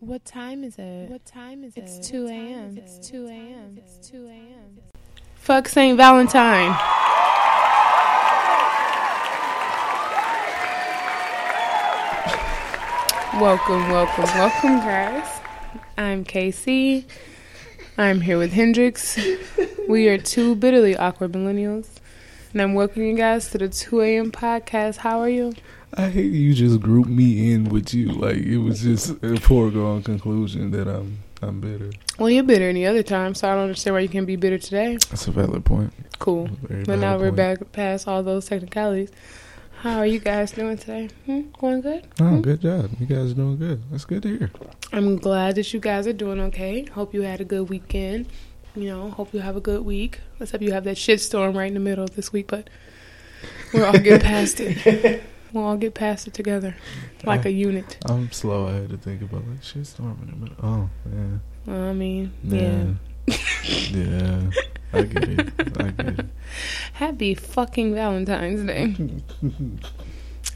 What 0.00 0.24
time 0.24 0.64
is 0.64 0.78
it? 0.78 1.08
What 1.10 1.24
time 1.24 1.64
is 1.64 1.76
it? 1.76 1.84
It's 1.84 2.08
2 2.08 2.26
a.m. 2.26 2.78
It's 2.78 2.98
2 3.08 3.26
a.m. 3.26 3.78
It's 3.78 4.08
2 4.08 4.26
a.m. 4.26 4.78
Fuck 5.34 5.68
St. 5.68 5.96
Valentine. 5.96 6.70
Welcome, 13.40 13.90
welcome, 13.90 14.24
welcome, 14.24 14.76
guys. 14.78 15.40
I'm 15.96 16.24
Casey. 16.24 17.06
I'm 17.98 18.20
here 18.20 18.38
with 18.38 18.52
Hendrix. 18.52 19.18
We 19.88 20.08
are 20.08 20.16
two 20.16 20.54
bitterly 20.54 20.96
awkward 20.96 21.32
millennials. 21.32 21.88
And 22.52 22.62
I'm 22.62 22.74
welcoming 22.74 23.10
you 23.10 23.16
guys 23.16 23.50
to 23.50 23.58
the 23.58 23.68
2 23.68 24.00
a.m. 24.00 24.32
podcast. 24.32 24.96
How 24.96 25.20
are 25.20 25.28
you? 25.28 25.52
I 25.92 26.08
hate 26.08 26.32
you 26.32 26.54
just 26.54 26.80
grouped 26.80 27.10
me 27.10 27.52
in 27.52 27.64
with 27.64 27.92
you. 27.92 28.12
Like 28.12 28.38
it 28.38 28.58
was 28.58 28.82
just 28.82 29.22
a 29.22 29.38
foregone 29.38 30.02
conclusion 30.02 30.70
that 30.70 30.88
I'm 30.88 31.18
I'm 31.42 31.60
bitter. 31.60 31.90
Well, 32.18 32.30
you're 32.30 32.44
bitter 32.44 32.68
any 32.68 32.86
other 32.86 33.02
time, 33.02 33.34
so 33.34 33.48
I 33.48 33.54
don't 33.54 33.64
understand 33.64 33.94
why 33.94 34.00
you 34.00 34.08
can't 34.08 34.26
be 34.26 34.36
bitter 34.36 34.58
today. 34.58 34.96
That's 35.10 35.28
a 35.28 35.30
valid 35.30 35.64
point. 35.64 35.92
Cool. 36.18 36.46
Very 36.62 36.84
But 36.84 37.00
now 37.00 37.18
valid 37.18 37.20
we're 37.20 37.36
back 37.36 37.72
past 37.72 38.08
all 38.08 38.22
those 38.22 38.46
technicalities. 38.46 39.10
How 39.80 39.98
are 39.98 40.06
you 40.06 40.18
guys 40.18 40.50
doing 40.52 40.78
today? 40.78 41.10
Hmm? 41.26 41.42
Going 41.58 41.82
good? 41.82 42.06
Oh, 42.18 42.40
good 42.40 42.62
job. 42.62 42.90
You 42.98 43.04
guys 43.04 43.32
are 43.32 43.34
doing 43.34 43.58
good. 43.58 43.82
That's 43.90 44.06
good 44.06 44.22
to 44.22 44.38
hear. 44.38 44.50
I'm 44.92 45.18
glad 45.18 45.56
that 45.56 45.74
you 45.74 45.80
guys 45.80 46.06
are 46.06 46.14
doing 46.14 46.40
okay. 46.40 46.86
Hope 46.86 47.12
you 47.12 47.20
had 47.22 47.42
a 47.42 47.44
good 47.44 47.68
weekend. 47.68 48.26
You 48.76 48.88
know, 48.88 49.10
hope 49.10 49.32
you 49.32 49.40
have 49.40 49.56
a 49.56 49.60
good 49.60 49.84
week. 49.84 50.20
Let's 50.40 50.50
hope 50.50 50.62
you 50.62 50.72
have 50.72 50.84
that 50.84 50.98
shit 50.98 51.20
storm 51.20 51.56
right 51.56 51.68
in 51.68 51.74
the 51.74 51.80
middle 51.80 52.04
of 52.04 52.16
this 52.16 52.32
week, 52.32 52.48
but 52.48 52.68
we'll 53.72 53.84
all 53.84 53.98
get 53.98 54.22
past 54.22 54.60
it. 54.60 55.22
We'll 55.52 55.62
all 55.62 55.76
get 55.76 55.94
past 55.94 56.26
it 56.26 56.34
together, 56.34 56.74
like 57.22 57.44
a 57.44 57.52
unit. 57.52 57.96
I'm 58.06 58.32
slow. 58.32 58.66
I 58.66 58.72
had 58.72 58.88
to 58.88 58.96
think 58.96 59.22
about 59.22 59.46
like 59.46 59.62
shit 59.62 59.86
storm 59.86 60.18
in 60.22 60.30
the 60.30 60.36
middle. 60.36 60.56
Oh 60.60 60.90
yeah. 61.06 61.38
Well, 61.64 61.90
I 61.90 61.92
mean, 61.92 62.32
yeah. 62.42 62.86
Yeah. 63.28 63.36
yeah. 63.92 64.50
I 64.92 65.02
get 65.02 65.28
it. 65.28 65.52
I 65.78 65.90
get 65.90 66.18
it. 66.18 66.26
Happy 66.94 67.36
fucking 67.36 67.94
Valentine's 67.94 68.64
Day. 68.64 68.96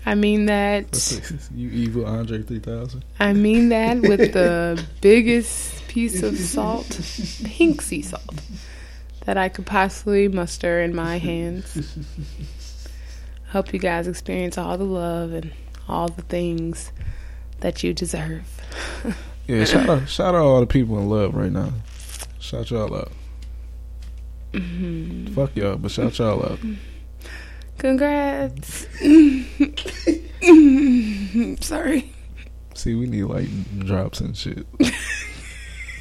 I 0.05 0.17
mean 0.17 0.47
that. 0.47 1.49
you 1.55 1.71
evil 1.71 2.05
Andre 2.05 2.43
3000. 2.43 3.05
I 3.21 3.35
mean 3.35 3.69
that 3.69 4.01
with 4.01 4.33
the 4.33 4.85
biggest 5.01 5.78
piece 5.89 6.23
of 6.23 6.37
salt, 6.39 7.01
pink 7.45 7.83
sea 7.83 8.03
salt, 8.03 8.41
that 9.25 9.37
I 9.37 9.49
could 9.49 9.67
possibly 9.67 10.29
muster 10.29 10.81
in 10.81 10.95
my 10.95 11.19
hands. 11.19 11.97
Hope 13.49 13.73
you 13.73 13.79
guys 13.79 14.07
experience 14.07 14.59
all 14.59 14.77
the 14.79 14.85
love 14.85 15.33
and 15.33 15.53
all 15.89 16.09
the 16.09 16.23
things 16.23 16.93
that 17.61 17.83
you 17.83 17.95
deserve. 17.95 18.45
Yeah, 19.47 19.65
shout 19.65 19.89
out, 19.89 20.09
shout 20.09 20.35
out 20.35 20.43
all 20.43 20.61
the 20.61 20.67
people 20.67 20.99
in 20.99 21.09
love 21.09 21.35
right 21.35 21.51
now. 21.51 21.73
Shout 22.39 22.71
y'all 22.71 22.95
out. 22.95 23.13
Mhm. 24.53 25.35
Fuck 25.35 25.57
y'all, 25.57 25.77
but 25.77 25.91
shout 25.91 26.19
y'all 26.19 26.45
out. 26.45 26.59
Congrats. 27.79 28.87
Sorry. 31.67 32.13
See, 32.75 32.95
we 32.95 33.07
need 33.07 33.25
like 33.25 33.49
drops 33.81 34.21
and 34.21 34.37
shit. 34.37 34.67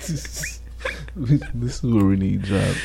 this 1.16 1.83
is 1.83 1.83
where 1.83 2.05
we 2.05 2.16
need 2.16 2.41
drops. 2.44 2.77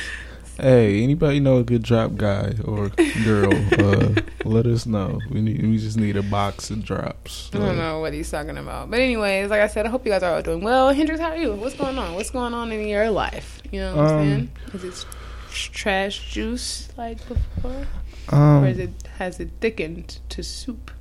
Hey, 0.57 1.01
anybody 1.03 1.39
know 1.39 1.57
a 1.57 1.63
good 1.63 1.81
drop 1.81 2.15
guy 2.15 2.53
or 2.63 2.89
girl? 3.23 3.51
Uh, 3.73 4.13
let 4.45 4.67
us 4.67 4.85
know. 4.85 5.19
We 5.31 5.41
need. 5.41 5.63
We 5.63 5.77
just 5.79 5.97
need 5.97 6.15
a 6.15 6.21
box 6.21 6.69
of 6.69 6.83
drops. 6.85 7.49
I 7.53 7.57
don't 7.57 7.77
know 7.77 8.01
what 8.01 8.13
he's 8.13 8.29
talking 8.29 8.57
about. 8.57 8.91
But 8.91 8.99
anyways, 8.99 9.49
like 9.49 9.61
I 9.61 9.67
said, 9.67 9.87
I 9.87 9.89
hope 9.89 10.05
you 10.05 10.11
guys 10.11 10.21
are 10.21 10.35
all 10.35 10.41
doing 10.43 10.61
well. 10.61 10.93
Hendrix, 10.93 11.19
how 11.19 11.29
are 11.31 11.37
you? 11.37 11.53
What's 11.53 11.75
going 11.75 11.97
on? 11.97 12.13
What's 12.13 12.29
going 12.29 12.53
on 12.53 12.71
in 12.71 12.87
your 12.87 13.09
life? 13.09 13.61
You 13.71 13.79
know 13.79 13.95
what 13.95 14.05
I'm 14.05 14.19
Um, 14.19 14.25
saying? 14.27 14.51
Is 14.73 14.83
it 14.83 15.05
trash 15.49 16.31
juice 16.31 16.89
like 16.97 17.17
before? 17.27 17.87
Um, 18.29 18.63
or 18.63 18.67
is 18.67 18.77
it 18.79 18.91
has 19.17 19.39
it 19.39 19.49
thickened 19.59 20.19
to 20.29 20.43
soup? 20.43 20.91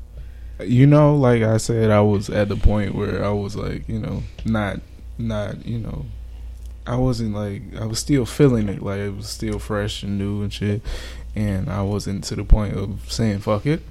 you 0.61 0.87
know, 0.87 1.15
like 1.17 1.43
I 1.43 1.57
said, 1.57 1.91
I 1.91 2.01
was 2.01 2.31
at 2.31 2.49
the 2.49 2.57
point 2.57 2.95
where 2.95 3.25
I 3.25 3.31
was 3.31 3.57
like, 3.57 3.89
you 3.89 3.99
know, 3.99 4.23
not, 4.45 4.81
not, 5.19 5.67
you 5.67 5.79
know, 5.79 6.07
I 6.87 6.97
wasn't 6.97 7.35
like, 7.35 7.63
I 7.81 7.85
was 7.87 7.99
still 7.99 8.27
feeling 8.27 8.69
it, 8.69 8.83
like 8.83 8.99
it 8.99 9.15
was 9.17 9.29
still 9.29 9.59
fresh 9.59 10.03
and 10.03 10.19
new 10.19 10.43
and 10.43 10.53
shit, 10.53 10.83
and 11.37 11.69
I 11.71 11.83
wasn't 11.83 12.25
to 12.25 12.37
the 12.37 12.45
point 12.45 12.75
of 12.77 13.11
saying 13.13 13.41
fuck 13.41 13.67
it. 13.67 13.83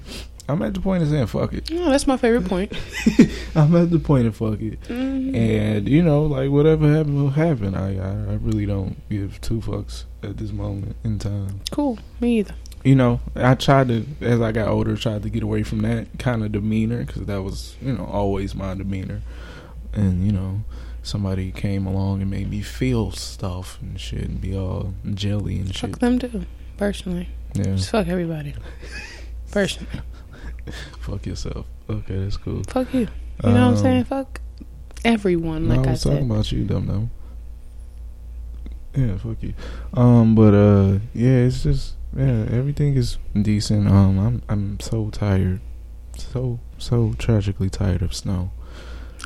I'm 0.48 0.60
at 0.60 0.74
the 0.74 0.80
point 0.80 1.02
of 1.02 1.08
saying 1.08 1.28
fuck 1.28 1.52
it. 1.54 1.70
Oh, 1.72 1.88
that's 1.90 2.06
my 2.06 2.16
favorite 2.16 2.46
point. 2.46 2.72
I'm 3.54 3.74
at 3.76 3.90
the 3.90 3.98
point 3.98 4.26
of 4.26 4.36
fuck 4.36 4.60
it, 4.60 4.80
Mhm. 4.82 5.34
and 5.36 5.88
you 5.88 6.02
know, 6.02 6.24
like 6.26 6.50
whatever 6.50 6.92
happened 6.92 7.16
will 7.22 7.30
happen. 7.30 7.74
I, 7.74 7.96
I, 7.98 8.10
I 8.32 8.34
really 8.34 8.66
don't 8.66 8.96
give 9.08 9.40
two 9.40 9.60
fucks 9.60 10.04
at 10.22 10.36
this 10.36 10.52
moment 10.52 10.96
in 11.04 11.18
time. 11.18 11.60
Cool. 11.70 11.98
Me 12.20 12.40
either. 12.40 12.54
you 12.84 12.96
know, 12.96 13.20
I 13.36 13.54
tried 13.54 13.88
to, 13.88 14.04
as 14.20 14.40
I 14.40 14.50
got 14.52 14.66
older, 14.68 14.96
tried 14.96 15.22
to 15.22 15.30
get 15.30 15.42
away 15.44 15.62
from 15.62 15.78
that 15.82 16.18
kind 16.18 16.44
of 16.44 16.50
demeanor 16.52 17.04
because 17.04 17.22
that 17.26 17.42
was, 17.42 17.76
you 17.80 17.92
know, 17.92 18.04
always 18.04 18.54
my 18.56 18.74
demeanor. 18.74 19.22
And, 19.94 20.26
you 20.26 20.32
know, 20.32 20.62
somebody 21.02 21.50
came 21.52 21.86
along 21.86 22.20
and 22.22 22.30
made 22.30 22.48
me 22.50 22.60
feel 22.60 23.10
stuff 23.12 23.78
and 23.82 23.98
shit 24.00 24.22
and 24.24 24.40
be 24.40 24.56
all 24.56 24.94
jelly 25.14 25.58
and 25.58 25.74
shit. 25.74 25.90
Fuck 25.90 25.98
them 26.00 26.18
too. 26.18 26.46
Personally, 26.76 27.28
Yeah. 27.54 27.74
just 27.76 27.90
fuck 27.90 28.06
everybody. 28.08 28.54
Personally, 29.50 30.00
Fuck 31.00 31.26
yourself. 31.26 31.66
Okay, 31.90 32.16
that's 32.18 32.36
cool. 32.36 32.62
fuck 32.68 32.92
you. 32.94 33.00
You 33.00 33.06
know 33.44 33.52
what 33.52 33.56
I'm 33.56 33.62
Um, 33.74 33.76
saying? 33.76 34.04
Fuck 34.04 34.40
everyone. 35.04 35.68
Like 35.68 35.80
I 35.80 35.82
I, 35.82 35.90
was 35.92 36.00
said. 36.02 36.10
talking 36.12 36.30
about 36.30 36.52
you, 36.52 36.64
dumb 36.64 36.86
dumb. 36.86 37.10
Yeah, 38.96 39.16
fuck 39.16 39.42
you. 39.42 39.54
Um, 39.94 40.34
but 40.34 40.54
uh, 40.54 40.98
yeah, 41.14 41.44
it's 41.46 41.62
just 41.62 41.94
yeah, 42.16 42.46
everything 42.50 42.94
is 42.94 43.18
decent. 43.40 43.88
Um, 43.88 44.18
I'm 44.18 44.42
I'm 44.48 44.80
so 44.80 45.10
tired, 45.10 45.60
so 46.16 46.60
so 46.78 47.14
tragically 47.18 47.70
tired 47.70 48.02
of 48.02 48.14
snow. 48.14 48.50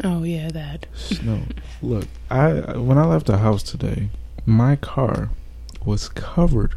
Oh 0.04 0.22
yeah, 0.22 0.50
that. 0.50 0.86
Snow. 0.94 1.42
Look, 1.82 2.06
I 2.30 2.76
when 2.76 2.98
I 2.98 3.06
left 3.06 3.26
the 3.26 3.38
house 3.38 3.62
today, 3.62 4.10
my 4.44 4.76
car 4.76 5.30
was 5.84 6.08
covered, 6.08 6.74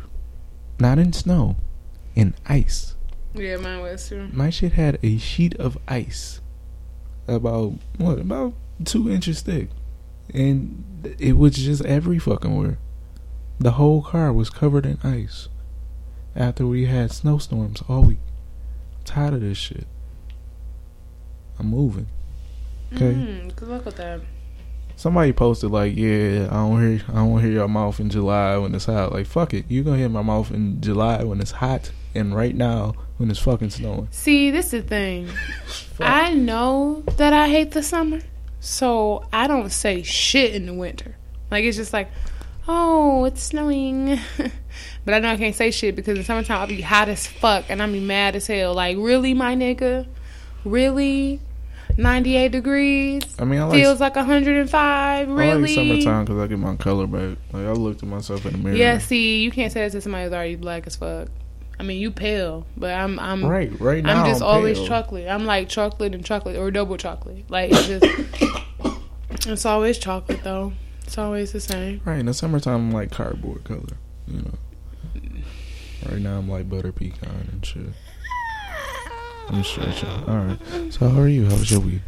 not 0.79 0.99
in 0.99 1.13
snow, 1.13 1.55
in 2.15 2.35
ice. 2.45 2.95
Yeah, 3.33 3.57
mine 3.57 3.81
was 3.81 4.09
too. 4.09 4.29
My 4.31 4.49
shit 4.49 4.73
had 4.73 4.99
a 5.03 5.17
sheet 5.17 5.55
of 5.55 5.77
ice, 5.87 6.41
about 7.27 7.73
what 7.97 8.19
about 8.19 8.53
two 8.85 9.09
inches 9.09 9.41
thick, 9.41 9.69
and 10.33 11.15
it 11.19 11.37
was 11.37 11.55
just 11.55 11.85
every 11.85 12.19
fucking 12.19 12.55
where. 12.55 12.77
The 13.59 13.71
whole 13.71 14.01
car 14.01 14.31
was 14.31 14.49
covered 14.49 14.85
in 14.85 14.99
ice. 15.03 15.49
After 16.35 16.65
we 16.65 16.85
had 16.85 17.11
snowstorms 17.11 17.83
all 17.89 18.03
week, 18.03 18.19
I'm 18.97 19.03
tired 19.03 19.33
of 19.33 19.41
this 19.41 19.57
shit. 19.57 19.85
I'm 21.57 21.67
moving. 21.67 22.07
Okay. 22.93 23.13
Mm, 23.13 23.55
good 23.55 23.67
luck 23.69 23.85
with 23.85 23.97
that. 23.97 24.21
Somebody 24.95 25.31
posted 25.31 25.71
like, 25.71 25.95
"Yeah, 25.95 26.47
I 26.51 26.55
don't 26.55 26.81
hear, 26.81 27.05
I 27.09 27.15
don't 27.15 27.39
hear 27.39 27.51
your 27.51 27.67
mouth 27.69 27.99
in 27.99 28.09
July 28.09 28.57
when 28.57 28.75
it's 28.75 28.85
hot." 28.85 29.13
Like, 29.13 29.27
fuck 29.27 29.53
it, 29.53 29.65
you 29.69 29.83
gonna 29.83 29.97
hear 29.97 30.09
my 30.09 30.21
mouth 30.21 30.51
in 30.51 30.81
July 30.81 31.23
when 31.23 31.39
it's 31.39 31.51
hot, 31.51 31.91
and 32.13 32.35
right 32.35 32.55
now 32.55 32.95
when 33.17 33.29
it's 33.29 33.39
fucking 33.39 33.69
snowing. 33.69 34.07
See, 34.11 34.51
this 34.51 34.73
is 34.73 34.83
the 34.83 34.89
thing. 34.89 35.29
I 35.99 36.33
know 36.33 37.03
that 37.17 37.33
I 37.33 37.47
hate 37.47 37.71
the 37.71 37.83
summer, 37.83 38.19
so 38.59 39.25
I 39.31 39.47
don't 39.47 39.71
say 39.71 40.03
shit 40.03 40.53
in 40.53 40.65
the 40.65 40.73
winter. 40.73 41.15
Like 41.51 41.63
it's 41.63 41.77
just 41.77 41.93
like, 41.93 42.09
oh, 42.67 43.25
it's 43.25 43.43
snowing, 43.43 44.19
but 45.05 45.13
I 45.13 45.19
know 45.19 45.29
I 45.31 45.37
can't 45.37 45.55
say 45.55 45.71
shit 45.71 45.95
because 45.95 46.11
in 46.11 46.17
the 46.17 46.23
summertime 46.23 46.61
I'll 46.61 46.67
be 46.67 46.81
hot 46.81 47.09
as 47.09 47.25
fuck 47.25 47.65
and 47.69 47.81
I'll 47.81 47.91
be 47.91 47.99
mad 47.99 48.35
as 48.35 48.47
hell. 48.47 48.73
Like 48.73 48.97
really, 48.97 49.33
my 49.33 49.55
nigga, 49.55 50.07
really, 50.63 51.39
ninety 51.99 52.35
eight 52.35 52.51
degrees 52.51 53.23
I 53.37 53.45
mean, 53.45 53.59
I 53.59 53.65
like, 53.65 53.79
feels 53.79 53.99
like 53.99 54.15
hundred 54.15 54.57
and 54.57 54.69
five. 54.69 55.29
I 55.29 55.31
Really, 55.31 55.75
like 55.75 56.01
summertime 56.03 56.25
because 56.25 56.39
I 56.39 56.47
get 56.47 56.59
my 56.59 56.75
color 56.75 57.07
back. 57.07 57.37
Like 57.51 57.67
I 57.67 57.71
looked 57.71 58.01
at 58.03 58.09
myself 58.09 58.45
in 58.45 58.53
the 58.53 58.57
mirror. 58.57 58.75
Yeah, 58.75 58.97
see, 58.97 59.41
you 59.41 59.51
can't 59.51 59.71
say 59.71 59.81
that 59.81 59.91
to 59.91 60.01
somebody 60.01 60.23
who's 60.23 60.33
already 60.33 60.55
black 60.55 60.87
as 60.87 60.95
fuck. 60.95 61.27
I 61.79 61.83
mean, 61.83 62.01
you 62.01 62.11
pale, 62.11 62.65
but 62.75 62.93
I'm 62.93 63.19
I'm 63.19 63.45
right, 63.45 63.71
right 63.79 64.03
now. 64.03 64.23
I'm 64.23 64.29
just 64.29 64.41
always 64.41 64.77
pale. 64.77 64.87
chocolate. 64.87 65.27
I'm 65.27 65.45
like 65.45 65.69
chocolate 65.69 66.13
and 66.13 66.25
chocolate 66.25 66.57
or 66.57 66.71
double 66.71 66.97
chocolate. 66.97 67.49
Like 67.49 67.71
it's 67.71 67.87
just 67.87 68.05
it's 69.47 69.65
always 69.65 69.97
chocolate 69.97 70.43
though. 70.43 70.73
It's 71.03 71.17
always 71.17 71.53
the 71.53 71.61
same. 71.61 72.01
Right 72.05 72.19
in 72.19 72.25
the 72.25 72.33
summertime, 72.33 72.75
I'm 72.75 72.91
like 72.91 73.11
cardboard 73.11 73.63
color. 73.63 73.97
You 74.27 74.41
know. 74.41 74.53
Right 76.05 76.19
now, 76.19 76.37
I'm 76.37 76.49
like 76.49 76.69
butter 76.69 76.91
pecan 76.91 77.49
and 77.51 77.65
shit. 77.65 77.87
I'm 79.49 79.63
stretching. 79.63 80.09
All 80.27 80.37
right. 80.37 80.93
So 80.93 81.09
how 81.09 81.21
are 81.21 81.27
you? 81.27 81.45
How 81.45 81.55
was 81.55 81.71
your 81.71 81.79
week? 81.79 82.01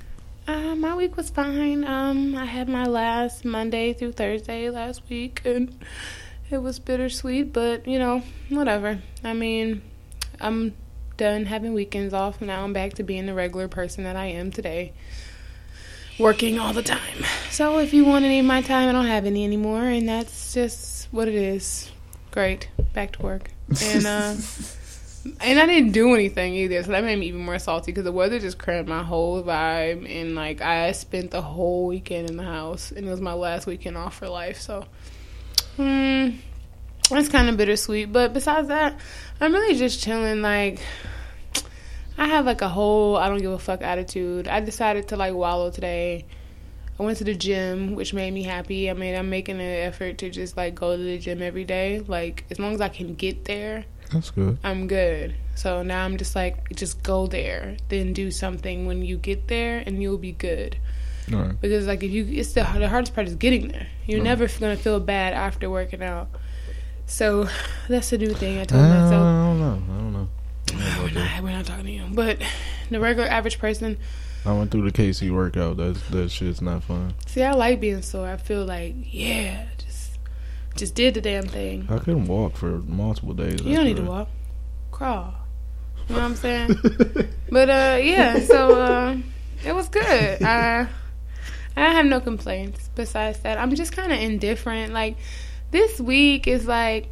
Uh, 0.47 0.75
my 0.75 0.95
week 0.95 1.17
was 1.17 1.29
fine. 1.29 1.83
Um, 1.83 2.35
I 2.35 2.45
had 2.45 2.69
my 2.69 2.85
last 2.85 3.45
Monday 3.45 3.93
through 3.93 4.13
Thursday 4.13 4.69
last 4.69 5.01
week, 5.09 5.41
and 5.45 5.77
it 6.49 6.59
was 6.59 6.79
bittersweet, 6.79 7.53
but 7.53 7.87
you 7.87 7.97
know, 7.97 8.23
whatever. 8.49 8.99
I 9.23 9.33
mean, 9.33 9.81
I'm 10.39 10.75
done 11.17 11.45
having 11.45 11.73
weekends 11.73 12.13
off. 12.13 12.41
Now 12.41 12.63
I'm 12.63 12.73
back 12.73 12.93
to 12.95 13.03
being 13.03 13.25
the 13.25 13.33
regular 13.33 13.67
person 13.67 14.03
that 14.03 14.15
I 14.15 14.25
am 14.27 14.51
today. 14.51 14.93
Working 16.19 16.59
all 16.59 16.73
the 16.73 16.83
time. 16.83 17.25
So 17.49 17.79
if 17.79 17.93
you 17.93 18.05
want 18.05 18.25
any 18.25 18.39
of 18.39 18.45
my 18.45 18.61
time, 18.61 18.89
I 18.89 18.91
don't 18.91 19.07
have 19.07 19.25
any 19.25 19.43
anymore, 19.43 19.83
and 19.83 20.07
that's 20.07 20.53
just 20.53 21.07
what 21.11 21.27
it 21.27 21.35
is. 21.35 21.91
Great. 22.31 22.69
Back 22.93 23.13
to 23.13 23.21
work. 23.21 23.49
And 23.81 24.05
uh 24.05 24.35
and 25.23 25.59
I 25.59 25.65
didn't 25.67 25.91
do 25.91 26.13
anything 26.15 26.55
either, 26.55 26.81
so 26.83 26.91
that 26.91 27.03
made 27.03 27.19
me 27.19 27.27
even 27.27 27.41
more 27.41 27.59
salty 27.59 27.91
because 27.91 28.05
the 28.05 28.11
weather 28.11 28.39
just 28.39 28.57
cramped 28.57 28.89
my 28.89 29.03
whole 29.03 29.43
vibe. 29.43 30.09
And 30.09 30.35
like 30.35 30.61
I 30.61 30.91
spent 30.93 31.31
the 31.31 31.41
whole 31.41 31.85
weekend 31.85 32.29
in 32.29 32.37
the 32.37 32.43
house, 32.43 32.91
and 32.91 33.05
it 33.05 33.09
was 33.09 33.21
my 33.21 33.33
last 33.33 33.67
weekend 33.67 33.97
off 33.97 34.15
for 34.15 34.27
life. 34.27 34.59
So, 34.59 34.85
hmm, 35.75 36.31
that's 37.09 37.29
kind 37.29 37.49
of 37.49 37.57
bittersweet. 37.57 38.11
But 38.11 38.33
besides 38.33 38.69
that, 38.69 38.99
I'm 39.39 39.53
really 39.53 39.75
just 39.75 40.01
chilling. 40.01 40.41
Like 40.41 40.79
I 42.17 42.25
have 42.25 42.45
like 42.45 42.61
a 42.61 42.69
whole 42.69 43.15
I 43.15 43.29
don't 43.29 43.41
give 43.41 43.51
a 43.51 43.59
fuck 43.59 43.83
attitude. 43.83 44.47
I 44.47 44.59
decided 44.59 45.09
to 45.09 45.17
like 45.17 45.35
wallow 45.35 45.69
today. 45.69 46.25
I 46.99 47.03
went 47.03 47.17
to 47.19 47.23
the 47.23 47.35
gym, 47.35 47.95
which 47.95 48.13
made 48.13 48.31
me 48.31 48.43
happy. 48.43 48.89
I 48.89 48.93
mean, 48.93 49.15
I'm 49.15 49.29
making 49.29 49.55
an 49.55 49.61
effort 49.61 50.17
to 50.19 50.29
just 50.29 50.57
like 50.57 50.75
go 50.75 50.97
to 50.97 51.01
the 51.01 51.19
gym 51.19 51.43
every 51.43 51.63
day. 51.63 51.99
Like 51.99 52.45
as 52.49 52.59
long 52.59 52.73
as 52.73 52.81
I 52.81 52.89
can 52.89 53.13
get 53.13 53.45
there 53.45 53.85
That's 54.13 54.31
good. 54.31 54.57
I'm 54.63 54.87
good. 54.87 55.35
So 55.55 55.83
now 55.83 56.03
I'm 56.05 56.17
just 56.17 56.35
like, 56.35 56.69
just 56.75 57.01
go 57.03 57.27
there, 57.27 57.77
then 57.89 58.13
do 58.13 58.31
something 58.31 58.85
when 58.87 59.03
you 59.03 59.17
get 59.17 59.47
there, 59.47 59.83
and 59.85 60.01
you'll 60.01 60.17
be 60.17 60.31
good. 60.33 60.77
Right. 61.29 61.59
Because 61.61 61.87
like 61.87 62.03
if 62.03 62.11
you, 62.11 62.25
it's 62.29 62.53
the 62.53 62.61
the 62.77 62.89
hardest 62.89 63.13
part 63.15 63.27
is 63.27 63.35
getting 63.35 63.67
there. 63.69 63.87
You're 64.05 64.19
Right. 64.19 64.25
never 64.25 64.47
gonna 64.47 64.75
feel 64.75 64.99
bad 64.99 65.33
after 65.33 65.69
working 65.69 66.01
out. 66.03 66.29
So 67.05 67.47
that's 67.87 68.09
the 68.09 68.17
new 68.17 68.33
thing 68.33 68.57
I 68.57 68.61
I 68.61 68.65
told 68.65 68.81
myself. 68.83 69.11
I 69.13 69.45
don't 69.45 69.59
know. 69.59 69.81
I 69.93 69.97
don't 69.97 70.13
know 70.13 70.29
We're 71.03 71.11
not, 71.11 71.43
we're 71.43 71.51
not 71.51 71.65
talking 71.65 71.85
to 71.85 71.91
you, 71.91 72.05
but 72.11 72.41
the 72.89 72.99
regular 72.99 73.27
average 73.29 73.59
person. 73.59 73.97
I 74.45 74.53
went 74.53 74.71
through 74.71 74.89
the 74.89 74.91
KC 74.91 75.31
workout. 75.31 75.77
That 75.77 76.01
that 76.11 76.31
shit's 76.31 76.61
not 76.61 76.83
fun. 76.83 77.13
See, 77.27 77.43
I 77.43 77.51
like 77.53 77.79
being 77.79 78.01
sore. 78.01 78.27
I 78.27 78.37
feel 78.37 78.65
like 78.65 78.95
yeah, 79.11 79.65
just 80.75 80.95
did 80.95 81.13
the 81.13 81.21
damn 81.21 81.45
thing. 81.45 81.87
I 81.89 81.97
couldn't 81.99 82.25
walk 82.25 82.55
for 82.55 82.79
multiple 82.79 83.33
days. 83.33 83.61
You 83.61 83.75
don't 83.75 83.85
need 83.85 83.97
to 83.97 84.03
walk, 84.03 84.29
crawl. 84.91 85.33
You 86.07 86.15
know 86.15 86.21
what 86.21 86.25
I'm 86.27 86.35
saying? 86.35 86.75
But 87.51 87.69
uh, 87.69 87.99
yeah. 88.01 88.39
So 88.39 88.79
uh, 88.79 89.17
it 89.65 89.75
was 89.75 89.89
good. 89.89 90.41
Uh, 90.41 90.85
I 91.75 91.79
have 91.93 92.05
no 92.05 92.21
complaints. 92.21 92.89
Besides 92.95 93.39
that, 93.39 93.57
I'm 93.57 93.75
just 93.75 93.91
kind 93.91 94.11
of 94.11 94.19
indifferent. 94.19 94.93
Like 94.93 95.17
this 95.71 95.99
week 95.99 96.47
is 96.47 96.65
like, 96.65 97.07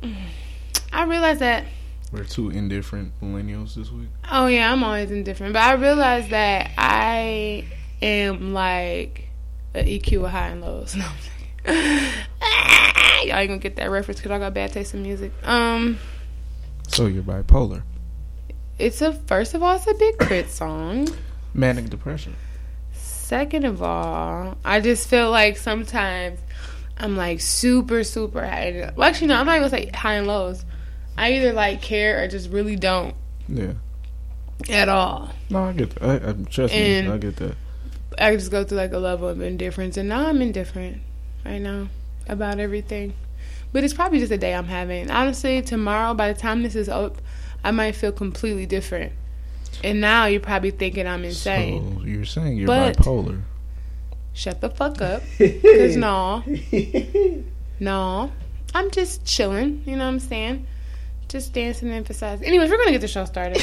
I 0.93 1.03
realized 1.03 1.41
that. 1.41 1.65
We're 2.11 2.23
two 2.23 2.49
indifferent 2.49 3.11
millennials 3.21 3.75
this 3.75 3.91
week. 3.91 4.07
Oh 4.31 4.47
yeah, 4.47 4.71
I'm 4.71 4.83
always 4.83 5.11
indifferent. 5.11 5.53
But 5.53 5.63
I 5.63 5.73
realized 5.73 6.29
that 6.29 6.71
I 6.77 7.65
am 8.01 8.53
like 8.53 9.27
an 9.73 9.85
EQ 9.85 10.23
of 10.23 10.31
high 10.31 10.47
and 10.47 10.61
lows. 10.61 10.95
No. 10.99 11.05
Y'all 13.25 13.37
ain't 13.37 13.49
gonna 13.49 13.57
get 13.57 13.75
that 13.75 13.89
reference 13.91 14.19
because 14.19 14.31
I 14.31 14.39
got 14.39 14.53
bad 14.53 14.71
taste 14.73 14.93
in 14.93 15.03
music. 15.03 15.31
Um. 15.43 15.97
So 16.87 17.05
you're 17.05 17.23
bipolar. 17.23 17.83
It's 18.79 19.01
a 19.01 19.13
first 19.13 19.53
of 19.53 19.61
all, 19.61 19.75
it's 19.75 19.87
a 19.87 19.93
Big 19.93 20.17
K.R.I.T. 20.19 20.47
song. 20.49 21.07
Manic 21.53 21.89
depression. 21.89 22.35
Second 22.93 23.65
of 23.65 23.83
all, 23.83 24.57
I 24.65 24.79
just 24.79 25.07
feel 25.09 25.29
like 25.29 25.57
sometimes 25.57 26.39
I'm 26.97 27.15
like 27.17 27.41
super, 27.41 28.03
super 28.03 28.43
high. 28.43 28.91
Well, 28.95 29.07
actually, 29.07 29.27
no, 29.27 29.35
I'm 29.35 29.45
not 29.45 29.57
even 29.57 29.69
gonna 29.69 29.83
say 29.83 29.91
high 29.93 30.13
and 30.15 30.25
lows. 30.27 30.65
I 31.17 31.33
either 31.33 31.53
like 31.53 31.81
care 31.81 32.23
or 32.23 32.27
just 32.27 32.49
really 32.49 32.77
don't 32.77 33.13
Yeah. 33.49 33.73
at 34.69 34.87
all. 34.89 35.29
No, 35.49 35.65
I 35.65 35.73
get 35.73 35.89
that. 35.95 36.03
I, 36.23 36.29
I, 36.29 36.33
trust 36.49 36.73
And- 36.73 37.07
me, 37.07 37.13
I 37.13 37.17
get 37.17 37.35
that. 37.37 37.55
I 38.17 38.35
just 38.35 38.49
go 38.51 38.63
through 38.63 38.77
like 38.77 38.93
a 38.93 38.97
level 38.97 39.27
of 39.29 39.39
indifference, 39.41 39.95
and 39.97 40.09
now 40.09 40.27
I'm 40.27 40.41
indifferent 40.41 41.01
right 41.45 41.59
now 41.61 41.87
about 42.27 42.59
everything. 42.59 43.13
But 43.71 43.83
it's 43.83 43.93
probably 43.93 44.19
just 44.19 44.31
a 44.31 44.37
day 44.37 44.53
I'm 44.55 44.65
having. 44.65 45.11
Honestly, 45.11 45.61
tomorrow, 45.61 46.13
by 46.13 46.33
the 46.33 46.39
time 46.39 46.63
this 46.63 46.75
is 46.75 46.89
up, 46.89 47.17
I 47.63 47.71
might 47.71 47.93
feel 47.95 48.11
completely 48.11 48.65
different. 48.65 49.13
And 49.83 50.01
now 50.01 50.25
you're 50.25 50.39
probably 50.41 50.71
thinking 50.71 51.05
I'm 51.07 51.23
insane. 51.23 51.99
So 51.99 52.05
you're 52.05 52.25
saying 52.25 52.57
you're 52.57 52.67
But- 52.67 52.97
bipolar. 52.97 53.41
Shut 54.33 54.61
the 54.61 54.69
fuck 54.69 55.01
up. 55.01 55.21
Cause 55.37 55.95
no, 55.97 56.43
no, 57.79 58.31
I'm 58.73 58.91
just 58.91 59.25
chilling. 59.25 59.83
You 59.85 59.97
know 59.97 60.05
what 60.05 60.11
I'm 60.13 60.19
saying? 60.19 60.65
Just 61.27 61.51
dancing 61.53 61.89
and 61.89 61.97
emphasizing. 61.97 62.47
Anyways, 62.47 62.69
we're 62.69 62.77
gonna 62.77 62.91
get 62.91 63.01
the 63.01 63.07
show 63.07 63.25
started. 63.25 63.61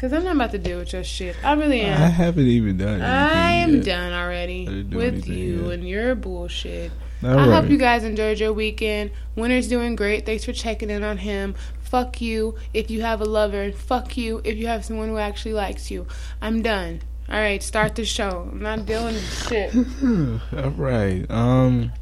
Cause 0.00 0.14
I'm 0.14 0.24
not 0.24 0.34
about 0.34 0.50
to 0.52 0.58
deal 0.58 0.78
with 0.78 0.94
your 0.94 1.04
shit. 1.04 1.36
I 1.44 1.52
really 1.52 1.82
am. 1.82 2.00
I 2.00 2.06
haven't 2.06 2.46
even 2.46 2.78
done 2.78 3.02
I 3.02 3.52
am 3.52 3.76
yet. 3.76 3.84
done 3.84 4.12
already 4.14 4.84
do 4.84 4.96
with 4.96 5.28
you 5.28 5.64
yet. 5.66 5.72
and 5.74 5.86
your 5.88 6.14
bullshit. 6.14 6.90
All 7.22 7.28
I 7.38 7.46
right. 7.46 7.60
hope 7.60 7.70
you 7.70 7.76
guys 7.76 8.02
enjoyed 8.02 8.38
your 8.38 8.54
weekend. 8.54 9.10
Winter's 9.36 9.68
doing 9.68 9.96
great. 9.96 10.24
Thanks 10.24 10.44
for 10.46 10.54
checking 10.54 10.88
in 10.88 11.02
on 11.04 11.18
him. 11.18 11.54
Fuck 11.82 12.22
you 12.22 12.54
if 12.72 12.90
you 12.90 13.02
have 13.02 13.20
a 13.20 13.26
lover, 13.26 13.60
and 13.60 13.74
fuck 13.74 14.16
you 14.16 14.40
if 14.42 14.56
you 14.56 14.68
have 14.68 14.86
someone 14.86 15.08
who 15.10 15.18
actually 15.18 15.52
likes 15.52 15.90
you. 15.90 16.06
I'm 16.40 16.62
done. 16.62 17.02
All 17.28 17.38
right, 17.38 17.62
start 17.62 17.94
the 17.94 18.06
show. 18.06 18.48
I'm 18.50 18.62
not 18.62 18.86
dealing 18.86 19.14
with 19.16 19.48
shit. 19.48 19.74
All 20.64 20.70
right. 20.70 21.30
Um, 21.30 21.92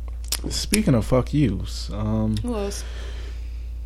speaking 0.49 0.95
of 0.95 1.05
fuck 1.05 1.35
yous, 1.35 1.91
um, 1.93 2.37
Who 2.43 2.55
else? 2.55 2.85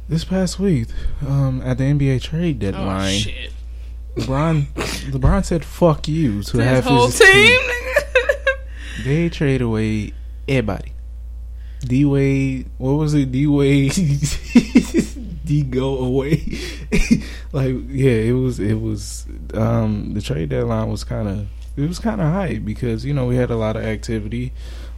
this 0.07 0.25
past 0.27 0.59
week, 0.59 0.89
um, 1.27 1.63
at 1.65 1.79
the 1.79 1.85
NBA 1.85 2.21
trade 2.21 2.57
Oh 2.63 2.71
deadline, 2.73 3.19
shit! 3.19 3.53
LeBron, 4.17 4.67
LeBron 5.11 5.45
said 5.45 5.65
"fuck 5.65 6.07
you" 6.09 6.43
to 6.43 6.59
His 6.59 6.67
have 6.67 6.85
whole 6.85 7.07
his 7.07 7.19
team. 7.19 7.61
They 9.05 9.29
trade 9.31 9.63
away 9.63 10.13
everybody. 10.47 10.93
D 11.81 12.05
Wade, 12.05 12.71
what 12.79 12.93
was 12.93 13.15
it? 13.15 13.33
D 13.33 13.47
Wade, 13.49 13.93
D 15.45 15.63
go 15.63 15.99
away. 15.99 16.43
like 17.53 17.75
yeah, 17.89 18.13
it 18.13 18.33
was 18.33 18.61
it 18.61 18.75
was. 18.75 19.27
Um, 19.55 20.15
the 20.15 20.21
trade 20.23 20.51
deadline 20.51 20.89
was 20.89 21.03
kind 21.05 21.27
of 21.27 21.49
it 21.77 21.89
was 21.89 21.99
kind 21.99 22.21
of 22.21 22.33
hype 22.33 22.65
because 22.65 23.05
you 23.05 23.13
know 23.13 23.27
we 23.27 23.37
had 23.37 23.51
a 23.51 23.57
lot 23.57 23.77
of 23.77 23.83
activity. 23.83 24.53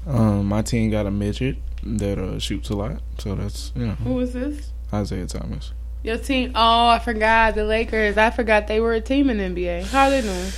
Um, 0.06 0.46
my 0.46 0.60
team 0.60 0.90
got 0.90 1.06
a 1.06 1.10
midget 1.10 1.56
that 1.82 2.18
uh, 2.18 2.38
shoots 2.38 2.68
a 2.68 2.76
lot, 2.76 3.00
so 3.18 3.34
that's 3.34 3.72
you 3.74 3.86
know 3.86 3.94
Who 3.94 4.14
was 4.14 4.34
this? 4.34 4.72
Isaiah 4.92 5.26
Thomas. 5.26 5.72
Your 6.04 6.18
team? 6.18 6.52
Oh, 6.54 6.88
I 6.88 6.98
forgot 7.00 7.54
the 7.56 7.64
Lakers. 7.64 8.16
I 8.18 8.30
forgot 8.30 8.68
they 8.68 8.78
were 8.78 8.92
a 8.92 9.00
team 9.00 9.30
in 9.30 9.38
the 9.38 9.44
NBA. 9.44 9.86
How 9.86 10.04
are 10.04 10.10
they 10.10 10.20
doing? 10.20 10.50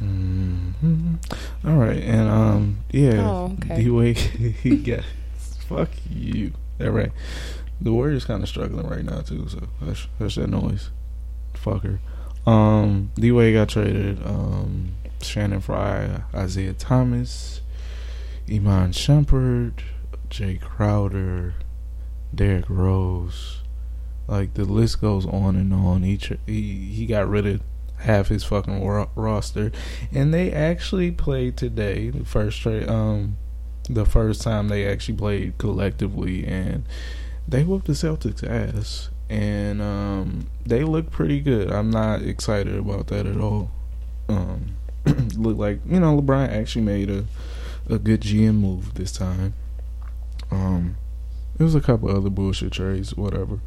hmm 0.00 1.14
All 1.64 1.76
right, 1.76 2.02
and 2.02 2.28
um, 2.28 2.78
yeah, 2.90 3.30
Oh, 3.30 3.56
okay. 3.62 3.84
D 3.84 3.90
Wade, 3.90 4.18
he 4.62 4.76
got 4.78 5.04
fuck 5.68 5.88
you. 6.10 6.52
All 6.80 6.90
right, 6.90 7.12
the 7.80 7.92
Warriors 7.92 8.24
kind 8.24 8.42
of 8.42 8.48
struggling 8.48 8.88
right 8.88 9.04
now 9.04 9.20
too, 9.20 9.46
so 9.48 9.68
hush, 9.84 10.08
hush 10.18 10.34
that 10.34 10.48
noise, 10.50 10.90
fucker. 11.54 12.00
Um, 12.44 13.12
D 13.14 13.30
Wade 13.30 13.54
got 13.54 13.68
traded. 13.68 14.26
Um, 14.26 14.96
Channing 15.20 15.60
Frye, 15.60 16.22
Isaiah 16.34 16.72
Thomas, 16.72 17.60
Iman 18.50 18.90
Shumpert, 18.90 19.78
Jae 20.28 20.60
Crowder, 20.60 21.54
Derrick 22.34 22.64
Rose. 22.68 23.61
Like 24.32 24.54
the 24.54 24.64
list 24.64 25.02
goes 25.02 25.26
on 25.26 25.56
and 25.56 25.74
on. 25.74 26.04
Each 26.04 26.32
he 26.46 26.62
he 26.90 27.04
got 27.04 27.28
rid 27.28 27.46
of 27.46 27.60
half 27.98 28.28
his 28.28 28.44
fucking 28.44 28.82
ro- 28.82 29.10
roster, 29.14 29.70
and 30.10 30.32
they 30.32 30.50
actually 30.50 31.10
played 31.10 31.58
today. 31.58 32.08
The 32.08 32.24
first 32.24 32.62
trade, 32.62 32.88
um, 32.88 33.36
the 33.90 34.06
first 34.06 34.40
time 34.40 34.68
they 34.68 34.88
actually 34.88 35.18
played 35.18 35.58
collectively, 35.58 36.46
and 36.46 36.84
they 37.46 37.62
whooped 37.62 37.84
the 37.84 37.92
Celtics 37.92 38.42
ass, 38.42 39.10
and 39.28 39.82
um, 39.82 40.46
they 40.64 40.82
look 40.82 41.10
pretty 41.10 41.40
good. 41.40 41.70
I'm 41.70 41.90
not 41.90 42.22
excited 42.22 42.74
about 42.74 43.08
that 43.08 43.26
at 43.26 43.36
all. 43.36 43.70
Um, 44.30 44.76
look 45.36 45.58
like 45.58 45.80
you 45.84 46.00
know 46.00 46.18
LeBron 46.18 46.48
actually 46.48 46.86
made 46.86 47.10
a 47.10 47.26
a 47.86 47.98
good 47.98 48.22
GM 48.22 48.60
move 48.60 48.94
this 48.94 49.12
time. 49.12 49.52
Um, 50.50 50.96
there 51.58 51.66
was 51.66 51.74
a 51.74 51.82
couple 51.82 52.10
other 52.10 52.30
bullshit 52.30 52.72
trades, 52.72 53.14
whatever. 53.14 53.60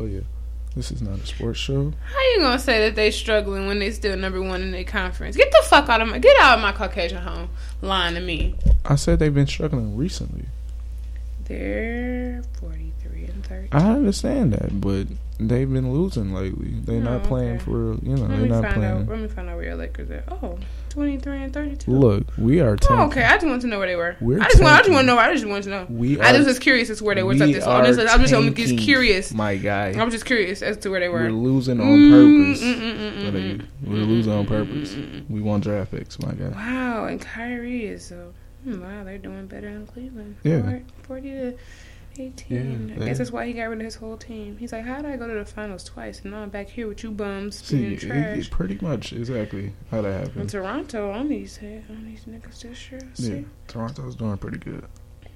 But 0.00 0.06
yeah, 0.06 0.20
this 0.74 0.90
is 0.90 1.02
not 1.02 1.18
a 1.18 1.26
sports 1.26 1.58
show. 1.58 1.92
How 2.06 2.20
you 2.32 2.40
gonna 2.40 2.58
say 2.58 2.86
that 2.86 2.94
they 2.94 3.10
struggling 3.10 3.66
when 3.66 3.80
they 3.80 3.90
still 3.90 4.16
number 4.16 4.40
one 4.40 4.62
in 4.62 4.70
their 4.70 4.82
conference? 4.82 5.36
Get 5.36 5.50
the 5.50 5.62
fuck 5.68 5.90
out 5.90 6.00
of 6.00 6.08
my 6.08 6.18
get 6.18 6.34
out 6.40 6.56
of 6.56 6.62
my 6.62 6.72
Caucasian 6.72 7.18
home, 7.18 7.50
lying 7.82 8.14
to 8.14 8.20
me. 8.22 8.54
I 8.86 8.94
said 8.94 9.18
they've 9.18 9.34
been 9.34 9.46
struggling 9.46 9.98
recently. 9.98 10.46
They're 11.44 12.42
forty 12.58 12.89
third. 13.50 13.68
I 13.72 13.90
understand 13.92 14.52
that, 14.54 14.80
but 14.80 15.06
they've 15.38 15.70
been 15.70 15.92
losing 15.92 16.32
lately. 16.32 16.70
They're 16.84 16.96
Oh, 16.96 17.00
not 17.18 17.24
playing 17.24 17.56
okay. 17.56 17.64
for 17.64 17.94
you 18.02 18.14
know. 18.16 18.22
Let 18.22 18.28
they're 18.30 18.38
me 18.38 18.48
not 18.48 18.62
find 18.62 18.74
playing. 18.74 18.92
out. 19.02 19.08
Let 19.08 19.18
me 19.18 19.28
find 19.28 19.48
out 19.50 19.56
where 19.56 19.64
your 19.66 19.74
Lakers 19.76 20.10
are. 20.10 20.24
Oh, 20.30 20.58
23 20.90 21.42
and 21.44 21.52
32. 21.52 21.90
Look, 21.90 22.26
we 22.36 22.60
are. 22.60 22.76
Tanking. 22.76 22.96
Oh, 22.96 23.06
okay. 23.08 23.24
I 23.24 23.34
just 23.34 23.46
want 23.46 23.60
to 23.62 23.68
know 23.68 23.78
where 23.78 23.86
they 23.88 23.94
were. 23.96 24.16
We're 24.20 24.40
I 24.40 24.44
just 24.48 24.62
want. 24.62 24.74
I 24.74 24.78
just 24.78 24.90
want 24.90 25.02
to 25.02 25.06
know. 25.06 25.18
I 25.18 25.32
just 25.32 25.46
want 25.46 25.64
to 25.64 25.70
know. 25.70 25.86
We 25.88 26.18
are, 26.18 26.24
I 26.24 26.32
just 26.32 26.46
was 26.48 26.58
curious 26.58 26.90
as 26.90 26.98
to 26.98 27.04
where 27.04 27.14
they 27.14 27.22
were. 27.22 27.30
we 27.30 27.38
this. 27.38 27.64
Are 27.64 27.84
just, 27.84 28.00
I'm 28.00 28.20
just, 28.22 28.34
I'm 28.34 28.54
just 28.54 28.78
curious. 28.78 29.32
my 29.32 29.56
guy. 29.56 29.94
I 29.98 30.02
was 30.04 30.14
just 30.14 30.26
curious 30.26 30.62
as 30.62 30.76
to 30.78 30.90
where 30.90 31.00
they 31.00 31.08
were. 31.08 31.20
We're 31.24 31.30
losing 31.32 31.80
on 31.80 31.86
Mm, 31.86 32.10
purpose. 32.50 32.62
mm, 32.62 32.74
mm, 32.74 32.96
mm, 32.96 33.24
What 33.24 33.34
are 33.34 33.38
you- 33.38 33.54
mm, 33.56 33.66
We're 33.84 33.94
losing 34.06 34.32
on 34.32 34.46
purpose. 34.46 34.96
We 35.28 35.40
want 35.40 35.62
draft 35.64 35.90
picks, 35.92 36.18
my 36.20 36.32
guy. 36.32 36.48
Wow, 36.48 37.04
and 37.04 37.20
Kyrie 37.20 37.86
is 37.86 38.04
so. 38.04 38.32
hmm, 38.64 38.80
Wow, 38.82 39.04
they're 39.04 39.18
doing 39.18 39.46
better 39.46 39.72
than 39.72 39.86
Cleveland. 39.86 40.36
Yeah. 40.42 40.78
40 41.04 41.30
to 41.30 41.54
18. 42.20 42.88
Yeah, 42.98 43.02
I 43.02 43.08
guess 43.08 43.18
that's 43.18 43.30
why 43.32 43.46
he 43.46 43.52
got 43.52 43.64
rid 43.64 43.78
of 43.80 43.84
his 43.84 43.94
whole 43.96 44.16
team. 44.16 44.56
He's 44.58 44.72
like, 44.72 44.84
how 44.84 44.96
did 44.96 45.06
I 45.06 45.16
go 45.16 45.26
to 45.26 45.34
the 45.34 45.44
finals 45.44 45.84
twice 45.84 46.20
and 46.22 46.30
now 46.32 46.40
I'm 46.42 46.50
back 46.50 46.68
here 46.68 46.86
with 46.86 47.02
you 47.02 47.10
bums 47.10 47.56
See, 47.64 47.78
being 47.78 47.92
it, 47.92 48.00
trash? 48.00 48.38
it 48.46 48.50
pretty 48.50 48.78
much 48.80 49.12
exactly 49.12 49.72
how 49.90 50.02
that 50.02 50.12
happened. 50.12 50.42
In. 50.42 50.46
Toronto, 50.46 51.10
on 51.10 51.28
these 51.28 51.58
on 51.62 52.04
these 52.04 52.24
niggas 52.26 52.60
this 52.62 52.90
year. 52.90 53.00
See? 53.14 53.34
Yeah, 53.36 53.40
Toronto's 53.68 54.14
doing 54.16 54.36
pretty 54.36 54.58
good. 54.58 54.84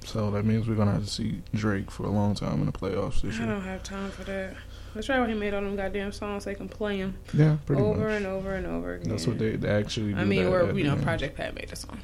So 0.05 0.31
that 0.33 0.45
means 0.45 0.69
we're 0.69 0.75
gonna 0.75 0.93
have 0.93 1.05
to 1.05 1.11
see 1.11 1.41
Drake 1.55 1.91
for 1.91 2.05
a 2.05 2.11
long 2.11 2.35
time 2.35 2.61
in 2.61 2.67
the 2.67 2.73
playoffs 2.73 3.23
this 3.23 3.37
I 3.37 3.39
year. 3.39 3.47
don't 3.49 3.63
have 3.63 3.83
time 3.83 4.11
for 4.11 4.23
that. 4.25 4.55
That's 4.95 5.09
right 5.09 5.19
when 5.19 5.31
he 5.31 5.35
made 5.35 5.55
all 5.55 5.63
them 5.63 5.75
goddamn 5.77 6.13
songs. 6.13 6.45
They 6.45 6.55
can 6.55 6.69
play 6.69 6.99
them 6.99 7.17
Yeah, 7.33 7.57
pretty 7.67 7.81
over 7.83 8.01
much. 8.01 8.11
and 8.19 8.27
over 8.27 8.55
and 8.55 8.67
over 8.67 8.95
again. 8.95 9.09
That's 9.09 9.27
what 9.27 9.39
they, 9.39 9.57
they 9.57 9.69
actually. 9.69 10.15
I 10.15 10.25
mean, 10.25 10.47
at 10.47 10.77
you 10.77 10.85
know. 10.85 10.97
Project 10.97 11.37
Pat 11.37 11.55
made 11.55 11.73
a 11.73 11.77
song. 11.77 11.99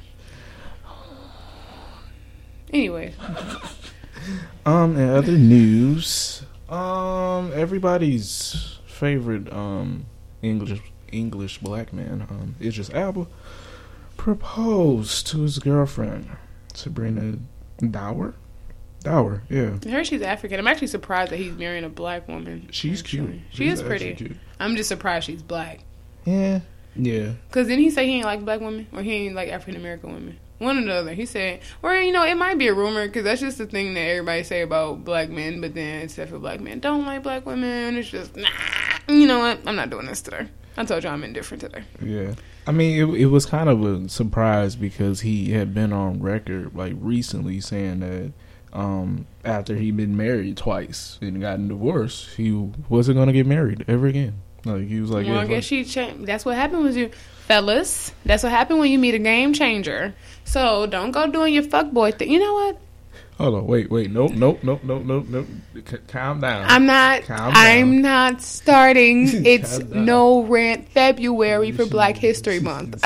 Anyway, 2.73 3.13
Um, 4.65 4.95
and 4.95 5.11
other 5.11 5.31
news, 5.37 6.43
um, 6.69 7.51
everybody's 7.53 8.77
favorite 8.85 9.51
um 9.51 10.05
English 10.41 10.79
English 11.11 11.57
black 11.59 11.91
man, 11.91 12.27
um, 12.29 12.55
Idris 12.61 12.89
Elba, 12.93 13.27
proposed 14.17 15.27
to 15.27 15.41
his 15.41 15.59
girlfriend 15.59 16.29
Sabrina 16.73 17.37
Dhowre. 17.79 18.33
Dhowre, 19.03 19.41
yeah, 19.49 19.77
I 19.85 19.89
heard 19.89 20.05
she's 20.05 20.21
African. 20.21 20.59
I'm 20.59 20.67
actually 20.67 20.87
surprised 20.87 21.31
that 21.31 21.37
he's 21.37 21.53
marrying 21.53 21.83
a 21.83 21.89
black 21.89 22.27
woman. 22.27 22.67
she's 22.71 23.01
actually. 23.01 23.27
cute. 23.27 23.41
She 23.49 23.63
She's 23.63 23.73
is 23.79 23.81
pretty. 23.81 24.13
cute. 24.13 24.37
I'm 24.59 24.75
just 24.75 24.89
surprised 24.89 25.25
she's 25.25 25.41
black. 25.41 25.79
Yeah, 26.23 26.59
yeah. 26.95 27.31
Cause 27.49 27.65
didn't 27.67 27.83
he 27.83 27.89
say 27.89 28.05
he 28.05 28.17
ain't 28.17 28.25
like 28.25 28.45
black 28.45 28.61
women 28.61 28.85
or 28.93 29.01
he 29.01 29.13
ain't 29.13 29.33
like 29.35 29.49
African 29.49 29.75
American 29.81 30.13
women? 30.13 30.39
One 30.61 30.77
or 30.77 30.85
the 30.85 30.93
other. 30.93 31.13
He 31.13 31.25
said, 31.25 31.61
or 31.81 31.95
you 31.95 32.11
know, 32.11 32.23
it 32.23 32.35
might 32.35 32.57
be 32.57 32.67
a 32.67 32.73
rumor 32.73 33.07
because 33.07 33.23
that's 33.23 33.41
just 33.41 33.57
the 33.57 33.65
thing 33.65 33.93
that 33.95 34.01
everybody 34.01 34.43
say 34.43 34.61
about 34.61 35.03
black 35.03 35.29
men. 35.29 35.59
But 35.59 35.73
then, 35.73 36.03
except 36.03 36.29
for 36.29 36.39
black 36.39 36.59
men, 36.61 36.79
don't 36.79 37.05
like 37.05 37.23
black 37.23 37.45
women. 37.45 37.97
It's 37.97 38.09
just 38.09 38.35
nah. 38.35 38.47
You 39.09 39.27
know 39.27 39.39
what? 39.39 39.59
I'm 39.65 39.75
not 39.75 39.89
doing 39.89 40.05
this 40.05 40.21
today. 40.21 40.47
I 40.77 40.85
told 40.85 41.03
you 41.03 41.09
I'm 41.09 41.23
indifferent 41.23 41.61
today. 41.61 41.83
Yeah. 42.01 42.35
I 42.65 42.71
mean, 42.71 42.97
it, 42.97 43.21
it 43.21 43.25
was 43.25 43.45
kind 43.45 43.67
of 43.67 43.83
a 43.83 44.07
surprise 44.07 44.75
because 44.75 45.21
he 45.21 45.51
had 45.51 45.73
been 45.73 45.91
on 45.91 46.21
record, 46.21 46.75
like, 46.75 46.93
recently 46.97 47.59
saying 47.59 48.01
that 48.01 48.31
um, 48.71 49.25
after 49.43 49.75
he'd 49.75 49.97
been 49.97 50.15
married 50.15 50.57
twice 50.57 51.17
and 51.21 51.41
gotten 51.41 51.67
divorced, 51.67 52.35
he 52.35 52.51
wasn't 52.87 53.17
going 53.17 53.27
to 53.27 53.33
get 53.33 53.47
married 53.47 53.83
ever 53.87 54.07
again. 54.07 54.41
Like, 54.63 54.87
he 54.87 55.01
was 55.01 55.09
like, 55.09 55.25
well, 55.25 55.35
yeah, 55.35 55.41
I 55.41 55.47
guess 55.47 55.63
she 55.63 55.83
changed. 55.83 56.27
That's 56.27 56.45
what 56.45 56.55
happened 56.55 56.83
with 56.83 56.95
you, 56.95 57.09
fellas. 57.47 58.13
That's 58.25 58.43
what 58.43 58.51
happened 58.51 58.79
when 58.79 58.91
you 58.91 58.99
meet 58.99 59.15
a 59.15 59.19
game 59.19 59.53
changer. 59.53 60.13
So 60.51 60.85
don't 60.85 61.11
go 61.11 61.27
doing 61.27 61.53
your 61.53 61.63
fuckboy 61.63 62.17
thing. 62.19 62.29
You 62.29 62.39
know 62.39 62.53
what? 62.53 62.77
hold 63.41 63.55
on, 63.55 63.67
wait, 63.67 63.89
wait, 63.89 64.11
nope, 64.11 64.33
nope, 64.33 64.59
nope, 64.63 64.83
nope, 64.83 65.03
nope, 65.03 65.25
nope. 65.29 65.47
C- 65.89 65.97
calm 66.09 66.41
down. 66.41 66.65
I'm 66.67 66.85
not. 66.85 67.23
Calm 67.23 67.53
I'm 67.55 67.91
down. 67.93 68.01
not 68.01 68.41
starting. 68.41 69.29
It's 69.45 69.79
no 69.79 70.43
rant 70.43 70.89
February 70.89 71.71
for 71.71 71.85
Black 71.85 72.17
History 72.17 72.59
Month. 72.59 73.01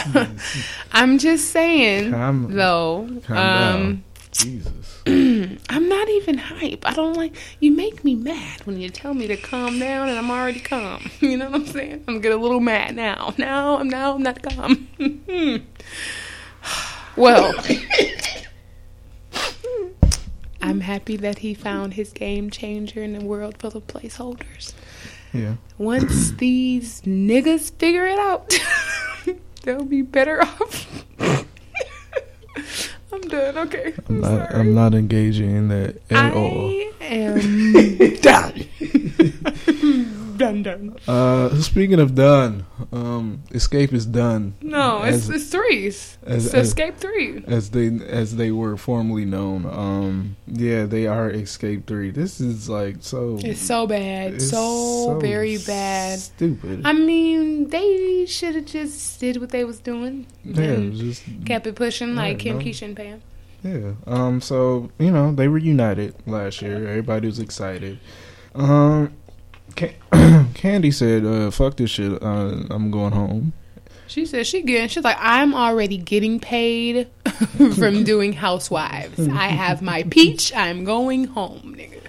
I'm 0.91 1.19
just 1.19 1.51
saying, 1.51 2.11
Calm- 2.11 2.51
though. 2.51 3.07
calm 3.25 3.37
um, 3.37 3.53
down. 3.53 4.03
Jesus. 4.31 5.01
I'm 5.07 5.87
not 5.87 6.09
even 6.09 6.39
hype. 6.39 6.83
I 6.83 6.93
don't 6.93 7.13
like. 7.13 7.35
You 7.59 7.71
make 7.71 8.03
me 8.03 8.15
mad 8.15 8.65
when 8.65 8.79
you 8.81 8.89
tell 8.89 9.13
me 9.13 9.27
to 9.27 9.37
calm 9.37 9.77
down, 9.77 10.09
and 10.09 10.17
I'm 10.17 10.31
already 10.31 10.61
calm. 10.61 11.11
You 11.21 11.37
know 11.37 11.45
what 11.51 11.61
I'm 11.61 11.67
saying? 11.67 12.03
I'm 12.07 12.21
get 12.21 12.31
a 12.31 12.37
little 12.37 12.59
mad 12.59 12.95
now. 12.95 13.35
Now 13.37 13.77
I'm 13.77 13.87
now 13.87 14.15
I'm 14.15 14.23
not 14.23 14.41
calm. 14.41 14.87
well, 17.15 17.53
I'm 20.61 20.81
happy 20.81 21.15
that 21.17 21.39
he 21.39 21.53
found 21.53 21.93
his 21.93 22.11
game 22.11 22.49
changer 22.49 23.03
in 23.03 23.15
a 23.15 23.21
world 23.23 23.57
full 23.59 23.77
of 23.77 23.85
placeholders. 23.87 24.73
Yeah. 25.31 25.55
Once 25.77 26.31
these 26.37 27.01
niggas 27.01 27.71
figure 27.73 28.05
it 28.05 28.17
out, 28.17 28.53
they'll 29.63 29.85
be 29.85 30.01
better 30.01 30.41
off. 30.41 31.05
I'm 33.11 33.21
done. 33.21 33.57
Okay. 33.57 33.93
I'm 33.97 34.15
I'm 34.15 34.21
not, 34.21 34.27
sorry. 34.27 34.59
I'm 34.59 34.73
not 34.73 34.93
engaging 34.93 35.55
in 35.55 35.67
that 35.69 36.01
at 36.09 36.33
all. 36.33 36.69
I 36.69 36.91
am 37.01 38.15
done. 38.21 38.65
Done, 40.37 40.63
done. 40.63 40.97
Uh, 41.07 41.55
speaking 41.61 41.99
of 41.99 42.13
done, 42.15 42.65
um, 42.91 43.43
Xscape 43.51 43.93
is 43.93 44.05
done. 44.05 44.55
No, 44.61 45.03
it's, 45.03 45.17
As- 45.17 45.29
it's 45.29 45.45
threes. 45.49 46.17
as- 46.25 46.45
it's 46.47 46.53
as- 46.53 46.73
Xscape 46.73 46.95
three. 46.97 47.43
as 47.47 47.69
they 47.69 47.87
as 48.07 48.35
they 48.35 48.51
were 48.51 48.75
formerly 48.75 49.23
known. 49.25 49.65
Um, 49.65 50.35
yeah, 50.47 50.85
they 50.85 51.07
are 51.07 51.31
Xscape 51.31 51.85
Three. 51.85 52.11
This 52.11 52.41
is 52.41 52.67
like 52.67 52.97
so. 52.99 53.37
It's 53.43 53.61
so 53.61 53.87
bad. 53.87 54.33
it's 54.35 54.49
So, 54.49 55.19
very 55.21 55.57
bad. 55.57 56.19
Stupid. 56.19 56.81
I 56.85 56.93
mean, 56.93 57.69
they 57.69 58.25
should 58.25 58.55
have 58.55 58.65
just 58.65 59.19
did 59.19 59.37
what 59.37 59.49
they 59.51 59.63
was 59.63 59.79
doing. 59.79 60.25
yeah, 60.43 60.61
it 60.63 60.69
and 60.79 60.89
was 60.91 60.99
just 60.99 61.23
kept 61.45 61.65
it 61.67 61.75
pushing 61.75 62.15
like 62.15 62.39
Kim, 62.39 62.57
no. 62.57 62.63
Keisha, 62.65 62.81
and 62.83 62.95
Pam. 62.97 63.21
yeah. 63.63 63.91
Um, 64.05 64.41
so 64.41 64.89
you 64.99 65.11
know 65.11 65.31
they 65.33 65.47
reunited 65.47 66.15
last 66.27 66.61
year. 66.61 66.87
Everybody 66.87 67.27
was 67.27 67.39
excited. 67.39 67.99
Um, 68.53 69.13
Candy 70.53 70.91
said, 70.91 71.25
uh, 71.25 71.51
"Fuck 71.51 71.77
this 71.77 71.91
shit. 71.91 72.21
Uh, 72.21 72.63
I'm 72.69 72.91
going 72.91 73.13
home." 73.13 73.53
She 74.07 74.25
said 74.25 74.45
she 74.45 74.61
getting. 74.61 74.87
She's 74.87 75.03
like, 75.03 75.17
I'm 75.19 75.53
already 75.53 75.97
getting 75.97 76.39
paid 76.39 77.07
from 77.75 78.03
doing 78.03 78.33
Housewives. 78.33 79.19
I 79.27 79.47
have 79.47 79.81
my 79.81 80.03
peach. 80.03 80.55
I'm 80.55 80.83
going 80.83 81.25
home, 81.25 81.75
nigga. 81.77 82.01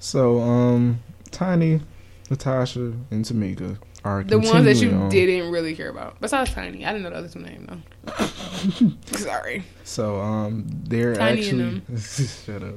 So, 0.00 0.40
um, 0.40 1.00
Tiny, 1.30 1.80
Natasha, 2.28 2.92
and 3.10 3.24
Tamika 3.24 3.78
are 4.04 4.22
The 4.24 4.38
ones 4.38 4.64
that 4.64 4.76
you 4.76 4.90
on. 4.92 5.08
didn't 5.10 5.50
really 5.50 5.74
care 5.74 5.90
about, 5.90 6.20
besides 6.20 6.52
Tiny. 6.52 6.84
I 6.84 6.92
didn't 6.92 7.02
know 7.04 7.10
the 7.10 7.16
other 7.16 7.28
two 7.28 7.40
names 7.40 7.68
though. 7.68 8.86
Sorry. 9.18 9.64
So 9.84 10.20
um, 10.20 10.66
they're 10.84 11.14
Tiny 11.14 11.40
actually 11.42 11.82
shut 11.98 12.62
up. 12.62 12.74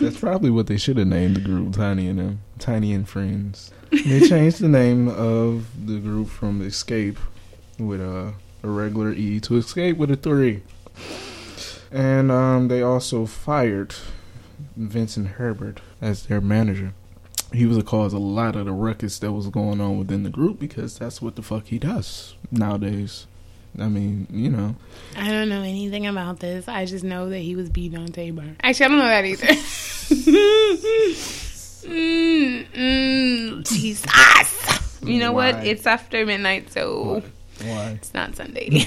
That's 0.00 0.18
probably 0.18 0.50
what 0.50 0.66
they 0.66 0.76
should 0.76 0.98
have 0.98 1.06
named 1.08 1.36
the 1.36 1.40
group, 1.40 1.72
Tiny 1.74 2.08
and 2.08 2.18
them, 2.18 2.40
Tiny 2.58 2.92
and 2.92 3.08
Friends. 3.08 3.72
They 3.90 4.20
changed 4.28 4.60
the 4.60 4.68
name 4.68 5.08
of 5.08 5.86
the 5.86 5.98
group 5.98 6.28
from 6.28 6.60
Escape 6.62 7.18
with 7.78 8.00
a, 8.00 8.34
a 8.62 8.68
regular 8.68 9.12
E 9.12 9.40
to 9.40 9.56
Escape 9.56 9.96
with 9.96 10.10
a 10.10 10.16
three, 10.16 10.62
and 11.90 12.30
um, 12.30 12.68
they 12.68 12.82
also 12.82 13.26
fired 13.26 13.94
Vincent 14.76 15.28
Herbert 15.28 15.80
as 16.00 16.26
their 16.26 16.40
manager. 16.40 16.92
He 17.56 17.64
was 17.64 17.78
a 17.78 17.82
cause 17.82 18.12
of 18.12 18.20
a 18.20 18.22
lot 18.22 18.54
of 18.54 18.66
the 18.66 18.72
ruckus 18.72 19.18
that 19.20 19.32
was 19.32 19.48
going 19.48 19.80
on 19.80 19.98
within 19.98 20.24
the 20.24 20.30
group 20.30 20.58
because 20.60 20.98
that's 20.98 21.22
what 21.22 21.36
the 21.36 21.42
fuck 21.42 21.66
he 21.66 21.78
does 21.78 22.34
nowadays. 22.50 23.26
I 23.78 23.88
mean, 23.88 24.26
you 24.30 24.50
know. 24.50 24.76
I 25.16 25.30
don't 25.30 25.48
know 25.48 25.62
anything 25.62 26.06
about 26.06 26.40
this. 26.40 26.68
I 26.68 26.84
just 26.84 27.02
know 27.02 27.30
that 27.30 27.38
he 27.38 27.56
was 27.56 27.70
beating 27.70 27.98
on 27.98 28.08
Tamar. 28.08 28.56
Actually, 28.62 28.84
I 28.84 28.88
don't 28.88 28.98
know 28.98 29.06
that 29.06 29.24
either. 29.24 29.46
mm, 31.86 32.66
mm, 32.72 33.68
Jesus. 33.68 35.02
You 35.02 35.18
know 35.20 35.32
what? 35.32 35.66
It's 35.66 35.86
after 35.86 36.26
midnight, 36.26 36.72
so 36.72 37.22
Why? 37.62 37.98
it's 38.00 38.12
not 38.12 38.36
Sunday. 38.36 38.80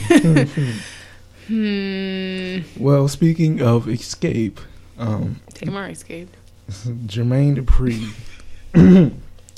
hmm. 1.48 2.60
Well, 2.82 3.08
speaking 3.08 3.62
of 3.62 3.88
escape, 3.90 4.60
um, 5.00 5.42
Tamar 5.56 5.90
escaped. 5.90 6.36
Jermaine 6.70 7.58
Dupri 7.58 8.14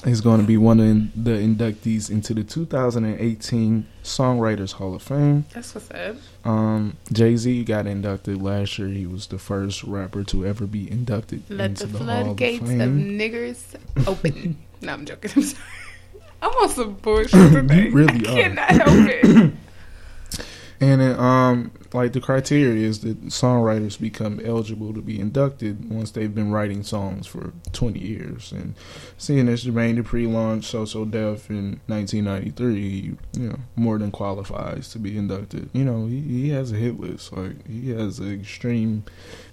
is 0.06 0.22
going 0.22 0.42
to 0.42 0.48
be 0.48 0.58
one 0.58 0.80
of 0.80 1.24
the 1.24 1.32
inductees 1.32 2.10
into 2.10 2.34
the 2.34 2.44
2018 2.44 3.86
Songwriters 4.04 4.74
Hall 4.74 4.96
of 4.96 5.02
Fame. 5.04 5.46
That's 5.54 5.76
what's 5.76 5.92
up. 5.92 6.16
Um, 6.44 6.98
Jay 7.12 7.36
Z 7.36 7.64
got 7.66 7.86
inducted 7.86 8.42
last 8.42 8.80
year. 8.80 8.88
He 8.88 9.06
was 9.06 9.28
the 9.28 9.38
first 9.38 9.84
rapper 9.84 10.24
to 10.26 10.46
ever 10.46 10.66
be 10.66 10.90
inducted 10.90 11.44
Let 11.50 11.72
into 11.72 11.86
the 11.86 12.00
the, 12.00 12.04
Hall 12.06 12.10
of 12.10 12.26
floodgates 12.26 12.62
of, 12.64 12.68
niggers 12.70 13.76
open. 14.08 14.58
no, 14.82 14.94
I'm 14.94 15.06
joking. 15.06 15.32
I'm 15.36 15.44
sorry. 15.44 15.64
I'm 16.44 16.50
on 16.50 16.70
some 16.70 16.94
bullshit 16.96 17.52
today. 17.52 17.84
You 17.84 17.92
really 17.92 18.28
I 18.28 18.32
are. 18.32 18.36
cannot 18.36 18.70
help 18.70 19.10
it. 19.10 19.54
And 20.82 21.00
it, 21.00 21.20
um, 21.20 21.72
like 21.94 22.14
the 22.14 22.20
criteria 22.20 22.88
is 22.88 23.02
that 23.02 23.28
songwriters 23.28 24.02
become 24.02 24.40
eligible 24.44 24.96
to 24.96 25.02
be 25.02 25.20
inducted 25.20 25.92
once 25.92 26.10
they've 26.10 26.34
been 26.34 26.52
writing 26.52 26.82
songs 26.82 27.28
for 27.28 27.54
20 27.72 28.00
years. 28.00 28.52
And 28.52 28.74
seeing 29.16 29.48
as 29.48 29.64
Jermaine 29.64 30.02
Dupri 30.02 30.32
launched 30.32 30.72
So 30.72 30.86
So 30.86 31.06
Def 31.06 31.52
in 31.52 31.82
1993, 31.86 32.80
you 32.80 33.18
know, 33.34 33.60
more 33.76 34.00
than 34.00 34.10
qualifies 34.10 34.90
to 34.94 35.00
be 35.00 35.16
inducted. 35.16 35.70
You 35.72 35.86
know, 35.86 36.08
he, 36.08 36.20
he 36.22 36.50
has 36.50 36.72
a 36.72 36.78
hit 36.78 37.00
list. 37.00 37.32
Like 37.32 37.68
he 37.68 37.92
has 37.92 38.18
an 38.18 38.34
extreme, 38.34 39.04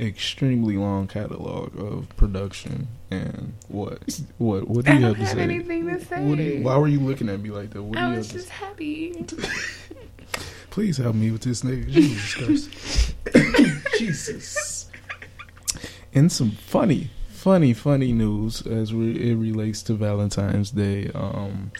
extremely 0.00 0.78
long 0.78 1.08
catalog 1.08 1.78
of 1.78 2.08
production. 2.16 2.88
And 3.10 3.52
what, 3.68 3.98
what, 4.38 4.66
what 4.66 4.86
do 4.86 4.94
you 4.94 5.04
have 5.04 5.16
to 5.16 5.24
have 5.24 5.36
say? 5.36 5.42
anything 5.42 5.88
to 5.88 6.02
say. 6.02 6.26
You, 6.26 6.62
why 6.62 6.78
were 6.78 6.88
you 6.88 7.00
looking 7.00 7.28
at 7.28 7.40
me 7.40 7.50
like 7.50 7.70
that? 7.70 7.82
What 7.82 7.98
I 7.98 8.12
you 8.12 8.16
was 8.16 8.32
just 8.32 8.48
happy. 8.48 9.26
Please 10.70 10.96
help 10.98 11.14
me 11.14 11.30
with 11.30 11.42
this 11.42 11.62
nigga. 11.62 11.88
Jesus 11.90 12.34
Christ. 12.34 13.14
Jesus. 13.98 14.90
And 16.14 16.30
some 16.30 16.52
funny, 16.52 17.10
funny, 17.28 17.72
funny 17.74 18.12
news 18.12 18.66
as 18.66 18.92
re- 18.94 19.30
it 19.30 19.34
relates 19.36 19.82
to 19.84 19.94
Valentine's 19.94 20.70
Day. 20.70 21.10
Um, 21.14 21.72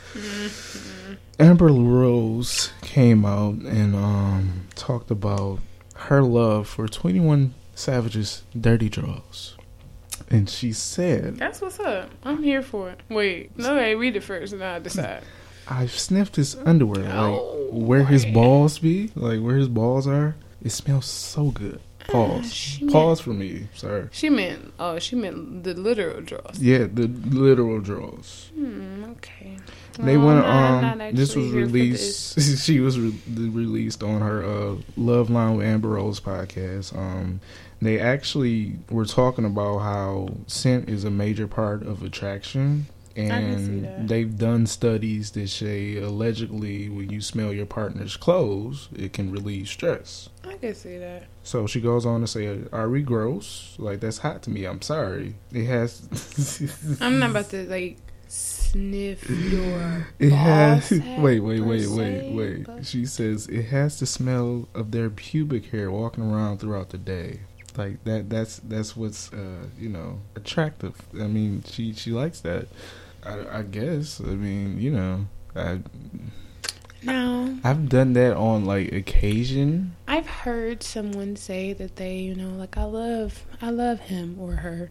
Amber 1.39 1.69
Rose 1.69 2.73
came 2.83 3.25
out 3.25 3.55
and 3.55 3.95
um, 3.95 4.67
talked 4.75 5.11
about 5.11 5.61
her 5.95 6.23
love 6.23 6.69
for 6.69 6.89
21 6.89 7.55
Savage's 7.75 8.43
Dirty 8.59 8.89
Draws. 8.89 9.57
And 10.31 10.49
she 10.51 10.73
said, 10.73 11.37
That's 11.37 11.61
what's 11.61 11.81
up. 11.81 12.11
I'm 12.25 12.43
here 12.43 12.63
for 12.63 12.91
it. 12.91 13.01
Wait, 13.09 13.57
no, 13.57 13.77
hey, 13.77 13.95
read 13.95 14.17
it 14.17 14.23
first 14.23 14.53
and 14.53 14.63
I'll 14.63 14.81
decide. 14.81 15.23
I've 15.71 15.93
sniffed 15.93 16.37
his 16.37 16.57
underwear, 16.65 17.05
like 17.13 17.41
where 17.71 18.05
his 18.05 18.25
balls 18.27 18.79
be, 18.79 19.11
like 19.15 19.41
where 19.41 19.57
his 19.57 19.69
balls 19.69 20.07
are. 20.07 20.37
It 20.63 20.71
smells 20.71 21.07
so 21.07 21.51
good. 21.51 21.81
Pause. 22.09 22.79
meant- 22.81 22.93
Pause 22.93 23.21
for 23.21 23.31
me, 23.35 23.69
sir. 23.75 24.09
She 24.13 24.31
meant, 24.31 24.73
oh, 24.81 24.99
she 24.99 25.15
meant 25.15 25.63
the 25.65 25.75
literal 25.75 26.23
draws. 26.23 26.59
Yeah, 26.59 26.87
the 26.93 27.07
literal 27.07 27.81
draws. 27.81 28.51
Hmm, 28.55 29.05
okay. 29.13 29.57
They 29.99 30.17
Well, 30.17 30.27
went. 30.37 30.47
Not- 30.47 31.01
Um, 31.03 31.15
this 31.15 31.37
was 31.37 31.51
released. 31.53 32.41
she 32.65 32.81
was 32.81 32.99
re- 32.99 33.15
released 33.37 34.03
on 34.03 34.21
her 34.23 34.43
uh, 34.43 34.77
Love 34.97 35.29
Line 35.29 35.57
with 35.59 35.67
Amber 35.67 35.91
Rose 35.91 36.19
podcast. 36.21 36.97
Um, 36.97 37.41
they 37.83 38.01
actually 38.01 38.77
were 38.91 39.05
talking 39.05 39.45
about 39.45 39.79
how 39.81 40.29
scent 40.47 40.89
is 40.89 41.05
a 41.05 41.11
major 41.11 41.47
part 41.47 41.83
of 41.83 42.03
attraction. 42.03 42.87
And 43.19 44.09
they've 44.09 44.37
done 44.39 44.67
studies 44.67 45.33
that 45.33 45.49
say 45.49 45.97
allegedly 45.97 46.89
when 46.89 47.11
you 47.11 47.21
smell 47.21 47.53
your 47.53 47.67
partner's 47.67 48.17
clothes, 48.17 48.89
it 48.97 49.13
can 49.13 49.33
relieve 49.33 49.69
stress. 49.69 50.29
I 50.47 50.55
can 50.57 50.75
see 50.75 50.99
that. 50.99 51.25
So 51.43 51.67
she 51.67 51.81
goes 51.81 52.07
on 52.07 52.21
to 52.23 52.27
say, 52.27 52.61
"Are 52.73 52.89
we 52.89 53.03
gross? 53.03 53.75
Like 53.79 54.01
that's 54.01 54.19
hot 54.19 54.43
to 54.45 54.51
me. 54.51 54.65
I'm 54.65 54.83
sorry. 54.83 55.35
It 55.53 55.67
has. 55.67 56.99
I'm 57.01 57.19
not 57.19 57.31
about 57.31 57.51
to, 57.51 57.69
like, 57.69 57.99
sniff 58.29 59.29
your 59.29 60.07
It 60.19 60.31
has. 60.33 60.91
Wait, 61.19 61.41
wait, 61.41 61.61
wait, 61.61 61.87
wait, 61.89 62.33
wait. 62.35 62.65
but- 62.67 62.87
She 62.87 63.07
says 63.07 63.47
it 63.49 63.65
has 63.67 63.99
the 63.99 64.07
smell 64.07 64.69
of 64.75 64.91
their 64.93 65.11
pubic 65.11 65.67
hair 65.73 65.91
walking 65.91 66.31
around 66.31 66.59
throughout 66.59 66.91
the 66.91 66.99
day. 66.99 67.41
Like 67.77 68.03
that. 68.05 68.29
That's 68.29 68.59
that's 68.59 68.97
what's 68.97 69.33
uh, 69.33 69.67
you 69.79 69.89
know 69.89 70.21
attractive. 70.35 70.95
I 71.15 71.29
mean, 71.29 71.63
she 71.67 71.93
she 71.95 72.11
likes 72.11 72.41
that. 72.41 72.67
I, 73.29 73.59
I 73.59 73.63
guess. 73.63 74.21
I 74.21 74.25
mean, 74.25 74.81
you 74.81 74.91
know, 74.91 75.27
I 75.55 75.81
No. 77.03 77.57
I've 77.63 77.89
done 77.89 78.13
that 78.15 78.37
on 78.37 78.65
like 78.65 78.93
occasion. 78.93 79.95
I've 80.07 80.27
heard 80.27 80.83
someone 80.83 81.37
say 81.37 81.73
that 81.75 81.97
they, 81.97 82.19
you 82.19 82.35
know, 82.35 82.51
like 82.57 82.77
I 82.77 82.85
love, 82.85 83.45
I 83.63 83.71
love 83.71 84.01
him 84.01 84.37
or 84.41 84.53
her, 84.53 84.91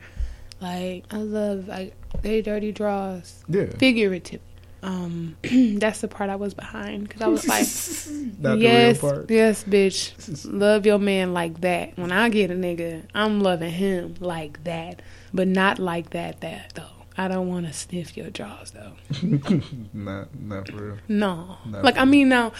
like 0.61 1.05
I 1.11 1.17
love, 1.17 1.67
like 1.67 1.95
they 2.21 2.41
dirty 2.41 2.71
draws, 2.71 3.43
Yeah. 3.49 3.67
figurative. 3.77 4.41
Um, 4.83 5.35
that's 5.79 6.01
the 6.01 6.07
part 6.07 6.29
I 6.29 6.35
was 6.35 6.53
behind 6.53 7.07
because 7.09 7.21
I 7.21 7.27
was 7.27 7.47
like, 7.47 8.39
Not 8.39 8.59
yes, 8.59 8.99
the 9.01 9.07
real 9.07 9.13
part. 9.15 9.31
yes, 9.31 9.63
bitch, 9.63 10.45
love 10.51 10.85
your 10.85 10.99
man 10.99 11.33
like 11.33 11.61
that. 11.61 11.97
When 11.97 12.11
I 12.11 12.29
get 12.29 12.51
a 12.51 12.53
nigga, 12.53 13.03
I'm 13.13 13.41
loving 13.41 13.71
him 13.71 14.15
like 14.19 14.63
that, 14.65 15.01
but 15.33 15.47
not 15.47 15.79
like 15.79 16.11
that. 16.11 16.41
That 16.41 16.73
though, 16.75 16.96
I 17.17 17.27
don't 17.27 17.47
want 17.47 17.65
to 17.65 17.73
sniff 17.73 18.15
your 18.15 18.29
jaws 18.29 18.71
though. 18.71 18.93
not 19.93 20.35
not 20.39 20.69
for 20.69 20.75
real. 20.75 20.97
No, 21.07 21.57
Not 21.65 21.83
like 21.83 21.97
I 21.97 22.05
mean, 22.05 22.29
now 22.29 22.51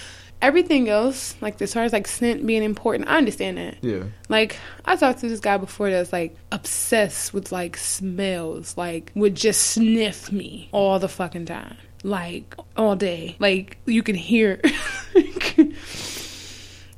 everything 0.42 0.90
else, 0.90 1.36
like 1.42 1.62
as 1.62 1.74
far 1.74 1.84
as 1.84 1.94
like 1.94 2.08
scent 2.08 2.46
being 2.46 2.64
important, 2.64 3.08
I 3.08 3.18
understand 3.18 3.58
that. 3.58 3.78
Yeah. 3.84 4.04
Like 4.30 4.58
I 4.86 4.96
talked 4.96 5.20
to 5.20 5.30
this 5.30 5.40
guy 5.40 5.58
before 5.58 5.90
that's 5.92 6.12
like 6.12 6.36
obsessed 6.52 7.34
with 7.34 7.52
like 7.52 7.78
smells, 7.78 8.76
like 8.78 9.12
would 9.16 9.36
just 9.36 9.62
sniff 9.62 10.32
me 10.32 10.70
all 10.72 10.98
the 10.98 11.10
fucking 11.10 11.46
time, 11.46 11.78
like 12.04 12.56
all 12.76 12.96
day. 12.96 13.36
Like 13.40 13.78
you 13.86 14.02
can 14.02 14.16
hear, 14.16 14.60
and 15.16 15.76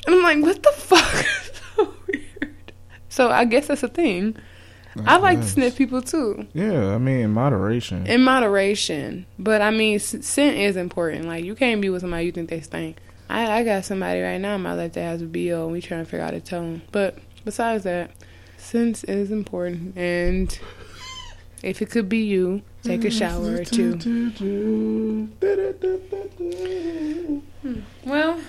I'm 0.08 0.24
like, 0.24 0.41
what 0.41 0.63
the 0.63 0.72
fuck? 0.78 1.26
so 1.76 1.93
weird. 2.08 2.72
So 3.10 3.30
I 3.30 3.43
guess 3.45 3.67
that's 3.67 3.84
a 3.84 3.89
thing. 3.89 4.38
I 5.06 5.18
like 5.18 5.42
to 5.42 5.48
sniff 5.48 5.78
people 5.78 6.02
too, 6.02 6.48
Yeah, 6.54 6.94
I 6.96 6.98
mean 6.98 7.18
in 7.22 7.32
moderation. 7.32 8.06
in 8.08 8.22
moderation. 8.24 9.26
But 9.38 9.62
I 9.62 9.72
mean, 9.72 9.96
s- 9.96 10.16
scent 10.22 10.58
is 10.58 10.76
important. 10.78 11.26
Like 11.26 11.44
you 11.46 11.56
can't 11.56 11.82
be 11.82 11.90
with 11.90 12.02
somebody 12.02 12.26
you 12.26 12.32
think 12.32 12.50
they 12.50 12.62
stink. 12.62 12.98
I, 13.30 13.60
I 13.60 13.64
got 13.64 13.86
somebody 13.86 14.22
right 14.22 14.40
now 14.40 14.56
in 14.56 14.62
my 14.62 14.74
life 14.74 14.94
that 14.94 15.02
has 15.02 15.22
a 15.22 15.26
BO 15.26 15.64
and 15.66 15.72
we 15.72 15.82
trying 15.82 16.04
to 16.04 16.10
figure 16.10 16.26
out 16.26 16.34
a 16.34 16.42
tone. 16.42 16.82
But 16.92 17.18
besides 17.46 17.84
that, 17.84 18.12
scent 18.58 19.04
is 19.08 19.30
important. 19.32 19.96
And 19.98 20.58
if 21.62 21.82
it 21.82 21.92
could 21.92 22.10
be 22.10 22.20
you, 22.26 22.64
take 22.84 23.06
a 23.06 23.12
shower 23.12 23.58
or 23.62 23.66
two. 23.66 23.94
Hmm. 27.62 27.80
Well, 28.06 28.40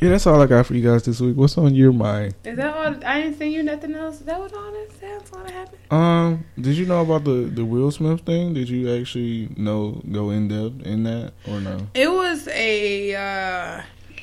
Yeah, 0.00 0.10
that's 0.10 0.28
all 0.28 0.40
I 0.40 0.46
got 0.46 0.64
for 0.66 0.74
you 0.74 0.88
guys 0.88 1.02
this 1.02 1.20
week. 1.20 1.36
What's 1.36 1.58
on 1.58 1.74
your 1.74 1.92
mind? 1.92 2.34
is 2.44 2.56
that 2.56 2.72
all? 2.72 3.04
I 3.04 3.22
didn't 3.22 3.36
send 3.36 3.52
you 3.52 3.64
nothing 3.64 3.94
else. 3.96 4.20
Is 4.20 4.26
that 4.26 4.38
what 4.38 4.54
all 4.54 4.70
that? 4.70 5.22
All 5.32 5.42
that 5.42 5.50
happened? 5.50 5.92
Um, 5.92 6.44
did 6.60 6.76
you 6.76 6.86
know 6.86 7.02
about 7.02 7.24
the 7.24 7.50
the 7.52 7.64
Will 7.64 7.90
Smith 7.90 8.20
thing? 8.20 8.54
Did 8.54 8.68
you 8.68 8.94
actually 8.94 9.48
know 9.56 10.00
go 10.12 10.30
in 10.30 10.46
depth 10.46 10.86
in 10.86 11.02
that 11.02 11.32
or 11.48 11.60
no? 11.60 11.88
It 11.94 12.10
was 12.12 12.46
a 12.46 13.14
uh, 13.14 13.82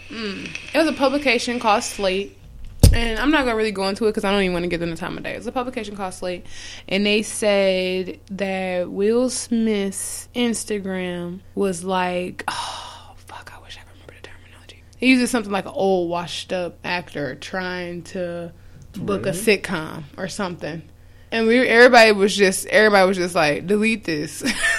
mm, 0.10 0.58
it 0.74 0.78
was 0.78 0.88
a 0.88 0.94
publication 0.94 1.60
called 1.60 1.84
Slate, 1.84 2.38
and 2.94 3.20
I'm 3.20 3.32
not 3.32 3.44
gonna 3.44 3.58
really 3.58 3.72
go 3.72 3.88
into 3.90 4.06
it 4.06 4.12
because 4.12 4.24
I 4.24 4.32
don't 4.32 4.44
even 4.44 4.54
want 4.54 4.64
to 4.64 4.70
give 4.70 4.80
them 4.80 4.92
the 4.92 4.96
time 4.96 5.18
of 5.18 5.24
day. 5.24 5.34
It 5.34 5.40
was 5.40 5.48
a 5.48 5.52
publication 5.52 5.98
called 5.98 6.14
Slate, 6.14 6.46
and 6.88 7.06
they 7.06 7.22
said 7.22 8.20
that 8.32 8.90
Will 8.90 9.30
Smith's 9.30 10.30
Instagram 10.34 11.42
was 11.54 11.84
like, 11.84 12.46
oh 12.48 13.14
fuck, 13.18 13.52
I 13.54 13.62
wish 13.62 13.78
I 13.78 13.82
could 13.82 13.92
remember 13.92 14.14
the 14.22 14.30
He 15.06 15.12
uses 15.12 15.30
something 15.30 15.52
like 15.52 15.68
an 15.68 15.74
old 15.76 16.10
washed 16.10 16.52
up 16.52 16.80
actor 16.84 17.36
trying 17.36 18.02
to 18.06 18.52
book 18.96 19.28
a 19.28 19.34
sitcom 19.34 20.02
or 20.18 20.28
something. 20.28 20.82
And 21.32 21.46
we 21.46 21.60
everybody 21.60 22.12
was 22.12 22.36
just 22.36 22.65
everybody 22.65 23.08
was 23.08 23.18
just 23.18 23.36
like 23.36 23.68
delete 23.68 24.04
this. 24.04 24.41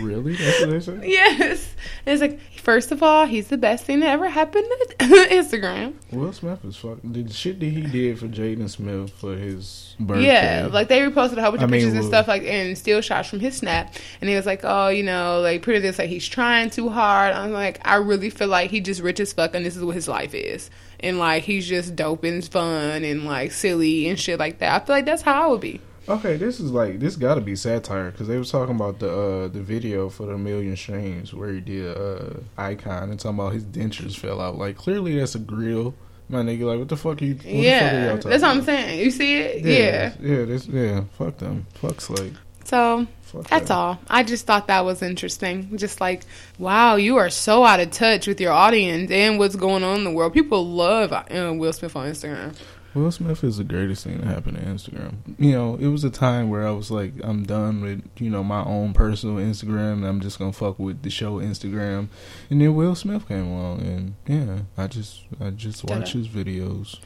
really? 0.00 0.34
That's 0.36 0.60
what 0.60 0.70
they 0.70 0.80
said. 0.80 1.04
Yes. 1.12 1.74
And 2.06 2.12
it's 2.12 2.20
like, 2.20 2.40
first 2.58 2.92
of 2.92 3.02
all, 3.02 3.26
he's 3.26 3.48
the 3.48 3.56
best 3.58 3.84
thing 3.84 4.00
that 4.00 4.08
ever 4.10 4.28
happened 4.28 4.66
to 4.98 5.04
Instagram. 5.06 5.94
Will 6.10 6.32
Smith 6.32 6.64
is 6.64 6.76
fuck. 6.76 6.98
The 7.04 7.28
shit 7.28 7.60
that 7.60 7.66
he 7.66 7.82
did 7.82 8.18
for 8.18 8.28
Jaden 8.28 8.68
Smith 8.70 9.10
for 9.12 9.34
his 9.36 9.94
birthday. 9.98 10.26
Yeah, 10.26 10.68
like 10.70 10.88
they 10.88 11.00
reposted 11.00 11.36
a 11.38 11.42
whole 11.42 11.52
bunch 11.52 11.62
I 11.62 11.64
of 11.64 11.70
mean, 11.70 11.80
pictures 11.80 11.94
and 11.94 12.04
stuff 12.04 12.28
like 12.28 12.42
and 12.44 12.76
still 12.76 13.00
shots 13.00 13.28
from 13.28 13.40
his 13.40 13.56
snap, 13.56 13.94
and 14.20 14.28
he 14.30 14.36
was 14.36 14.46
like, 14.46 14.60
"Oh, 14.64 14.88
you 14.88 15.02
know, 15.02 15.40
like 15.40 15.62
pretty 15.62 15.80
this 15.80 15.98
like 15.98 16.08
he's 16.08 16.26
trying 16.26 16.70
too 16.70 16.88
hard." 16.88 17.34
I'm 17.34 17.52
like, 17.52 17.80
I 17.84 17.96
really 17.96 18.30
feel 18.30 18.48
like 18.48 18.70
he 18.70 18.80
just 18.80 19.00
rich 19.00 19.20
as 19.20 19.32
fuck, 19.32 19.54
and 19.54 19.64
this 19.64 19.76
is 19.76 19.84
what 19.84 19.94
his 19.94 20.08
life 20.08 20.34
is, 20.34 20.70
and 21.00 21.18
like 21.18 21.42
he's 21.44 21.66
just 21.66 21.96
dope 21.96 22.24
and 22.24 22.44
fun 22.44 23.04
and 23.04 23.24
like 23.24 23.52
silly 23.52 24.08
and 24.08 24.18
shit 24.18 24.38
like 24.38 24.58
that. 24.58 24.82
I 24.82 24.84
feel 24.84 24.96
like 24.96 25.06
that's 25.06 25.22
how 25.22 25.44
I 25.44 25.46
would 25.48 25.60
be. 25.60 25.80
Okay, 26.08 26.36
this 26.36 26.58
is 26.58 26.72
like 26.72 26.98
this 26.98 27.16
got 27.16 27.36
to 27.36 27.40
be 27.40 27.54
satire 27.54 28.10
because 28.10 28.26
they 28.26 28.38
was 28.38 28.50
talking 28.50 28.74
about 28.74 28.98
the 28.98 29.10
uh 29.10 29.48
the 29.48 29.62
video 29.62 30.08
for 30.08 30.26
the 30.26 30.36
million 30.36 30.76
streams 30.76 31.32
where 31.32 31.52
he 31.52 31.60
did 31.60 31.96
uh 31.96 32.40
icon 32.58 33.10
and 33.10 33.20
talking 33.20 33.38
about 33.38 33.52
his 33.52 33.64
dentures 33.64 34.16
fell 34.16 34.40
out. 34.40 34.58
Like 34.58 34.76
clearly 34.76 35.18
that's 35.18 35.34
a 35.34 35.38
grill. 35.38 35.94
My 36.28 36.42
nigga, 36.42 36.62
like 36.62 36.78
what 36.78 36.88
the 36.88 36.96
fuck 36.96 37.20
are 37.20 37.24
you? 37.24 37.34
What 37.34 37.42
the 37.42 37.48
fuck 37.48 37.54
are 37.54 37.62
yeah, 37.62 38.16
that's 38.16 38.24
what 38.24 38.44
I'm 38.44 38.62
saying. 38.62 39.00
You 39.00 39.10
see 39.10 39.38
it? 39.38 39.64
Yeah, 39.64 40.14
yeah. 40.20 40.36
yeah, 40.38 40.44
this, 40.44 40.66
yeah. 40.66 41.04
Fuck 41.18 41.38
them. 41.38 41.66
Fuck 41.74 42.00
Slate. 42.00 42.32
So 42.64 43.06
Fuck 43.32 43.48
That's 43.48 43.70
all. 43.70 43.98
I 44.10 44.24
just 44.24 44.44
thought 44.44 44.66
that 44.66 44.84
was 44.84 45.00
interesting. 45.00 45.78
Just 45.78 46.02
like, 46.02 46.22
wow, 46.58 46.96
you 46.96 47.16
are 47.16 47.30
so 47.30 47.64
out 47.64 47.80
of 47.80 47.90
touch 47.90 48.26
with 48.26 48.38
your 48.42 48.52
audience 48.52 49.10
and 49.10 49.38
what's 49.38 49.56
going 49.56 49.82
on 49.82 49.98
in 49.98 50.04
the 50.04 50.10
world. 50.10 50.34
People 50.34 50.66
love 50.66 51.12
uh, 51.12 51.24
Will 51.54 51.72
Smith 51.72 51.96
on 51.96 52.10
Instagram. 52.10 52.54
Will 52.94 53.10
Smith 53.10 53.42
is 53.42 53.56
the 53.56 53.64
greatest 53.64 54.04
thing 54.04 54.20
to 54.20 54.26
happen 54.26 54.54
to 54.54 54.60
Instagram. 54.60 55.14
You 55.38 55.52
know, 55.52 55.76
it 55.76 55.86
was 55.86 56.04
a 56.04 56.10
time 56.10 56.50
where 56.50 56.66
I 56.66 56.72
was 56.72 56.90
like, 56.90 57.14
I'm 57.22 57.44
done 57.44 57.80
with, 57.80 58.04
you 58.18 58.28
know, 58.28 58.44
my 58.44 58.62
own 58.64 58.92
personal 58.92 59.36
Instagram. 59.36 59.94
And 59.94 60.06
I'm 60.06 60.20
just 60.20 60.38
going 60.38 60.52
to 60.52 60.58
fuck 60.58 60.78
with 60.78 61.02
the 61.02 61.08
show 61.08 61.38
Instagram. 61.38 62.08
And 62.50 62.60
then 62.60 62.74
Will 62.74 62.94
Smith 62.94 63.26
came 63.26 63.46
along. 63.46 63.80
And 63.80 64.14
yeah, 64.26 64.58
I 64.76 64.88
just, 64.88 65.22
I 65.40 65.50
just 65.50 65.84
watch 65.84 66.12
his 66.12 66.28
videos. 66.28 66.98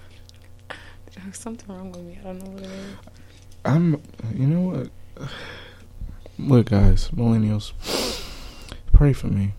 Something 1.33 1.75
wrong 1.75 1.93
with 1.93 2.03
me. 2.03 2.19
I 2.21 2.25
don't 2.25 2.43
know 2.43 2.51
what 2.51 2.63
it 2.63 2.67
is. 2.67 2.97
I'm, 3.65 4.03
you 4.35 4.47
know 4.47 4.91
what? 5.17 5.29
Look, 6.39 6.71
guys, 6.71 7.09
millennials, 7.11 7.73
pray 8.93 9.13
for 9.13 9.29
me. 9.29 9.55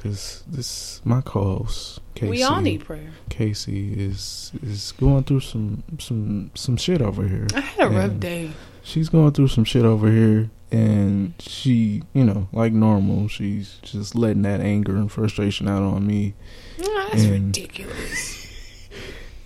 Because 0.00 0.44
this, 0.46 1.02
my 1.04 1.20
co-host, 1.20 2.00
Casey, 2.14 2.30
we 2.30 2.42
all 2.42 2.62
need 2.62 2.82
prayer. 2.82 3.10
Casey 3.28 3.92
is 3.92 4.50
is 4.62 4.92
going 4.92 5.24
through 5.24 5.40
some 5.40 5.82
some 5.98 6.50
some 6.54 6.78
shit 6.78 7.02
over 7.02 7.28
here. 7.28 7.46
I 7.54 7.60
had 7.60 7.86
a 7.86 7.90
rough 7.90 8.18
day. 8.18 8.52
She's 8.82 9.10
going 9.10 9.32
through 9.32 9.48
some 9.48 9.64
shit 9.64 9.84
over 9.84 10.10
here, 10.10 10.48
and 10.72 11.34
she, 11.38 12.02
you 12.14 12.24
know, 12.24 12.48
like 12.50 12.72
normal, 12.72 13.28
she's 13.28 13.78
just 13.82 14.14
letting 14.14 14.40
that 14.42 14.60
anger 14.60 14.96
and 14.96 15.12
frustration 15.12 15.68
out 15.68 15.82
on 15.82 16.06
me. 16.06 16.32
Oh, 16.80 17.08
that's 17.10 17.24
and, 17.24 17.46
ridiculous. 17.46 18.38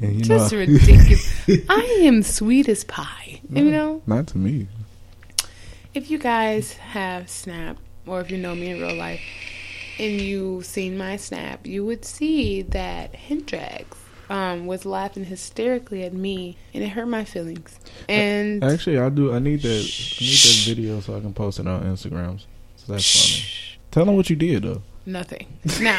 And, 0.00 0.16
you 0.16 0.22
just 0.22 0.52
know, 0.52 0.58
ridiculous. 0.58 1.46
I 1.68 1.98
am 2.02 2.22
sweet 2.24 2.68
as 2.68 2.82
pie. 2.82 3.40
No, 3.48 3.62
you 3.62 3.70
know, 3.70 4.02
not 4.06 4.26
to 4.28 4.38
me. 4.38 4.66
If 5.94 6.10
you 6.10 6.18
guys 6.18 6.74
have 6.74 7.30
Snap, 7.30 7.78
or 8.04 8.20
if 8.20 8.30
you 8.30 8.36
know 8.36 8.56
me 8.56 8.70
in 8.70 8.80
real 8.80 8.96
life, 8.96 9.20
and 9.98 10.20
you 10.20 10.62
seen 10.62 10.98
my 10.98 11.16
snap, 11.16 11.66
you 11.66 11.84
would 11.84 12.04
see 12.04 12.62
that 12.62 13.14
Hendrix 13.14 13.98
um, 14.28 14.66
was 14.66 14.84
laughing 14.84 15.24
hysterically 15.24 16.02
at 16.04 16.12
me, 16.12 16.56
and 16.72 16.82
it 16.82 16.88
hurt 16.88 17.06
my 17.06 17.24
feelings. 17.24 17.78
And 18.08 18.64
actually, 18.64 18.98
I 18.98 19.08
do. 19.08 19.32
I 19.34 19.38
need 19.38 19.62
that. 19.62 19.68
I 19.68 20.24
need 20.24 20.38
that 20.38 20.62
video 20.66 21.00
so 21.00 21.16
I 21.16 21.20
can 21.20 21.32
post 21.34 21.58
it 21.58 21.66
on 21.66 21.82
Instagrams. 21.84 22.46
So 22.76 22.92
that's 22.92 23.32
funny. 23.32 23.44
Tell 23.90 24.04
them 24.04 24.16
what 24.16 24.28
you 24.30 24.36
did 24.36 24.62
though. 24.64 24.82
Nothing. 25.06 25.46
Now, 25.80 25.98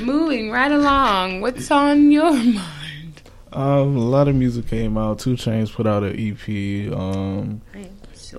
moving 0.00 0.50
right 0.50 0.72
along. 0.72 1.40
What's 1.40 1.70
on 1.70 2.10
your 2.10 2.32
mind? 2.32 3.22
Um, 3.52 3.96
a 3.96 4.00
lot 4.00 4.26
of 4.26 4.34
music 4.34 4.66
came 4.66 4.98
out. 4.98 5.20
2 5.20 5.34
Chainz 5.34 5.72
put 5.72 5.86
out 5.86 6.02
an 6.02 6.18
EP. 6.18 6.92
Um, 6.92 7.62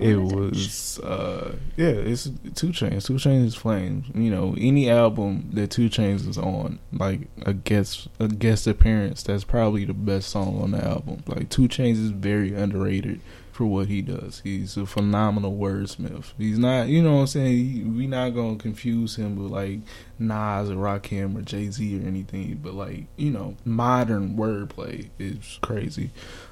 it 0.00 0.16
was 0.16 0.98
uh 1.00 1.54
yeah 1.76 1.86
it's 1.86 2.24
2 2.54 2.68
Chainz 2.68 3.06
2 3.06 3.14
Chainz 3.14 3.46
is 3.46 3.54
flames 3.54 4.06
you 4.14 4.30
know 4.30 4.54
any 4.58 4.90
album 4.90 5.50
that 5.52 5.70
2 5.70 5.88
Chainz 5.88 6.28
is 6.28 6.38
on 6.38 6.78
like 6.92 7.20
a 7.42 7.52
guest 7.52 8.08
a 8.18 8.28
guest 8.28 8.66
appearance 8.66 9.22
that's 9.22 9.44
probably 9.44 9.84
the 9.84 9.94
best 9.94 10.28
song 10.30 10.60
on 10.62 10.70
the 10.72 10.84
album. 10.84 11.22
Like 11.26 11.48
2 11.48 11.62
Chainz 11.68 11.92
is 11.92 12.10
very 12.10 12.54
underrated 12.54 13.20
for 13.52 13.64
what 13.64 13.88
he 13.88 14.02
does. 14.02 14.42
He's 14.44 14.76
a 14.76 14.84
phenomenal 14.84 15.56
wordsmith. 15.56 16.32
He's 16.36 16.58
not 16.58 16.88
you 16.88 17.02
know 17.02 17.14
what 17.14 17.20
i'm 17.20 17.26
saying? 17.28 17.96
We 17.96 18.06
not 18.06 18.30
gonna 18.30 18.56
confuse 18.56 19.16
him 19.16 19.36
with 19.36 19.50
like 19.50 19.80
nas 20.18 20.70
or 20.70 20.76
rakim 20.76 21.38
or 21.38 21.42
jay-z 21.42 21.98
or 21.98 22.06
anything 22.06 22.60
but 22.62 22.74
like 22.74 23.04
you 23.16 23.30
know 23.30 23.56
modern 23.64 24.36
wordplay 24.36 25.08
is 25.18 25.58
crazy. 25.62 26.10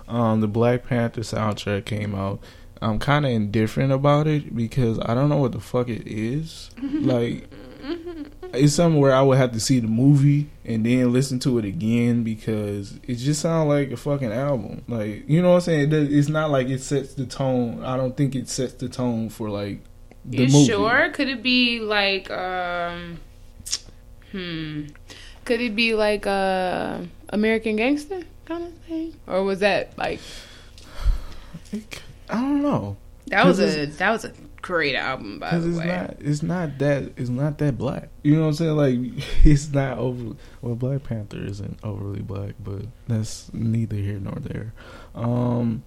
Um 0.09 0.40
the 0.40 0.48
black 0.48 0.87
panther 0.87 1.20
soundtrack 1.20 1.85
came 1.85 2.14
out 2.14 2.40
I'm 2.85 2.99
kind 2.99 3.25
of 3.25 3.33
indifferent 3.33 3.92
about 3.92 4.27
it 4.27 4.55
because 4.55 4.99
I 5.01 5.14
don't 5.14 5.31
know 5.31 5.38
what 5.38 5.53
the 5.53 5.61
fuck 5.61 5.88
it 5.88 6.07
is. 6.07 6.70
like, 6.83 7.49
it's 8.53 8.75
something 8.75 9.01
where 9.01 9.14
I 9.14 9.23
would 9.23 9.38
have 9.38 9.53
to 9.53 9.61
see 9.61 9.81
the 9.81 9.88
movie 9.88 10.51
and 10.64 10.85
then 10.85 11.12
listen 11.12 11.38
to 11.40 11.59
it 11.59 11.64
again 11.64 12.25
because 12.25 12.99
it 13.03 13.16
just 13.16 13.40
sounds 13.40 13.68
like 13.68 13.90
a 13.90 13.97
fucking 13.97 14.33
album. 14.33 14.85
Like, 14.87 15.29
you 15.29 15.40
know 15.40 15.51
what 15.51 15.55
I'm 15.57 15.61
saying? 15.62 15.92
It's 15.92 16.29
not 16.29 16.51
like 16.51 16.68
it 16.68 16.83
sets 16.83 17.14
the 17.14 17.25
tone. 17.25 17.83
I 17.85 17.97
don't 17.97 18.16
think 18.16 18.35
it 18.35 18.49
sets 18.49 18.75
the 18.75 18.88
tone 18.88 19.31
for 19.31 19.49
like 19.49 19.81
the 20.25 20.44
you 20.44 20.53
movie. 20.53 20.66
sure? 20.66 21.11
Could 21.11 21.29
it 21.29 21.42
be 21.42 21.81
like, 21.81 22.31
um, 22.31 23.18
hmm, 24.31 24.87
could 25.44 25.61
it 25.61 25.75
be 25.75 25.94
like 25.94 26.27
uh, 26.27 26.99
American 27.31 27.77
Gangster 27.77 28.23
kind 28.44 28.64
of 28.64 28.75
thing, 28.87 29.14
or 29.27 29.42
was 29.42 29.61
that 29.61 29.97
like? 29.97 30.20
I 32.29 32.35
don't 32.35 32.63
know. 32.63 32.97
That 33.29 33.47
was 33.47 33.59
a 33.59 33.87
that 33.87 34.11
was 34.11 34.25
a 34.25 34.33
great 34.61 34.95
album, 34.95 35.39
by 35.39 35.59
the 35.59 35.69
it's 35.69 35.79
way. 35.79 35.87
Not, 35.87 36.17
it's 36.21 36.43
not 36.43 36.79
that 36.79 37.13
it's 37.17 37.31
not 37.31 37.59
that 37.59 37.79
black. 37.79 38.09
You 38.23 38.37
know 38.37 38.43
what 38.43 38.49
I'm 38.49 38.55
saying? 38.55 38.77
Like 38.77 39.25
it's 39.45 39.73
not 39.73 39.99
over. 39.99 40.37
Well, 40.63 40.75
Black 40.75 41.05
Panther 41.05 41.45
isn't 41.45 41.79
overly 41.83 42.21
black, 42.21 42.55
but 42.63 42.83
that's 43.07 43.53
neither 43.53 43.97
here 43.97 44.19
nor 44.19 44.37
there. 44.41 44.73
Um, 45.15 45.85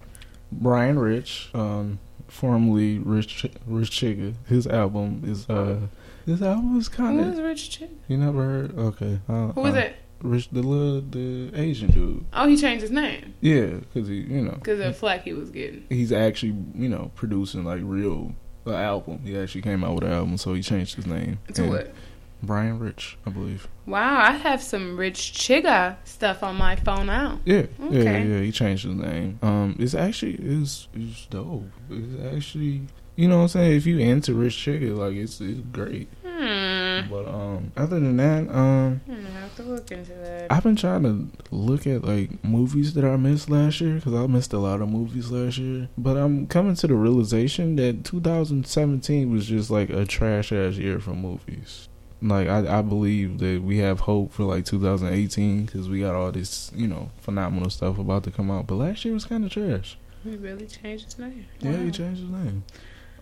Brian 0.50 0.98
Rich, 0.98 1.50
um, 1.54 1.98
formerly 2.28 2.98
Rich 2.98 3.46
Rich 3.66 3.90
Chigga, 3.90 4.34
his 4.46 4.66
album 4.66 5.22
is 5.24 5.48
uh, 5.48 5.80
his 6.26 6.42
album 6.42 6.78
is 6.78 6.88
kind 6.88 7.20
of. 7.20 7.26
Who 7.26 7.32
is 7.32 7.40
Rich 7.40 7.78
Chigga? 7.78 7.96
You 8.08 8.18
never 8.18 8.42
heard? 8.42 8.78
Okay. 8.78 9.20
Uh, 9.28 9.48
Who 9.48 9.66
is 9.66 9.74
uh, 9.74 9.78
it? 9.78 9.96
Rich, 10.20 10.48
the 10.50 10.62
little, 10.62 11.00
the 11.00 11.50
Asian 11.54 11.90
dude. 11.90 12.24
Oh, 12.32 12.48
he 12.48 12.56
changed 12.56 12.82
his 12.82 12.90
name. 12.90 13.34
Yeah, 13.40 13.66
because 13.66 14.08
he, 14.08 14.16
you 14.16 14.42
know, 14.42 14.52
because 14.52 14.80
of 14.80 14.96
flack 14.96 15.22
he 15.22 15.32
was 15.32 15.50
getting. 15.50 15.84
He's 15.88 16.12
actually, 16.12 16.56
you 16.74 16.88
know, 16.88 17.10
producing 17.14 17.64
like 17.64 17.80
real 17.84 18.34
uh, 18.66 18.74
album. 18.74 19.20
He 19.24 19.38
actually 19.38 19.62
came 19.62 19.84
out 19.84 19.94
with 19.94 20.04
an 20.04 20.12
album, 20.12 20.36
so 20.36 20.54
he 20.54 20.62
changed 20.62 20.96
his 20.96 21.06
name 21.06 21.38
to 21.54 21.62
and 21.62 21.70
what? 21.70 21.94
Brian 22.42 22.78
Rich, 22.78 23.18
I 23.26 23.30
believe. 23.30 23.68
Wow, 23.86 24.20
I 24.20 24.32
have 24.32 24.62
some 24.62 24.96
Rich 24.96 25.32
Chigga 25.34 25.96
stuff 26.04 26.42
on 26.42 26.56
my 26.56 26.76
phone 26.76 27.06
now. 27.06 27.40
Yeah, 27.44 27.66
okay. 27.80 28.02
yeah, 28.02 28.18
yeah. 28.18 28.40
He 28.40 28.52
changed 28.52 28.84
his 28.84 28.94
name. 28.94 29.38
Um, 29.42 29.76
it's 29.78 29.94
actually 29.94 30.34
is 30.34 30.88
it's 30.94 31.26
dope. 31.26 31.64
It's 31.90 32.36
actually, 32.36 32.82
you 33.16 33.28
know, 33.28 33.38
what 33.38 33.42
I'm 33.42 33.48
saying 33.48 33.76
if 33.76 33.86
you 33.86 33.98
into 33.98 34.34
Rich 34.34 34.54
Chigga, 34.54 34.96
like 34.96 35.14
it's 35.14 35.40
it's 35.40 35.60
great. 35.72 36.08
Hmm. 36.24 36.77
But 37.10 37.28
um, 37.28 37.72
other 37.76 38.00
than 38.00 38.16
that, 38.16 38.48
um, 38.54 39.00
I 39.08 39.40
have 39.40 39.54
to 39.56 39.62
look 39.62 39.90
into 39.90 40.12
that. 40.14 40.50
I've 40.50 40.62
been 40.62 40.76
trying 40.76 41.02
to 41.02 41.28
look 41.50 41.86
at 41.86 42.04
like 42.04 42.42
movies 42.44 42.94
that 42.94 43.04
I 43.04 43.16
missed 43.16 43.50
last 43.50 43.80
year 43.80 43.96
because 43.96 44.14
I 44.14 44.26
missed 44.26 44.52
a 44.52 44.58
lot 44.58 44.80
of 44.80 44.88
movies 44.88 45.30
last 45.30 45.58
year. 45.58 45.88
But 45.96 46.16
I'm 46.16 46.46
coming 46.46 46.74
to 46.76 46.86
the 46.86 46.94
realization 46.94 47.76
that 47.76 48.04
2017 48.04 49.30
was 49.30 49.46
just 49.46 49.70
like 49.70 49.90
a 49.90 50.04
trash 50.04 50.52
ass 50.52 50.76
year 50.76 50.98
for 50.98 51.14
movies. 51.14 51.88
Like 52.20 52.48
I, 52.48 52.78
I 52.78 52.82
believe 52.82 53.38
that 53.38 53.62
we 53.62 53.78
have 53.78 54.00
hope 54.00 54.32
for 54.32 54.42
like 54.42 54.64
2018 54.64 55.66
because 55.66 55.88
we 55.88 56.00
got 56.00 56.14
all 56.14 56.32
this, 56.32 56.72
you 56.74 56.88
know, 56.88 57.10
phenomenal 57.20 57.70
stuff 57.70 57.98
about 57.98 58.24
to 58.24 58.30
come 58.30 58.50
out. 58.50 58.66
But 58.66 58.76
last 58.76 59.04
year 59.04 59.14
was 59.14 59.24
kind 59.24 59.44
of 59.44 59.52
trash. 59.52 59.96
He 60.24 60.36
really 60.36 60.66
changed 60.66 61.04
his 61.04 61.18
name. 61.18 61.46
Yeah, 61.60 61.72
wow. 61.72 61.84
he 61.84 61.90
changed 61.90 62.20
his 62.20 62.30
name. 62.30 62.64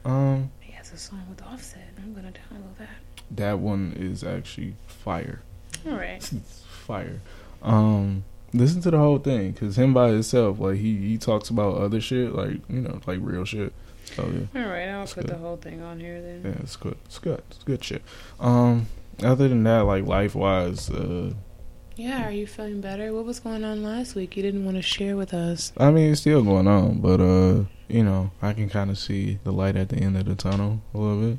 Um, 0.05 0.51
he 0.61 0.73
has 0.73 0.93
a 0.93 0.97
song 0.97 1.23
with 1.29 1.43
Offset. 1.43 1.83
I'm 1.99 2.15
gonna 2.15 2.33
download 2.33 2.79
that. 2.79 2.89
That 3.31 3.59
one 3.59 3.95
is 3.97 4.23
actually 4.23 4.75
fire. 4.87 5.43
All 5.87 5.97
right. 5.97 6.23
fire. 6.87 7.21
Um, 7.63 8.25
listen 8.53 8.81
to 8.83 8.91
the 8.91 8.99
whole 8.99 9.19
thing 9.19 9.53
because 9.53 9.77
him 9.77 9.93
by 9.95 10.11
himself, 10.11 10.59
like 10.59 10.77
he 10.77 10.97
he 10.97 11.19
talks 11.19 11.51
about 11.51 11.77
other 11.77 12.01
shit, 12.01 12.35
like 12.35 12.61
you 12.69 12.81
know, 12.81 13.01
like 13.07 13.19
real 13.21 13.45
shit. 13.45 13.73
So 14.15 14.23
yeah. 14.25 14.63
All 14.63 14.69
right, 14.71 14.89
I'll 14.89 15.03
it's 15.03 15.15
put 15.15 15.27
good. 15.27 15.35
the 15.35 15.39
whole 15.39 15.57
thing 15.57 15.83
on 15.83 16.01
here 16.01 16.21
then. 16.21 16.43
Yeah, 16.45 16.63
it's 16.63 16.77
good. 16.77 16.97
It's 17.07 17.19
good. 17.19 17.43
It's 17.51 17.65
good 17.65 17.83
shit. 17.83 18.03
Um, 18.39 18.87
other 19.23 19.49
than 19.49 19.65
that, 19.65 19.81
like 19.81 20.05
life 20.07 20.35
wise, 20.35 20.91
uh. 20.91 21.33
Yeah, 21.97 22.29
are 22.29 22.31
you 22.31 22.47
feeling 22.47 22.83
better? 22.83 23.15
What 23.15 23.25
was 23.25 23.41
going 23.41 23.65
on 23.65 23.83
last 23.83 24.15
week? 24.15 24.37
You 24.37 24.43
didn't 24.43 24.67
want 24.67 24.77
to 24.77 24.83
share 24.83 25.17
with 25.17 25.33
us. 25.33 25.73
I 25.79 25.91
mean, 25.91 26.13
it's 26.13 26.21
still 26.21 26.43
going 26.43 26.69
on, 26.69 27.01
but 27.01 27.21
uh, 27.23 27.65
you 27.89 28.05
know, 28.05 28.31
I 28.43 28.53
can 28.53 28.69
kind 28.69 28.91
of 28.91 28.99
see 28.99 29.39
the 29.45 29.51
light 29.51 29.77
at 29.77 29.89
the 29.89 29.97
end 29.97 30.17
of 30.19 30.27
the 30.27 30.35
tunnel 30.35 30.83
a 30.93 30.99
little 30.99 31.31
bit. 31.31 31.39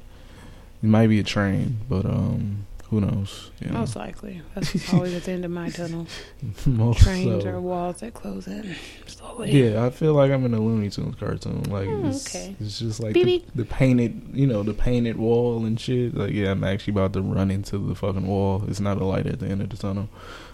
It 0.88 0.90
might 0.90 1.08
be 1.08 1.20
a 1.20 1.24
train, 1.24 1.80
but 1.90 2.06
um, 2.06 2.66
who 2.90 3.02
knows? 3.02 3.52
You 3.60 3.72
know. 3.72 3.80
Most 3.80 3.98
likely. 3.98 4.42
That's 4.56 4.94
always 4.94 5.14
at 5.16 5.26
the 5.26 5.34
end 5.34 5.44
of 5.44 5.52
my 5.52 5.68
tunnel. 5.70 6.08
Most 6.66 7.02
Trains 7.02 7.44
so. 7.44 7.50
or 7.50 7.60
walls 7.60 7.98
that 7.98 8.14
close 8.14 8.48
in 8.48 8.74
slowly. 9.06 9.52
Yeah, 9.52 9.86
I 9.86 9.90
feel 9.90 10.14
like 10.14 10.32
I'm 10.32 10.46
in 10.46 10.54
a 10.54 10.62
Looney 10.62 10.90
Tunes 10.90 11.16
cartoon. 11.16 11.64
Like, 11.64 11.90
oh, 11.90 12.06
it's, 12.06 12.34
okay. 12.34 12.56
it's 12.62 12.80
just 12.80 13.02
like 13.02 13.16
the, 13.16 13.44
the, 13.54 13.66
painted, 13.66 14.30
you 14.32 14.48
know, 14.48 14.64
the 14.64 14.74
painted 14.74 15.18
wall 15.18 15.66
and 15.66 15.78
shit. 15.78 16.16
Like, 16.16 16.32
yeah, 16.32 16.52
I'm 16.52 16.64
actually 16.64 16.94
about 16.94 17.12
to 17.14 17.22
run 17.22 17.52
into 17.52 17.78
the 17.80 17.94
fucking 17.94 18.26
wall. 18.26 18.64
It's 18.70 18.80
not 18.80 18.96
a 18.96 19.04
light 19.04 19.28
at 19.28 19.42
the 19.42 19.48
end 19.48 19.62
of 19.62 19.70
the 19.70 19.76
tunnel. 19.76 20.08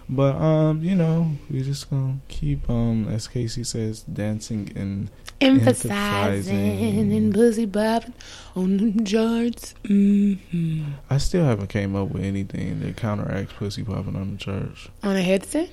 But 0.08 0.34
um, 0.34 0.82
you 0.82 0.96
know, 0.96 1.30
we're 1.48 1.62
just 1.62 1.90
gonna 1.90 2.18
keep 2.26 2.68
um, 2.68 3.06
as 3.08 3.28
Casey 3.28 3.62
says, 3.62 4.02
dancing 4.02 4.72
and 4.74 5.12
emphasizing, 5.40 7.12
and 7.12 7.34
pussy 7.34 7.66
bobbing 7.66 8.14
on 8.56 8.76
the 8.76 9.04
charts. 9.04 9.74
Mm-hmm. 9.84 10.84
I 11.10 11.18
still 11.18 11.44
haven't 11.44 11.68
came 11.68 11.94
up 11.96 12.10
with 12.10 12.24
anything 12.24 12.80
that 12.80 12.96
counteracts 12.96 13.52
pussy 13.54 13.82
popping 13.82 14.16
on 14.16 14.32
the 14.32 14.38
charts. 14.38 14.88
On 15.02 15.16
a 15.16 15.20
headstand 15.20 15.70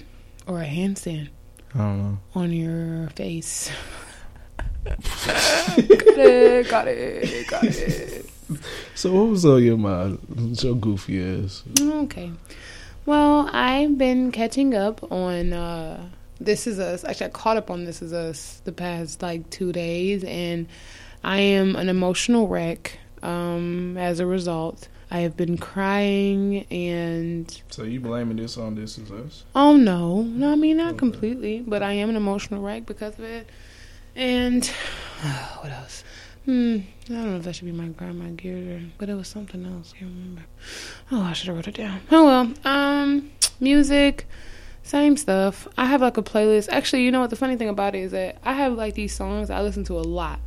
or 0.47 0.61
a 0.61 0.65
handstand? 0.65 1.29
I 1.73 1.77
don't 1.77 1.97
know. 1.99 2.17
On 2.35 2.51
your 2.51 3.09
face. 3.11 3.71
got 4.83 4.97
it, 4.97 6.69
got 6.69 6.87
it, 6.87 7.47
got 7.47 7.63
it. 7.63 8.25
So 8.95 9.13
what 9.13 9.29
was 9.29 9.45
on 9.45 9.63
your 9.63 9.77
mind? 9.77 10.57
So 10.57 10.75
goofy 10.75 11.43
ass. 11.43 11.63
Okay. 11.79 12.31
Well, 13.05 13.49
I've 13.51 13.97
been 13.97 14.31
catching 14.31 14.75
up 14.75 15.11
on 15.11 15.53
uh, 15.53 16.09
This 16.43 16.65
Is 16.65 16.79
Us. 16.79 17.03
Actually, 17.03 17.27
I 17.27 17.29
caught 17.29 17.57
up 17.57 17.69
on 17.69 17.85
This 17.85 18.01
Is 18.01 18.13
Us 18.13 18.61
the 18.65 18.71
past 18.71 19.21
like 19.21 19.47
two 19.51 19.71
days, 19.71 20.23
and 20.23 20.67
I 21.23 21.39
am 21.39 21.75
an 21.75 21.87
emotional 21.87 22.47
wreck 22.47 22.97
um, 23.21 23.95
as 23.95 24.19
a 24.19 24.25
result. 24.25 24.87
I 25.11 25.19
have 25.19 25.37
been 25.37 25.57
crying 25.57 26.65
and. 26.71 27.61
So 27.69 27.83
you 27.83 27.99
blaming 27.99 28.37
this 28.37 28.57
on 28.57 28.73
This 28.73 28.97
Is 28.97 29.11
Us? 29.11 29.43
Oh 29.55 29.77
no, 29.77 30.23
no, 30.23 30.51
I 30.51 30.55
mean 30.55 30.77
not 30.77 30.89
okay. 30.89 30.97
completely, 30.97 31.63
but 31.65 31.83
I 31.83 31.93
am 31.93 32.09
an 32.09 32.15
emotional 32.15 32.63
wreck 32.63 32.87
because 32.87 33.19
of 33.19 33.25
it. 33.25 33.47
And 34.15 34.65
what 35.59 35.71
else? 35.71 36.03
Hmm, 36.45 36.77
I 37.05 37.13
don't 37.13 37.31
know 37.31 37.37
if 37.37 37.43
that 37.43 37.55
should 37.55 37.65
be 37.65 37.71
my 37.71 37.89
grandma 37.89 38.29
gear, 38.31 38.81
but 38.97 39.09
it 39.09 39.13
was 39.13 39.27
something 39.27 39.63
else. 39.63 39.93
I 39.95 39.99
can't 39.99 40.11
remember. 40.11 40.41
Oh, 41.11 41.21
I 41.21 41.33
should 41.33 41.47
have 41.47 41.55
wrote 41.55 41.67
it 41.67 41.75
down. 41.75 42.01
Oh 42.09 42.25
well. 42.25 42.53
Um, 42.65 43.29
music, 43.59 44.27
same 44.83 45.17
stuff. 45.17 45.67
I 45.77 45.85
have 45.85 46.01
like 46.01 46.17
a 46.17 46.23
playlist. 46.23 46.69
Actually, 46.69 47.03
you 47.03 47.11
know 47.11 47.21
what? 47.21 47.29
The 47.29 47.35
funny 47.35 47.55
thing 47.55 47.69
about 47.69 47.95
it 47.95 47.99
is 47.99 48.11
that 48.11 48.37
I 48.43 48.53
have 48.53 48.73
like 48.73 48.95
these 48.95 49.13
songs 49.15 49.49
I 49.49 49.61
listen 49.61 49.83
to 49.85 49.93
a 49.97 50.01
lot. 50.01 50.39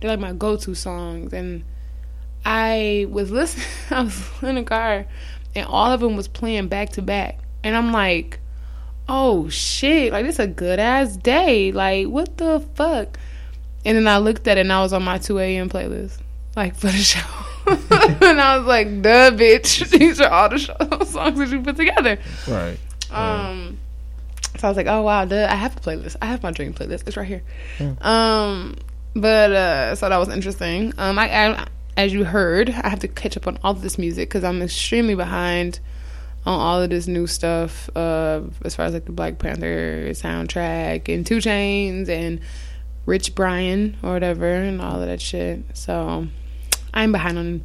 They're 0.00 0.10
like 0.10 0.20
my 0.20 0.32
go-to 0.32 0.74
songs, 0.74 1.32
and 1.32 1.64
I 2.44 3.06
was 3.10 3.30
listening. 3.30 3.66
I 3.90 4.02
was 4.02 4.22
in 4.42 4.56
the 4.56 4.62
car, 4.62 5.06
and 5.54 5.66
all 5.66 5.92
of 5.92 6.00
them 6.00 6.16
was 6.16 6.28
playing 6.28 6.68
back 6.68 6.90
to 6.90 7.02
back, 7.02 7.38
and 7.64 7.76
I'm 7.76 7.92
like, 7.92 8.40
"Oh 9.08 9.48
shit! 9.48 10.12
Like 10.12 10.26
this 10.26 10.38
a 10.38 10.46
good 10.46 10.78
ass 10.78 11.16
day. 11.16 11.72
Like 11.72 12.08
what 12.08 12.36
the 12.36 12.60
fuck." 12.74 13.18
And 13.84 13.96
then 13.96 14.08
I 14.08 14.18
looked 14.18 14.48
at 14.48 14.58
it 14.58 14.62
and 14.62 14.72
I 14.72 14.82
was 14.82 14.92
on 14.92 15.04
my 15.04 15.16
2 15.16 15.38
a.m. 15.38 15.68
playlist, 15.68 16.18
like 16.56 16.74
for 16.74 16.88
the 16.88 16.92
show. 16.92 17.20
and 18.26 18.40
I 18.40 18.58
was 18.58 18.66
like, 18.66 19.00
duh, 19.00 19.30
bitch. 19.30 19.88
These 19.90 20.20
are 20.20 20.28
all 20.28 20.48
the 20.48 20.58
show- 20.58 20.74
songs 21.04 21.38
that 21.38 21.48
you 21.50 21.60
put 21.62 21.76
together. 21.76 22.18
Right. 22.48 22.78
Um, 23.10 23.78
so 24.58 24.68
I 24.68 24.70
was 24.70 24.76
like, 24.76 24.86
oh, 24.86 25.02
wow, 25.02 25.24
duh, 25.24 25.46
I 25.50 25.54
have 25.54 25.76
a 25.76 25.80
playlist. 25.80 26.16
I 26.20 26.26
have 26.26 26.42
my 26.42 26.50
dream 26.50 26.72
playlist. 26.72 27.06
It's 27.06 27.16
right 27.16 27.26
here. 27.26 27.42
Yeah. 27.78 27.94
Um, 28.00 28.76
but, 29.14 29.52
uh, 29.52 29.94
so 29.94 30.08
that 30.08 30.16
was 30.18 30.28
interesting. 30.28 30.92
Um, 30.98 31.18
I, 31.18 31.52
I, 31.52 31.66
as 31.96 32.12
you 32.12 32.24
heard, 32.24 32.70
I 32.70 32.88
have 32.88 33.00
to 33.00 33.08
catch 33.08 33.36
up 33.36 33.46
on 33.46 33.58
all 33.62 33.72
of 33.72 33.82
this 33.82 33.98
music 33.98 34.28
because 34.28 34.44
I'm 34.44 34.62
extremely 34.62 35.14
behind 35.14 35.80
on 36.44 36.60
all 36.60 36.80
of 36.80 36.90
this 36.90 37.06
new 37.06 37.26
stuff, 37.26 37.90
uh, 37.96 38.42
as 38.62 38.76
far 38.76 38.86
as 38.86 38.94
like 38.94 39.04
the 39.04 39.12
Black 39.12 39.38
Panther 39.38 40.08
soundtrack 40.10 41.12
and 41.12 41.26
2 41.26 41.38
Chainz 41.38 42.08
and 42.08 42.40
Rich 43.04 43.34
Brian 43.34 43.96
or 44.02 44.12
whatever 44.12 44.46
and 44.46 44.80
all 44.80 45.00
of 45.00 45.06
that 45.06 45.20
shit. 45.20 45.64
So 45.74 46.26
I'm 46.92 47.12
behind 47.12 47.38
on 47.38 47.62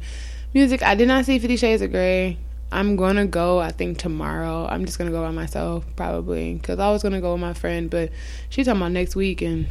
music. 0.54 0.82
I 0.82 0.94
did 0.94 1.08
not 1.08 1.24
see 1.24 1.38
Fifty 1.38 1.56
Shades 1.56 1.82
of 1.82 1.90
Grey. 1.90 2.38
I'm 2.72 2.96
gonna 2.96 3.26
go. 3.26 3.58
I 3.60 3.70
think 3.70 3.98
tomorrow. 3.98 4.66
I'm 4.66 4.86
just 4.86 4.98
gonna 4.98 5.10
go 5.10 5.22
by 5.22 5.30
myself 5.30 5.84
probably 5.94 6.54
because 6.54 6.78
I 6.78 6.90
was 6.90 7.02
gonna 7.02 7.20
go 7.20 7.32
with 7.32 7.40
my 7.40 7.52
friend, 7.52 7.90
but 7.90 8.10
she's 8.48 8.66
talking 8.66 8.80
about 8.80 8.92
next 8.92 9.14
week 9.14 9.42
and 9.42 9.66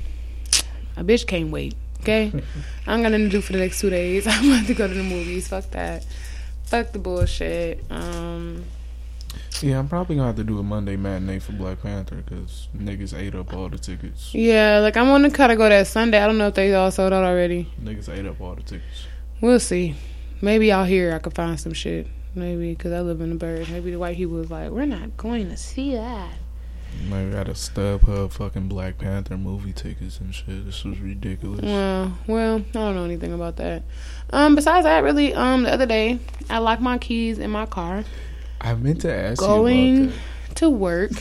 a 0.95 1.03
bitch 1.03 1.25
can't 1.25 1.49
wait. 1.49 1.73
Okay, 2.01 2.31
I'm 2.87 3.01
gonna 3.01 3.27
do 3.27 3.41
for 3.41 3.53
the 3.53 3.59
next 3.59 3.79
two 3.79 3.89
days. 3.89 4.27
I'm 4.29 4.51
about 4.51 4.67
to 4.67 4.73
go 4.75 4.87
to 4.87 4.93
the 4.93 5.03
movies. 5.03 5.47
Fuck 5.47 5.71
that. 5.71 6.05
Fuck 6.65 6.91
the 6.91 6.99
bullshit. 6.99 7.83
Um, 7.89 8.65
yeah, 9.61 9.79
I'm 9.79 9.89
probably 9.89 10.15
gonna 10.15 10.27
have 10.27 10.35
to 10.35 10.43
do 10.43 10.59
a 10.59 10.63
Monday 10.63 10.95
matinee 10.95 11.39
for 11.39 11.53
Black 11.53 11.81
Panther 11.81 12.17
because 12.17 12.67
niggas 12.77 13.17
ate 13.17 13.33
up 13.33 13.51
all 13.53 13.67
the 13.67 13.79
tickets. 13.79 14.33
Yeah, 14.33 14.77
like 14.79 14.95
I'm 14.95 15.07
gonna 15.07 15.31
kind 15.31 15.51
of 15.51 15.57
go 15.57 15.67
that 15.67 15.87
Sunday. 15.87 16.19
I 16.21 16.27
don't 16.27 16.37
know 16.37 16.47
if 16.47 16.53
they 16.53 16.71
all 16.75 16.91
sold 16.91 17.13
out 17.13 17.23
already. 17.23 17.67
Niggas 17.81 18.09
ate 18.09 18.27
up 18.27 18.39
all 18.39 18.53
the 18.53 18.61
tickets. 18.63 19.07
We'll 19.41 19.59
see. 19.59 19.95
Maybe 20.39 20.71
out 20.71 20.87
here 20.87 21.15
I 21.15 21.19
could 21.19 21.33
find 21.33 21.59
some 21.59 21.73
shit. 21.73 22.07
Maybe 22.33 22.73
because 22.73 22.93
I 22.93 23.01
live 23.01 23.21
in 23.21 23.29
the 23.29 23.35
bird. 23.35 23.69
Maybe 23.69 23.91
the 23.91 23.99
white 23.99 24.17
people 24.17 24.37
was 24.37 24.49
like, 24.49 24.69
we're 24.71 24.85
not 24.85 25.17
going 25.17 25.49
to 25.49 25.57
see 25.57 25.95
that. 25.95 26.31
Maybe 27.09 27.29
I 27.29 27.31
got 27.31 27.49
a 27.49 27.53
StubHub 27.53 28.31
fucking 28.31 28.67
Black 28.67 28.97
Panther 28.97 29.37
movie 29.37 29.73
tickets 29.73 30.19
and 30.19 30.33
shit. 30.33 30.65
This 30.65 30.83
was 30.83 30.99
ridiculous. 30.99 31.61
Well, 31.61 32.17
well, 32.27 32.57
I 32.57 32.71
don't 32.71 32.95
know 32.95 33.03
anything 33.03 33.33
about 33.33 33.57
that. 33.57 33.83
Um, 34.31 34.55
besides 34.55 34.85
that, 34.85 35.03
really, 35.03 35.33
um, 35.33 35.63
the 35.63 35.71
other 35.71 35.85
day 35.85 36.19
I 36.49 36.59
locked 36.59 36.81
my 36.81 36.97
keys 36.97 37.39
in 37.39 37.51
my 37.51 37.65
car. 37.65 38.03
I 38.59 38.75
meant 38.75 39.01
to 39.01 39.13
ask 39.13 39.41
you 39.41 39.47
going 39.47 40.13
to 40.55 40.69
work. 40.69 41.11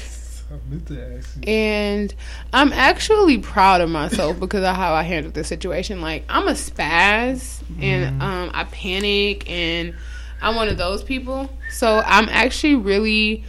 I 0.50 0.58
meant 0.68 0.86
to 0.88 1.16
ask 1.16 1.36
you. 1.36 1.42
And 1.46 2.14
I'm 2.52 2.72
actually 2.72 3.38
proud 3.38 3.80
of 3.80 3.88
myself 3.88 4.38
because 4.38 4.64
of 4.64 4.76
how 4.76 4.92
I 4.92 5.02
handled 5.02 5.34
the 5.34 5.44
situation. 5.44 6.00
Like 6.00 6.24
I'm 6.28 6.48
a 6.48 6.52
spaz 6.52 7.62
and 7.80 8.12
mm-hmm. 8.12 8.22
um, 8.22 8.50
I 8.52 8.64
panic 8.64 9.48
and 9.50 9.94
I'm 10.42 10.56
one 10.56 10.68
of 10.68 10.78
those 10.78 11.02
people. 11.02 11.50
So 11.70 12.02
I'm 12.04 12.28
actually 12.28 12.76
really 12.76 13.44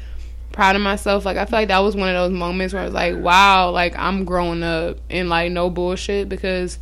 proud 0.51 0.75
of 0.75 0.81
myself. 0.81 1.25
Like 1.25 1.37
I 1.37 1.45
feel 1.45 1.59
like 1.59 1.67
that 1.69 1.79
was 1.79 1.95
one 1.95 2.09
of 2.09 2.15
those 2.15 2.31
moments 2.31 2.73
where 2.73 2.81
I 2.81 2.85
was 2.85 2.93
like, 2.93 3.17
wow, 3.17 3.71
like 3.71 3.97
I'm 3.97 4.25
growing 4.25 4.63
up 4.63 4.97
and 5.09 5.29
like 5.29 5.51
no 5.51 5.69
bullshit 5.69 6.29
because 6.29 6.79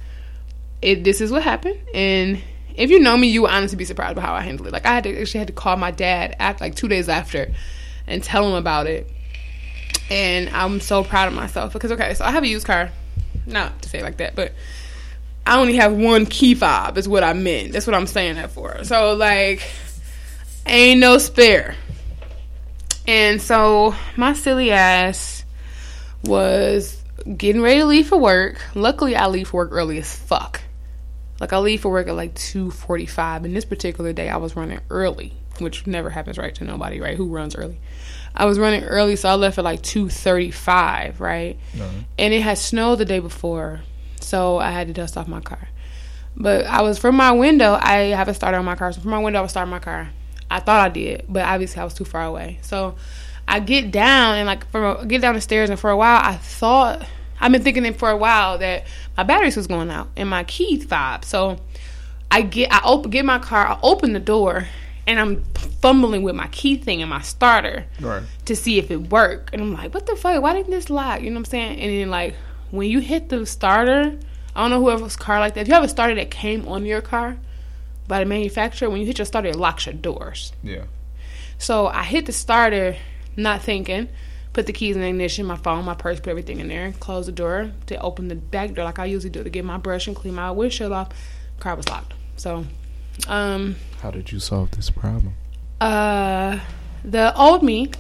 it 0.81 1.03
this 1.03 1.21
is 1.21 1.31
what 1.31 1.43
happened 1.43 1.77
and 1.93 2.41
if 2.79 2.89
you 2.89 2.99
know 2.99 3.17
me, 3.17 3.27
you 3.27 3.41
would 3.41 3.51
honestly 3.51 3.75
be 3.75 3.83
surprised 3.83 4.15
by 4.15 4.21
how 4.21 4.33
I 4.33 4.41
handled 4.41 4.67
it. 4.67 4.71
Like 4.71 4.85
I 4.85 4.93
had 4.93 5.03
to 5.03 5.21
actually 5.21 5.39
had 5.39 5.47
to 5.47 5.53
call 5.53 5.75
my 5.75 5.91
dad 5.91 6.37
like 6.61 6.75
two 6.75 6.87
days 6.87 7.09
after 7.09 7.51
and 8.07 8.23
tell 8.23 8.47
him 8.47 8.53
about 8.53 8.87
it. 8.87 9.11
And 10.09 10.49
I'm 10.49 10.79
so 10.79 11.03
proud 11.03 11.27
of 11.27 11.33
myself 11.33 11.73
because 11.73 11.91
okay, 11.91 12.13
so 12.13 12.23
I 12.23 12.31
have 12.31 12.43
a 12.43 12.47
used 12.47 12.65
car. 12.65 12.89
Not 13.45 13.81
to 13.81 13.89
say 13.89 14.01
like 14.01 14.17
that, 14.17 14.33
but 14.33 14.53
I 15.45 15.59
only 15.59 15.75
have 15.75 15.93
one 15.93 16.25
key 16.25 16.55
fob 16.55 16.97
is 16.97 17.07
what 17.07 17.21
I 17.21 17.33
meant. 17.33 17.73
That's 17.73 17.85
what 17.85 17.95
I'm 17.95 18.07
saying 18.07 18.35
that 18.35 18.51
for. 18.51 18.83
So 18.85 19.13
like 19.13 19.69
ain't 20.69 20.99
no 20.99 21.17
spare. 21.17 21.75
And 23.07 23.41
so 23.41 23.95
my 24.15 24.33
silly 24.33 24.71
ass 24.71 25.43
was 26.23 27.01
getting 27.37 27.61
ready 27.61 27.79
to 27.79 27.85
leave 27.85 28.07
for 28.07 28.17
work. 28.17 28.61
Luckily 28.75 29.15
I 29.15 29.27
leave 29.27 29.49
for 29.49 29.57
work 29.57 29.71
early 29.71 29.97
as 29.97 30.15
fuck. 30.15 30.61
Like 31.39 31.53
I 31.53 31.57
leave 31.57 31.81
for 31.81 31.89
work 31.89 32.07
at 32.07 32.15
like 32.15 32.35
two 32.35 32.69
forty 32.69 33.05
five, 33.05 33.45
and 33.45 33.55
this 33.55 33.65
particular 33.65 34.13
day 34.13 34.29
I 34.29 34.37
was 34.37 34.55
running 34.55 34.79
early, 34.89 35.33
which 35.59 35.87
never 35.87 36.09
happens 36.09 36.37
right 36.37 36.53
to 36.55 36.65
nobody, 36.65 36.99
right? 36.99 37.15
Who 37.15 37.27
runs 37.27 37.55
early? 37.55 37.79
I 38.35 38.45
was 38.45 38.59
running 38.59 38.83
early, 38.83 39.15
so 39.15 39.29
I 39.29 39.35
left 39.35 39.57
at 39.57 39.63
like 39.63 39.81
two 39.81 40.09
thirty 40.09 40.51
five, 40.51 41.19
right? 41.21 41.57
Uh-huh. 41.75 42.03
And 42.17 42.33
it 42.33 42.41
had 42.41 42.57
snowed 42.57 42.99
the 42.99 43.05
day 43.05 43.19
before, 43.19 43.81
so 44.19 44.59
I 44.59 44.71
had 44.71 44.87
to 44.87 44.93
dust 44.93 45.17
off 45.17 45.27
my 45.27 45.39
car. 45.39 45.69
But 46.35 46.65
I 46.65 46.81
was 46.81 46.99
from 46.99 47.15
my 47.15 47.31
window. 47.31 47.77
I 47.81 48.13
have 48.15 48.27
a 48.27 48.33
starter 48.33 48.57
on 48.57 48.65
my 48.65 48.75
car, 48.75 48.91
so 48.91 49.01
from 49.01 49.11
my 49.11 49.19
window 49.19 49.39
I 49.39 49.41
was 49.41 49.51
starting 49.51 49.71
my 49.71 49.79
car. 49.79 50.09
I 50.49 50.59
thought 50.59 50.79
I 50.79 50.89
did, 50.89 51.25
but 51.29 51.43
obviously 51.43 51.81
I 51.81 51.83
was 51.83 51.93
too 51.93 52.05
far 52.05 52.23
away. 52.23 52.59
So 52.61 52.95
I 53.47 53.59
get 53.59 53.91
down 53.91 54.37
and 54.37 54.47
like 54.47 54.69
from 54.71 55.07
get 55.07 55.21
down 55.21 55.35
the 55.35 55.41
stairs, 55.41 55.69
and 55.69 55.79
for 55.79 55.89
a 55.89 55.97
while 55.97 56.19
I 56.23 56.35
thought 56.35 57.05
I've 57.39 57.51
been 57.51 57.63
thinking 57.63 57.85
it 57.85 57.97
for 57.97 58.09
a 58.09 58.17
while 58.17 58.57
that 58.57 58.85
my 59.15 59.23
batteries 59.23 59.55
was 59.55 59.67
going 59.67 59.89
out 59.89 60.09
and 60.15 60.29
my 60.29 60.43
keys 60.43 60.85
fob. 60.85 61.25
So 61.25 61.57
I 62.31 62.41
get 62.41 62.71
I 62.71 62.81
open 62.83 63.11
get 63.11 63.25
my 63.25 63.39
car, 63.39 63.67
I 63.67 63.79
open 63.81 64.13
the 64.13 64.19
door 64.19 64.67
and 65.07 65.19
I'm 65.19 65.43
fumbling 65.81 66.21
with 66.21 66.35
my 66.35 66.47
key 66.47 66.77
thing 66.77 67.01
and 67.01 67.09
my 67.09 67.21
starter 67.21 67.85
right. 67.99 68.21
to 68.45 68.55
see 68.55 68.77
if 68.77 68.91
it 68.91 69.09
worked. 69.09 69.53
And 69.53 69.61
I'm 69.61 69.73
like, 69.73 69.93
what 69.93 70.05
the 70.05 70.15
fuck? 70.15 70.41
Why 70.41 70.53
didn't 70.53 70.69
this 70.69 70.89
lock? 70.89 71.21
You 71.21 71.31
know 71.31 71.35
what 71.35 71.39
I'm 71.39 71.45
saying? 71.45 71.79
And 71.79 71.91
then 71.91 72.09
like 72.09 72.35
when 72.71 72.89
you 72.89 72.99
hit 72.99 73.29
the 73.29 73.45
starter, 73.45 74.17
I 74.55 74.61
don't 74.61 74.69
know 74.69 74.79
whoever's 74.79 75.15
car 75.15 75.39
like 75.39 75.55
that. 75.55 75.61
If 75.61 75.67
you 75.67 75.73
have 75.73 75.83
a 75.83 75.89
starter 75.89 76.15
that 76.15 76.29
came 76.29 76.67
on 76.67 76.85
your 76.85 77.01
car 77.01 77.37
by 78.09 78.19
the 78.19 78.25
manufacturer, 78.25 78.89
when 78.89 78.99
you 78.99 79.07
hit 79.07 79.19
your 79.19 79.25
starter, 79.25 79.47
it 79.47 79.55
locks 79.55 79.85
your 79.85 79.95
doors. 79.95 80.51
Yeah. 80.61 80.83
So 81.57 81.87
I 81.87 82.03
hit 82.03 82.25
the 82.25 82.33
starter, 82.33 82.97
not 83.37 83.61
thinking 83.61 84.09
put 84.53 84.65
the 84.65 84.73
keys 84.73 84.95
in 84.95 85.01
the 85.01 85.07
ignition, 85.07 85.45
my 85.45 85.55
phone, 85.55 85.85
my 85.85 85.93
purse, 85.93 86.19
put 86.19 86.29
everything 86.29 86.59
in 86.59 86.67
there, 86.67 86.91
close 86.99 87.27
the 87.27 87.31
door 87.31 87.71
to 87.87 87.97
open 88.01 88.27
the 88.27 88.35
back 88.35 88.73
door 88.73 88.85
like 88.85 88.99
I 88.99 89.05
usually 89.05 89.29
do 89.29 89.43
to 89.43 89.49
get 89.49 89.63
my 89.63 89.77
brush 89.77 90.07
and 90.07 90.15
clean 90.15 90.35
my 90.35 90.51
windshield 90.51 90.91
off. 90.91 91.09
Car 91.59 91.75
was 91.75 91.87
locked. 91.87 92.13
So, 92.37 92.65
um, 93.27 93.75
how 94.01 94.11
did 94.11 94.31
you 94.31 94.39
solve 94.39 94.71
this 94.71 94.89
problem? 94.89 95.35
Uh, 95.79 96.59
the 97.03 97.35
old 97.35 97.63
me. 97.63 97.91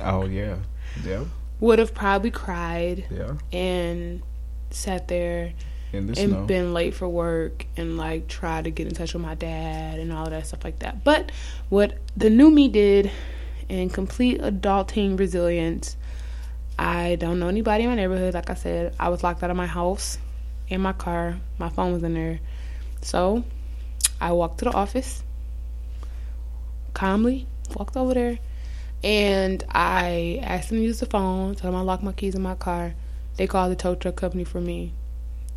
Oh 0.00 0.24
yeah, 0.26 0.56
yeah. 1.04 1.24
Would 1.60 1.78
have 1.78 1.94
probably 1.94 2.30
cried. 2.30 3.04
Yeah. 3.10 3.36
And 3.52 4.22
sat 4.70 5.08
there 5.08 5.52
and 5.92 6.16
snow. 6.16 6.44
been 6.44 6.72
late 6.72 6.94
for 6.94 7.08
work 7.08 7.66
and 7.76 7.96
like 7.96 8.28
tried 8.28 8.64
to 8.64 8.70
get 8.70 8.86
in 8.86 8.94
touch 8.94 9.12
with 9.12 9.22
my 9.22 9.34
dad 9.34 9.98
and 9.98 10.12
all 10.12 10.24
of 10.24 10.30
that 10.30 10.46
stuff 10.46 10.64
like 10.64 10.78
that. 10.80 11.04
But 11.04 11.32
what 11.68 11.98
the 12.16 12.30
new 12.30 12.50
me 12.50 12.68
did 12.68 13.10
in 13.68 13.88
complete 13.88 14.40
adulting 14.40 15.18
resilience. 15.18 15.96
I 16.78 17.16
don't 17.16 17.38
know 17.38 17.48
anybody 17.48 17.84
in 17.84 17.90
my 17.90 17.96
neighborhood. 17.96 18.34
Like 18.34 18.50
I 18.50 18.54
said, 18.54 18.94
I 19.00 19.08
was 19.08 19.22
locked 19.22 19.42
out 19.42 19.50
of 19.50 19.56
my 19.56 19.66
house, 19.66 20.18
in 20.68 20.80
my 20.80 20.92
car. 20.92 21.38
My 21.58 21.68
phone 21.68 21.92
was 21.92 22.02
in 22.02 22.14
there. 22.14 22.40
So 23.00 23.44
I 24.20 24.32
walked 24.32 24.58
to 24.58 24.66
the 24.66 24.72
office, 24.72 25.22
calmly 26.94 27.46
walked 27.74 27.96
over 27.96 28.14
there, 28.14 28.38
and 29.02 29.64
I 29.70 30.40
asked 30.42 30.68
them 30.68 30.78
to 30.78 30.84
use 30.84 31.00
the 31.00 31.06
phone, 31.06 31.54
told 31.54 31.72
them 31.72 31.80
I 31.80 31.82
locked 31.82 32.02
my 32.02 32.12
keys 32.12 32.34
in 32.34 32.42
my 32.42 32.54
car. 32.54 32.94
They 33.36 33.46
called 33.46 33.72
the 33.72 33.76
tow 33.76 33.94
truck 33.94 34.16
company 34.16 34.44
for 34.44 34.60
me. 34.60 34.92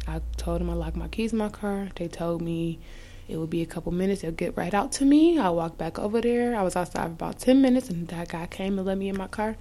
I 0.08 0.22
told 0.38 0.62
them 0.62 0.70
I 0.70 0.74
locked 0.74 0.96
my 0.96 1.08
keys 1.08 1.32
in 1.34 1.40
my 1.40 1.50
car. 1.50 1.90
They 1.96 2.08
told 2.08 2.42
me 2.42 2.80
It 3.28 3.38
would 3.38 3.50
be 3.50 3.62
a 3.64 3.66
couple 3.66 3.92
minutes. 3.92 4.22
They'll 4.22 4.32
get 4.32 4.56
right 4.56 4.74
out 4.74 4.92
to 4.94 5.06
me. 5.06 5.40
I 5.40 5.50
walked 5.50 5.78
back 5.80 5.98
over 5.98 6.22
there. 6.22 6.56
I 6.56 6.62
was 6.62 6.76
outside 6.76 7.06
for 7.08 7.14
about 7.14 7.40
ten 7.40 7.62
minutes, 7.62 7.90
and 7.90 8.08
that 8.10 8.30
guy 8.30 8.46
came 8.46 8.78
and 8.78 8.86
let 8.86 8.98
me 8.98 9.10
in 9.10 9.18
my 9.18 9.28
car. 9.28 9.56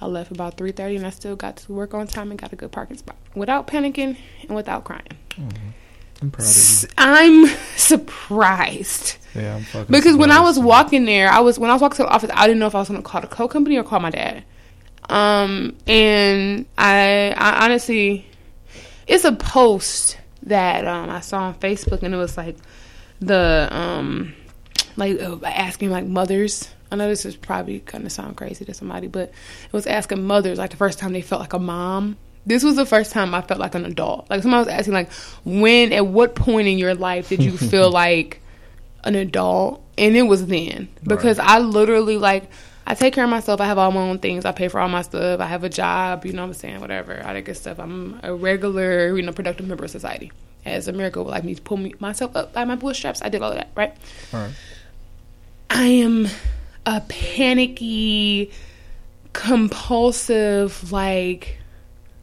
I 0.00 0.06
left 0.06 0.30
about 0.32 0.56
three 0.56 0.72
thirty, 0.72 0.96
and 0.96 1.06
I 1.06 1.10
still 1.10 1.36
got 1.36 1.56
to 1.58 1.72
work 1.72 1.92
on 1.94 2.06
time 2.06 2.30
and 2.30 2.40
got 2.40 2.52
a 2.52 2.56
good 2.56 2.72
parking 2.72 2.96
spot 2.96 3.16
without 3.34 3.66
panicking 3.66 4.16
and 4.42 4.56
without 4.56 4.84
crying. 4.84 5.02
Mm-hmm. 5.30 5.68
I'm 6.22 6.30
proud 6.30 6.48
of 6.48 6.82
you. 6.82 6.88
I'm 6.96 7.46
surprised. 7.76 9.16
Yeah, 9.34 9.56
I'm 9.56 9.62
fucking. 9.64 9.92
Because 9.92 10.16
when 10.16 10.30
I 10.30 10.40
was 10.40 10.58
walking 10.58 11.04
there, 11.04 11.28
I 11.28 11.40
was 11.40 11.58
when 11.58 11.68
I 11.68 11.74
was 11.74 11.82
walking 11.82 11.96
to 11.98 12.02
the 12.04 12.08
office, 12.08 12.30
I 12.32 12.46
didn't 12.46 12.60
know 12.60 12.66
if 12.66 12.74
I 12.74 12.78
was 12.78 12.88
going 12.88 13.02
to 13.02 13.06
call 13.06 13.20
the 13.20 13.26
co 13.26 13.46
company 13.46 13.76
or 13.76 13.84
call 13.84 14.00
my 14.00 14.10
dad. 14.10 14.42
Um, 15.08 15.76
and 15.86 16.64
I, 16.78 17.34
I 17.36 17.64
honestly, 17.64 18.24
it's 19.06 19.24
a 19.24 19.32
post 19.32 20.18
that 20.44 20.86
um 20.86 21.10
I 21.10 21.20
saw 21.20 21.42
on 21.42 21.54
Facebook, 21.54 22.02
and 22.02 22.14
it 22.14 22.18
was 22.18 22.36
like 22.36 22.56
the 23.20 23.68
um 23.70 24.34
like 24.96 25.20
uh, 25.20 25.38
asking 25.44 25.90
like 25.90 26.06
mothers. 26.06 26.68
I 26.90 26.96
know 26.96 27.08
this 27.08 27.24
is 27.24 27.36
probably 27.36 27.80
gonna 27.80 28.10
sound 28.10 28.36
crazy 28.36 28.64
to 28.66 28.74
somebody, 28.74 29.06
but 29.06 29.30
it 29.30 29.72
was 29.72 29.86
asking 29.86 30.26
mothers 30.26 30.58
like 30.58 30.70
the 30.70 30.76
first 30.76 30.98
time 30.98 31.12
they 31.12 31.22
felt 31.22 31.40
like 31.40 31.52
a 31.52 31.58
mom. 31.58 32.16
This 32.44 32.64
was 32.64 32.74
the 32.74 32.84
first 32.84 33.12
time 33.12 33.34
I 33.34 33.40
felt 33.40 33.60
like 33.60 33.74
an 33.74 33.86
adult. 33.86 34.28
Like 34.28 34.42
somebody 34.42 34.66
was 34.66 34.68
asking 34.68 34.94
like 34.94 35.12
when 35.44 35.92
at 35.92 36.06
what 36.06 36.34
point 36.34 36.68
in 36.68 36.76
your 36.76 36.94
life 36.94 37.28
did 37.28 37.42
you 37.42 37.56
feel 37.56 37.90
like 37.90 38.40
an 39.04 39.14
adult? 39.14 39.82
And 39.96 40.16
it 40.16 40.22
was 40.22 40.46
then 40.46 40.88
because 41.02 41.38
I 41.38 41.58
literally 41.58 42.16
like 42.16 42.50
I 42.86 42.94
take 42.94 43.14
care 43.14 43.24
of 43.24 43.30
myself. 43.30 43.60
I 43.60 43.66
have 43.66 43.78
all 43.78 43.90
my 43.92 44.00
own 44.00 44.18
things. 44.18 44.44
I 44.44 44.52
pay 44.52 44.68
for 44.68 44.80
all 44.80 44.88
my 44.88 45.02
stuff. 45.02 45.40
I 45.40 45.46
have 45.46 45.64
a 45.64 45.68
job. 45.68 46.26
You 46.26 46.32
know 46.32 46.42
what 46.42 46.48
I'm 46.48 46.54
saying? 46.54 46.80
Whatever. 46.80 47.22
All 47.24 47.32
that 47.32 47.44
good 47.44 47.56
stuff. 47.56 47.78
I'm 47.78 48.18
a 48.22 48.34
regular, 48.34 49.16
you 49.16 49.22
know, 49.22 49.32
productive 49.32 49.66
member 49.66 49.84
of 49.84 49.90
society. 49.90 50.32
As 50.64 50.88
America 50.88 51.22
would 51.22 51.30
like 51.30 51.44
me 51.44 51.54
to 51.54 51.62
pull 51.62 51.76
me, 51.76 51.94
myself 51.98 52.36
up 52.36 52.52
by 52.52 52.64
my 52.64 52.76
bootstraps, 52.76 53.20
I 53.22 53.28
did 53.28 53.42
all 53.42 53.50
of 53.50 53.56
that, 53.56 53.70
right? 53.74 53.94
All 54.32 54.40
right. 54.40 54.52
I 55.70 55.84
am 55.86 56.28
a 56.86 57.00
panicky, 57.00 58.52
compulsive, 59.32 60.92
like 60.92 61.58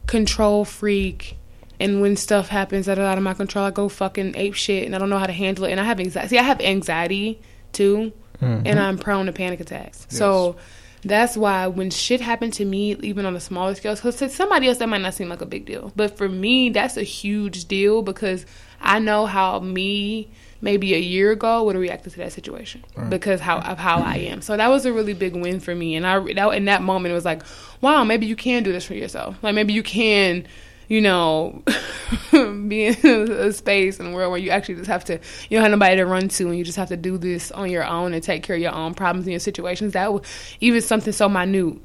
control 0.06 0.64
freak. 0.64 1.36
And 1.78 2.00
when 2.00 2.16
stuff 2.16 2.48
happens 2.48 2.86
that 2.86 2.98
are 2.98 3.04
out 3.04 3.18
of 3.18 3.24
my 3.24 3.34
control, 3.34 3.64
I 3.64 3.70
go 3.70 3.88
fucking 3.88 4.36
ape 4.36 4.54
shit, 4.54 4.84
and 4.84 4.94
I 4.94 4.98
don't 4.98 5.10
know 5.10 5.18
how 5.18 5.26
to 5.26 5.32
handle 5.32 5.64
it. 5.64 5.70
And 5.72 5.80
I 5.80 5.84
have 5.84 5.98
anxiety. 5.98 6.28
See, 6.28 6.38
I 6.38 6.42
have 6.42 6.60
anxiety 6.60 7.40
too, 7.72 8.12
Mhm. 8.40 8.62
and 8.64 8.78
I'm 8.80 8.98
prone 8.98 9.26
to 9.26 9.32
panic 9.32 9.60
attacks. 9.60 10.06
So 10.08 10.56
that's 11.04 11.36
why 11.36 11.66
when 11.66 11.90
shit 11.90 12.20
happened 12.20 12.52
to 12.54 12.64
me, 12.64 12.94
even 13.02 13.24
on 13.26 13.34
a 13.36 13.40
smaller 13.40 13.74
scale, 13.74 13.94
because 13.94 14.16
to 14.16 14.28
somebody 14.28 14.68
else 14.68 14.78
that 14.78 14.88
might 14.88 15.00
not 15.02 15.14
seem 15.14 15.28
like 15.28 15.40
a 15.40 15.46
big 15.46 15.64
deal, 15.66 15.92
but 15.96 16.16
for 16.16 16.28
me, 16.28 16.70
that's 16.70 16.96
a 16.96 17.02
huge 17.02 17.66
deal 17.66 18.02
because 18.02 18.44
I 18.80 18.98
know 18.98 19.26
how 19.26 19.60
me 19.60 20.28
maybe 20.62 20.92
a 20.94 20.98
year 20.98 21.30
ago 21.32 21.64
would 21.64 21.74
have 21.74 21.80
reacted 21.80 22.12
to 22.12 22.18
that 22.18 22.32
situation 22.34 22.84
Right. 22.94 23.08
because 23.08 23.40
how 23.40 23.60
of 23.60 23.78
how 23.78 24.02
I 24.02 24.16
am. 24.16 24.42
So 24.42 24.56
that 24.58 24.68
was 24.68 24.84
a 24.84 24.92
really 24.92 25.14
big 25.14 25.34
win 25.34 25.58
for 25.58 25.74
me, 25.74 25.96
and 25.96 26.06
I 26.06 26.18
that, 26.34 26.48
in 26.54 26.66
that 26.66 26.82
moment 26.82 27.12
it 27.12 27.14
was 27.14 27.24
like, 27.24 27.42
wow, 27.80 28.04
maybe 28.04 28.26
you 28.26 28.36
can 28.36 28.62
do 28.62 28.70
this 28.72 28.84
for 28.84 28.92
yourself. 28.94 29.36
Like 29.42 29.54
maybe 29.54 29.72
you 29.72 29.82
can. 29.82 30.46
You 30.90 31.00
know, 31.00 31.62
be 32.32 32.86
in 32.86 33.30
a 33.30 33.52
space 33.52 34.00
and 34.00 34.12
a 34.12 34.12
world 34.12 34.32
where 34.32 34.40
you 34.40 34.50
actually 34.50 34.74
just 34.74 34.88
have 34.88 35.04
to, 35.04 35.20
you 35.48 35.56
don't 35.56 35.62
have 35.62 35.70
nobody 35.70 35.94
to 35.94 36.04
run 36.04 36.26
to, 36.26 36.48
and 36.48 36.58
you 36.58 36.64
just 36.64 36.78
have 36.78 36.88
to 36.88 36.96
do 36.96 37.16
this 37.16 37.52
on 37.52 37.70
your 37.70 37.84
own 37.86 38.12
and 38.12 38.20
take 38.20 38.42
care 38.42 38.56
of 38.56 38.62
your 38.62 38.74
own 38.74 38.94
problems 38.94 39.24
and 39.26 39.32
your 39.32 39.38
situations. 39.38 39.92
That 39.92 40.12
was 40.12 40.22
even 40.60 40.82
something 40.82 41.12
so 41.12 41.28
minute 41.28 41.76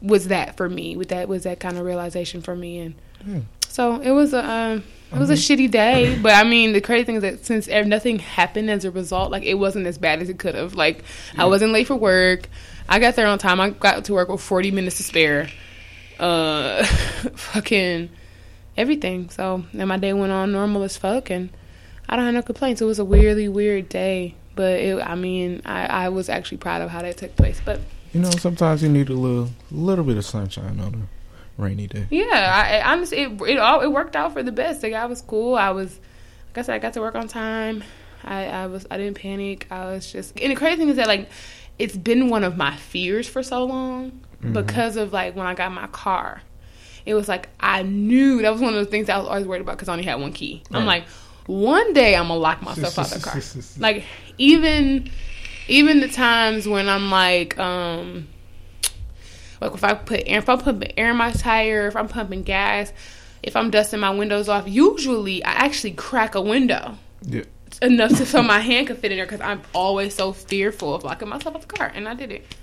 was 0.00 0.28
that 0.28 0.56
for 0.56 0.68
me. 0.68 0.96
With 0.96 1.08
that 1.08 1.26
was 1.26 1.42
that 1.42 1.58
kind 1.58 1.76
of 1.76 1.84
realization 1.84 2.40
for 2.40 2.54
me, 2.54 2.78
and 2.78 2.94
Yeah. 3.26 3.40
so 3.66 4.00
it 4.00 4.12
was 4.12 4.32
a 4.32 4.48
um, 4.48 4.84
it 5.12 5.18
was 5.18 5.30
a 5.30 5.34
shitty 5.34 5.68
day. 5.68 6.16
But 6.22 6.34
I 6.34 6.44
mean, 6.44 6.72
the 6.72 6.80
crazy 6.80 7.02
thing 7.02 7.16
is 7.16 7.22
that 7.22 7.44
since 7.44 7.66
nothing 7.66 8.20
happened 8.20 8.70
as 8.70 8.84
a 8.84 8.92
result, 8.92 9.32
like 9.32 9.42
it 9.42 9.54
wasn't 9.54 9.88
as 9.88 9.98
bad 9.98 10.22
as 10.22 10.28
it 10.28 10.38
could 10.38 10.54
have. 10.54 10.76
Like 10.76 11.02
I 11.36 11.46
wasn't 11.46 11.72
late 11.72 11.88
for 11.88 11.96
work. 11.96 12.48
I 12.88 13.00
got 13.00 13.16
there 13.16 13.26
on 13.26 13.40
time. 13.40 13.60
I 13.60 13.70
got 13.70 14.04
to 14.04 14.12
work 14.12 14.28
with 14.28 14.40
forty 14.40 14.70
minutes 14.70 14.98
to 14.98 15.02
spare. 15.02 15.50
Uh, 16.20 16.84
fucking 17.34 18.08
everything. 18.76 19.30
So 19.30 19.64
and 19.72 19.88
my 19.88 19.96
day 19.98 20.12
went 20.12 20.32
on 20.32 20.52
normal 20.52 20.82
as 20.82 20.96
fuck, 20.96 21.30
and 21.30 21.50
I 22.08 22.16
don't 22.16 22.24
have 22.24 22.34
no 22.34 22.42
complaints. 22.42 22.80
It 22.80 22.84
was 22.86 22.98
a 22.98 23.04
weirdly 23.04 23.48
weird 23.48 23.88
day, 23.88 24.34
but 24.54 24.80
it, 24.80 25.02
I 25.02 25.14
mean, 25.14 25.62
I, 25.64 25.86
I 25.86 26.08
was 26.08 26.28
actually 26.28 26.58
proud 26.58 26.82
of 26.82 26.90
how 26.90 27.02
that 27.02 27.16
took 27.16 27.36
place. 27.36 27.60
But 27.64 27.80
You 28.12 28.20
know, 28.20 28.30
sometimes 28.30 28.82
you 28.82 28.88
need 28.88 29.08
a 29.08 29.14
little, 29.14 29.50
little 29.70 30.04
bit 30.04 30.18
of 30.18 30.24
sunshine 30.24 30.80
on 30.80 31.08
a 31.58 31.62
rainy 31.62 31.86
day. 31.86 32.06
Yeah, 32.10 32.26
I, 32.30 32.78
I 32.78 32.92
honestly, 32.92 33.22
it 33.22 33.40
it 33.42 33.58
all 33.58 33.80
it 33.80 33.90
worked 33.90 34.16
out 34.16 34.32
for 34.32 34.42
the 34.42 34.52
best. 34.52 34.82
The 34.82 34.90
guy 34.90 35.06
was 35.06 35.22
cool. 35.22 35.54
I 35.54 35.70
was, 35.70 35.98
like 36.48 36.58
I 36.58 36.62
said, 36.62 36.74
I 36.74 36.78
got 36.78 36.92
to 36.94 37.00
work 37.00 37.14
on 37.14 37.28
time. 37.28 37.82
I, 38.24 38.46
I 38.46 38.66
was, 38.66 38.86
I 38.90 38.98
didn't 38.98 39.16
panic. 39.16 39.66
I 39.70 39.86
was 39.86 40.12
just, 40.12 40.38
and 40.38 40.52
the 40.52 40.56
crazy 40.56 40.76
thing 40.76 40.88
is 40.90 40.96
that 40.96 41.08
like, 41.08 41.28
it's 41.78 41.96
been 41.96 42.28
one 42.28 42.44
of 42.44 42.56
my 42.56 42.76
fears 42.76 43.26
for 43.26 43.42
so 43.42 43.64
long 43.64 44.10
mm-hmm. 44.10 44.52
because 44.52 44.96
of 44.96 45.12
like 45.12 45.34
when 45.34 45.46
I 45.46 45.54
got 45.54 45.72
my 45.72 45.86
car. 45.88 46.42
It 47.06 47.14
was 47.14 47.28
like 47.28 47.48
I 47.60 47.82
knew 47.82 48.42
that 48.42 48.52
was 48.52 48.60
one 48.60 48.74
of 48.74 48.78
the 48.84 48.90
things 48.90 49.08
I 49.08 49.18
was 49.18 49.26
always 49.28 49.46
worried 49.46 49.62
about 49.62 49.76
because 49.76 49.88
I 49.88 49.92
only 49.92 50.04
had 50.04 50.20
one 50.20 50.32
key. 50.32 50.62
I'm 50.70 50.86
like, 50.86 51.04
one 51.46 51.92
day 51.92 52.14
I'm 52.14 52.28
gonna 52.28 52.38
lock 52.40 52.62
myself 52.62 52.98
out 52.98 53.12
of 53.14 53.22
the 53.22 53.28
car. 53.28 53.40
Like 53.78 54.04
even 54.38 55.10
even 55.68 56.00
the 56.00 56.08
times 56.08 56.66
when 56.68 56.88
I'm 56.88 57.10
like, 57.10 57.58
um, 57.58 58.28
like 59.60 59.72
if 59.74 59.84
I 59.84 59.94
put 59.94 60.22
air, 60.26 60.38
if 60.38 60.48
I'm 60.48 60.58
putting 60.58 60.96
air 60.98 61.10
in 61.10 61.16
my 61.16 61.30
tire, 61.32 61.86
if 61.86 61.96
I'm 61.96 62.08
pumping 62.08 62.42
gas, 62.42 62.92
if 63.42 63.56
I'm 63.56 63.70
dusting 63.70 64.00
my 64.00 64.10
windows 64.10 64.48
off, 64.48 64.66
usually 64.68 65.42
I 65.44 65.50
actually 65.52 65.92
crack 65.92 66.34
a 66.34 66.40
window 66.40 66.96
Yeah. 67.22 67.44
enough 67.80 68.10
to 68.16 68.26
so 68.26 68.42
my 68.42 68.60
hand 68.60 68.88
could 68.88 68.98
fit 68.98 69.12
in 69.12 69.18
there 69.18 69.26
because 69.26 69.40
I'm 69.40 69.62
always 69.74 70.14
so 70.14 70.32
fearful 70.32 70.94
of 70.94 71.04
locking 71.04 71.28
myself 71.28 71.54
out 71.56 71.62
of 71.62 71.68
the 71.68 71.76
car, 71.76 71.90
and 71.94 72.08
I 72.08 72.14
did 72.14 72.30
it, 72.32 72.54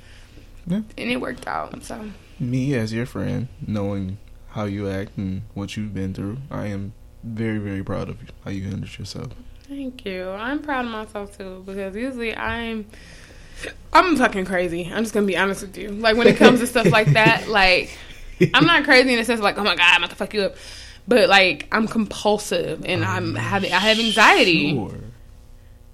Yeah. 0.67 0.81
and 0.97 1.09
it 1.09 1.17
worked 1.21 1.47
out. 1.47 1.83
So 1.83 2.09
Me 2.39 2.73
as 2.75 2.91
your 2.93 3.05
friend, 3.05 3.47
knowing 3.65 4.17
how 4.51 4.65
you 4.65 4.89
act 4.89 5.17
and 5.17 5.43
what 5.53 5.77
you've 5.77 5.93
been 5.93 6.13
through, 6.13 6.37
I 6.49 6.67
am 6.67 6.93
very, 7.23 7.57
very 7.59 7.83
proud 7.83 8.09
of 8.09 8.21
you, 8.21 8.27
how 8.43 8.51
you 8.51 8.63
handled 8.63 8.97
yourself. 8.97 9.33
thank 9.67 10.05
you. 10.05 10.29
I'm 10.29 10.61
proud 10.61 10.85
of 10.85 10.91
myself 10.91 11.37
too 11.37 11.63
because 11.65 11.95
usually 11.95 12.35
I'm. 12.35 12.85
I'm 13.91 14.15
fucking 14.15 14.45
crazy. 14.45 14.89
I'm 14.89 15.03
just 15.03 15.13
gonna 15.13 15.25
be 15.25 15.35
honest 15.35 15.61
with 15.61 15.77
you. 15.77 15.89
Like 15.89 16.15
when 16.15 16.27
it 16.27 16.37
comes 16.37 16.61
to 16.61 16.67
stuff 16.67 16.89
like 16.91 17.07
that, 17.13 17.47
like 17.49 17.89
I'm 18.53 18.65
not 18.65 18.85
crazy 18.85 19.11
in 19.11 19.17
the 19.17 19.25
sense 19.25 19.39
of 19.39 19.43
like, 19.43 19.57
oh 19.57 19.63
my 19.63 19.75
god, 19.75 19.95
I'm 19.95 20.01
about 20.01 20.11
to 20.11 20.15
fuck 20.15 20.33
you 20.33 20.43
up. 20.43 20.55
But 21.07 21.27
like 21.27 21.67
I'm 21.71 21.87
compulsive 21.87 22.85
and 22.85 23.03
I'm 23.03 23.35
having 23.35 23.73
I 23.73 23.79
have 23.79 23.99
anxiety. 23.99 24.71
Sure. 24.71 24.93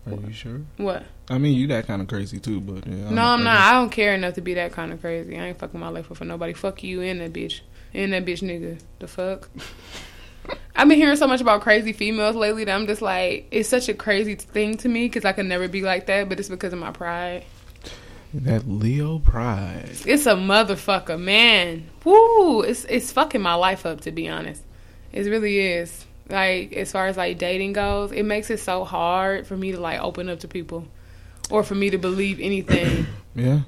Are 0.07 0.13
you 0.13 0.33
sure? 0.33 0.61
What? 0.77 1.03
I 1.29 1.39
mean, 1.39 1.57
you 1.57 1.65
that 1.67 1.87
kind 1.87 2.03
of 2.03 2.07
crazy 2.07 2.39
too, 2.39 2.61
but 2.61 2.85
yeah, 2.85 3.09
No, 3.09 3.23
I'm 3.23 3.43
not. 3.43 3.57
I 3.57 3.71
don't 3.71 3.89
care 3.89 4.13
enough 4.13 4.35
to 4.35 4.41
be 4.41 4.53
that 4.53 4.71
kind 4.71 4.93
of 4.93 5.01
crazy. 5.01 5.35
I 5.35 5.47
ain't 5.47 5.57
fucking 5.57 5.79
my 5.79 5.89
life 5.89 6.11
up 6.11 6.17
for 6.17 6.25
nobody. 6.25 6.53
Fuck 6.53 6.83
you 6.83 7.01
and 7.01 7.19
that 7.21 7.33
bitch. 7.33 7.61
And 7.95 8.11
that 8.11 8.25
bitch 8.25 8.41
nigga. 8.41 8.77
The 8.99 9.07
fuck? 9.07 9.49
I've 10.75 10.89
been 10.89 10.97
hearing 10.97 11.15
so 11.15 11.27
much 11.27 11.39
about 11.39 11.61
crazy 11.61 11.93
females 11.93 12.35
lately 12.35 12.65
that 12.65 12.75
I'm 12.75 12.85
just 12.85 13.01
like, 13.01 13.47
it's 13.49 13.69
such 13.69 13.87
a 13.87 13.93
crazy 13.93 14.35
thing 14.35 14.75
to 14.77 14.89
me 14.89 15.05
because 15.07 15.23
I 15.23 15.31
could 15.31 15.45
never 15.45 15.69
be 15.69 15.81
like 15.81 16.07
that, 16.07 16.27
but 16.27 16.37
it's 16.39 16.49
because 16.49 16.73
of 16.73 16.79
my 16.79 16.91
pride. 16.91 17.45
That 18.33 18.67
Leo 18.67 19.19
pride. 19.19 19.89
It's 20.05 20.25
a 20.25 20.33
motherfucker, 20.33 21.17
man. 21.17 21.87
Woo! 22.03 22.61
It's 22.61 22.83
it's 22.85 23.13
fucking 23.13 23.41
my 23.41 23.53
life 23.53 23.85
up 23.85 24.01
to 24.01 24.11
be 24.11 24.27
honest. 24.27 24.61
It 25.13 25.21
really 25.21 25.57
is. 25.59 26.05
Like 26.27 26.73
as 26.73 26.91
far 26.91 27.07
as 27.07 27.15
like 27.15 27.37
dating 27.37 27.71
goes, 27.73 28.11
it 28.11 28.23
makes 28.23 28.49
it 28.49 28.59
so 28.59 28.83
hard 28.83 29.47
for 29.47 29.55
me 29.55 29.71
to 29.71 29.79
like 29.79 30.01
open 30.01 30.27
up 30.27 30.41
to 30.41 30.49
people, 30.49 30.85
or 31.49 31.63
for 31.63 31.75
me 31.75 31.89
to 31.91 31.97
believe 31.97 32.39
anything. 32.41 33.07
Yeah. 33.37 33.63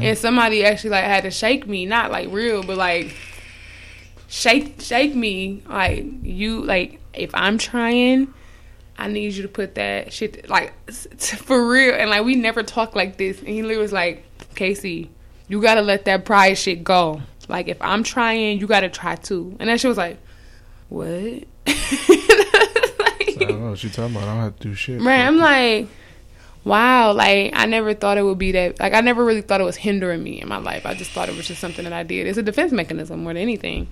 and 0.00 0.16
somebody 0.16 0.64
actually 0.64 0.90
like 0.90 1.04
had 1.04 1.24
to 1.24 1.30
shake 1.30 1.66
me, 1.66 1.84
not 1.84 2.10
like 2.10 2.32
real, 2.32 2.62
but 2.62 2.78
like 2.78 3.14
shake 4.34 4.80
shake 4.80 5.14
me. 5.14 5.62
Like 5.68 6.04
you, 6.22 6.64
like 6.64 7.00
if 7.12 7.30
I'm 7.34 7.56
trying, 7.56 8.34
I 8.98 9.08
need 9.08 9.32
you 9.32 9.42
to 9.42 9.48
put 9.48 9.76
that 9.76 10.12
shit 10.12 10.48
like 10.48 10.74
for 10.90 11.68
real. 11.68 11.94
And 11.94 12.10
like 12.10 12.24
we 12.24 12.34
never 12.34 12.62
talk 12.62 12.96
like 12.96 13.16
this. 13.16 13.38
And 13.38 13.48
he 13.48 13.62
literally 13.62 13.82
was 13.82 13.92
like, 13.92 14.24
Casey, 14.56 15.10
you 15.48 15.62
gotta 15.62 15.82
let 15.82 16.04
that 16.06 16.24
pride 16.24 16.54
shit 16.54 16.82
go. 16.82 17.22
Like 17.48 17.68
if 17.68 17.80
I'm 17.80 18.02
trying, 18.02 18.58
you 18.58 18.66
gotta 18.66 18.88
try 18.88 19.14
too. 19.16 19.56
And 19.60 19.68
that 19.68 19.80
shit 19.80 19.88
was 19.88 19.98
like, 19.98 20.18
what? 20.88 21.06
I 21.06 21.44
don't 23.38 23.60
know 23.60 23.70
what 23.70 23.82
you're 23.82 23.92
talking 23.92 24.16
about. 24.16 24.28
I 24.28 24.34
don't 24.34 24.42
have 24.42 24.56
to 24.58 24.68
do 24.68 24.74
shit. 24.74 25.00
Right, 25.00 25.20
I'm 25.20 25.38
like, 25.38 25.88
wow, 26.64 27.12
like 27.12 27.52
I 27.54 27.66
never 27.66 27.94
thought 27.94 28.18
it 28.18 28.22
would 28.22 28.38
be 28.38 28.52
that. 28.52 28.80
Like 28.80 28.94
I 28.94 29.00
never 29.00 29.24
really 29.24 29.42
thought 29.42 29.60
it 29.60 29.64
was 29.64 29.76
hindering 29.76 30.22
me 30.22 30.40
in 30.40 30.48
my 30.48 30.58
life. 30.58 30.86
I 30.86 30.94
just 30.94 31.12
thought 31.12 31.28
it 31.28 31.36
was 31.36 31.46
just 31.46 31.60
something 31.60 31.84
that 31.84 31.92
I 31.92 32.02
did. 32.02 32.26
It's 32.26 32.38
a 32.38 32.42
defense 32.42 32.72
mechanism 32.72 33.22
more 33.22 33.32
than 33.32 33.42
anything, 33.42 33.88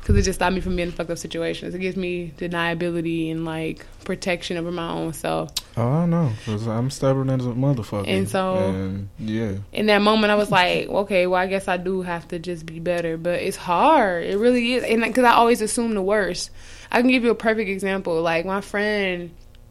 because 0.00 0.16
it 0.16 0.22
just 0.22 0.38
stopped 0.38 0.54
me 0.54 0.60
from 0.60 0.76
being 0.76 0.88
in 0.88 0.94
fucked 0.94 1.10
up 1.10 1.18
situations. 1.18 1.74
It 1.74 1.78
gives 1.78 1.96
me 1.96 2.32
deniability 2.38 3.30
and 3.30 3.44
like 3.44 3.86
protection 4.04 4.56
over 4.56 4.70
my 4.72 4.90
own 4.90 5.12
self. 5.12 5.50
Oh, 5.76 5.86
I 5.88 6.00
don't 6.00 6.10
know. 6.10 6.32
Cause 6.46 6.66
I'm 6.66 6.90
stubborn 6.90 7.30
as 7.30 7.46
a 7.46 7.50
motherfucker. 7.50 8.08
And 8.08 8.28
so- 8.28 8.56
and 8.56 9.08
yeah, 9.18 9.52
In 9.72 9.86
that 9.86 10.02
moment, 10.02 10.30
I 10.32 10.34
was 10.36 10.50
like, 10.50 10.88
okay, 10.88 11.26
well, 11.26 11.40
I 11.40 11.46
guess 11.46 11.68
I 11.68 11.76
do 11.76 12.02
have 12.02 12.26
to 12.28 12.38
just 12.38 12.66
be 12.66 12.80
better. 12.80 13.16
But 13.16 13.40
it's 13.42 13.56
hard. 13.56 14.24
It 14.24 14.36
really 14.38 14.74
is, 14.74 14.84
and 14.84 15.02
because 15.02 15.24
I 15.24 15.32
always 15.32 15.60
assume 15.60 15.94
the 15.94 16.02
worst. 16.02 16.50
I 16.90 17.00
can 17.02 17.10
give 17.10 17.22
you 17.22 17.30
a 17.30 17.34
perfect 17.36 17.70
example. 17.70 18.20
Like 18.20 18.44
my 18.46 18.60
friend 18.60 19.30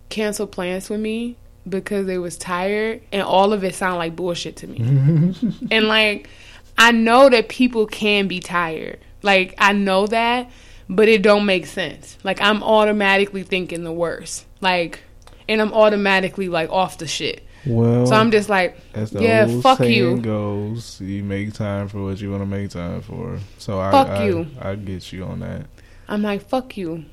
canceled 0.10 0.51
plans 0.51 0.89
with 0.89 0.99
me 1.01 1.36
because 1.68 2.06
they 2.06 2.18
was 2.18 2.38
tired, 2.38 3.01
and 3.12 3.22
all 3.22 3.51
of 3.51 3.64
it 3.64 3.76
sounded 3.76 3.97
like 3.97 4.16
bullshit 4.16 4.56
to 4.58 4.68
me. 4.68 4.78
and 5.72 5.88
like, 5.88 6.30
I 6.78 6.91
know 6.93 7.28
that 7.30 7.49
people 7.49 7.86
can 7.88 8.28
be 8.30 8.39
tired. 8.39 8.99
Like 9.22 9.55
I 9.57 9.74
know 9.74 10.07
that, 10.07 10.49
but 10.89 11.07
it 11.07 11.22
don't 11.22 11.45
make 11.45 11.65
sense. 11.65 12.17
Like 12.24 12.41
I'm 12.41 12.63
automatically 12.63 13.43
thinking 13.43 13.84
the 13.84 13.91
worst. 13.91 14.45
Like, 14.61 15.01
and 15.47 15.61
I'm 15.61 15.74
automatically 15.74 16.49
like 16.49 16.70
off 16.70 16.97
the 16.97 17.07
shit. 17.07 17.43
Well, 17.65 18.07
So 18.07 18.15
I'm 18.15 18.32
just 18.32 18.47
like, 18.47 18.78
as 18.93 19.11
the 19.11 19.22
yeah, 19.22 19.45
old 19.49 19.61
fuck 19.63 19.80
saying 19.80 19.91
you. 19.93 20.17
goes, 20.22 21.01
you 21.01 21.24
make 21.24 21.53
time 21.53 21.89
for 21.89 22.01
what 22.03 22.22
you 22.22 22.32
want 22.32 22.41
to 22.41 22.45
make 22.45 22.70
time 22.70 23.01
for. 23.01 23.38
So 23.57 23.80
I, 23.82 23.91
Fuck 23.91 24.07
I, 24.07 24.26
you. 24.26 24.47
I 24.61 24.76
get 24.76 25.11
you 25.11 25.26
on 25.26 25.41
that. 25.41 25.65
I'm 26.07 26.22
like, 26.22 26.47
fuck 26.47 26.78
you. 26.78 27.03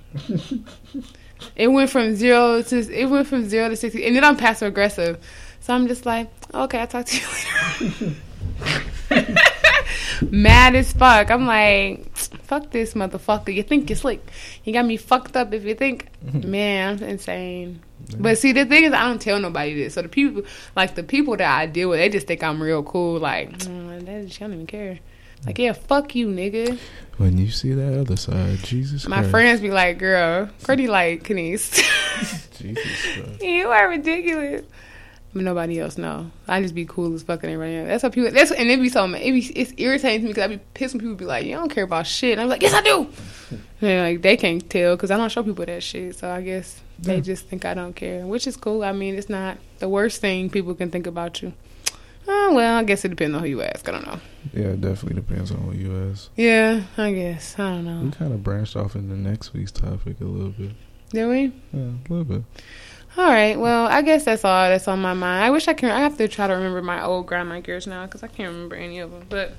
it 1.56 1.66
went 1.68 1.90
from 1.90 2.14
zero 2.14 2.62
to 2.62 2.76
it 2.78 3.06
went 3.10 3.26
from 3.26 3.48
zero 3.48 3.68
to 3.68 3.76
sixty, 3.76 4.06
and 4.06 4.14
then 4.16 4.24
I'm 4.24 4.36
passive 4.36 4.68
aggressive. 4.68 5.18
So 5.60 5.74
I'm 5.74 5.88
just 5.88 6.06
like, 6.06 6.30
okay, 6.54 6.78
I'll 6.78 6.86
talk 6.86 7.06
to 7.06 7.16
you 7.20 8.14
later. 9.10 9.36
Mad 10.22 10.74
as 10.74 10.92
fuck. 10.92 11.30
I'm 11.30 11.46
like, 11.46 12.16
fuck 12.16 12.70
this 12.70 12.94
motherfucker. 12.94 13.54
You 13.54 13.62
think 13.62 13.88
you're 13.90 13.96
slick? 13.96 14.26
You 14.64 14.72
got 14.72 14.84
me 14.86 14.96
fucked 14.96 15.36
up. 15.36 15.52
If 15.52 15.64
you 15.64 15.74
think, 15.74 16.08
man, 16.32 16.98
I'm 16.98 17.08
insane. 17.08 17.80
But 18.18 18.38
see, 18.38 18.52
the 18.52 18.64
thing 18.64 18.84
is, 18.84 18.92
I 18.92 19.08
don't 19.08 19.20
tell 19.20 19.40
nobody 19.40 19.74
this. 19.74 19.94
So 19.94 20.02
the 20.02 20.08
people, 20.08 20.42
like 20.76 20.94
the 20.94 21.02
people 21.02 21.36
that 21.36 21.58
I 21.58 21.66
deal 21.66 21.88
with, 21.88 21.98
they 21.98 22.08
just 22.08 22.26
think 22.26 22.42
I'm 22.42 22.62
real 22.62 22.82
cool. 22.82 23.18
Like, 23.18 23.58
mm, 23.58 24.26
just 24.26 24.38
don't 24.40 24.52
even 24.52 24.66
care. 24.66 24.98
Like, 25.44 25.58
yeah, 25.58 25.72
fuck 25.72 26.14
you, 26.14 26.28
nigga. 26.28 26.78
When 27.18 27.38
you 27.38 27.50
see 27.50 27.72
that 27.72 28.00
other 28.00 28.16
side, 28.16 28.58
Jesus 28.58 29.06
My 29.06 29.18
Christ. 29.18 29.30
friends 29.30 29.60
be 29.60 29.70
like, 29.70 29.98
girl, 29.98 30.48
pretty 30.62 30.86
like 30.86 31.24
Kenise. 31.24 31.82
Jesus 32.58 32.84
Christ. 33.14 33.42
you 33.42 33.68
are 33.68 33.88
ridiculous. 33.88 34.64
But 35.34 35.42
nobody 35.42 35.80
else 35.80 35.98
know. 35.98 36.30
I 36.48 36.62
just 36.62 36.74
be 36.74 36.86
cool 36.86 37.14
as 37.14 37.22
fucking 37.22 37.50
everybody 37.50 37.76
else. 37.76 37.88
That's 37.88 38.02
what 38.04 38.12
people. 38.12 38.30
That's 38.30 38.50
and 38.50 38.70
it 38.70 38.80
be 38.80 38.88
so. 38.88 39.04
It 39.04 39.32
be 39.32 39.40
it's 39.54 39.72
irritating 39.76 40.20
to 40.20 40.26
me 40.26 40.30
because 40.32 40.44
I 40.44 40.48
be 40.48 40.60
pissed 40.74 40.94
when 40.94 41.00
people 41.00 41.16
be 41.16 41.26
like, 41.26 41.44
"You 41.44 41.56
don't 41.56 41.68
care 41.68 41.84
about 41.84 42.06
shit." 42.06 42.32
And 42.32 42.40
I'm 42.40 42.48
like, 42.48 42.62
"Yes, 42.62 42.72
I 42.74 42.82
do." 42.82 43.08
And 43.82 44.00
like 44.00 44.22
they 44.22 44.38
can't 44.38 44.68
tell 44.70 44.96
because 44.96 45.10
I 45.10 45.18
don't 45.18 45.30
show 45.30 45.42
people 45.42 45.66
that 45.66 45.82
shit. 45.82 46.16
So 46.16 46.30
I 46.30 46.40
guess 46.40 46.80
they 46.98 47.20
just 47.20 47.46
think 47.46 47.66
I 47.66 47.74
don't 47.74 47.94
care, 47.94 48.26
which 48.26 48.46
is 48.46 48.56
cool. 48.56 48.82
I 48.82 48.92
mean, 48.92 49.14
it's 49.14 49.28
not 49.28 49.58
the 49.80 49.88
worst 49.88 50.22
thing 50.22 50.48
people 50.48 50.74
can 50.74 50.90
think 50.90 51.06
about 51.06 51.42
you. 51.42 51.52
Oh 52.28 52.54
well, 52.54 52.78
I 52.78 52.84
guess 52.84 53.04
it 53.04 53.10
depends 53.10 53.36
on 53.36 53.42
who 53.42 53.48
you 53.48 53.62
ask. 53.62 53.88
I 53.88 53.92
don't 53.92 54.06
know. 54.06 54.20
Yeah, 54.52 54.68
it 54.68 54.80
definitely 54.80 55.20
depends 55.20 55.50
on 55.52 55.58
who 55.58 55.72
you 55.72 56.10
ask. 56.10 56.30
Yeah, 56.36 56.82
I 56.96 57.12
guess 57.12 57.58
I 57.58 57.70
don't 57.70 57.84
know. 57.84 58.00
We 58.04 58.10
kind 58.10 58.32
of 58.32 58.42
branched 58.42 58.76
off 58.76 58.96
into 58.96 59.14
next 59.14 59.52
week's 59.52 59.72
topic 59.72 60.20
a 60.20 60.24
little 60.24 60.50
bit. 60.50 60.72
Did 61.10 61.28
we? 61.28 61.52
Yeah, 61.72 61.90
a 61.90 62.12
little 62.12 62.24
bit. 62.24 62.42
All 63.18 63.26
right. 63.28 63.58
Well, 63.58 63.86
I 63.86 64.02
guess 64.02 64.24
that's 64.24 64.44
all 64.44 64.68
that's 64.68 64.88
on 64.88 65.00
my 65.00 65.14
mind. 65.14 65.44
I 65.44 65.50
wish 65.50 65.68
I 65.68 65.74
can. 65.74 65.90
I 65.90 66.00
have 66.00 66.16
to 66.18 66.28
try 66.28 66.46
to 66.46 66.52
remember 66.54 66.82
my 66.82 67.02
old 67.02 67.26
grandma 67.26 67.60
gears 67.60 67.86
now 67.86 68.04
because 68.06 68.22
I 68.22 68.26
can't 68.28 68.52
remember 68.52 68.76
any 68.76 68.98
of 68.98 69.10
them. 69.10 69.24
But 69.28 69.54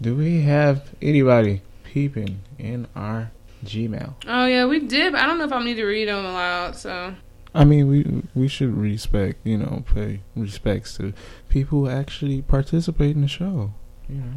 Do 0.00 0.14
we 0.16 0.42
have 0.42 0.90
anybody 1.02 1.62
peeping 1.82 2.40
in 2.58 2.86
our 2.94 3.30
Gmail? 3.64 4.14
oh 4.28 4.46
yeah, 4.46 4.66
we 4.66 4.78
did. 4.80 5.12
But 5.12 5.22
I 5.22 5.26
don't 5.26 5.38
know 5.38 5.44
if 5.44 5.52
I 5.52 5.62
need 5.64 5.74
to 5.74 5.84
read 5.84 6.08
them 6.08 6.24
aloud. 6.24 6.76
So 6.76 7.14
I 7.54 7.64
mean, 7.64 7.88
we 7.88 8.22
we 8.34 8.48
should 8.48 8.76
respect, 8.76 9.38
you 9.44 9.58
know, 9.58 9.84
pay 9.92 10.20
respects 10.36 10.96
to 10.98 11.12
people 11.48 11.80
who 11.80 11.88
actually 11.88 12.42
participate 12.42 13.16
in 13.16 13.22
the 13.22 13.28
show. 13.28 13.72
You 14.08 14.16
know, 14.16 14.32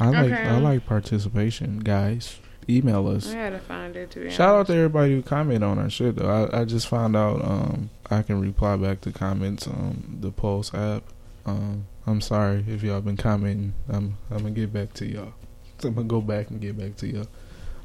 I 0.00 0.08
like 0.10 0.32
I 0.32 0.58
like 0.58 0.86
participation, 0.86 1.78
guys. 1.80 2.38
Email 2.68 3.08
us. 3.08 3.32
I 3.32 3.50
to 3.50 3.58
find 3.58 3.96
it 3.96 4.12
Shout 4.30 4.54
out 4.54 4.66
to 4.68 4.74
everybody 4.74 5.12
who 5.12 5.22
comment 5.22 5.62
on 5.62 5.78
our 5.78 5.90
shit 5.90 6.16
though. 6.16 6.48
I, 6.52 6.60
I 6.60 6.64
just 6.64 6.88
found 6.88 7.16
out 7.16 7.44
um 7.44 7.90
I 8.10 8.22
can 8.22 8.40
reply 8.40 8.76
back 8.76 9.00
to 9.02 9.12
comments 9.12 9.66
on 9.66 10.18
the 10.20 10.30
Pulse 10.30 10.72
app. 10.74 11.04
Um 11.46 11.86
I'm 12.06 12.20
sorry 12.20 12.64
if 12.68 12.82
y'all 12.82 13.00
been 13.00 13.16
commenting. 13.16 13.74
I'm 13.88 14.16
I'm 14.30 14.38
gonna 14.38 14.50
get 14.50 14.72
back 14.72 14.92
to 14.94 15.06
y'all. 15.06 15.34
So 15.78 15.88
I'm 15.88 15.94
gonna 15.94 16.06
go 16.06 16.20
back 16.20 16.50
and 16.50 16.60
get 16.60 16.78
back 16.78 16.96
to 16.96 17.06
y'all. 17.06 17.28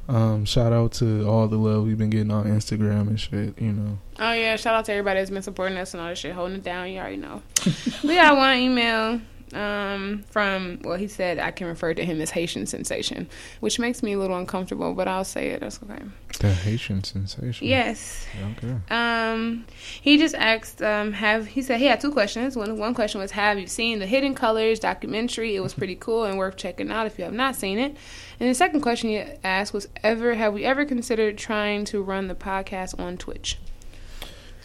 Um 0.07 0.45
shout 0.45 0.73
out 0.73 0.93
to 0.93 1.27
all 1.27 1.47
the 1.47 1.57
love 1.57 1.85
we've 1.85 1.97
been 1.97 2.09
getting 2.09 2.31
on 2.31 2.45
Instagram 2.45 3.07
and 3.07 3.19
shit, 3.19 3.59
you 3.61 3.73
know. 3.73 3.99
Oh 4.19 4.31
yeah, 4.33 4.55
shout 4.55 4.75
out 4.75 4.85
to 4.85 4.91
everybody 4.91 5.19
that's 5.19 5.29
been 5.29 5.41
supporting 5.41 5.77
us 5.77 5.93
and 5.93 6.01
all 6.01 6.09
this 6.09 6.19
shit, 6.19 6.33
holding 6.33 6.57
it 6.57 6.63
down. 6.63 6.89
You 6.89 6.99
already 6.99 7.17
know. 7.17 7.41
we 8.03 8.15
got 8.15 8.35
one 8.35 8.57
email 8.57 9.21
um 9.53 10.23
from 10.29 10.79
well 10.83 10.97
he 10.97 11.07
said 11.07 11.39
I 11.39 11.51
can 11.51 11.67
refer 11.67 11.93
to 11.93 12.05
him 12.05 12.21
as 12.21 12.31
Haitian 12.31 12.65
sensation, 12.65 13.29
which 13.59 13.79
makes 13.79 14.03
me 14.03 14.13
a 14.13 14.19
little 14.19 14.37
uncomfortable, 14.37 14.93
but 14.93 15.07
I'll 15.07 15.23
say 15.23 15.49
it. 15.49 15.61
That's 15.61 15.79
okay. 15.83 16.03
The 16.39 16.53
Haitian 16.53 17.03
sensation. 17.03 17.67
Yes. 17.67 18.25
Okay. 18.57 18.75
Um, 18.89 19.65
he 20.01 20.17
just 20.17 20.35
asked, 20.35 20.81
um, 20.81 21.13
have 21.13 21.47
he 21.47 21.61
said 21.61 21.79
he 21.79 21.85
had 21.85 21.99
two 21.99 22.11
questions. 22.11 22.55
One 22.55 22.77
one 22.77 22.93
question 22.93 23.19
was, 23.19 23.31
have 23.31 23.59
you 23.59 23.67
seen 23.67 23.99
the 23.99 24.05
Hidden 24.05 24.35
Colors 24.35 24.79
documentary? 24.79 25.55
It 25.55 25.61
was 25.61 25.73
pretty 25.73 25.95
cool 25.95 26.25
and 26.25 26.37
worth 26.37 26.55
checking 26.55 26.91
out 26.91 27.07
if 27.07 27.17
you 27.17 27.25
have 27.25 27.33
not 27.33 27.55
seen 27.55 27.79
it. 27.79 27.95
And 28.39 28.49
the 28.49 28.53
second 28.53 28.81
question 28.81 29.09
he 29.09 29.17
asked 29.43 29.73
was, 29.73 29.87
ever 30.03 30.35
have 30.35 30.53
we 30.53 30.63
ever 30.63 30.85
considered 30.85 31.37
trying 31.37 31.85
to 31.85 32.01
run 32.01 32.27
the 32.27 32.35
podcast 32.35 32.97
on 32.99 33.17
Twitch? 33.17 33.57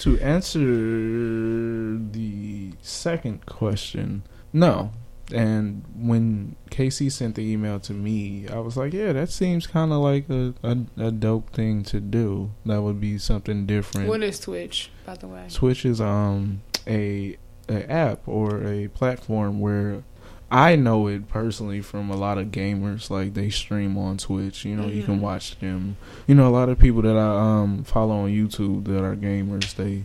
To 0.01 0.19
answer 0.19 0.59
the 0.59 2.73
second 2.83 3.47
question, 3.47 4.25
no. 4.55 4.91
And 5.33 5.83
when 5.97 6.55
Casey 6.71 7.09
sent 7.09 7.35
the 7.35 7.43
email 7.51 7.81
to 7.81 7.95
me, 7.95 8.47
I 8.47 8.59
was 8.59 8.77
like, 8.77 8.93
"Yeah, 8.93 9.13
that 9.15 9.31
seems 9.31 9.67
kind 9.67 9.91
of 9.91 9.99
like 10.01 10.29
a, 10.29 10.53
a 10.63 10.77
a 10.99 11.11
dope 11.11 11.49
thing 11.51 11.83
to 11.85 11.99
do. 11.99 12.51
That 12.67 12.83
would 12.83 13.01
be 13.01 13.17
something 13.17 13.65
different." 13.65 14.09
What 14.09 14.23
is 14.23 14.39
Twitch, 14.39 14.91
by 15.07 15.15
the 15.15 15.27
way? 15.29 15.47
Twitch 15.51 15.87
is 15.87 15.99
um 16.01 16.61
a 16.87 17.39
a 17.71 17.91
app 17.91 18.29
or 18.29 18.63
a 18.67 18.89
platform 18.89 19.61
where 19.61 20.03
I 20.51 20.77
know 20.77 21.07
it 21.07 21.27
personally 21.27 21.81
from 21.81 22.11
a 22.11 22.17
lot 22.17 22.37
of 22.37 22.49
gamers. 22.49 23.09
Like 23.09 23.33
they 23.33 23.49
stream 23.49 23.97
on 23.97 24.19
Twitch. 24.19 24.67
You 24.67 24.77
know, 24.77 24.89
you 24.89 25.05
can 25.05 25.19
Mhm. 25.21 25.23
watch 25.23 25.59
them. 25.59 25.97
You 26.27 26.35
know, 26.35 26.47
a 26.47 26.53
lot 26.53 26.69
of 26.69 26.79
people 26.79 27.01
that 27.01 27.17
I 27.17 27.63
um 27.63 27.83
follow 27.85 28.25
on 28.25 28.29
YouTube 28.31 28.85
that 28.85 29.03
are 29.03 29.17
gamers. 29.17 29.75
They 29.75 30.05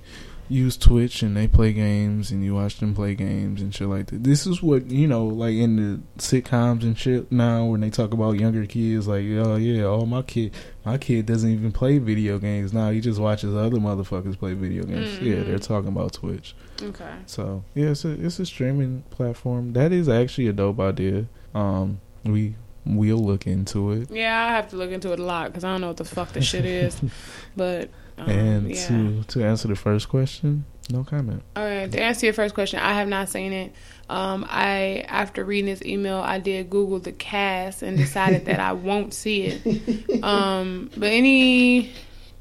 use 0.49 0.75
Twitch 0.75 1.21
and 1.21 1.37
they 1.37 1.47
play 1.47 1.71
games, 1.73 2.31
and 2.31 2.43
you 2.43 2.55
watch 2.55 2.79
them 2.79 2.93
play 2.95 3.15
games 3.15 3.61
and 3.61 3.73
shit 3.73 3.87
like 3.87 4.07
that. 4.07 4.23
This 4.23 4.45
is 4.47 4.61
what 4.61 4.89
you 4.89 5.07
know, 5.07 5.25
like 5.25 5.53
in 5.53 5.75
the 5.75 6.01
sitcoms 6.17 6.81
and 6.83 6.97
shit 6.97 7.31
now, 7.31 7.65
when 7.65 7.81
they 7.81 7.89
talk 7.89 8.13
about 8.13 8.39
younger 8.39 8.65
kids. 8.65 9.07
Like, 9.07 9.25
oh 9.45 9.55
yeah, 9.55 9.83
oh 9.83 10.05
my 10.05 10.21
kid, 10.23 10.53
my 10.85 10.97
kid 10.97 11.25
doesn't 11.27 11.49
even 11.49 11.71
play 11.71 11.99
video 11.99 12.39
games 12.39 12.73
now. 12.73 12.89
He 12.89 12.99
just 12.99 13.19
watches 13.19 13.55
other 13.55 13.77
motherfuckers 13.77 14.37
play 14.37 14.53
video 14.53 14.83
games. 14.83 15.19
Yeah, 15.19 15.35
Mhm. 15.35 15.45
they're 15.45 15.59
talking 15.59 15.89
about 15.89 16.13
Twitch. 16.13 16.55
Okay. 16.81 17.13
So 17.27 17.63
yeah, 17.75 17.91
it's 17.91 18.03
a 18.05 18.11
it's 18.11 18.39
a 18.39 18.45
streaming 18.45 19.03
platform. 19.11 19.73
That 19.73 19.91
is 19.91 20.09
actually 20.09 20.47
a 20.47 20.53
dope 20.53 20.79
idea. 20.79 21.25
Um, 21.53 21.99
we 22.23 22.55
we'll 22.85 23.17
look 23.23 23.45
into 23.45 23.91
it. 23.91 24.09
Yeah, 24.09 24.45
I 24.45 24.49
have 24.55 24.69
to 24.69 24.75
look 24.77 24.89
into 24.89 25.11
it 25.13 25.19
a 25.19 25.23
lot 25.23 25.47
because 25.47 25.63
I 25.63 25.71
don't 25.71 25.81
know 25.81 25.87
what 25.87 25.97
the 25.97 26.05
fuck 26.05 26.31
this 26.33 26.45
shit 26.45 26.65
is. 26.65 26.99
But 27.55 27.89
um, 28.19 28.29
and 28.29 28.69
yeah. 28.69 28.87
to 28.87 29.23
to 29.23 29.43
answer 29.43 29.67
the 29.67 29.75
first 29.75 30.09
question, 30.09 30.65
no 30.89 31.03
comment. 31.03 31.43
All 31.55 31.63
right. 31.63 31.91
To 31.91 32.01
answer 32.01 32.25
your 32.25 32.33
first 32.33 32.53
question, 32.53 32.79
I 32.79 32.93
have 32.93 33.07
not 33.07 33.29
seen 33.29 33.53
it. 33.53 33.73
Um, 34.09 34.45
I 34.49 35.05
after 35.07 35.45
reading 35.45 35.67
this 35.67 35.83
email, 35.83 36.17
I 36.17 36.39
did 36.39 36.69
Google 36.69 36.99
the 36.99 37.11
cast 37.11 37.83
and 37.83 37.97
decided 37.97 38.45
that 38.45 38.59
I 38.59 38.73
won't 38.73 39.13
see 39.13 39.45
it. 39.45 40.23
Um, 40.23 40.89
but 40.97 41.07
any 41.07 41.91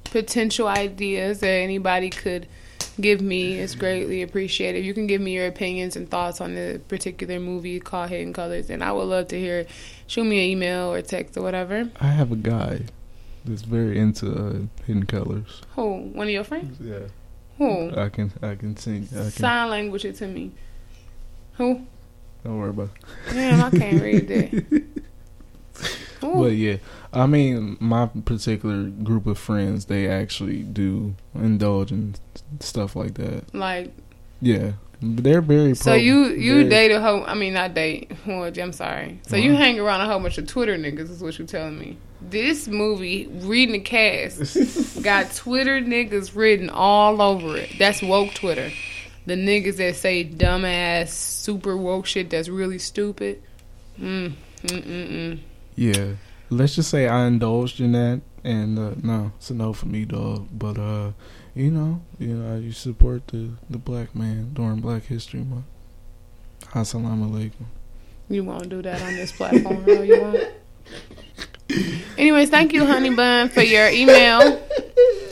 potential 0.05 0.67
ideas 0.67 1.41
that 1.41 1.49
anybody 1.49 2.11
could 2.11 2.49
give 3.01 3.21
me 3.21 3.59
is 3.59 3.75
greatly 3.75 4.23
appreciated. 4.23 4.85
You 4.85 4.95
can 4.95 5.07
give 5.07 5.21
me 5.21 5.33
your 5.33 5.47
opinions 5.47 5.97
and 5.97 6.11
thoughts 6.11 6.41
on 6.41 6.55
the 6.55 6.81
particular 6.89 7.39
movie 7.39 7.81
called 7.81 8.11
Hidden 8.11 8.33
Colors, 8.33 8.71
and 8.71 8.83
I 8.83 8.93
would 8.93 9.05
love 9.05 9.29
to 9.29 9.39
hear 9.39 9.61
it. 9.61 9.71
Shoot 10.07 10.25
me 10.25 10.39
an 10.39 10.51
email 10.51 10.93
or 10.93 11.03
text 11.03 11.37
or 11.37 11.43
whatever. 11.43 11.89
I 12.01 12.07
have 12.07 12.33
a 12.33 12.37
guy 12.37 12.81
that's 13.49 13.63
very 13.63 13.99
into 13.99 14.31
uh, 14.33 14.85
hidden 14.87 15.07
colors. 15.07 15.63
Who? 15.75 16.11
One 16.13 16.27
of 16.27 16.33
your 16.33 16.45
friends? 16.45 16.79
Yeah, 16.81 17.09
Who? 17.59 17.91
I 17.97 18.09
can 18.09 18.33
I 18.43 18.55
can 18.55 18.77
sing. 18.77 19.09
I 19.13 19.15
can. 19.23 19.31
Sign 19.31 19.71
language 19.71 20.05
it 20.05 20.17
to 20.17 20.27
me. 20.27 20.53
Who? 21.55 21.83
Don't 22.45 22.59
worry 22.59 22.71
about. 22.71 22.91
it. 23.29 23.33
Damn, 23.35 23.65
I 23.65 23.71
can't 23.71 24.01
read 24.03 24.29
that. 24.29 24.83
Ooh. 26.25 26.35
But 26.43 26.53
yeah, 26.53 26.77
I 27.13 27.27
mean, 27.27 27.77
my 27.81 28.07
particular 28.07 28.85
group 28.85 29.27
of 29.27 29.39
friends, 29.39 29.85
they 29.87 30.09
actually 30.09 30.63
do 30.63 31.15
indulge 31.35 31.93
in 31.93 32.15
stuff 32.61 32.97
like 32.97 33.15
that. 33.15 33.55
Like, 33.55 33.93
Yeah, 34.41 34.73
they're 35.01 35.41
very. 35.41 35.75
so 35.75 35.93
pro- 35.93 35.95
you 35.95 36.27
you 36.27 36.55
very- 36.59 36.69
date 36.69 36.91
a 36.93 37.01
whole? 37.01 37.25
I 37.25 37.35
mean, 37.35 37.55
not 37.55 37.75
date. 37.75 38.11
Well, 38.27 38.51
I'm 38.61 38.73
sorry. 38.73 39.21
So 39.27 39.37
you 39.37 39.55
hang 39.55 39.79
around 39.81 40.03
a 40.03 40.07
whole 40.07 40.21
bunch 40.21 40.39
of 40.39 40.47
Twitter 40.47 40.77
niggas, 40.77 41.11
is 41.11 41.23
what 41.23 41.39
you 41.39 41.47
telling 41.47 41.79
me? 41.79 41.97
This 42.21 42.67
movie, 42.69 43.27
reading 43.29 43.73
the 43.75 43.79
cast, 43.81 45.03
got 45.03 45.33
Twitter 45.35 45.81
niggas 45.81 46.35
written 46.35 46.69
all 46.69 47.23
over 47.23 47.57
it. 47.57 47.71
That's 47.79 48.03
woke 48.03 48.35
Twitter. 48.35 48.71
The 49.27 49.35
niggas 49.35 49.77
that 49.77 49.97
say 49.97 50.25
dumbass, 50.25 51.09
super 51.09 51.77
woke 51.77 52.07
shit 52.07 52.31
that's 52.31 52.49
really 52.49 52.79
stupid. 52.79 53.43
Mm, 54.01 54.33
mm, 54.63 54.83
mm, 54.83 55.11
mm. 55.11 55.39
Yeah, 55.77 56.15
let's 56.51 56.75
just 56.75 56.91
say 56.91 57.07
I 57.07 57.27
indulged 57.27 57.81
in 57.81 57.93
that, 57.93 58.21
And 58.43 58.79
uh, 58.79 58.95
no, 59.03 59.33
it's 59.37 59.51
a 59.51 59.55
no 59.55 59.73
for 59.73 59.87
me, 59.87 60.05
dog. 60.05 60.49
But 60.53 60.79
uh, 60.79 61.13
you 61.59 61.73
know, 61.73 62.01
you 62.21 62.35
know, 62.35 62.57
you 62.57 62.71
support 62.71 63.27
the 63.29 63.51
the 63.69 63.79
black 63.79 64.15
man 64.15 64.53
during 64.55 64.81
Black 64.81 65.05
History 65.05 65.41
Month. 65.41 65.65
Assalamu 66.73 67.29
alaikum. 67.29 67.67
You 68.29 68.45
won't 68.45 68.69
do 68.69 68.81
that 68.83 69.03
on 69.03 69.15
this 69.17 69.33
platform, 69.33 69.85
no, 69.85 70.03
you 70.03 70.21
won't. 70.21 70.53
Anyways, 72.17 72.51
thank 72.51 72.73
you, 72.73 72.87
Honey 72.87 73.11
Bun, 73.11 73.49
for 73.49 73.63
your 73.63 73.89
email. 73.89 74.61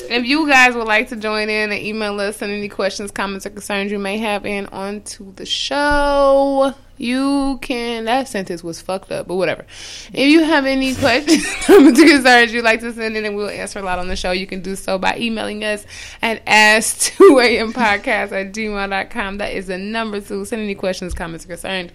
If 0.09 0.25
you 0.25 0.49
guys 0.49 0.75
would 0.75 0.87
like 0.87 1.09
to 1.11 1.17
join 1.17 1.49
in 1.49 1.71
and 1.73 1.81
email 1.81 2.21
us 2.21 2.43
and 2.43 2.51
any 2.53 2.69
questions, 2.69 3.11
comments, 3.11 3.47
or 3.47 3.51
concerns 3.51 3.93
you 3.93 3.99
may 3.99 4.19
have 4.19 4.47
in 4.47 4.67
onto 4.67 5.33
the 5.35 5.47
show, 5.47 6.75
you 6.99 7.59
can. 7.63 8.05
That 8.07 8.29
sentence 8.29 8.63
was 8.63 8.81
fucked 8.81 9.13
up, 9.13 9.29
but 9.29 9.37
whatever. 9.37 9.65
If 10.13 10.29
you 10.29 10.45
have 10.45 10.67
any 10.67 10.95
questions, 10.97 11.47
or 11.69 11.93
concerns 11.93 12.53
you'd 12.53 12.65
like 12.65 12.81
to 12.81 12.93
send 12.93 13.17
in, 13.17 13.25
and 13.25 13.37
we'll 13.37 13.49
answer 13.49 13.79
a 13.79 13.83
lot 13.83 13.99
on 13.99 14.09
the 14.09 14.17
show, 14.17 14.33
you 14.33 14.47
can 14.47 14.61
do 14.63 14.77
so 14.77 14.99
by 14.99 15.17
emailing 15.19 15.65
us 15.65 15.85
at 16.23 16.45
ask2ampodcast 16.47 18.33
at 18.33 18.53
gmail.com. 18.53 19.39
That 19.39 19.53
is 19.53 19.67
the 19.67 19.79
number 19.79 20.21
to 20.21 20.45
send 20.45 20.63
any 20.63 20.75
questions, 20.75 21.15
comments, 21.15 21.45
concerns 21.45 21.91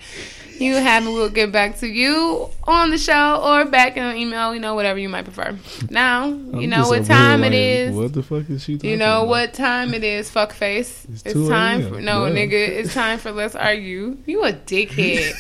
you 0.62 0.76
have, 0.76 1.06
and 1.06 1.14
we'll 1.14 1.30
get 1.30 1.52
back 1.52 1.78
to 1.80 1.88
you 1.88 2.50
on 2.66 2.90
the 2.92 2.98
show 2.98 3.42
or 3.44 3.66
back 3.66 3.98
in 3.98 4.04
an 4.04 4.16
email, 4.16 4.54
you 4.54 4.60
know, 4.60 4.76
whatever 4.76 5.00
you 5.00 5.10
might 5.10 5.24
prefer. 5.26 5.58
Now, 5.90 6.28
you 6.28 6.62
I'm 6.62 6.70
know 6.70 6.88
what 6.88 7.06
time 7.06 7.44
it 7.44 7.48
like, 7.48 7.54
is. 7.54 7.96
What 7.96 8.14
the 8.14 8.24
fuck 8.24 8.50
is 8.50 8.64
she 8.64 8.76
talking 8.78 8.90
You 8.90 8.98
know 8.98 9.18
about? 9.24 9.28
what 9.28 9.54
time 9.54 9.94
it 9.94 10.04
is, 10.04 10.30
fuckface. 10.30 11.10
It's 11.10 11.24
It's, 11.26 11.34
2 11.34 11.50
time 11.50 11.90
for 11.90 12.00
no 12.02 12.22
nigga. 12.22 12.54
It's 12.54 12.94
time 12.94 13.18
for 13.20 13.32
let's 13.32 13.56
argue. 13.56 14.18
You 14.26 14.44
a 14.46 14.54
dickhead. 14.54 15.34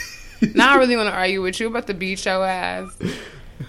now 0.56 0.74
I 0.74 0.78
really 0.78 0.96
want 0.98 1.10
to 1.10 1.16
argue 1.16 1.42
with 1.42 1.60
you 1.60 1.68
about 1.68 1.88
the 1.88 1.94
beat 1.94 2.26
your 2.26 2.46
ass. 2.46 2.90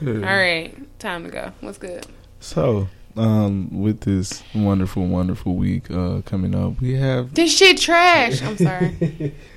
All 0.00 0.08
right, 0.08 0.74
time 0.98 1.24
to 1.24 1.30
go. 1.30 1.52
What's 1.60 1.78
good? 1.78 2.06
So, 2.40 2.88
um, 3.16 3.68
with 3.82 4.00
this 4.00 4.42
wonderful, 4.54 5.06
wonderful 5.06 5.54
week 5.54 5.90
uh, 5.90 6.22
coming 6.24 6.54
up, 6.54 6.80
we 6.80 6.94
have 6.94 7.34
This 7.34 7.56
shit 7.56 7.78
trash. 7.78 8.42
I'm 8.42 8.56
sorry. 8.56 9.34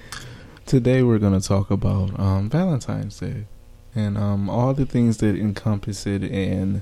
today 0.65 1.03
we're 1.03 1.19
gonna 1.19 1.39
talk 1.39 1.69
about 1.69 2.19
um, 2.19 2.49
Valentine's 2.49 3.19
Day 3.19 3.45
and 3.93 4.17
um, 4.17 4.49
all 4.49 4.73
the 4.73 4.85
things 4.85 5.17
that 5.17 5.35
encompass 5.35 6.07
it 6.07 6.23
and 6.23 6.81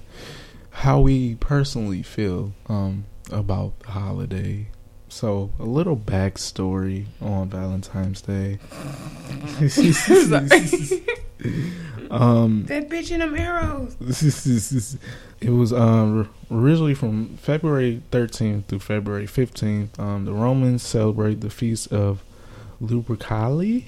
how 0.71 0.99
we 0.99 1.35
personally 1.35 2.01
feel 2.01 2.53
um, 2.67 3.05
about 3.31 3.77
the 3.81 3.91
holiday. 3.91 4.67
So, 5.09 5.51
a 5.59 5.63
little 5.63 5.95
backstory 5.95 7.05
on 7.21 7.49
Valentine's 7.49 8.21
Day. 8.21 8.57
um, 12.09 12.65
that 12.65 12.89
bitch 12.89 13.11
in 13.11 13.19
them 13.19 13.35
arrows. 13.37 13.95
it 15.41 15.51
was 15.51 15.71
um, 15.71 16.27
originally 16.49 16.95
from 16.95 17.37
February 17.37 18.01
13th 18.11 18.65
through 18.65 18.79
February 18.79 19.27
15th. 19.27 19.99
Um, 19.99 20.25
the 20.25 20.33
Romans 20.33 20.81
celebrate 20.81 21.41
the 21.41 21.51
feast 21.51 21.93
of 21.93 22.23
Lupercalia. 22.83 23.83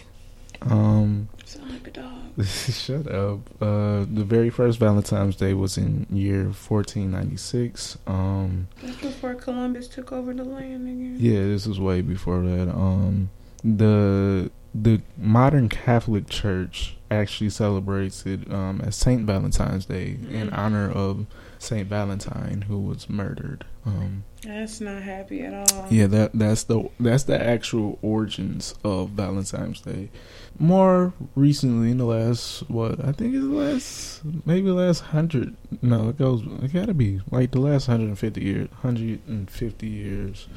Um, 0.62 1.28
Sound 1.46 1.72
like 1.72 1.88
a 1.88 1.92
dog. 1.92 2.12
shut 2.46 3.08
up. 3.12 3.40
Uh, 3.62 4.06
the 4.12 4.24
very 4.26 4.50
first 4.50 4.80
Valentine's 4.80 5.36
Day 5.36 5.54
was 5.54 5.78
in 5.78 6.06
year 6.10 6.46
1496. 6.46 7.98
Um, 8.08 8.68
That's 8.82 8.98
before 8.98 9.36
Columbus 9.36 9.88
took 9.88 10.12
over 10.12 10.34
the 10.34 10.44
land 10.44 10.88
again. 10.88 11.16
yeah, 11.20 11.42
this 11.42 11.66
was 11.68 11.80
way 11.80 12.02
before 12.02 12.42
that. 12.42 12.70
Um, 12.70 13.30
the 13.64 14.50
the 14.74 15.02
modern 15.18 15.70
Catholic 15.70 16.28
Church 16.30 16.98
actually 17.10 17.50
celebrates 17.50 18.26
it 18.26 18.52
um, 18.52 18.82
as 18.82 18.96
Saint 18.96 19.26
Valentine's 19.26 19.86
Day 19.86 20.18
in 20.30 20.50
Mm. 20.50 20.58
honor 20.58 20.92
of 20.92 21.26
Saint 21.60 21.88
Valentine, 21.88 22.64
who 22.64 22.78
was 22.80 23.10
murdered. 23.10 23.66
Um, 23.86 24.24
That's 24.44 24.82
not 24.82 25.04
happy 25.04 25.42
at 25.42 25.72
all. 25.72 25.88
yeah, 25.92 26.08
that 26.08 26.32
that's 26.34 26.64
the 26.64 26.90
that's 27.00 27.24
the 27.24 27.40
actual 27.42 28.00
origins 28.02 28.74
of 28.84 29.10
Valentine's 29.12 29.82
Day. 29.82 30.10
More 30.58 31.14
recently, 31.36 31.92
in 31.92 32.00
the 32.00 32.06
last 32.06 32.68
what 32.70 33.04
I 33.04 33.12
think 33.12 33.36
is 33.36 33.42
the 33.44 33.54
last 33.54 34.22
maybe 34.46 34.68
the 34.68 34.74
last 34.74 35.02
hundred. 35.02 35.56
No, 35.82 36.10
it 36.10 36.18
goes. 36.18 36.42
It 36.64 36.74
gotta 36.74 36.96
be 36.96 37.22
like 37.30 37.52
the 37.52 37.60
last 37.60 37.86
hundred 37.86 38.08
and 38.08 38.18
fifty 38.20 38.42
years. 38.44 38.70
Hundred 38.82 39.20
and 39.28 39.50
fifty 39.52 39.88
years. 39.88 40.48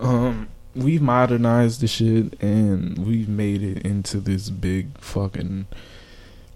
Um, 0.00 0.48
we've 0.74 1.02
modernized 1.02 1.80
the 1.80 1.86
shit 1.86 2.42
and 2.42 2.98
we've 3.06 3.28
made 3.28 3.62
it 3.62 3.86
into 3.86 4.18
this 4.18 4.50
big 4.50 4.98
fucking. 4.98 5.66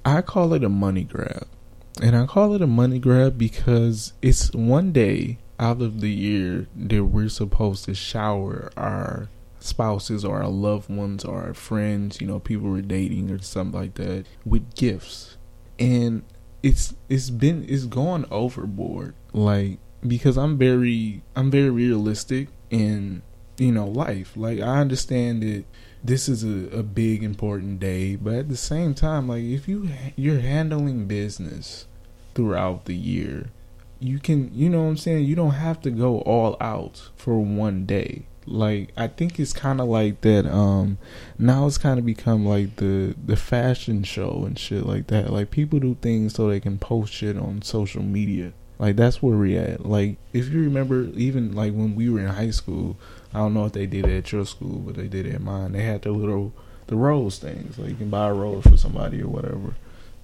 I 0.05 0.23
call 0.23 0.53
it 0.55 0.65
a 0.65 0.69
money 0.69 1.05
grab, 1.05 1.47
and 2.03 2.17
I 2.17 2.27
call 2.27 2.55
it 2.55 2.63
a 2.63 2.67
money 2.67 2.99
grab 2.99 3.39
because 3.39 4.15
it's 4.23 4.51
one 4.53 4.91
day 4.91 5.39
out 5.59 5.83
of 5.83 6.01
the 6.01 6.11
year 6.11 6.67
that 6.77 7.05
we're 7.05 7.29
supposed 7.29 7.85
to 7.87 7.95
shower 7.95 8.71
our 8.77 9.29
spouses 9.61 10.25
or 10.25 10.43
our 10.43 10.49
loved 10.49 10.89
ones 10.89 11.25
or 11.25 11.43
our 11.43 11.55
friends, 11.55 12.21
you 12.21 12.27
know, 12.27 12.39
people 12.39 12.71
we're 12.71 12.83
dating 12.83 13.31
or 13.31 13.41
something 13.41 13.79
like 13.79 13.95
that, 13.95 14.27
with 14.45 14.75
gifts. 14.75 15.37
And 15.79 16.23
it's 16.63 16.95
it's 17.09 17.31
been 17.31 17.65
it's 17.69 17.85
gone 17.85 18.27
overboard. 18.31 19.15
Like 19.33 19.79
because 20.07 20.37
I'm 20.37 20.59
very 20.59 21.23
I'm 21.35 21.51
very 21.51 21.71
realistic 21.71 22.49
in 22.71 23.23
you 23.57 23.73
know 23.73 23.87
life. 23.87 24.37
Like 24.37 24.61
I 24.61 24.81
understand 24.81 25.43
that 25.43 25.65
this 26.03 26.29
is 26.29 26.45
a, 26.45 26.79
a 26.79 26.83
big 26.83 27.23
important 27.23 27.81
day, 27.81 28.17
but 28.17 28.35
at 28.35 28.49
the 28.49 28.57
same 28.57 28.95
time, 28.95 29.29
like 29.29 29.43
if 29.43 29.69
you 29.69 29.91
you're 30.17 30.41
handling 30.41 31.07
business 31.07 31.87
throughout 32.35 32.85
the 32.85 32.95
year, 32.95 33.51
you 34.01 34.19
can 34.19 34.51
you 34.55 34.69
know 34.69 34.83
what 34.83 34.91
I'm 34.91 34.97
saying. 34.97 35.25
You 35.25 35.37
don't 35.37 35.53
have 35.53 35.81
to 35.83 35.91
go 35.91 36.21
all 36.21 36.57
out 36.61 37.11
for 37.17 37.39
one 37.39 37.87
day. 37.87 38.27
Like 38.47 38.91
I 38.97 39.09
think 39.09 39.39
it's 39.39 39.53
kind 39.53 39.81
of 39.81 39.89
like 39.89 40.21
that. 40.23 40.47
Um, 40.47 40.99
now 41.39 41.67
it's 41.67 41.79
kind 41.79 41.99
of 41.99 42.07
become 42.07 42.47
like 42.47 42.77
the 42.77 43.15
the 43.23 43.37
fashion 43.37 44.03
show 44.05 44.45
and 44.47 44.59
shit 44.59 44.87
like 44.87 45.09
that. 45.09 45.33
Like 45.33 45.51
people 45.51 45.79
do 45.79 45.97
things 46.01 46.35
so 46.35 46.49
they 46.49 46.61
can 46.61 46.79
post 46.79 47.13
shit 47.13 47.37
on 47.37 47.63
social 47.63 48.03
media. 48.03 48.53
Like 48.79 48.97
that's 48.97 49.23
where 49.23 49.37
we 49.37 49.57
at. 49.57 49.85
Like 49.85 50.17
if 50.33 50.49
you 50.49 50.63
remember, 50.63 51.05
even 51.15 51.55
like 51.55 51.73
when 51.73 51.95
we 51.95 52.09
were 52.09 52.21
in 52.21 52.29
high 52.29 52.51
school, 52.51 52.97
I 53.35 53.39
don't 53.39 53.55
know 53.55 53.67
if 53.67 53.73
they 53.73 53.87
did 53.87 54.07
it 54.07 54.17
at 54.17 54.33
your 54.33 54.47
school, 54.47 54.79
but 54.79 54.95
they 54.95 55.09
did 55.09 55.27
it 55.27 55.35
at 55.35 55.41
mine. 55.43 55.73
They 55.73 55.83
had 55.83 56.03
the 56.03 56.13
little 56.13 56.55
the 56.87 56.97
rose 56.97 57.39
things. 57.39 57.79
Like 57.79 57.91
you 57.91 57.97
can 57.97 58.11
buy 58.11 58.29
a 58.29 58.35
rose 58.35 58.65
for 58.65 58.77
somebody 58.77 59.21
or 59.21 59.29
whatever, 59.29 59.75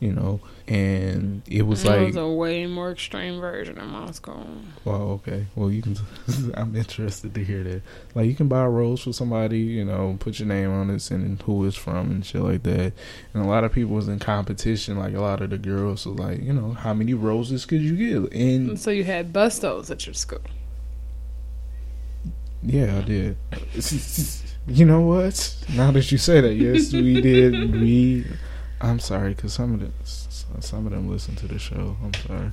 you 0.05 0.13
know. 0.13 0.41
And 0.67 1.43
it 1.47 1.63
was 1.63 1.85
It 1.85 1.89
like, 1.89 2.07
was 2.07 2.17
a 2.17 2.27
way 2.29 2.67
more 2.67 2.91
extreme 2.93 3.41
version 3.41 3.79
of 3.79 3.87
Moscow. 3.89 4.47
well, 4.85 5.03
okay, 5.19 5.47
well 5.55 5.71
you 5.71 5.83
can. 5.83 5.97
I'm 6.55 6.75
interested 6.77 7.35
to 7.35 7.45
hear 7.45 7.63
that. 7.65 7.83
Like 8.15 8.27
you 8.27 8.35
can 8.35 8.49
buy 8.49 8.63
a 8.63 8.69
rose 8.71 9.03
for 9.03 9.13
somebody, 9.13 9.61
you 9.61 9.85
know, 9.85 10.17
put 10.21 10.39
your 10.39 10.49
name 10.49 10.71
on 10.71 10.91
it, 10.91 11.01
send 11.01 11.43
who 11.43 11.65
it's 11.67 11.77
from 11.77 12.11
and 12.11 12.25
shit 12.25 12.43
like 12.43 12.63
that. 12.65 12.93
And 13.33 13.45
a 13.45 13.49
lot 13.49 13.65
of 13.65 13.73
people 13.73 13.95
was 13.95 14.09
in 14.09 14.19
competition. 14.19 14.99
Like 14.99 15.15
a 15.15 15.21
lot 15.21 15.41
of 15.43 15.51
the 15.51 15.59
girls 15.59 16.07
was 16.07 16.19
like, 16.19 16.43
you 16.43 16.53
know, 16.53 16.73
how 16.73 16.95
many 16.95 17.15
roses 17.15 17.67
could 17.67 17.83
you 17.83 17.97
give? 17.97 18.33
And 18.33 18.79
So 18.79 18.91
you 18.91 19.05
had 19.05 19.33
bustos 19.33 19.91
at 19.91 20.07
your 20.07 20.15
school. 20.15 20.41
Yeah, 22.63 22.97
I 22.99 23.03
did. 23.03 23.37
you 24.67 24.87
know 24.87 25.03
what? 25.03 25.57
Now 25.75 25.91
that 25.91 26.11
you 26.11 26.17
say 26.17 26.41
that, 26.41 26.55
yes, 26.55 26.93
we 26.93 27.21
did. 27.21 27.73
We. 27.81 28.25
I'm 28.85 29.01
sorry, 29.01 29.35
cause 29.35 29.55
some 29.55 29.73
of 29.75 29.81
them, 29.81 29.93
some 30.05 30.87
of 30.87 30.93
them 30.93 31.09
listen 31.09 31.35
to 31.37 31.47
the 31.49 31.59
show. 31.59 31.97
I'm 32.03 32.15
sorry. 32.27 32.51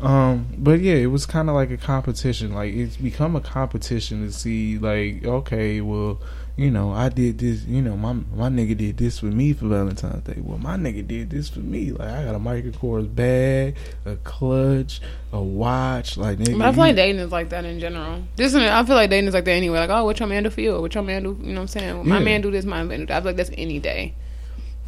Um, 0.00 0.46
but 0.58 0.80
yeah, 0.80 0.94
it 0.94 1.06
was 1.06 1.26
kind 1.26 1.48
of 1.48 1.54
like 1.54 1.70
a 1.70 1.76
competition. 1.76 2.52
Like 2.54 2.74
it's 2.74 2.96
become 2.96 3.36
a 3.36 3.40
competition 3.40 4.26
to 4.26 4.32
see, 4.32 4.78
like, 4.78 5.24
okay, 5.24 5.80
well, 5.80 6.20
you 6.56 6.70
know, 6.70 6.90
I 6.92 7.08
did 7.08 7.38
this. 7.38 7.64
You 7.64 7.82
know, 7.82 7.96
my 7.96 8.14
my 8.14 8.48
nigga 8.48 8.76
did 8.76 8.96
this 8.96 9.20
for 9.20 9.26
me 9.26 9.52
for 9.52 9.66
Valentine's 9.68 10.24
Day. 10.24 10.40
Well, 10.42 10.58
my 10.58 10.76
nigga 10.76 11.06
did 11.06 11.30
this 11.30 11.48
for 11.48 11.60
me. 11.60 11.92
Like, 11.92 12.08
I 12.08 12.24
got 12.24 12.34
a 12.34 12.38
Michael 12.38 12.72
Kors 12.72 13.14
bag, 13.14 13.76
a 14.04 14.16
clutch, 14.16 15.00
a 15.32 15.40
watch. 15.40 16.16
Like, 16.16 16.38
nigga, 16.38 16.58
But 16.58 16.66
I 16.66 16.72
feel 16.72 16.80
like 16.80 16.96
dating 16.96 17.20
is 17.20 17.30
like 17.30 17.50
that 17.50 17.64
in 17.64 17.78
general. 17.78 18.24
This 18.36 18.54
is, 18.54 18.60
I 18.62 18.82
feel 18.84 18.96
like 18.96 19.10
dating 19.10 19.28
is 19.28 19.34
like 19.34 19.44
that 19.44 19.52
anyway. 19.52 19.78
Like, 19.78 19.90
oh, 19.90 20.04
what 20.04 20.18
your 20.18 20.28
man 20.28 20.42
do 20.42 20.50
for 20.50 20.62
you? 20.62 20.80
What 20.80 20.94
your 20.94 21.04
man 21.04 21.22
do? 21.22 21.38
You 21.40 21.52
know 21.52 21.60
what 21.60 21.60
I'm 21.62 21.68
saying? 21.68 22.08
My 22.08 22.18
Yeah. 22.18 22.24
man 22.24 22.40
do 22.40 22.50
this, 22.50 22.64
my 22.64 22.82
man 22.82 23.00
do 23.00 23.06
that. 23.06 23.18
I 23.18 23.20
feel 23.20 23.26
like 23.28 23.36
that's 23.36 23.50
any 23.56 23.78
day. 23.78 24.14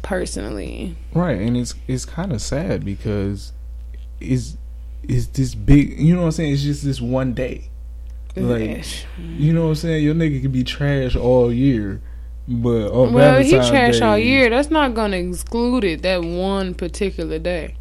Personally, 0.03 0.95
Right, 1.13 1.39
and 1.39 1.57
it's 1.57 1.73
it's 1.87 2.05
kind 2.05 2.31
of 2.31 2.41
sad 2.41 2.85
because 2.85 3.53
it's 4.19 4.57
it's 5.01 5.27
this 5.27 5.55
big. 5.55 5.99
You 5.99 6.13
know 6.13 6.21
what 6.21 6.27
I'm 6.27 6.31
saying? 6.33 6.53
It's 6.53 6.61
just 6.61 6.83
this 6.83 7.01
one 7.01 7.33
day. 7.33 7.69
Like 8.35 8.61
Ish. 8.61 9.05
you 9.17 9.53
know 9.53 9.63
what 9.63 9.69
I'm 9.69 9.75
saying? 9.75 10.03
Your 10.03 10.15
nigga 10.15 10.41
could 10.41 10.51
be 10.51 10.63
trash 10.63 11.15
all 11.15 11.53
year, 11.53 12.01
but 12.47 12.91
well, 12.91 13.07
he 13.07 13.13
Valentine's 13.51 13.69
trash 13.69 13.99
Day, 13.99 14.05
all 14.05 14.17
year. 14.17 14.49
That's 14.49 14.71
not 14.71 14.93
gonna 14.93 15.17
exclude 15.17 15.83
it 15.83 16.01
that 16.01 16.23
one 16.23 16.73
particular 16.73 17.39
day. 17.39 17.75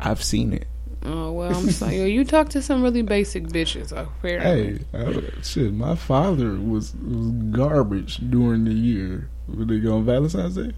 I've 0.00 0.22
seen 0.24 0.52
it. 0.52 0.66
Oh 1.04 1.32
well, 1.32 1.54
I'm 1.54 1.70
sorry. 1.70 1.98
Yo, 1.98 2.04
you 2.04 2.24
talk 2.24 2.48
to 2.50 2.62
some 2.62 2.82
really 2.82 3.02
basic 3.02 3.44
bitches. 3.44 3.92
Apparently. 3.92 4.84
Hey, 4.92 5.30
I, 5.38 5.42
shit, 5.42 5.72
my 5.72 5.94
father 5.94 6.54
was, 6.54 6.94
was 6.94 7.28
garbage 7.50 8.18
during 8.30 8.64
the 8.64 8.74
year. 8.74 9.28
Would 9.48 9.68
they 9.68 9.78
go 9.80 9.96
on 9.96 10.04
Valentine's 10.04 10.56
Day? 10.56 10.72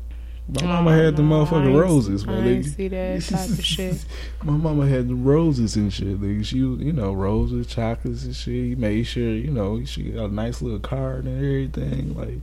My 0.49 0.67
mama 0.67 0.93
had 0.97 1.17
the 1.17 1.23
oh, 1.23 1.27
motherfucking 1.27 1.63
I 1.65 1.67
ain't- 1.69 1.77
roses, 1.79 2.25
I 2.25 2.27
man. 2.27 2.47
ain't 2.49 2.65
see 2.67 2.89
that 2.89 3.23
type 3.29 3.49
of 3.49 3.65
shit. 3.65 4.05
My 4.43 4.53
mama 4.53 4.87
had 4.87 5.09
the 5.09 5.15
roses 5.15 5.77
and 5.77 5.93
shit. 5.93 6.21
Like 6.21 6.45
she, 6.45 6.59
you 6.59 6.93
know, 6.93 7.13
roses, 7.13 7.67
chocolates 7.69 8.25
and 8.25 8.35
shit. 8.35 8.55
He 8.55 8.75
made 8.75 9.05
sure, 9.05 9.31
you 9.31 9.51
know, 9.51 9.85
she 9.85 10.11
got 10.11 10.31
a 10.31 10.35
nice 10.35 10.61
little 10.61 10.81
card 10.81 11.25
and 11.27 11.37
everything. 11.39 12.15
Like, 12.17 12.41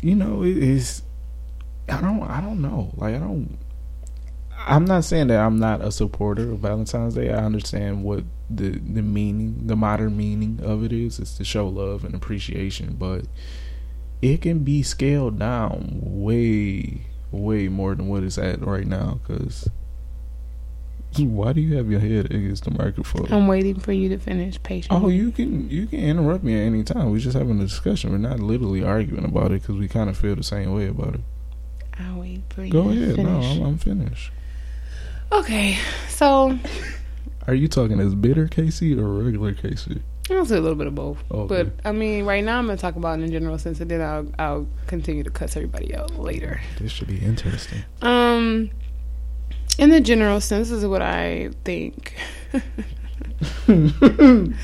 you 0.00 0.14
know, 0.14 0.42
it 0.44 0.56
is. 0.56 1.02
I 1.88 2.00
don't. 2.00 2.22
I 2.22 2.40
don't 2.40 2.62
know. 2.62 2.92
Like, 2.96 3.16
I 3.16 3.18
don't. 3.18 3.58
I'm 4.56 4.84
not 4.84 5.04
saying 5.04 5.26
that 5.28 5.40
I'm 5.40 5.58
not 5.58 5.80
a 5.82 5.90
supporter 5.90 6.52
of 6.52 6.60
Valentine's 6.60 7.14
Day. 7.14 7.30
I 7.32 7.44
understand 7.44 8.04
what 8.04 8.24
the 8.48 8.70
the 8.78 9.02
meaning, 9.02 9.66
the 9.66 9.74
modern 9.76 10.16
meaning 10.16 10.60
of 10.62 10.84
it 10.84 10.92
is. 10.92 11.18
It's 11.18 11.36
to 11.38 11.44
show 11.44 11.66
love 11.66 12.04
and 12.04 12.14
appreciation, 12.14 12.94
but 12.98 13.24
it 14.22 14.40
can 14.42 14.60
be 14.60 14.82
scaled 14.82 15.38
down 15.38 15.98
way, 16.02 17.06
way 17.32 17.68
more 17.68 17.94
than 17.94 18.08
what 18.08 18.22
it's 18.22 18.38
at 18.38 18.60
right 18.64 18.86
now. 18.86 19.20
Because 19.26 19.68
why 21.18 21.52
do 21.52 21.60
you 21.60 21.76
have 21.76 21.90
your 21.90 22.00
head 22.00 22.26
against 22.26 22.64
the 22.64 22.70
microphone? 22.70 23.32
I'm 23.32 23.48
waiting 23.48 23.80
for 23.80 23.92
you 23.92 24.08
to 24.10 24.18
finish 24.18 24.62
patiently. 24.62 25.04
Oh, 25.04 25.08
you 25.08 25.32
can 25.32 25.68
you 25.68 25.86
can 25.86 25.98
interrupt 26.00 26.44
me 26.44 26.54
at 26.54 26.64
any 26.66 26.84
time. 26.84 27.10
We're 27.10 27.18
just 27.18 27.36
having 27.36 27.58
a 27.60 27.64
discussion. 27.64 28.10
We're 28.12 28.18
not 28.18 28.38
literally 28.40 28.84
arguing 28.84 29.24
about 29.24 29.50
it 29.52 29.62
because 29.62 29.76
we 29.76 29.88
kind 29.88 30.08
of 30.08 30.16
feel 30.16 30.36
the 30.36 30.42
same 30.44 30.72
way 30.74 30.86
about 30.86 31.14
it. 31.16 31.20
I'll 31.98 32.20
wait 32.20 32.42
for 32.50 32.64
you 32.64 32.72
Go 32.72 32.84
to 32.84 32.90
ahead. 32.90 33.16
finish. 33.16 33.26
No, 33.56 33.62
I'm, 33.62 33.62
I'm 33.62 33.78
finished. 33.78 34.30
Okay, 35.32 35.76
so 36.08 36.58
Are 37.46 37.54
you 37.54 37.68
talking 37.68 38.00
as 38.00 38.14
bitter 38.14 38.48
Casey 38.48 38.98
or 38.98 39.06
regular 39.08 39.52
Casey? 39.54 40.02
I'll 40.38 40.46
say 40.46 40.56
a 40.56 40.60
little 40.60 40.76
bit 40.76 40.86
of 40.86 40.94
both. 40.94 41.22
Okay. 41.30 41.64
But 41.64 41.72
I 41.84 41.92
mean, 41.92 42.24
right 42.24 42.42
now 42.44 42.58
I'm 42.58 42.66
gonna 42.66 42.78
talk 42.78 42.96
about 42.96 43.18
it 43.18 43.22
in 43.22 43.32
general 43.32 43.58
sense, 43.58 43.80
and 43.80 43.90
then 43.90 44.00
I'll 44.00 44.26
I'll 44.38 44.66
continue 44.86 45.22
to 45.22 45.30
cuss 45.30 45.56
everybody 45.56 45.94
out 45.94 46.18
later. 46.18 46.60
This 46.78 46.92
should 46.92 47.08
be 47.08 47.18
interesting. 47.18 47.82
Um, 48.02 48.70
in 49.78 49.90
the 49.90 50.00
general 50.00 50.40
sense, 50.40 50.70
this 50.70 50.78
is 50.78 50.86
what 50.86 51.02
I 51.02 51.50
think. 51.64 52.14
um, 53.68 54.54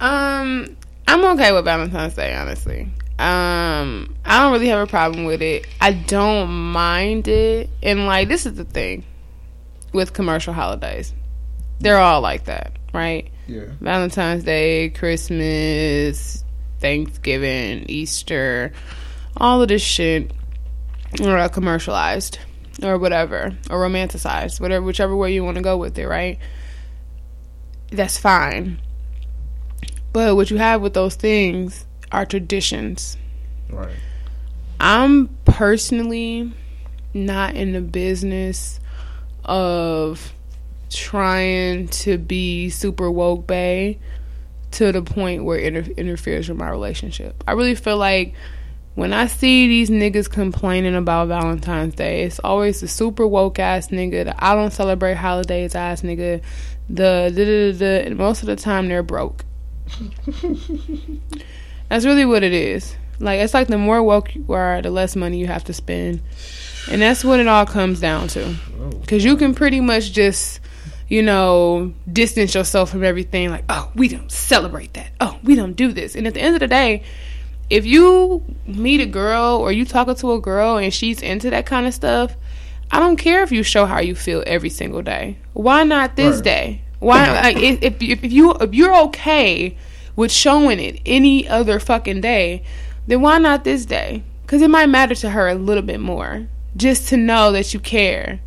I'm 0.00 1.24
okay 1.24 1.52
with 1.52 1.64
Valentine's 1.64 2.14
Day, 2.14 2.34
honestly. 2.34 2.88
Um, 3.18 4.16
I 4.24 4.40
don't 4.40 4.52
really 4.52 4.68
have 4.68 4.80
a 4.80 4.90
problem 4.90 5.24
with 5.24 5.40
it. 5.40 5.66
I 5.80 5.92
don't 5.92 6.50
mind 6.50 7.28
it, 7.28 7.70
and 7.82 8.06
like 8.06 8.28
this 8.28 8.44
is 8.44 8.54
the 8.54 8.64
thing 8.64 9.04
with 9.92 10.12
commercial 10.12 10.52
holidays, 10.52 11.14
they're 11.78 11.98
all 11.98 12.20
like 12.20 12.44
that, 12.44 12.72
right? 12.92 13.30
Yeah. 13.46 13.66
Valentine's 13.80 14.44
Day, 14.44 14.90
Christmas, 14.90 16.44
Thanksgiving, 16.80 17.84
Easter, 17.88 18.72
all 19.36 19.62
of 19.62 19.68
this 19.68 19.82
shit 19.82 20.32
are 21.22 21.48
commercialized 21.48 22.38
or 22.82 22.98
whatever, 22.98 23.56
or 23.70 23.78
romanticized, 23.78 24.60
whatever, 24.60 24.84
whichever 24.84 25.14
way 25.16 25.32
you 25.32 25.44
want 25.44 25.56
to 25.56 25.62
go 25.62 25.76
with 25.76 25.98
it, 25.98 26.06
right? 26.06 26.38
That's 27.90 28.18
fine. 28.18 28.80
But 30.12 30.36
what 30.36 30.50
you 30.50 30.56
have 30.56 30.80
with 30.80 30.94
those 30.94 31.14
things 31.14 31.86
are 32.10 32.26
traditions. 32.26 33.16
Right. 33.70 33.94
I'm 34.80 35.28
personally 35.44 36.52
not 37.12 37.54
in 37.54 37.72
the 37.72 37.80
business 37.80 38.80
of 39.44 40.32
trying 40.90 41.88
to 41.88 42.18
be 42.18 42.70
super 42.70 43.10
woke 43.10 43.46
bay 43.46 43.98
to 44.72 44.92
the 44.92 45.02
point 45.02 45.44
where 45.44 45.58
it 45.58 45.74
inter- 45.74 45.92
interferes 45.96 46.48
with 46.48 46.58
my 46.58 46.68
relationship. 46.68 47.42
I 47.46 47.52
really 47.52 47.74
feel 47.74 47.96
like 47.96 48.34
when 48.94 49.12
I 49.12 49.26
see 49.26 49.66
these 49.66 49.90
niggas 49.90 50.30
complaining 50.30 50.94
about 50.94 51.28
Valentine's 51.28 51.94
Day, 51.94 52.22
it's 52.22 52.38
always 52.38 52.80
the 52.80 52.88
super 52.88 53.26
woke 53.26 53.58
ass 53.58 53.88
nigga, 53.88 54.24
the 54.24 54.44
I 54.44 54.54
don't 54.54 54.72
celebrate 54.72 55.14
holidays 55.14 55.74
ass 55.74 56.02
nigga, 56.02 56.42
the 56.88 57.30
da 57.34 57.44
da 57.44 57.72
da 57.72 57.78
da, 57.78 58.06
and 58.06 58.16
most 58.16 58.42
of 58.42 58.46
the 58.46 58.56
time 58.56 58.88
they're 58.88 59.02
broke. 59.02 59.44
That's 61.88 62.04
really 62.04 62.24
what 62.24 62.42
it 62.42 62.52
is. 62.52 62.96
Like 63.20 63.40
it's 63.40 63.54
like 63.54 63.68
the 63.68 63.78
more 63.78 64.02
woke 64.02 64.34
you 64.34 64.44
are, 64.52 64.82
the 64.82 64.90
less 64.90 65.14
money 65.16 65.38
you 65.38 65.46
have 65.46 65.64
to 65.64 65.72
spend, 65.72 66.20
and 66.90 67.00
that's 67.00 67.24
what 67.24 67.38
it 67.38 67.46
all 67.46 67.64
comes 67.64 68.00
down 68.00 68.28
to. 68.28 68.54
Because 69.00 69.24
you 69.24 69.36
can 69.36 69.54
pretty 69.54 69.80
much 69.80 70.12
just, 70.12 70.60
you 71.14 71.22
know, 71.22 71.92
distance 72.12 72.56
yourself 72.56 72.90
from 72.90 73.04
everything. 73.04 73.48
Like, 73.48 73.64
oh, 73.68 73.88
we 73.94 74.08
don't 74.08 74.32
celebrate 74.32 74.94
that. 74.94 75.12
Oh, 75.20 75.38
we 75.44 75.54
don't 75.54 75.74
do 75.74 75.92
this. 75.92 76.16
And 76.16 76.26
at 76.26 76.34
the 76.34 76.40
end 76.40 76.56
of 76.56 76.60
the 76.60 76.66
day, 76.66 77.04
if 77.70 77.86
you 77.86 78.42
meet 78.66 79.00
a 79.00 79.06
girl 79.06 79.58
or 79.58 79.70
you 79.70 79.84
talking 79.84 80.16
to 80.16 80.32
a 80.32 80.40
girl 80.40 80.76
and 80.76 80.92
she's 80.92 81.22
into 81.22 81.50
that 81.50 81.66
kind 81.66 81.86
of 81.86 81.94
stuff, 81.94 82.34
I 82.90 82.98
don't 82.98 83.16
care 83.16 83.44
if 83.44 83.52
you 83.52 83.62
show 83.62 83.86
how 83.86 84.00
you 84.00 84.16
feel 84.16 84.42
every 84.44 84.70
single 84.70 85.02
day. 85.02 85.38
Why 85.52 85.84
not 85.84 86.16
this 86.16 86.36
Right. 86.36 86.44
day? 86.44 86.82
Why 86.98 87.30
like 87.42 87.56
if 87.58 87.78
if 87.82 88.02
if 88.02 88.32
you 88.32 88.52
if 88.54 88.74
you're 88.74 88.96
okay 89.06 89.76
with 90.16 90.32
showing 90.32 90.80
it 90.80 91.00
any 91.06 91.46
other 91.46 91.78
fucking 91.78 92.22
day, 92.22 92.64
then 93.06 93.20
why 93.20 93.38
not 93.38 93.62
this 93.62 93.86
day? 93.86 94.24
Because 94.42 94.62
it 94.62 94.68
might 94.68 94.86
matter 94.86 95.14
to 95.14 95.30
her 95.30 95.48
a 95.48 95.54
little 95.54 95.82
bit 95.84 96.00
more, 96.00 96.48
just 96.76 97.08
to 97.10 97.16
know 97.16 97.52
that 97.52 97.72
you 97.72 97.78
care, 97.78 98.40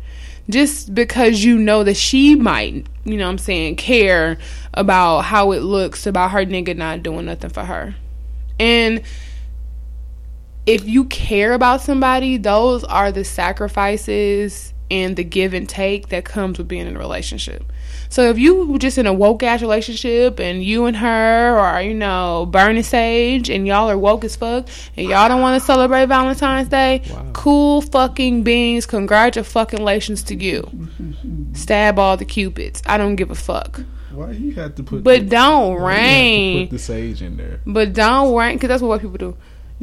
just 0.50 0.94
because 0.94 1.44
you 1.44 1.58
know 1.58 1.84
that 1.84 1.96
she 1.96 2.34
might, 2.34 2.86
you 3.04 3.16
know, 3.16 3.26
what 3.26 3.32
I'm 3.32 3.38
saying, 3.38 3.76
care 3.76 4.38
about 4.74 5.22
how 5.22 5.52
it 5.52 5.60
looks 5.60 6.06
about 6.06 6.30
her 6.30 6.44
nigga 6.44 6.76
not 6.76 7.02
doing 7.02 7.26
nothing 7.26 7.50
for 7.50 7.64
her, 7.64 7.94
and 8.58 9.02
if 10.66 10.86
you 10.86 11.06
care 11.06 11.54
about 11.54 11.80
somebody, 11.80 12.36
those 12.36 12.84
are 12.84 13.10
the 13.10 13.24
sacrifices 13.24 14.74
and 14.90 15.16
the 15.16 15.24
give 15.24 15.54
and 15.54 15.66
take 15.66 16.10
that 16.10 16.26
comes 16.26 16.58
with 16.58 16.68
being 16.68 16.86
in 16.86 16.94
a 16.94 16.98
relationship. 16.98 17.64
So 18.10 18.30
if 18.30 18.38
you 18.38 18.64
were 18.66 18.78
just 18.78 18.96
in 18.98 19.06
a 19.06 19.12
woke 19.12 19.42
ass 19.42 19.60
relationship 19.60 20.40
and 20.40 20.62
you 20.64 20.86
and 20.86 20.96
her 20.96 21.58
are, 21.58 21.82
you 21.82 21.94
know, 21.94 22.46
burning 22.50 22.82
sage 22.82 23.50
and 23.50 23.66
y'all 23.66 23.90
are 23.90 23.98
woke 23.98 24.24
as 24.24 24.34
fuck 24.36 24.66
and 24.96 25.06
y'all 25.08 25.28
don't 25.28 25.40
want 25.40 25.60
to 25.60 25.66
celebrate 25.66 26.06
Valentine's 26.06 26.68
Day, 26.68 27.02
Wow. 27.10 27.26
cool 27.34 27.80
fucking 27.82 28.42
beans, 28.44 28.86
congratulations 28.86 30.22
to 30.24 30.34
you. 30.34 30.68
Stab 31.52 31.98
all 31.98 32.16
the 32.16 32.24
cupids. 32.24 32.82
I 32.86 32.96
don't 32.96 33.16
give 33.16 33.30
a 33.30 33.34
fuck. 33.34 33.82
Why 34.12 34.30
you 34.32 34.52
have 34.54 34.74
to 34.76 34.82
put? 34.82 35.04
But 35.04 35.20
the, 35.24 35.26
don't 35.36 35.80
why 35.80 35.92
you 35.92 35.98
have 35.98 36.06
to 36.06 36.12
rain. 36.14 36.66
Put 36.68 36.70
the 36.72 36.78
sage 36.78 37.22
in 37.22 37.36
there. 37.36 37.60
But 37.66 37.92
don't 37.92 38.34
rain, 38.34 38.56
because 38.56 38.68
that's 38.68 38.82
what 38.82 38.88
white 38.88 39.00
people 39.02 39.18
do. 39.18 39.36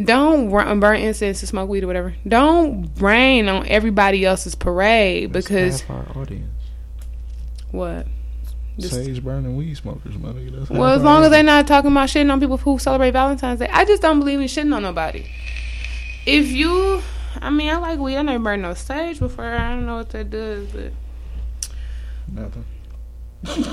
Don't 0.03 0.49
ra- 0.51 0.69
um, 0.69 0.81
burn 0.81 0.97
incense 0.99 1.39
to 1.39 1.47
smoke 1.47 1.69
weed 1.69 1.83
or 1.83 1.87
whatever. 1.87 2.13
Don't 2.27 2.89
rain 2.99 3.47
on 3.47 3.65
everybody 3.67 4.25
else's 4.25 4.53
parade 4.55 5.31
That's 5.31 5.47
because 5.47 5.81
half 5.81 5.89
our 6.15 6.17
audience. 6.21 6.54
What? 7.75 8.07
Just- 8.79 8.93
Sage 8.93 9.23
burning 9.23 9.55
weed 9.55 9.75
smokers, 9.77 10.17
my 10.17 10.29
nigga. 10.29 10.57
That's 10.59 10.69
well, 10.69 10.93
as 10.93 11.01
long 11.01 11.23
as 11.23 11.29
they're 11.29 11.43
not 11.43 11.65
talking 11.67 11.91
about 11.91 12.09
shitting 12.09 12.31
on 12.31 12.39
people 12.41 12.57
who 12.57 12.77
celebrate 12.77 13.11
Valentine's 13.11 13.59
Day, 13.59 13.69
I 13.71 13.85
just 13.85 14.01
don't 14.01 14.19
believe 14.19 14.39
in 14.41 14.47
shitting 14.47 14.75
on 14.75 14.83
nobody. 14.83 15.25
If 16.25 16.47
you, 16.51 17.01
I 17.39 17.49
mean, 17.51 17.69
I 17.69 17.77
like 17.77 17.99
weed. 17.99 18.17
I 18.17 18.21
never 18.23 18.43
burned 18.43 18.63
no 18.63 18.73
sage 18.73 19.19
before. 19.19 19.45
I 19.45 19.69
don't 19.69 19.85
know 19.85 19.97
what 19.97 20.09
that 20.09 20.29
does, 20.29 20.67
but 20.67 20.91
nothing. 22.27 22.65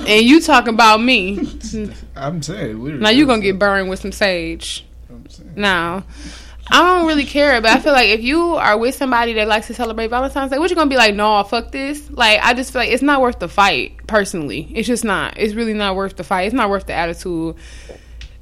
and 0.07 0.23
you 0.23 0.41
talking 0.41 0.75
about 0.75 0.99
me. 1.03 1.39
I'm 2.17 2.43
saying 2.43 2.79
literally. 2.81 3.03
now 3.03 3.11
you 3.11 3.27
gonna 3.27 3.43
get 3.43 3.59
burned 3.59 3.89
with 3.91 4.01
some 4.01 4.13
sage. 4.13 4.87
I'm 5.11 5.29
saying. 5.29 5.53
No. 5.57 6.05
I 6.73 6.83
don't 6.83 7.07
really 7.07 7.27
care, 7.27 7.61
but 7.61 7.71
I 7.71 7.81
feel 7.81 7.93
like 7.93 8.09
if 8.09 8.23
you 8.23 8.55
are 8.55 8.79
with 8.79 8.95
somebody 8.95 9.35
that 9.35 9.47
likes 9.47 9.67
to 9.67 9.75
celebrate 9.75 10.09
Valentine's 10.09 10.51
Day, 10.51 10.59
what 10.59 10.71
you 10.71 10.77
gonna 10.77 10.89
be 10.89 10.97
like? 10.97 11.15
No, 11.15 11.45
fuck 11.45 11.71
this. 11.71 12.11
Like 12.11 12.41
I 12.43 12.55
just 12.55 12.73
feel 12.73 12.81
like 12.81 12.91
it's 12.91 13.03
not 13.03 13.21
worth 13.21 13.39
the 13.39 13.49
fight. 13.49 14.07
Personally, 14.07 14.73
it's 14.75 14.89
just 14.89 15.05
not. 15.05 15.39
It's 15.39 15.53
really 15.53 15.75
not 15.75 15.97
worth 15.97 16.17
the 16.17 16.25
fight. 16.25 16.45
It's 16.45 16.55
not 16.55 16.71
worth 16.71 16.87
the 16.87 16.95
attitude. 16.95 17.57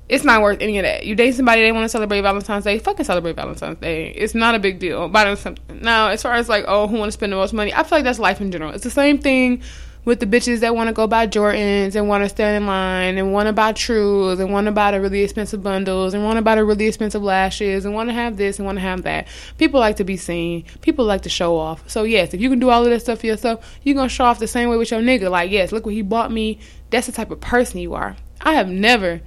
It's 0.08 0.22
not 0.22 0.42
worth 0.42 0.60
any 0.60 0.78
of 0.78 0.84
that. 0.84 1.04
You 1.06 1.16
date 1.16 1.34
somebody 1.34 1.62
they 1.62 1.72
want 1.72 1.84
to 1.84 1.88
celebrate 1.88 2.20
Valentine's 2.20 2.62
Day, 2.62 2.78
fucking 2.78 3.04
celebrate 3.04 3.34
Valentine's 3.34 3.78
Day. 3.78 4.10
It's 4.10 4.34
not 4.34 4.54
a 4.54 4.60
big 4.60 4.78
deal. 4.78 5.08
Buy 5.08 5.24
them 5.24 5.34
something. 5.34 5.80
Now, 5.80 6.08
as 6.08 6.22
far 6.22 6.34
as 6.34 6.48
like, 6.48 6.64
oh, 6.68 6.86
who 6.86 6.98
want 6.98 7.08
to 7.08 7.12
spend 7.12 7.32
the 7.32 7.36
most 7.36 7.52
money? 7.52 7.74
I 7.74 7.82
feel 7.82 7.98
like 7.98 8.04
that's 8.04 8.20
life 8.20 8.40
in 8.40 8.52
general. 8.52 8.72
It's 8.72 8.84
the 8.84 8.90
same 8.90 9.18
thing 9.18 9.62
with 10.04 10.20
the 10.20 10.26
bitches 10.26 10.60
that 10.60 10.74
want 10.74 10.88
to 10.88 10.92
go 10.92 11.06
buy 11.06 11.26
Jordans 11.26 11.94
and 11.94 12.08
want 12.08 12.24
to 12.24 12.28
stand 12.28 12.56
in 12.56 12.66
line 12.66 13.18
and 13.18 13.32
want 13.32 13.46
to 13.48 13.52
buy 13.52 13.72
Trues 13.72 14.40
and 14.40 14.52
want 14.52 14.66
to 14.66 14.72
buy 14.72 14.90
the 14.92 15.00
really 15.00 15.22
expensive 15.22 15.62
bundles 15.62 16.14
and 16.14 16.24
want 16.24 16.36
to 16.36 16.42
buy 16.42 16.54
the 16.54 16.64
really 16.64 16.86
expensive 16.86 17.22
lashes 17.22 17.84
and 17.84 17.94
want 17.94 18.08
to 18.08 18.14
have 18.14 18.36
this 18.36 18.58
and 18.58 18.66
want 18.66 18.76
to 18.76 18.82
have 18.82 19.02
that. 19.02 19.26
People 19.58 19.80
like 19.80 19.96
to 19.96 20.04
be 20.04 20.16
seen. 20.16 20.64
People 20.80 21.04
like 21.04 21.22
to 21.22 21.28
show 21.28 21.56
off. 21.56 21.88
So 21.88 22.04
yes, 22.04 22.32
if 22.34 22.40
you 22.40 22.48
can 22.48 22.58
do 22.58 22.70
all 22.70 22.82
of 22.82 22.90
that 22.90 23.00
stuff 23.00 23.20
for 23.20 23.26
yourself, 23.26 23.78
you're 23.82 23.94
gonna 23.94 24.08
show 24.08 24.24
off 24.24 24.38
the 24.38 24.46
same 24.46 24.70
way 24.70 24.76
with 24.76 24.90
your 24.90 25.00
nigga. 25.00 25.30
Like 25.30 25.50
yes, 25.50 25.72
look 25.72 25.84
what 25.84 25.94
he 25.94 26.02
bought 26.02 26.32
me. 26.32 26.58
That's 26.90 27.06
the 27.06 27.12
type 27.12 27.30
of 27.30 27.40
person 27.40 27.80
you 27.80 27.94
are. 27.94 28.16
I 28.40 28.54
have 28.54 28.68
never 28.68 29.20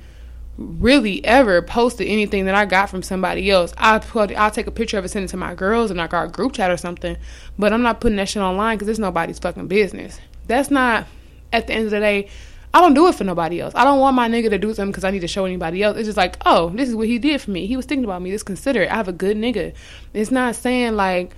really 0.58 1.24
ever 1.26 1.62
posted 1.62 2.08
anything 2.08 2.46
that 2.46 2.56
I 2.56 2.66
got 2.66 2.90
from 2.90 3.04
somebody 3.04 3.50
else. 3.50 3.74
I 3.78 4.00
put 4.00 4.36
I'll 4.36 4.52
take 4.52 4.68
a 4.68 4.72
picture 4.72 4.98
of 4.98 5.06
it, 5.06 5.10
send 5.10 5.26
it 5.26 5.30
to 5.30 5.38
my 5.38 5.56
girls 5.56 5.92
and 5.92 5.98
like 5.98 6.14
our 6.14 6.28
group 6.28 6.54
chat 6.54 6.72
or 6.72 6.78
something. 6.78 7.18
But 7.58 7.74
I'm 7.74 7.82
not 7.82 8.02
putting 8.02 8.18
that 8.18 8.30
shit 8.30 8.42
online 8.42 8.78
because 8.78 8.88
it's 8.88 9.00
nobody's 9.00 9.40
fucking 9.40 9.68
business. 9.68 10.20
That's 10.48 10.72
not 10.72 11.08
at 11.52 11.68
the 11.68 11.74
end 11.74 11.86
of 11.86 11.92
the 11.92 12.00
day. 12.00 12.30
I 12.74 12.82
don't 12.82 12.96
do 12.96 13.08
it 13.08 13.16
for 13.16 13.24
nobody 13.24 13.62
else. 13.62 13.74
I 13.76 13.84
don't 13.84 14.00
want 14.00 14.16
my 14.16 14.28
nigga 14.28 14.50
to 14.50 14.58
do 14.58 14.74
something 14.74 14.92
because 14.92 15.04
I 15.04 15.12
need 15.12 15.20
to 15.20 15.28
show 15.28 15.46
anybody 15.46 15.84
else. 15.84 15.96
It's 15.96 16.08
just 16.08 16.18
like, 16.18 16.38
oh, 16.46 16.70
this 16.70 16.90
is 16.90 16.96
what 16.96 17.08
he 17.08 17.20
did 17.20 17.40
for 17.40 17.52
me. 17.52 17.68
He 17.68 17.78
was 17.78 17.86
thinking 17.86 18.04
about 18.04 18.22
me. 18.22 18.32
Just 18.32 18.48
consider 18.48 18.82
it. 18.82 18.92
I 18.92 18.96
have 18.96 19.08
a 19.08 19.14
good 19.14 19.38
nigga. 19.38 19.74
It's 20.14 20.32
not 20.32 20.56
saying 20.56 20.96
like 20.96 21.36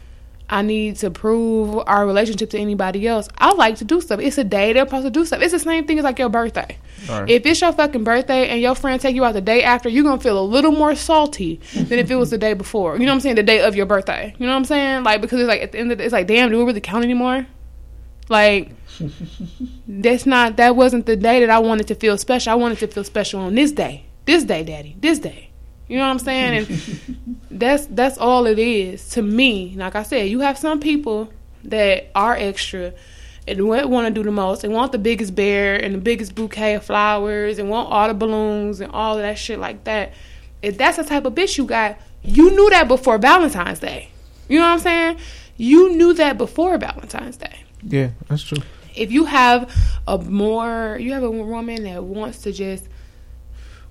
I 0.50 0.62
need 0.62 0.98
to 0.98 1.10
prove 1.10 1.84
our 1.88 2.06
relationship 2.06 2.52
to 2.52 2.60
anybody 2.60 3.08
else. 3.08 3.28
I 3.38 3.54
like 3.54 3.78
to 3.78 3.86
do 3.86 4.00
stuff. 4.00 4.20
It's 4.20 4.38
a 4.38 4.44
day 4.44 4.74
they're 4.74 4.86
supposed 4.86 5.06
to 5.06 5.10
do 5.10 5.26
stuff. 5.26 5.42
It's 5.42 5.54
the 5.54 5.60
same 5.60 5.86
thing 5.88 5.98
as 5.98 6.04
like 6.04 6.20
your 6.20 6.30
birthday. 6.30 6.78
Right. 7.10 7.30
If 7.30 7.46
it's 7.46 7.62
your 7.62 7.74
fucking 7.74 8.04
birthday 8.04 8.50
and 8.50 8.62
your 8.62 8.76
friend 8.76 9.02
take 9.02 9.16
you 9.16 9.26
out 9.26 9.34
the 9.34 9.42
day 9.42 9.64
after, 9.64 9.90
you're 9.90 10.04
gonna 10.04 10.22
feel 10.22 10.40
a 10.40 10.46
little 10.46 10.72
more 10.72 10.96
salty 10.96 11.60
than 11.74 12.00
if 12.00 12.12
it 12.12 12.16
was 12.16 12.30
the 12.30 12.38
day 12.38 12.54
before. 12.54 12.94
You 12.94 13.06
know 13.06 13.12
what 13.12 13.16
I'm 13.16 13.22
saying? 13.22 13.36
The 13.36 13.44
day 13.44 13.62
of 13.62 13.76
your 13.76 13.88
birthday. 13.88 14.36
You 14.38 14.46
know 14.46 14.52
what 14.52 14.60
I'm 14.60 14.66
saying? 14.66 15.04
Like 15.04 15.22
because 15.22 15.40
it's 15.40 15.48
like 15.48 15.62
at 15.62 15.72
the 15.72 15.80
end 15.80 15.92
of 15.92 15.98
the, 15.98 16.04
it's 16.04 16.14
like, 16.14 16.28
damn, 16.28 16.50
do 16.52 16.62
it 16.62 16.66
really 16.66 16.82
count 16.82 17.04
anymore? 17.04 17.48
Like 18.30 18.72
that's 19.88 20.26
not 20.26 20.58
that 20.58 20.76
wasn't 20.76 21.06
the 21.06 21.16
day 21.16 21.40
that 21.40 21.50
I 21.50 21.60
wanted 21.60 21.88
to 21.88 21.96
feel 21.96 22.18
special. 22.18 22.52
I 22.52 22.56
wanted 22.56 22.80
to 22.80 22.88
feel 22.88 23.04
special 23.04 23.42
on 23.42 23.56
this 23.56 23.72
day. 23.72 24.06
This 24.26 24.44
day, 24.44 24.64
daddy. 24.64 24.96
This 25.00 25.20
day. 25.20 25.50
You 25.88 25.98
know 25.98 26.06
what 26.06 26.12
I'm 26.12 26.20
saying? 26.20 26.66
And 26.66 27.38
that's 27.52 27.86
that's 27.88 28.18
all 28.18 28.46
it 28.48 28.60
is 28.60 29.10
to 29.10 29.22
me. 29.22 29.76
Like 29.76 29.96
I 29.96 30.04
said, 30.04 30.30
you 30.30 30.40
have 30.40 30.58
some 30.58 30.80
people 30.80 31.32
that 31.66 32.12
are 32.16 32.36
extra 32.36 32.94
and 33.48 33.68
want 33.68 34.08
to 34.08 34.12
do 34.12 34.24
the 34.24 34.32
most 34.32 34.64
and 34.64 34.74
want 34.74 34.92
the 34.92 34.98
biggest 34.98 35.36
bear 35.36 35.76
and 35.76 35.94
the 35.94 36.00
biggest 36.00 36.34
bouquet 36.34 36.76
of 36.76 36.84
flowers 36.84 37.60
and 37.60 37.70
want 37.70 37.92
all 37.92 38.08
the 38.08 38.14
balloons 38.14 38.82
and 38.82 38.92
all 38.92 39.16
of 39.16 39.22
that 39.22 39.38
shit 39.38 39.60
like 39.60 39.84
that. 39.84 40.14
If 40.62 40.78
that's 40.78 40.98
the 40.98 41.04
type 41.04 41.26
of 41.26 41.36
bitch 41.36 41.58
you 41.58 41.66
got, 41.66 42.00
you 42.24 42.50
knew 42.52 42.70
that 42.72 42.88
before 42.88 43.20
Valentine's 43.20 43.80
Day. 43.80 44.10
You 44.50 44.60
know 44.60 44.66
what 44.66 44.74
I'm 44.74 44.80
saying? 44.80 45.18
You 45.58 45.96
knew 45.96 46.14
that 46.16 46.38
before 46.38 46.78
Valentine's 46.78 47.38
Day. 47.38 47.64
Yeah, 47.84 48.10
that's 48.28 48.42
true. 48.42 48.64
If 48.96 49.12
you 49.12 49.26
have 49.26 49.74
a 50.08 50.18
more, 50.18 50.98
you 51.00 51.14
have 51.14 51.24
a 51.24 51.32
woman 51.32 51.84
that 51.84 52.04
wants 52.04 52.40
to 52.44 52.52
just 52.52 52.88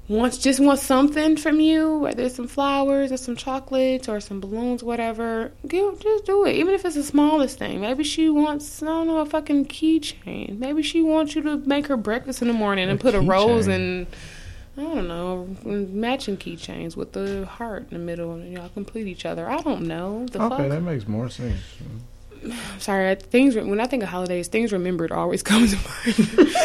wants 0.09 0.39
just 0.39 0.61
wants 0.61 0.83
something 0.83 1.37
from 1.37 1.61
you, 1.61 1.99
whether 1.99 2.25
it's 2.25 2.35
some 2.35 2.49
flowers 2.49 3.11
or 3.11 3.17
some 3.17 3.37
chocolates 3.37 4.09
or 4.09 4.21
some 4.21 4.41
balloons, 4.41 4.83
whatever, 4.83 5.53
give 5.67 5.99
just 6.01 6.25
do 6.25 6.45
it. 6.47 6.55
Even 6.57 6.75
if 6.75 6.85
it's 6.85 6.95
the 6.95 7.03
smallest 7.03 7.59
thing. 7.59 7.81
Maybe 7.81 8.05
she 8.05 8.29
wants 8.29 8.83
I 8.83 8.87
don't 8.87 9.07
know 9.07 9.19
a 9.19 9.27
fucking 9.27 9.67
keychain. 9.67 10.59
Maybe 10.59 10.83
she 10.83 11.03
wants 11.03 11.35
you 11.35 11.43
to 11.43 11.57
make 11.59 11.87
her 11.87 11.97
breakfast 11.97 12.43
in 12.43 12.49
the 12.49 12.55
morning 12.55 12.89
and 12.89 12.99
A 12.99 13.03
put 13.03 13.15
a 13.15 13.21
rose 13.21 13.67
and 13.67 14.07
I 14.77 14.83
don't 14.83 15.09
know 15.09 15.49
matching 15.65 16.37
keychains 16.37 16.97
with 16.97 17.13
the 17.13 17.47
heart 17.47 17.87
in 17.91 17.99
the 17.99 18.05
middle 18.05 18.35
and 18.35 18.53
y'all 18.53 18.69
complete 18.71 19.07
each 19.07 19.25
other. 19.25 19.49
I 19.49 19.61
don't 19.61 19.83
know 19.83 20.27
the 20.27 20.43
okay, 20.43 20.57
fuck. 20.57 20.69
that 20.69 20.83
makes 20.83 21.07
more 21.07 21.29
sense. 21.29 21.61
Sorry, 22.79 23.15
things 23.15 23.55
when 23.55 23.81
I 23.81 23.87
think 23.87 24.03
of 24.03 24.09
holidays, 24.09 24.49
things 24.49 24.73
remembered 24.73 25.13
always 25.13 25.43
comes 25.51 25.73
to 25.73 25.79
mind. 25.89 26.57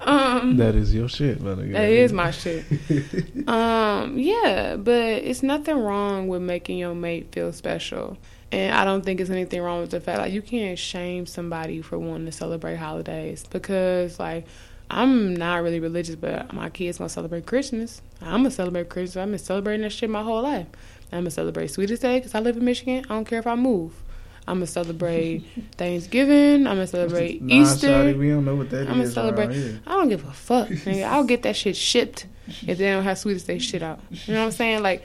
um, 0.00 0.56
That 0.56 0.74
is 0.74 0.94
your 0.94 1.08
shit, 1.08 1.42
but 1.42 1.56
that 1.56 1.88
is 1.88 2.12
my 2.12 2.30
shit. 2.30 2.64
Um, 3.48 4.18
yeah, 4.18 4.76
but 4.76 4.94
it's 4.94 5.42
nothing 5.42 5.76
wrong 5.78 6.28
with 6.28 6.42
making 6.42 6.78
your 6.78 6.94
mate 6.94 7.32
feel 7.32 7.52
special. 7.52 8.16
And 8.52 8.74
I 8.74 8.84
don't 8.84 9.02
think 9.04 9.20
it's 9.20 9.30
anything 9.30 9.62
wrong 9.62 9.80
with 9.80 9.90
the 9.90 10.00
fact 10.00 10.18
like 10.18 10.32
you 10.32 10.42
can't 10.42 10.78
shame 10.78 11.26
somebody 11.26 11.80
for 11.82 11.98
wanting 11.98 12.26
to 12.26 12.32
celebrate 12.32 12.76
holidays 12.76 13.44
because 13.50 14.20
like 14.20 14.46
I'm 14.90 15.34
not 15.34 15.62
really 15.62 15.80
religious, 15.80 16.16
but 16.16 16.52
my 16.52 16.68
kids 16.68 16.98
gonna 16.98 17.08
celebrate 17.08 17.46
Christmas. 17.46 18.02
I'm 18.20 18.40
gonna 18.40 18.50
celebrate 18.50 18.90
Christmas. 18.90 19.16
I've 19.16 19.30
been 19.30 19.38
celebrating 19.38 19.82
that 19.82 19.90
shit 19.90 20.10
my 20.10 20.22
whole 20.22 20.42
life. 20.42 20.66
I'm 21.10 21.20
gonna 21.20 21.30
celebrate 21.30 21.68
Sweetest 21.68 22.02
Day 22.02 22.18
because 22.18 22.34
I 22.34 22.40
live 22.40 22.56
in 22.58 22.64
Michigan. 22.64 23.04
I 23.08 23.14
don't 23.14 23.24
care 23.24 23.38
if 23.38 23.46
I 23.46 23.54
move. 23.54 23.94
I'm 24.48 24.56
gonna 24.56 24.66
celebrate 24.66 25.44
Thanksgiving. 25.76 26.66
I'm 26.66 26.74
gonna 26.76 26.86
celebrate 26.86 27.40
Nah, 27.42 27.54
Easter. 27.62 27.88
shawty, 27.88 28.18
we 28.18 28.28
don't 28.30 28.44
know 28.44 28.56
what 28.56 28.70
that 28.70 28.82
is. 28.82 28.88
I'ma 28.88 29.04
celebrate. 29.06 29.48
around. 29.50 29.80
I 29.86 29.90
don't 29.92 30.08
give 30.08 30.26
a 30.26 30.32
fuck. 30.32 30.68
Nigga. 30.68 31.04
I'll 31.04 31.24
get 31.24 31.42
that 31.42 31.56
shit 31.56 31.76
shipped 31.76 32.26
if 32.66 32.78
they 32.78 32.90
don't 32.90 33.04
have 33.04 33.18
sweetest 33.18 33.46
day 33.46 33.58
shit 33.58 33.82
out. 33.82 34.00
You 34.10 34.34
know 34.34 34.40
what 34.40 34.46
I'm 34.46 34.52
saying? 34.52 34.82
Like, 34.82 35.04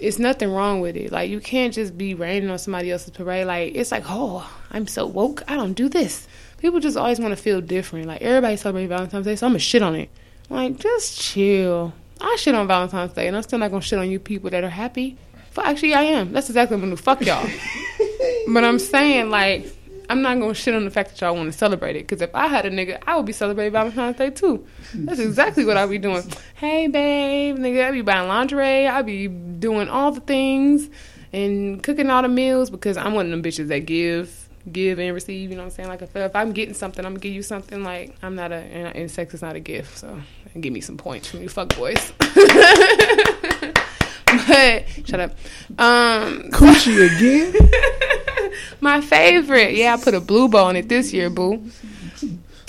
it's 0.00 0.18
nothing 0.18 0.50
wrong 0.50 0.80
with 0.80 0.96
it. 0.96 1.12
Like, 1.12 1.28
you 1.28 1.40
can't 1.40 1.74
just 1.74 1.98
be 1.98 2.14
raining 2.14 2.48
on 2.50 2.58
somebody 2.58 2.90
else's 2.90 3.10
parade. 3.10 3.46
Like, 3.46 3.74
it's 3.74 3.90
like, 3.92 4.04
oh, 4.06 4.48
I'm 4.70 4.86
so 4.86 5.06
woke. 5.06 5.42
I 5.48 5.54
don't 5.56 5.74
do 5.74 5.88
this. 5.88 6.26
People 6.58 6.80
just 6.80 6.96
always 6.96 7.20
want 7.20 7.32
to 7.32 7.36
feel 7.36 7.60
different. 7.60 8.06
Like, 8.06 8.22
everybody 8.22 8.56
celebrating 8.56 8.88
Valentine's 8.88 9.26
Day, 9.26 9.36
so 9.36 9.46
I'm 9.46 9.52
gonna 9.52 9.58
shit 9.60 9.82
on 9.82 9.94
it. 9.94 10.08
Like, 10.50 10.78
just 10.78 11.20
chill. 11.20 11.92
I 12.20 12.36
shit 12.36 12.54
on 12.54 12.66
Valentine's 12.66 13.12
Day, 13.12 13.28
and 13.28 13.36
I'm 13.36 13.42
still 13.42 13.58
not 13.58 13.70
gonna 13.70 13.82
shit 13.82 13.98
on 13.98 14.10
you 14.10 14.18
people 14.18 14.50
that 14.50 14.64
are 14.64 14.70
happy. 14.70 15.16
Fuck, 15.50 15.66
actually, 15.66 15.94
I 15.94 16.02
am. 16.02 16.32
That's 16.32 16.48
exactly 16.48 16.76
what 16.76 16.82
I'm 16.84 16.88
gonna 16.90 16.96
do. 16.96 17.02
Fuck 17.02 17.20
y'all. 17.24 17.48
But 18.48 18.64
I'm 18.64 18.78
saying, 18.78 19.28
like, 19.30 19.66
I'm 20.10 20.22
not 20.22 20.40
gonna 20.40 20.54
shit 20.54 20.74
on 20.74 20.84
the 20.84 20.90
fact 20.90 21.10
that 21.10 21.20
y'all 21.20 21.34
want 21.34 21.52
to 21.52 21.58
celebrate 21.58 21.96
it. 21.96 22.08
Because 22.08 22.22
if 22.22 22.34
I 22.34 22.46
had 22.46 22.64
a 22.64 22.70
nigga, 22.70 22.98
I 23.06 23.16
would 23.16 23.26
be 23.26 23.32
celebrating 23.32 23.72
Valentine's 23.72 24.16
Day 24.16 24.30
too. 24.30 24.66
That's 24.94 25.20
exactly 25.20 25.64
what 25.66 25.76
I'd 25.76 25.90
be 25.90 25.98
doing. 25.98 26.22
Hey, 26.54 26.86
babe, 26.86 27.58
nigga, 27.58 27.88
I'd 27.88 27.92
be 27.92 28.00
buying 28.00 28.26
lingerie. 28.26 28.86
I'd 28.86 29.04
be 29.04 29.28
doing 29.28 29.88
all 29.88 30.12
the 30.12 30.20
things 30.20 30.88
and 31.32 31.82
cooking 31.82 32.08
all 32.08 32.22
the 32.22 32.28
meals 32.28 32.70
because 32.70 32.96
I'm 32.96 33.12
one 33.12 33.26
of 33.26 33.30
them 33.30 33.42
bitches 33.42 33.68
that 33.68 33.80
give, 33.80 34.48
give 34.72 34.98
and 34.98 35.14
receive. 35.14 35.50
You 35.50 35.56
know 35.56 35.64
what 35.64 35.66
I'm 35.66 35.70
saying? 35.72 35.88
Like, 35.90 36.00
if, 36.00 36.16
if 36.16 36.34
I'm 36.34 36.52
getting 36.52 36.74
something, 36.74 37.04
I'm 37.04 37.12
gonna 37.12 37.20
give 37.20 37.34
you 37.34 37.42
something. 37.42 37.84
Like, 37.84 38.16
I'm 38.22 38.34
not 38.34 38.50
a, 38.50 38.56
and 38.56 39.10
sex 39.10 39.34
is 39.34 39.42
not 39.42 39.56
a 39.56 39.60
gift. 39.60 39.98
So, 39.98 40.22
give 40.58 40.72
me 40.72 40.80
some 40.80 40.96
points 40.96 41.28
from 41.28 41.42
you 41.42 41.50
fuck 41.50 41.76
boys. 41.76 42.12
but 44.46 45.06
shut 45.06 45.20
up. 45.20 45.30
Um, 45.78 46.50
Coochie 46.50 47.16
again? 47.16 47.54
my 48.80 49.00
favorite. 49.00 49.74
Yeah, 49.74 49.94
I 49.94 50.02
put 50.02 50.14
a 50.14 50.20
blue 50.20 50.48
bow 50.48 50.66
on 50.66 50.76
it 50.76 50.88
this 50.88 51.12
year, 51.12 51.30
boo. 51.30 51.70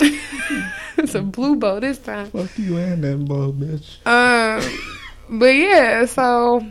it's 0.00 1.14
a 1.14 1.22
blue 1.22 1.56
bow 1.56 1.80
this 1.80 1.98
time. 1.98 2.30
Fuck 2.30 2.58
you 2.58 2.76
and 2.78 3.02
that 3.04 3.24
bow, 3.24 3.52
bitch. 3.52 4.06
Um, 4.06 5.38
but 5.38 5.54
yeah, 5.54 6.04
so 6.06 6.66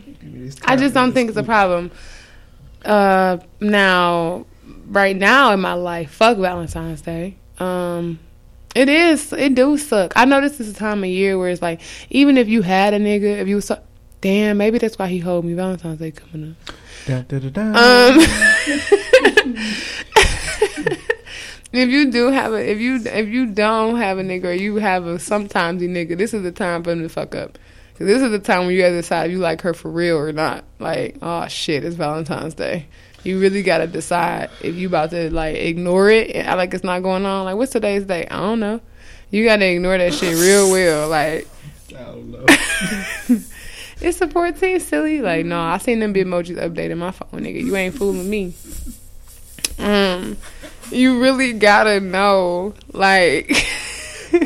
I 0.64 0.76
just 0.76 0.94
don't 0.94 1.12
think 1.12 1.28
it's 1.28 1.38
a 1.38 1.42
problem. 1.42 1.90
Uh, 2.84 3.38
now, 3.60 4.46
right 4.86 5.16
now 5.16 5.52
in 5.52 5.60
my 5.60 5.74
life, 5.74 6.10
fuck 6.10 6.38
Valentine's 6.38 7.02
Day. 7.02 7.36
Um, 7.58 8.18
it 8.74 8.88
is. 8.88 9.32
It 9.32 9.54
do 9.54 9.76
suck. 9.76 10.12
I 10.16 10.24
know 10.24 10.40
this 10.40 10.60
is 10.60 10.70
a 10.70 10.74
time 10.74 11.02
of 11.02 11.10
year 11.10 11.38
where 11.38 11.50
it's 11.50 11.62
like, 11.62 11.80
even 12.10 12.36
if 12.38 12.48
you 12.48 12.62
had 12.62 12.94
a 12.94 12.98
nigga, 12.98 13.38
if 13.38 13.48
you 13.48 13.56
was 13.56 13.66
so, 13.66 13.80
damn, 14.20 14.58
maybe 14.58 14.78
that's 14.78 14.98
why 14.98 15.08
he 15.08 15.18
hold 15.18 15.44
me 15.44 15.54
Valentine's 15.54 15.98
Day 15.98 16.10
coming 16.10 16.50
up. 16.50 16.74
Da, 17.06 17.22
da, 17.22 17.38
da, 17.38 17.48
da. 17.48 17.62
Um, 17.62 18.18
if 21.72 21.88
you 21.88 22.10
do 22.10 22.30
have 22.30 22.52
a, 22.52 22.70
if 22.70 22.78
you 22.78 23.00
if 23.04 23.28
you 23.28 23.46
don't 23.46 23.96
have 23.96 24.18
a 24.18 24.22
nigga 24.22 24.46
or 24.46 24.52
you 24.52 24.76
have 24.76 25.06
a 25.06 25.18
sometimes 25.18 25.82
nigga, 25.82 26.16
this 26.16 26.34
is 26.34 26.42
the 26.42 26.52
time 26.52 26.82
for 26.82 26.92
him 26.92 27.02
to 27.02 27.08
fuck 27.08 27.34
up. 27.34 27.58
Cause 27.96 28.06
this 28.06 28.22
is 28.22 28.30
the 28.30 28.38
time 28.38 28.60
when 28.60 28.74
you 28.74 28.80
gotta 28.80 28.96
decide 28.96 29.26
if 29.26 29.32
you 29.32 29.38
like 29.38 29.60
her 29.60 29.74
for 29.74 29.90
real 29.90 30.16
or 30.16 30.32
not. 30.32 30.64
Like, 30.78 31.18
oh 31.20 31.46
shit, 31.48 31.84
it's 31.84 31.96
Valentine's 31.96 32.54
Day. 32.54 32.86
You 33.24 33.38
really 33.38 33.62
gotta 33.62 33.86
decide 33.86 34.48
if 34.62 34.74
you 34.74 34.88
about 34.88 35.10
to 35.10 35.30
like 35.30 35.56
ignore 35.56 36.08
it 36.08 36.34
and 36.34 36.46
like 36.56 36.72
it's 36.72 36.84
not 36.84 37.02
going 37.02 37.26
on. 37.26 37.44
Like, 37.44 37.56
what's 37.56 37.72
today's 37.72 38.04
day? 38.04 38.26
I 38.30 38.38
don't 38.38 38.60
know. 38.60 38.80
You 39.30 39.44
gotta 39.44 39.66
ignore 39.66 39.98
that 39.98 40.14
shit 40.14 40.38
real 40.38 40.70
well. 40.70 41.08
Like, 41.08 41.46
I 41.90 42.04
don't 42.04 42.30
know. 42.30 42.46
it's 44.00 44.18
the 44.18 44.26
14th, 44.26 44.80
silly. 44.82 45.20
Like, 45.20 45.46
no, 45.46 45.60
I 45.60 45.78
seen 45.78 46.00
them 46.00 46.14
Bitmojis 46.14 46.56
updating 46.56 46.98
my 46.98 47.10
phone, 47.10 47.40
nigga. 47.40 47.62
You 47.62 47.76
ain't 47.76 47.94
fooling 47.94 48.28
me. 48.28 48.54
Um, 49.78 50.36
you 50.90 51.20
really 51.22 51.52
gotta 51.52 52.00
know, 52.00 52.74
like, 52.92 53.50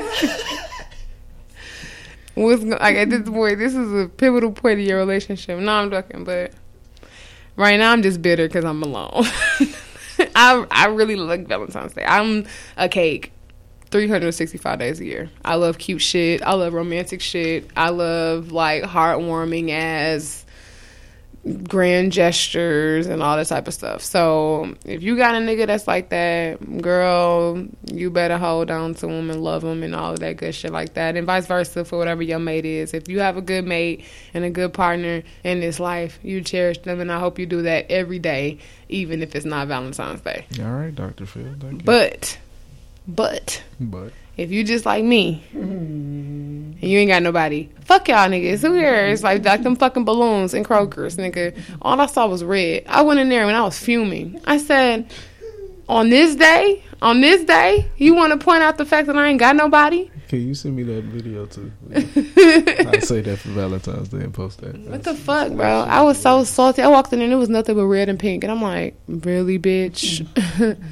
what's 2.34 2.62
like 2.62 2.96
at 2.96 3.10
this 3.10 3.28
point. 3.28 3.58
This 3.58 3.74
is 3.74 3.92
a 3.92 4.08
pivotal 4.08 4.52
point 4.52 4.80
of 4.80 4.86
your 4.86 4.98
relationship. 4.98 5.58
No, 5.58 5.72
I'm 5.72 5.90
joking, 5.90 6.24
but 6.24 6.52
right 7.56 7.76
now 7.76 7.92
I'm 7.92 8.02
just 8.02 8.22
bitter 8.22 8.46
because 8.46 8.64
I'm 8.64 8.82
alone. 8.82 9.10
I 10.36 10.64
I 10.70 10.86
really 10.86 11.16
like 11.16 11.46
Valentine's 11.46 11.94
Day. 11.94 12.04
I'm 12.04 12.46
a 12.76 12.88
cake. 12.88 13.32
365 13.94 14.80
days 14.80 14.98
a 14.98 15.04
year. 15.04 15.30
I 15.44 15.54
love 15.54 15.78
cute 15.78 16.02
shit. 16.02 16.42
I 16.42 16.54
love 16.54 16.74
romantic 16.74 17.20
shit. 17.20 17.70
I 17.76 17.90
love 17.90 18.50
like 18.50 18.82
heartwarming 18.82 19.70
as 19.70 20.44
grand 21.68 22.10
gestures 22.10 23.06
and 23.06 23.22
all 23.22 23.36
that 23.36 23.46
type 23.46 23.68
of 23.68 23.74
stuff. 23.74 24.02
So 24.02 24.74
if 24.84 25.04
you 25.04 25.16
got 25.16 25.36
a 25.36 25.38
nigga 25.38 25.68
that's 25.68 25.86
like 25.86 26.08
that, 26.08 26.82
girl, 26.82 27.68
you 27.92 28.10
better 28.10 28.36
hold 28.36 28.68
on 28.68 28.94
to 28.94 29.08
him 29.08 29.30
and 29.30 29.44
love 29.44 29.62
him 29.62 29.84
and 29.84 29.94
all 29.94 30.14
of 30.14 30.18
that 30.18 30.38
good 30.38 30.56
shit 30.56 30.72
like 30.72 30.94
that. 30.94 31.14
And 31.16 31.24
vice 31.24 31.46
versa 31.46 31.84
for 31.84 31.96
whatever 31.96 32.22
your 32.22 32.40
mate 32.40 32.64
is. 32.64 32.94
If 32.94 33.08
you 33.08 33.20
have 33.20 33.36
a 33.36 33.42
good 33.42 33.64
mate 33.64 34.04
and 34.32 34.44
a 34.44 34.50
good 34.50 34.72
partner 34.72 35.22
in 35.44 35.60
this 35.60 35.78
life, 35.78 36.18
you 36.24 36.40
cherish 36.40 36.78
them, 36.78 36.98
and 37.00 37.12
I 37.12 37.20
hope 37.20 37.38
you 37.38 37.46
do 37.46 37.62
that 37.62 37.92
every 37.92 38.18
day, 38.18 38.58
even 38.88 39.22
if 39.22 39.36
it's 39.36 39.46
not 39.46 39.68
Valentine's 39.68 40.22
Day. 40.22 40.46
All 40.58 40.72
right, 40.72 40.92
Dr. 40.92 41.26
Phil. 41.26 41.54
Thank 41.60 41.72
you. 41.74 41.84
But, 41.84 42.38
but 43.06 43.62
but 43.80 44.12
if 44.36 44.50
you 44.50 44.64
just 44.64 44.84
like 44.84 45.04
me 45.04 45.44
and 45.52 46.82
you 46.82 46.98
ain't 46.98 47.10
got 47.10 47.22
nobody, 47.22 47.68
fuck 47.80 48.08
y'all 48.08 48.28
niggas. 48.28 48.60
Who 48.62 48.78
cares? 48.78 49.22
Like 49.22 49.44
like 49.44 49.62
them 49.62 49.76
fucking 49.76 50.04
balloons 50.04 50.54
and 50.54 50.64
Kroger's, 50.64 51.16
nigga. 51.16 51.58
All 51.82 52.00
I 52.00 52.06
saw 52.06 52.26
was 52.26 52.42
red. 52.42 52.84
I 52.86 53.02
went 53.02 53.20
in 53.20 53.28
there 53.28 53.46
and 53.46 53.56
I 53.56 53.62
was 53.62 53.78
fuming. 53.78 54.40
I 54.44 54.58
said, 54.58 55.12
on 55.88 56.10
this 56.10 56.34
day, 56.34 56.82
on 57.02 57.20
this 57.20 57.44
day, 57.44 57.88
you 57.96 58.14
want 58.14 58.32
to 58.32 58.42
point 58.42 58.62
out 58.62 58.78
the 58.78 58.86
fact 58.86 59.06
that 59.06 59.16
I 59.16 59.28
ain't 59.28 59.38
got 59.38 59.56
nobody? 59.56 60.10
Can 60.28 60.40
you 60.40 60.54
send 60.54 60.74
me 60.74 60.82
that 60.84 61.04
video 61.04 61.46
too? 61.46 61.70
I'll 61.94 63.00
say 63.02 63.20
that 63.20 63.38
for 63.38 63.50
Valentine's 63.50 64.08
Day 64.08 64.18
and 64.18 64.32
post 64.32 64.60
that. 64.62 64.76
What 64.76 65.04
the 65.04 65.14
fuck, 65.14 65.52
bro? 65.52 65.80
I 65.82 66.00
was 66.02 66.20
so 66.20 66.44
salty. 66.44 66.82
I 66.82 66.88
walked 66.88 67.12
in 67.12 67.20
and 67.20 67.32
it 67.32 67.36
was 67.36 67.50
nothing 67.50 67.76
but 67.76 67.86
red 67.86 68.08
and 68.08 68.18
pink, 68.18 68.42
and 68.42 68.50
I'm 68.50 68.62
like, 68.62 68.96
really, 69.06 69.58
bitch? 69.58 70.26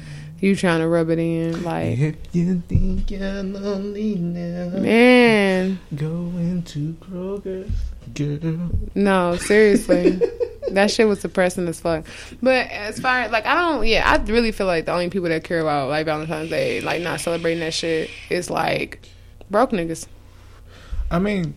you 0.43 0.55
trying 0.55 0.79
to 0.79 0.87
rub 0.87 1.09
it 1.09 1.19
in? 1.19 1.63
Like, 1.63 1.97
If 1.99 2.15
you 2.33 2.61
think 2.67 3.09
you're 3.11 3.43
lonely 3.43 4.15
now, 4.15 4.77
man, 4.79 5.79
go 5.95 6.07
into 6.37 6.93
Kroger, 7.01 7.69
girl. 8.13 8.69
no, 8.95 9.35
seriously. 9.37 10.19
that 10.71 10.91
shit 10.91 11.07
was 11.07 11.21
depressing 11.21 11.67
as 11.67 11.79
fuck. 11.79 12.05
But 12.41 12.69
as 12.71 12.99
far 12.99 13.21
as 13.21 13.31
like, 13.31 13.45
I 13.45 13.55
don't. 13.55 13.85
Yeah, 13.87 14.03
I 14.09 14.21
really 14.23 14.51
feel 14.51 14.67
like 14.67 14.85
the 14.85 14.91
only 14.91 15.09
people 15.09 15.29
that 15.29 15.43
care 15.43 15.59
about 15.61 15.89
like 15.89 16.05
Valentine's 16.05 16.49
Day, 16.49 16.81
like 16.81 17.01
not 17.01 17.21
celebrating 17.21 17.61
that 17.61 17.73
shit, 17.73 18.09
is 18.29 18.49
like 18.49 19.07
broke 19.49 19.71
niggas 19.71 20.07
I 21.11 21.19
mean, 21.19 21.55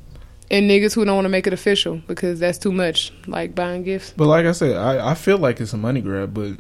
and 0.51 0.71
niggas 0.71 0.95
who 0.95 1.05
don't 1.05 1.15
want 1.15 1.25
to 1.25 1.31
make 1.31 1.47
it 1.47 1.53
official 1.53 2.01
because 2.07 2.39
that's 2.39 2.59
too 2.59 2.73
much. 2.73 3.13
Like 3.27 3.55
buying 3.55 3.83
gifts. 3.85 4.13
but 4.17 4.27
like 4.27 4.47
I 4.47 4.53
said, 4.53 4.77
I, 4.77 5.11
I 5.11 5.15
feel 5.15 5.39
like 5.39 5.61
it's 5.61 5.73
a 5.73 5.77
money 5.79 6.01
grab, 6.03 6.35
but 6.35 6.53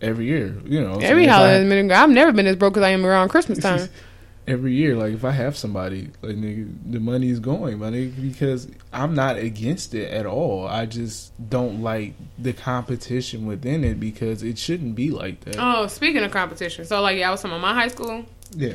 every 0.00 0.26
year, 0.26 0.56
you 0.64 0.80
know, 0.80 0.98
Every 1.00 1.28
I- 1.28 1.32
holiday, 1.32 1.68
been- 1.68 1.92
I've 1.92 2.10
never 2.10 2.32
been 2.32 2.46
as 2.46 2.56
broke 2.56 2.76
as 2.76 2.82
I 2.82 2.90
am 2.90 3.04
around 3.06 3.28
Christmas 3.28 3.58
time. 3.58 3.88
every 4.46 4.72
year, 4.72 4.96
like 4.96 5.12
if 5.12 5.24
I 5.24 5.30
have 5.32 5.56
somebody, 5.58 6.08
like 6.22 6.36
nigga, 6.36 6.72
the 6.90 7.00
money 7.00 7.28
is 7.28 7.38
going, 7.38 7.78
money 7.78 8.06
because 8.06 8.66
I'm 8.92 9.14
not 9.14 9.36
against 9.36 9.94
it 9.94 10.10
at 10.10 10.24
all. 10.24 10.66
I 10.66 10.86
just 10.86 11.32
don't 11.50 11.82
like 11.82 12.14
the 12.38 12.54
competition 12.54 13.44
within 13.46 13.84
it 13.84 14.00
because 14.00 14.42
it 14.42 14.56
shouldn't 14.58 14.94
be 14.94 15.10
like 15.10 15.40
that. 15.40 15.56
Oh, 15.58 15.86
speaking 15.86 16.22
of 16.22 16.30
competition, 16.30 16.84
so 16.86 17.02
like 17.02 17.18
yeah, 17.18 17.28
I 17.28 17.30
was 17.30 17.42
talking 17.42 17.58
about 17.58 17.74
my 17.74 17.74
high 17.80 17.88
school. 17.88 18.24
yeah. 18.54 18.74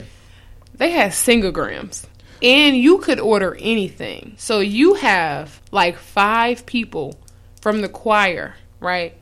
They 0.75 0.89
had 0.89 1.11
singlegrams, 1.11 2.05
and 2.41 2.75
you 2.75 2.97
could 2.99 3.19
order 3.19 3.55
anything. 3.59 4.33
So 4.37 4.59
you 4.59 4.95
have 4.95 5.61
like 5.71 5.97
five 5.97 6.65
people 6.65 7.15
from 7.61 7.81
the 7.81 7.89
choir, 7.89 8.55
right, 8.79 9.15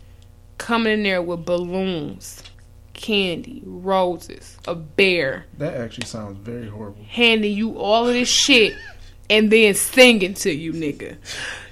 coming 0.62 0.94
in 0.94 1.04
there 1.04 1.22
with 1.22 1.44
balloons, 1.46 2.44
candy, 2.94 3.64
roses, 3.66 4.58
a 4.68 4.76
bear, 4.76 5.46
That 5.58 5.74
actually 5.76 6.06
sounds 6.06 6.38
very 6.38 6.68
horrible. 6.70 7.04
handing 7.04 7.58
you 7.58 7.78
all 7.80 8.08
of 8.08 8.14
this 8.14 8.30
shit, 8.30 8.76
and 9.30 9.52
then 9.52 9.74
singing 9.74 10.36
to 10.36 10.54
you, 10.54 10.72
nigga. 10.72 11.18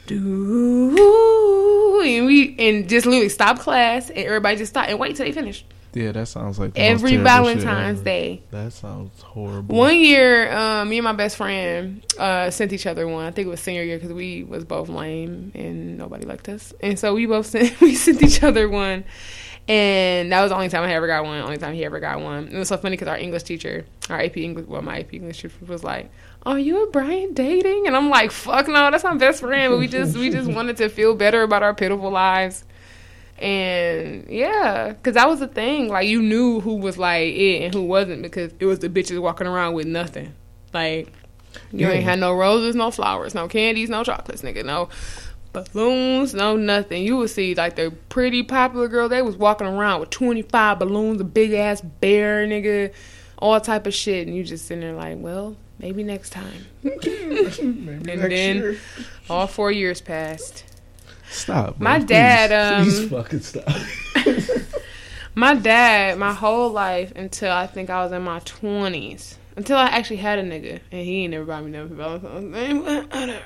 Do 0.08 2.02
and 2.04 2.26
we 2.26 2.56
and 2.58 2.90
just 2.90 3.06
literally 3.06 3.30
stop 3.30 3.60
class, 3.60 4.10
and 4.10 4.20
everybody 4.20 4.58
just 4.58 4.72
stop 4.72 4.88
and 4.88 4.98
wait 5.00 5.16
till 5.16 5.26
they 5.26 5.32
finish. 5.32 5.64
Yeah, 5.94 6.12
that 6.12 6.28
sounds 6.28 6.60
like 6.60 6.78
Every 6.78 7.18
Valentine's. 7.18 8.02
Day. 8.02 8.44
That 8.52 8.74
sounds 8.74 9.22
horrible. 9.22 9.76
One 9.76 9.98
year, 9.98 10.52
um, 10.52 10.90
me 10.90 10.98
and 10.98 11.04
my 11.04 11.14
best 11.14 11.38
friend 11.38 12.06
uh, 12.18 12.52
sent 12.52 12.74
each 12.74 12.86
other 12.86 13.08
one. 13.08 13.26
I 13.26 13.32
think 13.32 13.48
it 13.48 13.50
was 13.50 13.60
senior 13.60 13.84
year 13.84 13.98
because 13.98 14.14
we 14.14 14.44
was 14.44 14.66
both 14.66 14.90
lame 14.90 15.52
and 15.56 15.98
nobody 15.98 16.26
liked 16.26 16.48
us, 16.50 16.74
and 16.82 16.98
so 16.98 17.14
we 17.14 17.26
both 17.26 17.46
sent 17.48 17.80
we 17.82 17.96
sent 17.96 18.22
each 18.22 18.44
other 18.44 18.70
one. 18.70 19.04
And 19.68 20.32
that 20.32 20.42
was 20.42 20.50
the 20.50 20.56
only 20.56 20.70
time 20.70 20.84
I 20.84 20.94
ever 20.94 21.06
got 21.06 21.24
one. 21.26 21.40
Only 21.42 21.58
time 21.58 21.76
he 21.76 21.86
ever 21.86 22.00
got 22.00 22.22
one. 22.22 22.48
It 22.48 22.58
was 22.58 22.70
so 22.70 22.78
funny 22.78 22.96
because 22.96 23.08
our 23.08 23.18
English 23.20 23.44
teacher, 23.44 23.86
our 24.10 24.20
AP 24.20 24.38
English, 24.38 24.66
well, 24.66 24.82
my 24.82 25.02
AP 25.02 25.14
English 25.14 25.44
teacher 25.44 25.54
was 25.68 25.84
like, 25.84 26.12
"Are 26.44 26.58
you 26.58 26.84
and 26.84 26.92
Brian 26.92 27.36
dating?" 27.36 27.86
And 27.86 27.96
I'm 27.96 28.10
like, 28.10 28.32
"Fuck 28.32 28.68
no, 28.68 28.90
that's 28.90 29.04
my 29.04 29.14
best 29.16 29.42
friend." 29.42 29.72
But 29.72 29.78
we 29.78 29.88
just 29.88 30.18
we 30.18 30.32
just 30.32 30.50
wanted 30.50 30.78
to 30.78 30.90
feel 30.90 31.14
better 31.16 31.44
about 31.44 31.62
our 31.62 31.76
pitiful 31.76 32.10
lives. 32.10 32.64
And 33.42 34.26
yeah, 34.30 34.90
because 34.90 35.14
that 35.16 35.28
was 35.30 35.40
the 35.40 35.48
thing. 35.48 35.88
Like 35.88 36.08
you 36.08 36.22
knew 36.22 36.60
who 36.60 36.76
was 36.76 36.98
like 36.98 37.34
it 37.34 37.64
and 37.64 37.74
who 37.74 37.84
wasn't 37.84 38.22
because 38.22 38.52
it 38.60 38.66
was 38.66 38.80
the 38.80 38.90
bitches 38.90 39.22
walking 39.22 39.48
around 39.48 39.74
with 39.74 39.88
nothing. 39.88 40.34
Like 40.74 41.12
you 41.72 41.88
Yeah. 41.88 41.92
ain't 41.94 42.04
had 42.04 42.20
no 42.20 42.34
roses, 42.34 42.76
no 42.76 42.92
flowers, 42.92 43.34
no 43.34 43.48
candies, 43.48 43.90
no 43.90 44.04
chocolates, 44.04 44.42
nigga, 44.42 44.64
no 44.66 44.90
balloons, 45.54 46.34
no 46.34 46.56
nothing. 46.56 47.04
You 47.04 47.18
would 47.18 47.30
see 47.30 47.56
like 47.56 47.76
the 47.76 47.92
pretty 48.10 48.44
popular 48.44 48.88
girl. 48.88 49.10
They 49.10 49.22
was 49.22 49.36
walking 49.36 49.68
around 49.68 50.00
with 50.02 50.10
twenty 50.10 50.42
five 50.44 50.80
balloons, 50.80 51.20
a 51.22 51.24
big 51.24 51.54
ass 51.54 51.82
bear, 51.82 52.46
nigga, 52.46 52.94
all 53.40 53.60
type 53.62 53.88
of 53.88 53.94
shit, 53.94 54.28
and 54.28 54.36
you 54.36 54.44
just 54.44 54.66
sitting 54.68 54.82
there 54.82 54.94
like, 54.94 55.18
well, 55.20 55.56
maybe 55.80 56.04
next 56.04 56.32
time. 56.32 56.66
Maybe 56.84 57.62
And 57.62 58.06
next 58.06 58.22
then- 58.30 58.56
year. 58.58 58.78
All 59.30 59.48
four 59.48 59.72
years 59.72 60.02
passed. 60.02 60.66
Stop. 61.30 61.78
bro. 61.78 61.84
My 61.84 62.00
Please. 62.00 62.08
dad, 62.08 62.52
um, 62.80 62.84
please 62.86 63.10
fucking 63.10 63.40
stop. 63.42 63.68
My 65.36 65.54
dad, 65.56 66.18
my 66.18 66.34
whole 66.34 66.70
life 66.72 67.14
until 67.16 67.52
I 67.52 67.66
think 67.68 67.90
I 67.90 68.04
was 68.04 68.12
in 68.12 68.24
my 68.24 68.40
twenties, 68.40 69.38
until 69.56 69.78
I 69.78 69.86
actually 69.86 70.18
had 70.18 70.38
a 70.40 70.44
nigga, 70.44 70.82
and 70.92 71.06
he 71.06 71.24
ain't 71.24 71.32
never 71.32 71.46
bought 71.46 71.64
me 71.64 71.72
nothing 71.72 71.90
for 71.90 71.96
Valentine's 71.96 73.14
Day. 73.14 73.40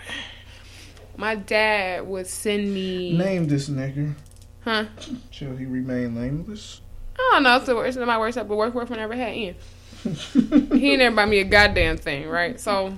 My 1.18 1.36
dad 1.36 2.08
would 2.08 2.26
send 2.26 2.74
me, 2.74 3.16
Name 3.16 3.48
this 3.48 3.70
nigga. 3.70 4.16
huh? 4.64 4.86
Shall 5.30 5.56
he 5.56 5.66
remain 5.66 6.16
nameless? 6.16 6.82
I 7.20 7.30
don't 7.34 7.44
know. 7.44 7.58
It's 7.58 7.66
the 7.68 7.76
worst. 7.76 7.98
It's 7.98 8.08
my 8.08 8.18
worst, 8.18 8.38
but 8.38 8.48
worst 8.48 8.74
boyfriend 8.74 9.00
I 9.00 9.04
ever 9.04 9.16
had. 9.16 9.36
Ian. 9.36 9.56
he 10.04 10.92
ain't 10.92 11.00
never 11.00 11.16
bought 11.16 11.28
me 11.30 11.40
a 11.40 11.44
goddamn 11.44 11.98
thing, 11.98 12.28
right? 12.28 12.60
So, 12.60 12.96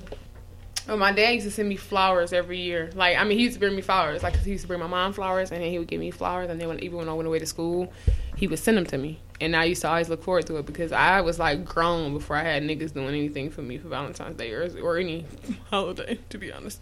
well, 0.87 0.97
my 0.97 1.11
dad 1.11 1.31
used 1.31 1.45
to 1.45 1.51
send 1.51 1.67
me 1.69 1.75
flowers 1.75 2.31
every 2.33 2.59
year. 2.59 2.89
Like, 2.95 3.17
I 3.17 3.23
mean, 3.23 3.37
he 3.37 3.43
used 3.45 3.55
to 3.55 3.59
bring 3.59 3.75
me 3.75 3.81
flowers. 3.81 4.21
Like, 4.23 4.33
'cause 4.35 4.45
he 4.45 4.51
used 4.51 4.63
to 4.63 4.67
bring 4.67 4.79
my 4.79 4.87
mom 4.87 5.13
flowers, 5.13 5.51
and 5.51 5.61
then 5.61 5.71
he 5.71 5.79
would 5.79 5.87
give 5.87 5.99
me 5.99 6.11
flowers. 6.11 6.49
And 6.49 6.59
then 6.61 6.67
when, 6.67 6.83
even 6.83 6.97
when 6.97 7.09
I 7.09 7.13
went 7.13 7.27
away 7.27 7.39
to 7.39 7.45
school, 7.45 7.91
he 8.35 8.47
would 8.47 8.59
send 8.59 8.77
them 8.77 8.85
to 8.87 8.97
me. 8.97 9.19
And 9.41 9.55
I 9.55 9.65
used 9.65 9.81
to 9.81 9.89
always 9.89 10.09
look 10.09 10.23
forward 10.23 10.45
to 10.47 10.57
it 10.57 10.65
because 10.65 10.91
I 10.91 11.21
was 11.21 11.39
like 11.39 11.65
grown 11.65 12.13
before 12.13 12.35
I 12.37 12.43
had 12.43 12.63
niggas 12.63 12.93
doing 12.93 13.09
anything 13.09 13.49
for 13.49 13.61
me 13.61 13.77
for 13.77 13.87
Valentine's 13.89 14.37
Day 14.37 14.51
or, 14.53 14.69
or 14.81 14.97
any 14.97 15.25
holiday, 15.69 16.19
to 16.29 16.37
be 16.37 16.51
honest. 16.53 16.81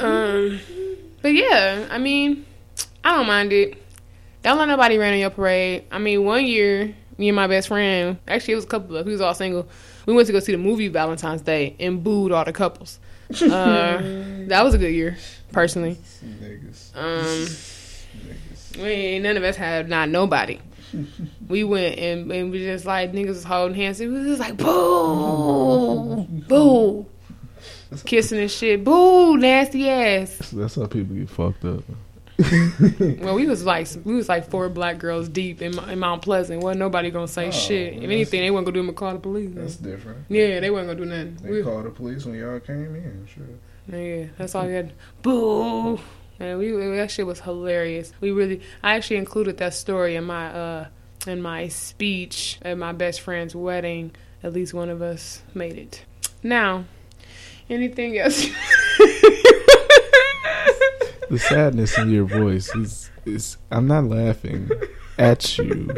Um, 0.00 0.60
but 1.22 1.28
yeah, 1.34 1.86
I 1.90 1.98
mean, 1.98 2.44
I 3.04 3.16
don't 3.16 3.26
mind 3.26 3.52
it. 3.52 3.76
Don't 4.42 4.58
let 4.58 4.68
nobody 4.68 4.96
rain 4.98 5.12
on 5.12 5.18
your 5.18 5.30
parade. 5.30 5.84
I 5.90 5.98
mean, 5.98 6.24
one 6.24 6.44
year, 6.46 6.94
me 7.18 7.28
and 7.28 7.36
my 7.36 7.46
best 7.46 7.68
friend, 7.68 8.18
actually, 8.26 8.52
it 8.52 8.56
was 8.56 8.64
a 8.64 8.68
couple 8.68 8.96
of, 8.96 9.04
we 9.06 9.12
was 9.12 9.20
all 9.20 9.34
single. 9.34 9.68
We 10.10 10.16
went 10.16 10.26
to 10.26 10.32
go 10.32 10.40
see 10.40 10.50
the 10.50 10.58
movie 10.58 10.88
Valentine's 10.88 11.42
Day 11.42 11.76
and 11.78 12.02
booed 12.02 12.32
all 12.32 12.44
the 12.44 12.52
couples. 12.52 12.98
Uh, 13.30 13.36
that 14.48 14.64
was 14.64 14.74
a 14.74 14.78
good 14.78 14.92
year, 14.92 15.16
personally. 15.52 15.98
Niggas. 16.24 16.96
Um, 16.96 17.46
Niggas. 18.26 18.76
we 18.78 18.88
ain't, 18.88 19.22
none 19.22 19.36
of 19.36 19.44
us 19.44 19.54
had 19.54 19.88
not 19.88 20.08
nobody. 20.08 20.58
We 21.46 21.62
went 21.62 21.96
and, 22.00 22.32
and 22.32 22.50
we 22.50 22.58
just 22.58 22.86
like 22.86 23.12
niggas 23.12 23.28
was 23.28 23.44
holding 23.44 23.76
hands. 23.76 24.00
It 24.00 24.08
was 24.08 24.26
just 24.26 24.40
like 24.40 24.56
boo, 24.56 26.26
boo, 26.48 27.06
kissing 28.04 28.40
and 28.40 28.50
shit, 28.50 28.82
boo, 28.82 29.36
nasty 29.36 29.88
ass. 29.88 30.50
That's 30.52 30.74
how 30.74 30.86
people 30.86 31.14
get 31.14 31.30
fucked 31.30 31.64
up. 31.66 31.84
Well, 33.20 33.34
we 33.34 33.46
was 33.46 33.64
like 33.64 33.86
we 34.04 34.14
was 34.14 34.28
like 34.28 34.48
four 34.50 34.68
black 34.68 34.98
girls 34.98 35.28
deep 35.28 35.62
in, 35.62 35.78
in 35.88 35.98
Mount 35.98 36.22
Pleasant. 36.22 36.62
Wasn't 36.62 36.78
nobody 36.78 37.10
gonna 37.10 37.28
say 37.28 37.48
Oh, 37.48 37.50
shit. 37.50 37.94
If 37.96 38.04
anything, 38.04 38.40
they 38.42 38.50
wasn't 38.50 38.66
gonna 38.66 38.80
do 38.80 38.86
them 38.86 38.94
call 38.94 39.12
the 39.12 39.18
police. 39.20 39.50
That's 39.54 39.76
different. 39.76 40.24
yeah, 40.28 40.60
they 40.60 40.70
weren't 40.70 40.86
gonna 40.88 40.98
do 40.98 41.04
nothing. 41.06 41.36
They 41.42 41.50
We- 41.50 41.62
called 41.62 41.84
the 41.86 41.90
police 41.90 42.24
when 42.24 42.34
y'all 42.36 42.60
came 42.60 42.94
in. 42.96 43.26
Sure. 43.32 43.44
Yeah, 43.98 44.26
that's 44.38 44.54
all 44.54 44.66
we 44.66 44.72
had. 44.72 44.92
Boo. 45.22 45.98
And 46.38 46.58
we 46.58 46.70
that 46.96 47.10
shit 47.10 47.26
was 47.26 47.40
hilarious. 47.40 48.12
We 48.20 48.30
really, 48.30 48.62
I 48.82 48.94
actually 48.94 49.16
included 49.16 49.58
that 49.58 49.74
story 49.74 50.16
in 50.16 50.24
my 50.24 50.46
uh 50.52 50.86
in 51.26 51.42
my 51.42 51.68
speech 51.68 52.58
at 52.62 52.78
my 52.78 52.92
best 52.92 53.20
friend's 53.20 53.54
wedding. 53.54 54.12
At 54.42 54.54
least 54.54 54.72
one 54.72 54.88
of 54.88 55.02
us 55.02 55.42
made 55.52 55.76
it. 55.76 56.04
Now, 56.42 56.84
anything 57.68 58.16
else? 58.18 58.46
The 61.30 61.38
sadness 61.38 61.96
in 61.96 62.10
your 62.10 62.24
voice 62.24 62.74
is 62.74 63.10
is. 63.24 63.56
I'm 63.70 63.86
not 63.86 64.04
laughing 64.04 64.70
at 65.18 65.56
you. 65.58 65.90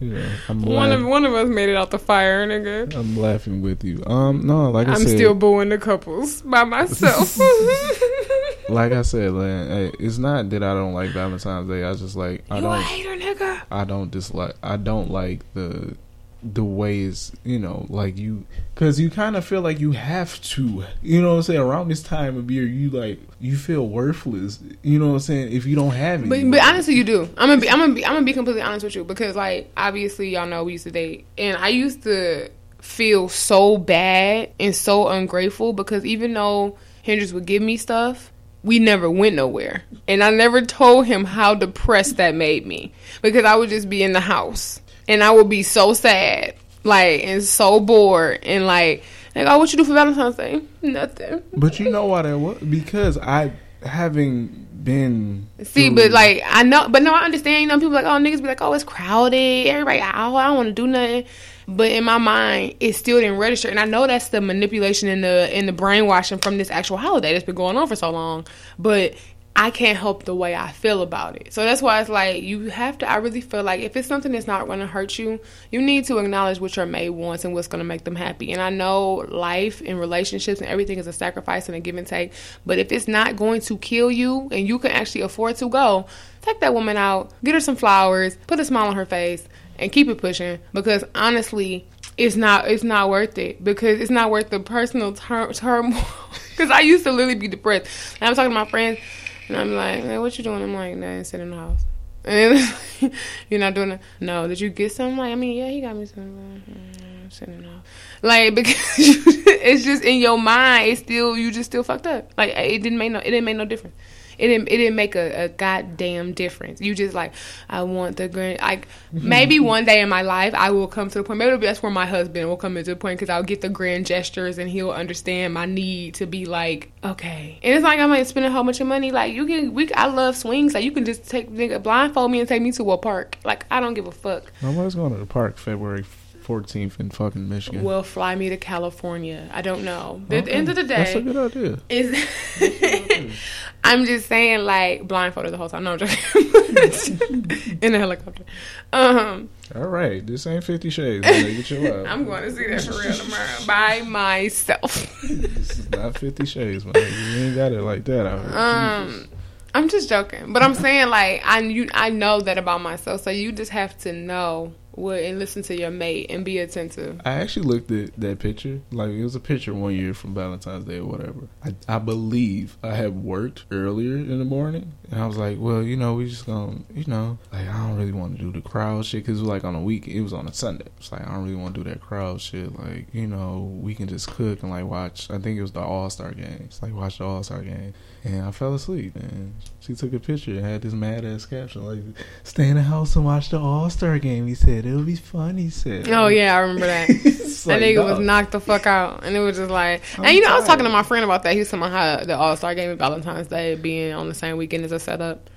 You 0.00 0.10
know, 0.10 0.28
I'm 0.48 0.62
one 0.62 0.90
of 0.92 1.06
one 1.06 1.24
of 1.24 1.32
us 1.34 1.48
made 1.48 1.68
it 1.68 1.76
out 1.76 1.92
the 1.92 1.98
fire, 2.00 2.46
nigga. 2.46 2.92
I'm 2.94 3.16
laughing 3.16 3.62
with 3.62 3.84
you. 3.84 4.02
Um, 4.06 4.44
no, 4.46 4.70
like 4.70 4.88
I 4.88 4.94
I'm 4.94 4.98
said, 4.98 5.16
still 5.16 5.34
booing 5.34 5.68
the 5.68 5.78
couples 5.78 6.42
by 6.42 6.64
myself. 6.64 7.38
like 8.68 8.92
I 8.92 9.02
said, 9.02 9.30
like, 9.30 9.94
it's 10.00 10.18
not 10.18 10.50
that 10.50 10.62
I 10.64 10.74
don't 10.74 10.94
like 10.94 11.10
Valentine's 11.10 11.68
Day. 11.68 11.84
I 11.84 11.94
just 11.94 12.16
like 12.16 12.44
I 12.50 12.56
you 12.56 12.62
don't. 12.62 12.82
hater, 12.82 13.16
nigga. 13.16 13.62
I 13.70 13.84
don't 13.84 14.10
dislike. 14.10 14.56
I 14.62 14.76
don't 14.76 15.10
like 15.10 15.40
the 15.54 15.96
the 16.44 16.62
ways 16.62 17.32
you 17.42 17.58
know, 17.58 17.86
like 17.88 18.18
you, 18.18 18.44
because 18.74 19.00
you 19.00 19.10
kind 19.10 19.34
of 19.34 19.44
feel 19.44 19.62
like 19.62 19.80
you 19.80 19.92
have 19.92 20.40
to. 20.42 20.84
You 21.02 21.22
know 21.22 21.30
what 21.30 21.36
I'm 21.36 21.42
saying? 21.42 21.60
Around 21.60 21.88
this 21.88 22.02
time 22.02 22.36
of 22.36 22.50
year, 22.50 22.64
you 22.64 22.90
like 22.90 23.18
you 23.40 23.56
feel 23.56 23.88
worthless. 23.88 24.60
You 24.82 24.98
know 24.98 25.08
what 25.08 25.14
I'm 25.14 25.20
saying? 25.20 25.52
If 25.52 25.64
you 25.64 25.74
don't 25.74 25.92
have 25.92 26.22
it, 26.22 26.28
But, 26.28 26.50
but 26.50 26.62
honestly, 26.62 26.94
you 26.94 27.04
do. 27.04 27.22
I'm 27.36 27.48
gonna 27.48 27.60
be. 27.60 27.70
I'm 27.70 27.78
gonna 27.78 27.94
be. 27.94 28.04
I'm 28.04 28.12
gonna 28.12 28.26
be 28.26 28.34
completely 28.34 28.62
honest 28.62 28.84
with 28.84 28.94
you 28.94 29.04
because, 29.04 29.34
like, 29.34 29.72
obviously, 29.76 30.30
y'all 30.30 30.46
know 30.46 30.64
we 30.64 30.72
used 30.72 30.84
to 30.84 30.90
date, 30.90 31.26
and 31.38 31.56
I 31.56 31.68
used 31.68 32.02
to 32.02 32.50
feel 32.80 33.30
so 33.30 33.78
bad 33.78 34.52
and 34.60 34.76
so 34.76 35.08
ungrateful 35.08 35.72
because 35.72 36.04
even 36.04 36.34
though 36.34 36.76
Hendrix 37.02 37.32
would 37.32 37.46
give 37.46 37.62
me 37.62 37.78
stuff, 37.78 38.30
we 38.62 38.78
never 38.78 39.10
went 39.10 39.36
nowhere. 39.36 39.84
And 40.06 40.22
I 40.22 40.30
never 40.30 40.60
told 40.62 41.06
him 41.06 41.24
how 41.24 41.54
depressed 41.54 42.18
that 42.18 42.34
made 42.34 42.66
me 42.66 42.92
because 43.22 43.44
I 43.44 43.56
would 43.56 43.70
just 43.70 43.88
be 43.88 44.02
in 44.02 44.12
the 44.12 44.20
house 44.20 44.80
and 45.08 45.22
I 45.22 45.30
would 45.30 45.48
be 45.48 45.62
so 45.62 45.92
sad, 45.92 46.54
like, 46.82 47.24
and 47.24 47.42
so 47.42 47.80
bored 47.80 48.40
and 48.42 48.66
like, 48.66 49.04
like, 49.34 49.46
oh, 49.48 49.58
what 49.58 49.72
you 49.72 49.78
do 49.78 49.84
for 49.84 49.94
Valentine's 49.94 50.36
Day? 50.36 50.62
Nothing. 50.82 51.42
But 51.52 51.80
you 51.80 51.90
know 51.90 52.06
why 52.06 52.22
that 52.22 52.38
was? 52.38 52.58
Because 52.58 53.18
I, 53.18 53.52
having 53.82 54.64
been. 54.84 55.48
See, 55.62 55.88
through- 55.88 55.96
but 55.96 56.10
like 56.12 56.42
I 56.46 56.62
know, 56.62 56.88
but 56.88 57.02
no, 57.02 57.12
I 57.12 57.24
understand. 57.24 57.62
You 57.62 57.68
know, 57.68 57.76
people 57.76 57.90
like, 57.90 58.04
oh, 58.04 58.10
niggas 58.10 58.40
be 58.40 58.48
like, 58.48 58.60
oh, 58.62 58.72
it's 58.74 58.84
crowded. 58.84 59.66
Everybody, 59.66 60.00
oh, 60.00 60.36
I 60.36 60.46
don't 60.46 60.56
want 60.56 60.68
to 60.68 60.72
do 60.72 60.86
nothing. 60.86 61.24
But 61.66 61.90
in 61.92 62.04
my 62.04 62.18
mind, 62.18 62.74
it 62.80 62.92
still 62.92 63.18
didn't 63.20 63.38
register, 63.38 63.68
and 63.70 63.80
I 63.80 63.86
know 63.86 64.06
that's 64.06 64.28
the 64.28 64.42
manipulation 64.42 65.08
and 65.08 65.24
the 65.24 65.48
and 65.52 65.66
the 65.66 65.72
brainwashing 65.72 66.38
from 66.38 66.58
this 66.58 66.70
actual 66.70 66.98
holiday 66.98 67.32
that's 67.32 67.44
been 67.44 67.54
going 67.54 67.76
on 67.78 67.88
for 67.88 67.96
so 67.96 68.10
long. 68.10 68.46
But 68.78 69.14
I 69.56 69.70
can't 69.70 69.96
help 69.96 70.24
the 70.24 70.34
way 70.34 70.56
I 70.56 70.72
feel 70.72 71.00
about 71.00 71.36
it. 71.36 71.52
So 71.52 71.64
that's 71.64 71.80
why 71.80 72.00
it's 72.00 72.10
like 72.10 72.42
you 72.42 72.70
have 72.70 72.98
to. 72.98 73.08
I 73.08 73.16
really 73.16 73.40
feel 73.40 73.62
like 73.62 73.80
if 73.82 73.96
it's 73.96 74.08
something 74.08 74.32
that's 74.32 74.48
not 74.48 74.66
going 74.66 74.80
to 74.80 74.86
hurt 74.86 75.16
you, 75.16 75.38
you 75.70 75.80
need 75.80 76.06
to 76.06 76.18
acknowledge 76.18 76.58
what 76.58 76.74
your 76.74 76.86
mate 76.86 77.10
wants 77.10 77.44
and 77.44 77.54
what's 77.54 77.68
going 77.68 77.78
to 77.78 77.84
make 77.84 78.02
them 78.02 78.16
happy. 78.16 78.52
And 78.52 78.60
I 78.60 78.70
know 78.70 79.24
life 79.28 79.80
and 79.84 80.00
relationships 80.00 80.60
and 80.60 80.68
everything 80.68 80.98
is 80.98 81.06
a 81.06 81.12
sacrifice 81.12 81.68
and 81.68 81.76
a 81.76 81.80
give 81.80 81.96
and 81.96 82.06
take. 82.06 82.32
But 82.66 82.78
if 82.78 82.90
it's 82.90 83.06
not 83.06 83.36
going 83.36 83.60
to 83.62 83.78
kill 83.78 84.10
you 84.10 84.48
and 84.50 84.66
you 84.66 84.80
can 84.80 84.90
actually 84.90 85.20
afford 85.20 85.54
to 85.56 85.68
go, 85.68 86.06
take 86.42 86.58
that 86.58 86.74
woman 86.74 86.96
out, 86.96 87.32
get 87.44 87.54
her 87.54 87.60
some 87.60 87.76
flowers, 87.76 88.36
put 88.48 88.58
a 88.58 88.64
smile 88.64 88.88
on 88.88 88.96
her 88.96 89.06
face, 89.06 89.46
and 89.78 89.92
keep 89.92 90.08
it 90.08 90.18
pushing. 90.18 90.58
Because 90.72 91.04
honestly, 91.14 91.86
it's 92.16 92.36
not 92.36 92.68
it's 92.68 92.84
not 92.84 93.08
worth 93.08 93.38
it 93.38 93.62
because 93.62 94.00
it's 94.00 94.10
not 94.10 94.30
worth 94.30 94.50
the 94.50 94.60
personal 94.60 95.12
tur- 95.12 95.52
turmoil. 95.52 96.04
Because 96.50 96.70
I 96.70 96.82
used 96.82 97.02
to 97.02 97.10
literally 97.10 97.34
be 97.34 97.48
depressed. 97.48 97.88
And 98.20 98.28
I'm 98.28 98.36
talking 98.36 98.52
to 98.52 98.54
my 98.54 98.64
friends, 98.64 99.00
and 99.48 99.56
I'm 99.56 99.74
like, 99.74 100.04
"What 100.20 100.36
you 100.38 100.44
doing?" 100.44 100.62
I'm 100.62 100.74
like, 100.74 100.96
"Nah, 100.96 101.22
sitting 101.22 101.46
in 101.46 101.50
the 101.50 101.56
house." 101.56 101.84
And 102.26 102.72
you're 103.50 103.60
not 103.60 103.74
doing 103.74 103.90
it. 103.92 104.00
No, 104.18 104.48
did 104.48 104.58
you 104.58 104.70
get 104.70 104.92
something? 104.92 105.18
Like, 105.18 105.32
I 105.32 105.34
mean, 105.34 105.58
yeah, 105.58 105.68
he 105.68 105.82
got 105.82 105.94
me 105.94 106.06
something. 106.06 106.62
Mm, 106.70 107.30
Sitting 107.30 107.54
in 107.56 107.62
the 107.64 107.68
house. 107.68 107.84
Like 108.22 108.54
because 108.58 108.76
it's 108.98 109.84
just 109.84 110.02
in 110.02 110.18
your 110.20 110.38
mind. 110.38 110.88
It's 110.88 111.00
still 111.02 111.36
you 111.36 111.50
just 111.52 111.70
still 111.70 111.82
fucked 111.82 112.06
up. 112.06 112.32
Like 112.38 112.50
it 112.56 112.82
didn't 112.82 112.96
make 112.96 113.12
no 113.12 113.18
it 113.18 113.24
didn't 113.24 113.44
make 113.44 113.56
no 113.56 113.66
difference. 113.66 113.94
It 114.38 114.48
didn't 114.48 114.68
it 114.68 114.76
didn't 114.76 114.96
make 114.96 115.14
a, 115.14 115.44
a 115.44 115.48
goddamn 115.48 116.32
difference. 116.32 116.80
You 116.80 116.94
just 116.94 117.14
like 117.14 117.32
I 117.68 117.82
want 117.82 118.16
the 118.16 118.28
grand 118.28 118.60
like 118.60 118.88
maybe 119.12 119.60
one 119.74 119.84
day 119.84 120.00
in 120.00 120.08
my 120.08 120.22
life 120.22 120.54
I 120.54 120.70
will 120.70 120.88
come 120.88 121.08
to 121.10 121.18
the 121.18 121.24
point. 121.24 121.38
Maybe 121.38 121.56
that's 121.64 121.82
where 121.82 121.92
my 121.92 122.06
husband 122.06 122.48
will 122.48 122.56
come 122.56 122.76
into 122.76 122.90
the 122.90 122.96
point 122.96 123.18
because 123.18 123.30
I'll 123.30 123.42
get 123.42 123.60
the 123.60 123.68
grand 123.68 124.06
gestures 124.06 124.58
and 124.58 124.68
he'll 124.68 124.90
understand 124.90 125.54
my 125.54 125.66
need 125.66 126.14
to 126.14 126.26
be 126.26 126.46
like 126.46 126.90
okay. 127.02 127.58
And 127.62 127.74
it's 127.74 127.84
like 127.84 127.98
I'm 127.98 128.10
like 128.10 128.26
spending 128.26 128.50
a 128.50 128.54
whole 128.54 128.64
bunch 128.64 128.80
of 128.80 128.86
money. 128.86 129.10
Like 129.10 129.34
you 129.34 129.46
can 129.46 129.74
we 129.74 129.92
I 129.92 130.06
love 130.06 130.36
swings. 130.36 130.74
Like 130.74 130.84
you 130.84 130.92
can 130.92 131.04
just 131.04 131.28
take 131.28 131.50
nigga 131.50 131.82
blindfold 131.82 132.30
me 132.30 132.40
and 132.40 132.48
take 132.48 132.62
me 132.62 132.72
to 132.72 132.92
a 132.92 132.98
park. 132.98 133.38
Like 133.44 133.66
I 133.70 133.80
don't 133.80 133.94
give 133.94 134.06
a 134.06 134.12
fuck. 134.12 134.52
Nobody's 134.62 134.94
going 134.94 135.12
to 135.12 135.18
the 135.18 135.26
park 135.26 135.58
February 135.58 136.04
14th 136.44 137.00
in 137.00 137.10
fucking 137.10 137.48
Michigan. 137.48 137.82
Will 137.82 138.02
fly 138.02 138.34
me 138.34 138.48
to 138.50 138.56
California. 138.56 139.48
I 139.52 139.62
don't 139.62 139.84
know. 139.84 140.22
At 140.30 140.44
the 140.44 140.52
end 140.52 140.68
of 140.68 140.76
the 140.76 140.82
day, 140.84 140.96
That's 140.96 141.14
a 141.14 141.20
good 141.22 141.36
idea. 141.36 141.78
is 141.88 142.14
I'm 143.84 144.04
just 144.06 144.28
saying 144.28 144.60
like 144.60 145.06
blindfolded 145.06 145.52
the 145.52 145.56
whole 145.56 145.68
time. 145.68 145.84
No, 145.84 145.92
I'm 145.92 145.98
joking. 145.98 147.78
In 147.82 147.94
a 147.94 147.98
helicopter. 147.98 148.44
Um, 148.92 149.48
All 149.74 149.86
right, 149.88 150.26
this 150.26 150.46
ain't 150.46 150.64
Fifty 150.64 150.90
Shades. 150.90 151.26
Get 151.26 151.70
your 151.70 152.00
up. 152.06 152.10
I'm 152.10 152.24
going 152.24 152.42
to 152.44 152.52
see 152.52 152.66
that 152.68 152.82
for 152.82 152.92
real 152.92 153.14
tomorrow 153.14 153.66
by 153.66 154.02
myself. 154.02 155.22
This 155.22 155.78
is 155.78 155.90
not 155.90 156.18
Fifty 156.18 156.46
Shades, 156.46 156.84
man. 156.84 156.94
You 156.96 157.44
ain't 157.46 157.56
got 157.56 157.72
it 157.72 157.82
like 157.82 158.04
that 158.04 158.26
out 158.26 158.40
here. 158.46 158.58
Um, 158.58 159.28
I'm 159.74 159.88
just 159.88 160.08
joking, 160.08 160.52
but 160.52 160.62
I'm 160.62 160.74
saying 160.74 161.08
like 161.08 161.42
I 161.44 161.58
you 161.60 161.88
I 161.92 162.10
know 162.10 162.40
that 162.40 162.58
about 162.58 162.80
myself, 162.80 163.22
so 163.22 163.30
you 163.30 163.52
just 163.52 163.72
have 163.72 163.98
to 163.98 164.12
know 164.12 164.72
what 164.96 165.22
and 165.22 165.38
listen 165.38 165.62
to 165.64 165.78
your 165.78 165.90
mate 165.90 166.26
and 166.30 166.44
be 166.44 166.58
attentive. 166.58 167.20
I 167.24 167.32
actually 167.34 167.66
looked 167.66 167.90
at 167.90 168.18
that 168.20 168.38
picture. 168.38 168.80
Like 168.92 169.10
it 169.10 169.22
was 169.22 169.34
a 169.34 169.40
picture 169.40 169.74
one 169.74 169.94
year 169.94 170.14
from 170.14 170.34
Valentine's 170.34 170.84
Day 170.84 170.98
or 170.98 171.06
whatever. 171.06 171.48
I, 171.64 171.74
I 171.88 171.98
believe 171.98 172.76
I 172.82 172.94
had 172.94 173.22
worked 173.22 173.64
earlier 173.70 174.16
in 174.16 174.38
the 174.38 174.44
morning, 174.44 174.92
and 175.10 175.20
I 175.20 175.26
was 175.26 175.36
like, 175.36 175.58
well, 175.58 175.82
you 175.82 175.96
know, 175.96 176.14
we 176.14 176.28
just 176.28 176.46
gonna, 176.46 176.78
you 176.94 177.04
know, 177.06 177.38
like 177.52 177.68
I 177.68 177.86
don't 177.86 177.96
really 177.96 178.12
want 178.12 178.36
to 178.36 178.42
do 178.42 178.52
the 178.52 178.60
crowd 178.60 179.04
shit 179.04 179.24
because 179.24 179.38
it 179.38 179.42
was 179.42 179.48
like 179.48 179.64
on 179.64 179.74
a 179.74 179.80
week. 179.80 180.06
It 180.06 180.22
was 180.22 180.32
on 180.32 180.46
a 180.46 180.52
Sunday. 180.52 180.86
It's 180.98 181.12
like 181.12 181.22
I 181.22 181.32
don't 181.32 181.44
really 181.44 181.56
want 181.56 181.74
to 181.74 181.84
do 181.84 181.90
that 181.90 182.00
crowd 182.00 182.40
shit. 182.40 182.78
Like 182.78 183.08
you 183.12 183.26
know, 183.26 183.78
we 183.80 183.94
can 183.94 184.08
just 184.08 184.28
cook 184.28 184.62
and 184.62 184.70
like 184.70 184.84
watch. 184.84 185.30
I 185.30 185.38
think 185.38 185.58
it 185.58 185.62
was 185.62 185.72
the 185.72 185.80
All 185.80 186.10
Star 186.10 186.32
game. 186.32 186.62
It's 186.64 186.82
like 186.82 186.94
watch 186.94 187.18
the 187.18 187.24
All 187.24 187.42
Star 187.42 187.62
game, 187.62 187.94
and 188.22 188.44
I 188.44 188.50
fell 188.50 188.74
asleep. 188.74 189.16
And 189.16 189.54
she 189.80 189.94
took 189.94 190.12
a 190.12 190.20
picture 190.20 190.52
and 190.52 190.64
had 190.64 190.82
this 190.82 190.94
mad 190.94 191.24
ass 191.24 191.46
caption 191.46 191.84
like, 191.84 192.24
"Stay 192.42 192.68
in 192.68 192.76
the 192.76 192.82
house 192.82 193.16
and 193.16 193.24
watch 193.24 193.50
the 193.50 193.58
All 193.58 193.90
Star 193.90 194.18
game." 194.18 194.46
He 194.46 194.54
said 194.54 194.83
it 194.86 194.94
would 194.94 195.06
be 195.06 195.16
fun. 195.16 195.56
He 195.56 195.70
said, 195.70 196.08
Oh 196.08 196.26
yeah, 196.28 196.54
I 196.54 196.60
remember 196.60 196.86
that. 196.86 197.08
It's 197.64 197.64
That 197.64 197.80
like, 197.80 197.94
nigga 197.96 198.04
was 198.04 198.18
knocked 198.18 198.52
the 198.52 198.60
fuck 198.60 198.86
out, 198.86 199.24
and 199.24 199.34
it 199.34 199.40
was 199.40 199.56
just 199.56 199.70
like, 199.70 200.02
I'm 200.18 200.24
and 200.26 200.34
you 200.36 200.42
know, 200.42 200.52
I 200.52 200.56
was 200.58 200.66
talking 200.66 200.84
to 200.84 200.90
my 200.90 201.02
friend 201.02 201.24
about 201.24 201.44
that. 201.44 201.54
He 201.54 201.60
was 201.60 201.70
talking 201.70 201.86
about 201.86 202.18
how 202.20 202.24
the 202.26 202.36
All 202.36 202.56
Star 202.58 202.74
Game 202.74 202.90
and 202.90 202.98
Valentine's 202.98 203.46
Day 203.46 203.74
being 203.74 204.12
on 204.12 204.28
the 204.28 204.34
same 204.34 204.58
weekend 204.58 204.84
as 204.84 204.92
a 204.92 204.98
setup. 205.00 205.48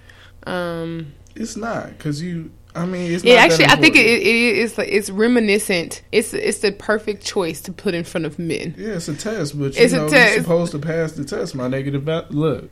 Um, 0.45 1.13
It's 1.35 1.57
not 1.57 1.89
because 1.89 2.21
you. 2.21 2.51
I 2.75 2.85
mean, 2.85 3.11
it's 3.11 3.23
yeah, 3.23 3.35
actually, 3.37 3.65
I 3.65 3.75
think 3.75 3.95
it, 3.95 4.05
it, 4.05 4.21
it 4.21 4.57
it's 4.59 4.77
like 4.77 4.87
it's 4.89 5.09
reminiscent. 5.09 6.03
It's 6.11 6.33
it's 6.33 6.59
the 6.59 6.71
perfect 6.71 7.25
choice 7.25 7.59
to 7.61 7.73
put 7.73 7.93
in 7.95 8.03
front 8.03 8.25
of 8.25 8.37
men. 8.39 8.75
Yeah, 8.77 8.89
it's 8.93 9.07
a 9.07 9.15
test, 9.15 9.57
but 9.59 9.75
you 9.75 9.83
It's 9.83 9.93
a 9.93 9.97
know 9.97 10.09
test. 10.09 10.35
you're 10.35 10.43
supposed 10.43 10.71
to 10.73 10.79
pass 10.79 11.13
the 11.13 11.25
test. 11.25 11.55
My 11.55 11.67
negative 11.67 12.05
look. 12.31 12.69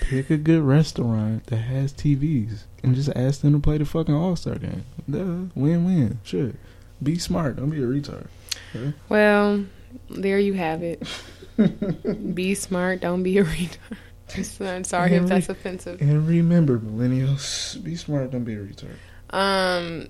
Pick 0.00 0.30
a 0.30 0.36
good 0.36 0.62
restaurant 0.62 1.46
that 1.46 1.56
has 1.58 1.92
TVs 1.92 2.64
and 2.84 2.94
just 2.94 3.10
ask 3.16 3.40
them 3.40 3.52
to 3.52 3.58
play 3.58 3.78
the 3.78 3.84
fucking 3.84 4.14
All 4.14 4.36
Star 4.36 4.56
game. 4.56 4.84
Duh, 5.10 5.50
win 5.54 5.84
win. 5.84 6.18
Shit, 6.22 6.56
be 7.02 7.18
smart. 7.18 7.56
Don't 7.56 7.70
be 7.70 7.82
a 7.82 7.86
retard. 7.86 8.26
Well, 9.08 9.64
there 10.10 10.38
you 10.38 10.54
have 10.54 10.82
it. 10.82 11.02
Be 12.34 12.54
smart. 12.54 13.00
Don't 13.00 13.22
be 13.22 13.38
a 13.38 13.44
retard. 13.44 13.78
I'm 14.60 14.82
sorry 14.84 15.14
if 15.14 15.26
that's 15.26 15.48
offensive. 15.48 16.00
And 16.00 16.26
remember, 16.26 16.78
millennials, 16.78 17.82
be 17.84 17.94
smart. 17.94 18.32
Don't 18.32 18.42
be 18.42 18.54
a 18.54 18.58
retard. 18.58 18.96
Um, 19.34 20.08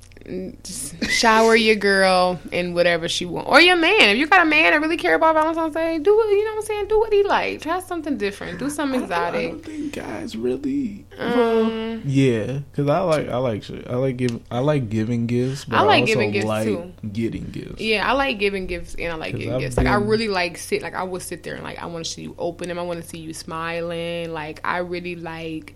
shower 1.09 1.57
your 1.57 1.77
girl 1.77 2.39
in 2.53 2.75
whatever 2.75 3.09
she 3.09 3.25
want, 3.27 3.49
or 3.49 3.61
your 3.61 3.77
man. 3.77 4.11
If 4.11 4.19
you 4.19 4.27
got 4.27 4.43
a 4.43 4.49
man 4.49 4.73
that 4.73 4.81
really 4.81 4.97
care 4.97 5.15
about 5.15 5.35
Valentine's 5.35 5.75
Day, 5.75 5.99
do 5.99 6.15
what 6.15 6.29
you 6.29 6.45
know. 6.45 6.51
what 6.53 6.57
I'm 6.59 6.67
saying, 6.67 6.89
do 6.89 6.99
what 6.99 7.13
he 7.13 7.23
like. 7.23 7.61
Try 7.63 7.81
something 7.81 8.17
different. 8.19 8.59
Do 8.59 8.69
something 8.71 9.05
I 9.05 9.07
don't, 9.07 9.13
I 9.13 9.29
exotic. 9.29 9.51
don't 9.51 9.65
think 9.65 9.93
guys 9.95 10.37
really. 10.37 11.07
well, 11.19 11.65
Um, 11.67 12.03
yeah, 12.05 12.59
because 12.71 12.89
I 12.89 12.99
like 13.01 13.29
I 13.29 13.37
like 13.39 13.63
shit. 13.63 13.87
I 13.89 13.97
like 13.97 14.17
giving 14.17 14.43
I 14.51 14.59
like 14.59 14.89
giving 14.91 15.27
gifts. 15.27 15.65
But 15.65 15.77
I 15.77 15.81
I 15.81 15.83
like 15.85 16.01
also 16.03 16.13
giving 16.15 16.31
gifts, 16.33 16.47
like 16.47 16.67
too. 16.67 16.93
Getting 17.13 17.45
gifts. 17.45 17.81
yeah, 17.81 18.09
I 18.09 18.13
like 18.13 18.39
giving 18.39 18.67
gifts 18.67 18.95
and 18.97 19.13
I 19.13 19.17
like 19.17 19.33
getting 19.37 19.53
I've 19.55 19.61
gifts. 19.61 19.77
Like 19.77 19.87
I 19.87 19.95
really 19.95 20.29
like 20.29 20.59
sit. 20.59 20.83
Like 20.83 20.95
I 20.95 21.03
would 21.03 21.23
sit 21.23 21.43
there 21.43 21.55
and 21.55 21.65
like 21.65 21.79
I 21.79 21.87
want 21.87 22.05
to 22.05 22.11
see 22.11 22.23
you 22.23 22.35
open 22.39 22.69
them. 22.69 22.79
I 22.79 22.83
want 22.83 23.01
to 23.03 23.09
see 23.09 23.19
you 23.19 23.33
smiling. 23.33 24.33
Like 24.33 24.61
I 24.65 24.79
really 24.79 25.17
like, 25.17 25.75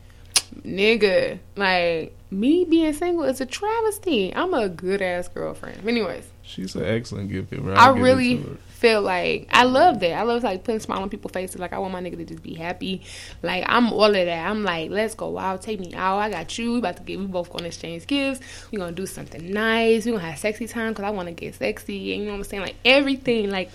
nigga. 0.64 1.38
Like 1.56 2.16
me 2.30 2.64
being 2.64 2.92
single 2.92 3.24
is 3.24 3.40
a 3.40 3.46
travesty. 3.46 4.34
I'm 4.34 4.54
a 4.54 4.68
good 4.68 5.02
ass 5.02 5.28
girlfriend. 5.28 5.86
Anyways. 5.86 6.28
She's 6.42 6.74
an 6.74 6.84
excellent 6.84 7.30
gift 7.30 7.50
giver. 7.50 7.74
I 7.74 7.86
I'll 7.86 7.94
give 7.94 8.02
really 8.02 8.44
feel 8.78 9.02
like 9.02 9.48
I 9.50 9.64
love 9.64 10.00
that. 10.00 10.12
I 10.12 10.22
love 10.22 10.44
like 10.44 10.62
putting 10.62 10.80
smile 10.80 11.02
on 11.02 11.10
people's 11.10 11.32
faces. 11.32 11.58
Like 11.58 11.72
I 11.72 11.78
want 11.78 11.92
my 11.92 12.00
nigga 12.00 12.16
to 12.16 12.24
just 12.24 12.42
be 12.42 12.54
happy. 12.54 13.02
Like 13.42 13.64
I'm 13.66 13.92
all 13.92 14.04
of 14.04 14.12
that. 14.12 14.48
I'm 14.48 14.62
like, 14.62 14.90
let's 14.90 15.14
go 15.14 15.36
out, 15.36 15.62
take 15.62 15.80
me 15.80 15.92
out. 15.94 16.18
I 16.18 16.30
got 16.30 16.56
you. 16.56 16.72
We 16.72 16.78
about 16.78 16.96
to 16.98 17.02
get. 17.02 17.18
We 17.18 17.26
both 17.26 17.50
gonna 17.50 17.66
exchange 17.66 18.06
gifts. 18.06 18.40
We 18.70 18.78
gonna 18.78 18.92
do 18.92 19.06
something 19.06 19.52
nice. 19.52 20.06
We 20.06 20.12
gonna 20.12 20.24
have 20.24 20.38
sexy 20.38 20.68
time 20.68 20.92
because 20.92 21.04
I 21.04 21.10
want 21.10 21.28
to 21.28 21.34
get 21.34 21.56
sexy. 21.56 22.12
And 22.12 22.22
you 22.22 22.26
know 22.26 22.32
what 22.32 22.38
I'm 22.38 22.44
saying? 22.44 22.62
Like 22.62 22.76
everything. 22.84 23.50
Like 23.50 23.70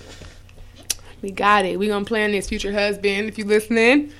we 1.21 1.31
got 1.31 1.65
it. 1.65 1.77
We 1.77 1.87
gonna 1.87 2.05
plan 2.05 2.31
this 2.31 2.47
future 2.47 2.71
husband 2.71 3.27
if 3.27 3.37
you 3.37 3.45
listening. 3.45 4.11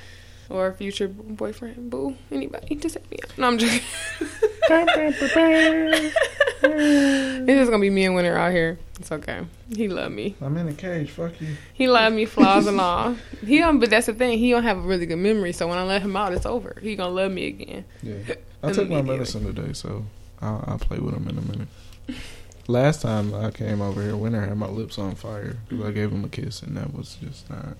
Or 0.54 0.72
future 0.72 1.08
boyfriend, 1.08 1.90
boo, 1.90 2.16
anybody, 2.32 2.76
just 2.76 2.94
hit 2.94 3.10
me 3.10 3.18
up. 3.24 3.36
No, 3.40 3.48
I'm 3.48 3.58
joking. 3.58 3.82
it's 6.64 7.48
just 7.48 7.72
gonna 7.72 7.82
be 7.82 7.90
me 7.90 8.06
and 8.06 8.14
Winter 8.14 8.38
out 8.38 8.52
here. 8.52 8.78
It's 9.00 9.12
okay. 9.12 9.48
He 9.76 9.88
love 9.88 10.12
me. 10.12 10.36
I'm 10.40 10.56
in 10.58 10.68
a 10.68 10.74
cage. 10.74 11.10
Fuck 11.10 11.42
you. 11.42 11.56
He 11.74 11.88
love 11.88 12.14
me, 12.14 12.26
flaws 12.26 12.68
and 12.68 12.80
all. 12.80 13.16
He 13.44 13.58
don't, 13.58 13.80
but 13.80 13.90
that's 13.90 14.06
the 14.06 14.14
thing. 14.14 14.38
He 14.38 14.52
don't 14.52 14.62
have 14.62 14.78
a 14.78 14.82
really 14.82 15.08
good 15.08 15.18
memory. 15.18 15.54
So 15.54 15.68
when 15.68 15.80
I 15.80 15.84
let 15.86 16.04
him 16.04 16.16
out, 16.16 16.34
it's 16.34 16.46
over. 16.46 16.78
He 16.84 16.96
gonna 16.96 17.10
love 17.10 17.32
me 17.32 17.48
again. 17.48 17.86
Yeah. 18.04 18.36
I 18.64 18.72
took 18.72 18.90
my 18.90 19.02
medicine 19.02 19.52
today, 19.52 19.74
so 19.74 20.06
I'll, 20.40 20.64
I'll 20.68 20.78
play 20.78 21.00
with 21.00 21.16
him 21.16 21.28
in 21.30 21.40
a 21.40 21.42
minute. 21.42 21.68
Last 22.68 23.02
time 23.02 23.34
I 23.34 23.50
came 23.50 23.82
over 23.82 24.04
here, 24.04 24.16
Winter 24.16 24.42
had 24.42 24.56
my 24.56 24.68
lips 24.68 25.00
on 25.00 25.16
fire 25.16 25.58
because 25.68 25.84
I 25.84 25.92
gave 25.92 26.12
him 26.12 26.24
a 26.24 26.30
kiss, 26.30 26.62
and 26.62 26.78
that 26.78 26.94
was 26.94 27.16
just 27.16 27.50
not 27.50 27.76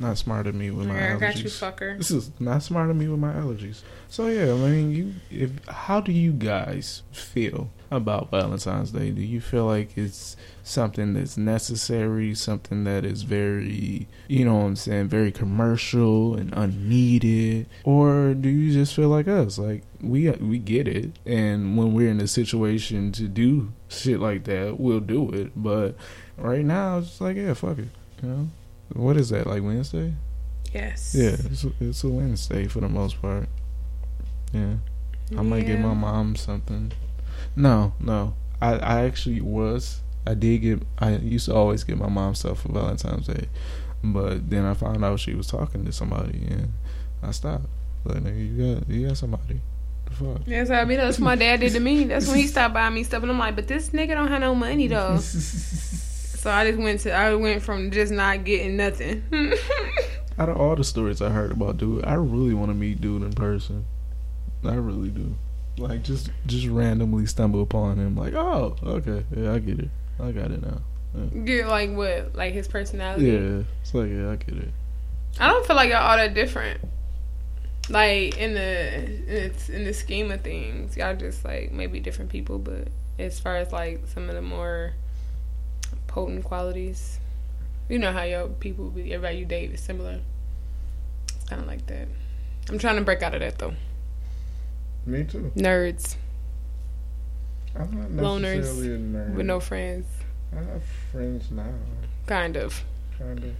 not 0.00 0.18
smart 0.18 0.44
than 0.46 0.58
me 0.58 0.70
with 0.70 0.86
my 0.86 0.94
Yeah, 0.94 1.06
I 1.06 1.16
allergies. 1.16 1.20
got 1.20 1.36
you, 1.38 1.44
fucker. 1.50 1.98
This 1.98 2.10
is 2.10 2.30
not 2.38 2.62
smart 2.62 2.88
than 2.88 2.98
me 2.98 3.08
with 3.08 3.20
my 3.20 3.32
allergies. 3.32 3.80
So 4.08 4.26
yeah, 4.28 4.52
I 4.52 4.56
mean, 4.56 4.90
you. 4.90 5.14
If 5.30 5.64
how 5.66 6.00
do 6.00 6.12
you 6.12 6.32
guys 6.32 7.02
feel 7.12 7.70
about 7.90 8.30
Valentine's 8.30 8.90
Day? 8.92 9.10
Do 9.10 9.22
you 9.22 9.40
feel 9.40 9.64
like 9.64 9.96
it's 9.96 10.36
something 10.62 11.14
that's 11.14 11.36
necessary, 11.38 12.34
something 12.34 12.84
that 12.84 13.04
is 13.04 13.22
very, 13.22 14.06
you 14.28 14.44
know, 14.44 14.56
what 14.56 14.64
I'm 14.66 14.76
saying, 14.76 15.08
very 15.08 15.32
commercial 15.32 16.34
and 16.34 16.52
unneeded, 16.54 17.66
or 17.84 18.34
do 18.34 18.48
you 18.48 18.72
just 18.72 18.94
feel 18.94 19.08
like 19.08 19.26
us, 19.28 19.58
like 19.58 19.82
we 20.00 20.30
we 20.32 20.58
get 20.58 20.86
it, 20.86 21.12
and 21.26 21.76
when 21.76 21.92
we're 21.94 22.10
in 22.10 22.20
a 22.20 22.28
situation 22.28 23.10
to 23.12 23.26
do 23.28 23.72
shit 23.88 24.20
like 24.20 24.44
that, 24.44 24.78
we'll 24.78 25.00
do 25.00 25.30
it. 25.30 25.52
But 25.56 25.96
right 26.36 26.64
now, 26.64 26.98
it's 26.98 27.20
like 27.20 27.36
yeah, 27.36 27.54
fuck 27.54 27.78
it, 27.78 27.88
you 28.22 28.28
know. 28.28 28.48
What 28.92 29.16
is 29.16 29.30
that 29.30 29.46
like 29.46 29.62
Wednesday? 29.62 30.14
Yes. 30.72 31.14
Yeah, 31.16 31.36
it's 31.50 31.64
a, 31.64 31.72
it's 31.80 32.04
a 32.04 32.08
Wednesday 32.08 32.66
for 32.66 32.80
the 32.80 32.88
most 32.88 33.20
part. 33.20 33.48
Yeah, 34.52 34.74
I 35.36 35.42
might 35.42 35.66
get 35.66 35.80
my 35.80 35.94
mom 35.94 36.36
something. 36.36 36.92
No, 37.54 37.92
no, 38.00 38.34
I 38.60 38.74
I 38.74 39.04
actually 39.04 39.40
was. 39.40 40.00
I 40.26 40.34
did 40.34 40.58
get. 40.58 40.82
I 40.98 41.16
used 41.16 41.46
to 41.46 41.54
always 41.54 41.84
get 41.84 41.98
my 41.98 42.08
mom 42.08 42.34
stuff 42.34 42.62
for 42.62 42.72
Valentine's 42.72 43.26
Day, 43.26 43.48
but 44.02 44.48
then 44.50 44.64
I 44.64 44.74
found 44.74 45.04
out 45.04 45.20
she 45.20 45.34
was 45.34 45.46
talking 45.46 45.84
to 45.84 45.92
somebody, 45.92 46.46
and 46.48 46.72
I 47.22 47.30
stopped. 47.30 47.66
Like, 48.04 48.18
nigga, 48.22 48.56
you 48.56 48.74
got 48.74 48.88
you 48.88 49.08
got 49.08 49.16
somebody. 49.16 49.60
The 50.06 50.10
fuck. 50.12 50.40
Yes, 50.46 50.70
I 50.70 50.84
mean 50.84 50.98
that's 50.98 51.18
what 51.18 51.24
my 51.24 51.36
dad 51.36 51.60
did 51.60 51.72
to 51.72 51.80
me. 51.80 52.04
That's 52.04 52.26
when 52.26 52.36
he 52.36 52.46
stopped 52.46 52.74
buying 52.74 52.94
me 52.94 53.04
stuff, 53.04 53.22
and 53.22 53.30
I'm 53.30 53.38
like, 53.38 53.56
but 53.56 53.68
this 53.68 53.90
nigga 53.90 54.14
don't 54.14 54.28
have 54.28 54.40
no 54.40 54.54
money 54.54 54.86
though. 54.86 55.18
So 56.38 56.52
I 56.52 56.70
just 56.70 56.78
went 56.78 57.00
to 57.00 57.12
I 57.12 57.34
went 57.34 57.62
from 57.62 57.90
just 57.90 58.12
not 58.12 58.44
getting 58.44 58.76
nothing. 58.76 59.24
Out 60.38 60.48
of 60.48 60.56
all 60.56 60.76
the 60.76 60.84
stories 60.84 61.20
I 61.20 61.30
heard 61.30 61.50
about 61.50 61.78
dude, 61.78 62.04
I 62.04 62.14
really 62.14 62.54
want 62.54 62.70
to 62.70 62.74
meet 62.74 63.00
dude 63.00 63.22
in 63.22 63.32
person. 63.32 63.84
I 64.64 64.74
really 64.74 65.08
do. 65.08 65.34
Like 65.78 66.04
just 66.04 66.30
just 66.46 66.68
randomly 66.68 67.26
stumble 67.26 67.60
upon 67.60 67.98
him. 67.98 68.14
Like, 68.14 68.34
oh, 68.34 68.76
okay, 68.84 69.24
yeah, 69.36 69.52
I 69.52 69.58
get 69.58 69.80
it. 69.80 69.90
I 70.20 70.30
got 70.30 70.52
it 70.52 70.62
now. 70.62 70.80
Get 71.44 71.66
like 71.66 71.90
what? 71.90 72.36
Like 72.36 72.54
his 72.54 72.68
personality. 72.68 73.26
Yeah, 73.26 73.62
it's 73.82 73.92
like 73.92 74.08
yeah, 74.08 74.30
I 74.30 74.36
get 74.36 74.62
it. 74.62 74.70
I 75.40 75.48
don't 75.48 75.66
feel 75.66 75.74
like 75.74 75.90
y'all 75.90 76.08
all 76.08 76.16
that 76.16 76.34
different. 76.34 76.80
Like 77.88 78.38
in 78.38 78.54
the 78.54 78.94
in 78.94 79.26
the, 79.26 79.72
in 79.74 79.84
the 79.84 79.92
scheme 79.92 80.30
of 80.30 80.42
things, 80.42 80.96
y'all 80.96 81.16
just 81.16 81.44
like 81.44 81.72
maybe 81.72 81.98
different 81.98 82.30
people, 82.30 82.60
but 82.60 82.86
as 83.18 83.40
far 83.40 83.56
as 83.56 83.72
like 83.72 84.02
some 84.06 84.28
of 84.28 84.36
the 84.36 84.42
more 84.42 84.92
potent 86.08 86.44
qualities, 86.44 87.20
you 87.88 87.98
know 87.98 88.12
how 88.12 88.22
y'all 88.22 88.48
people 88.48 88.90
be 88.90 89.14
everybody 89.14 89.38
you 89.38 89.44
date 89.44 89.70
is 89.70 89.80
similar. 89.80 90.20
It's 91.36 91.48
kind 91.48 91.62
of 91.62 91.68
like 91.68 91.86
that. 91.86 92.08
I'm 92.68 92.78
trying 92.78 92.96
to 92.96 93.02
break 93.02 93.22
out 93.22 93.34
of 93.34 93.40
that 93.40 93.58
though. 93.58 93.74
Me 95.06 95.24
too. 95.24 95.52
Nerds 95.54 96.16
I'm 97.76 98.16
not 98.16 98.24
Loners 98.24 98.56
necessarily 98.56 98.94
a 98.94 98.98
nerd. 98.98 99.34
with 99.34 99.46
no 99.46 99.60
friends, 99.60 100.06
I 100.52 100.56
have 100.56 100.82
friends 101.12 101.50
now, 101.50 101.64
kind 102.26 102.56
of. 102.56 102.82
kind 103.18 103.44
of. 103.44 103.54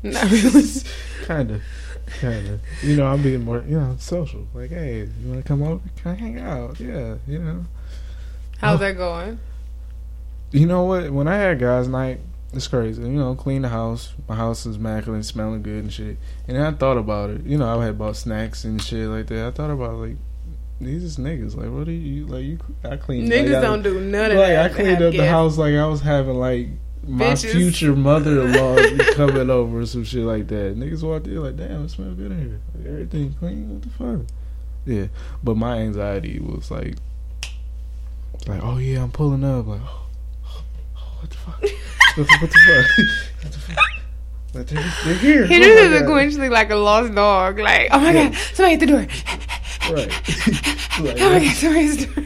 Not 0.04 0.30
really. 0.30 0.62
Kind 1.24 1.50
of, 1.50 1.62
kind 2.20 2.46
of. 2.46 2.60
You 2.84 2.94
know, 2.94 3.06
I'm 3.06 3.20
being 3.20 3.44
more, 3.44 3.64
you 3.66 3.80
know, 3.80 3.96
social. 3.98 4.46
Like, 4.54 4.70
hey, 4.70 5.08
you 5.20 5.28
want 5.28 5.42
to 5.42 5.48
come 5.48 5.60
over? 5.60 5.82
Can 5.96 6.12
I 6.12 6.14
hang 6.14 6.38
out? 6.38 6.78
Yeah, 6.78 7.16
you 7.26 7.40
know. 7.40 7.64
How's 8.58 8.78
that 8.78 8.96
going? 8.96 9.40
You 10.50 10.66
know 10.66 10.84
what? 10.84 11.10
When 11.10 11.28
I 11.28 11.36
had 11.36 11.58
guys' 11.58 11.88
night, 11.88 12.20
it's 12.52 12.66
crazy. 12.66 13.02
You 13.02 13.08
know, 13.08 13.34
clean 13.34 13.62
the 13.62 13.68
house. 13.68 14.14
My 14.28 14.34
house 14.34 14.64
is 14.64 14.76
immaculate, 14.76 15.24
smelling 15.24 15.62
good 15.62 15.84
and 15.84 15.92
shit. 15.92 16.16
And 16.46 16.56
I 16.56 16.72
thought 16.72 16.96
about 16.96 17.30
it. 17.30 17.44
You 17.44 17.58
know, 17.58 17.78
I 17.78 17.84
had 17.84 17.98
bought 17.98 18.16
snacks 18.16 18.64
and 18.64 18.82
shit 18.82 19.08
like 19.08 19.26
that. 19.26 19.46
I 19.46 19.50
thought 19.50 19.70
about 19.70 19.96
like 19.96 20.16
these 20.80 21.04
is 21.04 21.16
niggas. 21.16 21.56
Like, 21.56 21.70
what 21.70 21.84
do 21.84 21.92
you 21.92 22.26
like? 22.26 22.44
You 22.44 22.58
I 22.84 22.96
cleaned. 22.96 23.30
Niggas 23.30 23.52
like, 23.52 23.62
don't 23.62 23.82
do 23.82 24.00
none 24.00 24.30
of 24.30 24.38
Like 24.38 24.48
that. 24.48 24.70
I 24.70 24.74
cleaned 24.74 25.02
up 25.02 25.12
the 25.12 25.28
house 25.28 25.58
like 25.58 25.74
I 25.74 25.86
was 25.86 26.00
having 26.00 26.36
like 26.36 26.68
my 27.06 27.32
Bitches. 27.32 27.52
future 27.52 27.96
mother-in-law 27.96 29.12
coming 29.14 29.50
over 29.50 29.80
or 29.80 29.86
some 29.86 30.04
shit 30.04 30.24
like 30.24 30.48
that. 30.48 30.76
Niggas 30.76 31.02
walked 31.02 31.26
in 31.26 31.42
like, 31.42 31.56
damn, 31.56 31.84
it 31.84 31.90
smells 31.90 32.14
good 32.16 32.32
in 32.32 32.38
here. 32.38 32.60
Like, 32.74 32.86
everything 32.86 33.34
clean. 33.34 33.74
What 33.74 33.82
the 33.82 33.90
fuck? 33.90 34.36
Yeah, 34.86 35.06
but 35.42 35.56
my 35.56 35.78
anxiety 35.78 36.38
was 36.38 36.70
like, 36.70 36.96
like, 38.46 38.62
oh 38.62 38.78
yeah, 38.78 39.02
I'm 39.02 39.10
pulling 39.10 39.44
up. 39.44 39.66
Like, 39.66 39.80
oh, 39.84 40.06
what 41.20 41.30
the 41.30 41.36
fuck? 41.36 41.60
what, 41.60 41.70
the, 42.16 42.38
what 42.40 42.50
the 42.50 42.58
fuck? 42.66 42.86
What 43.42 43.52
the 43.52 43.58
fuck? 43.58 43.76
Like, 44.54 44.66
they're, 44.66 44.92
they're 45.04 45.14
here. 45.14 45.46
He 45.46 45.58
just 45.58 45.68
is 45.70 46.02
sequentially 46.02 46.50
like 46.50 46.70
a 46.70 46.76
lost 46.76 47.14
dog. 47.14 47.58
Like, 47.58 47.88
oh 47.92 47.98
my 48.00 48.12
Yeah. 48.12 48.28
god, 48.30 48.38
somebody 48.54 48.74
at 48.74 48.80
the 48.80 48.86
door. 48.86 49.06
Right. 49.94 50.08
like, 51.00 51.20
Oh 51.20 51.30
my 51.30 51.38
god, 51.44 51.56
somebody 51.56 51.88
at 51.88 51.98
the 51.98 52.06
door. 52.06 52.24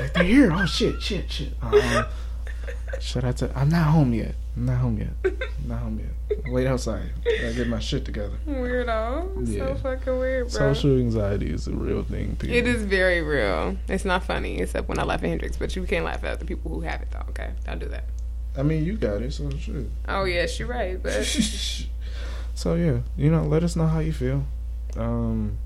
like, 0.00 0.12
they're 0.14 0.24
here. 0.24 0.52
Oh 0.52 0.66
shit, 0.66 1.00
shit, 1.02 1.30
shit. 1.30 1.52
Um, 1.62 2.04
Should 3.00 3.24
I 3.24 3.32
tell? 3.32 3.50
I'm 3.54 3.68
not 3.68 3.84
home 3.88 4.12
yet. 4.14 4.34
Not 4.56 4.78
home 4.78 4.98
yet. 4.98 5.34
Not 5.66 5.78
home 5.78 6.00
yet. 6.00 6.38
Wait 6.46 6.66
outside. 6.66 7.10
I 7.26 7.52
get 7.52 7.68
my 7.68 7.78
shit 7.78 8.04
together. 8.04 8.36
Weirdo. 8.46 9.48
Yeah. 9.48 9.66
So 9.66 9.74
fucking 9.76 10.18
weird, 10.18 10.50
bro. 10.50 10.58
Social 10.58 10.98
anxiety 10.98 11.50
is 11.50 11.68
a 11.68 11.72
real 11.72 12.02
thing. 12.02 12.36
People. 12.36 12.56
It 12.56 12.66
is 12.66 12.82
very 12.82 13.22
real. 13.22 13.76
It's 13.88 14.04
not 14.04 14.24
funny, 14.24 14.60
except 14.60 14.88
when 14.88 14.98
I 14.98 15.04
laugh 15.04 15.22
at 15.22 15.28
Hendrix, 15.28 15.56
but 15.56 15.76
you 15.76 15.84
can't 15.84 16.04
laugh 16.04 16.24
at 16.24 16.40
the 16.40 16.44
people 16.44 16.72
who 16.72 16.80
have 16.80 17.00
it, 17.00 17.08
though, 17.10 17.24
okay? 17.30 17.52
Don't 17.64 17.78
do 17.78 17.86
that. 17.88 18.04
I 18.58 18.62
mean, 18.62 18.84
you 18.84 18.96
got 18.96 19.22
it, 19.22 19.32
so 19.32 19.48
shit. 19.50 19.86
Oh, 20.08 20.24
yes, 20.24 20.58
you're 20.58 20.68
right, 20.68 21.00
but 21.00 21.24
so 22.54 22.74
yeah, 22.74 22.98
you 23.16 23.30
know, 23.30 23.44
let 23.44 23.62
us 23.62 23.76
know 23.76 23.86
how 23.86 24.00
you 24.00 24.12
feel. 24.12 24.44
Um, 24.96 25.56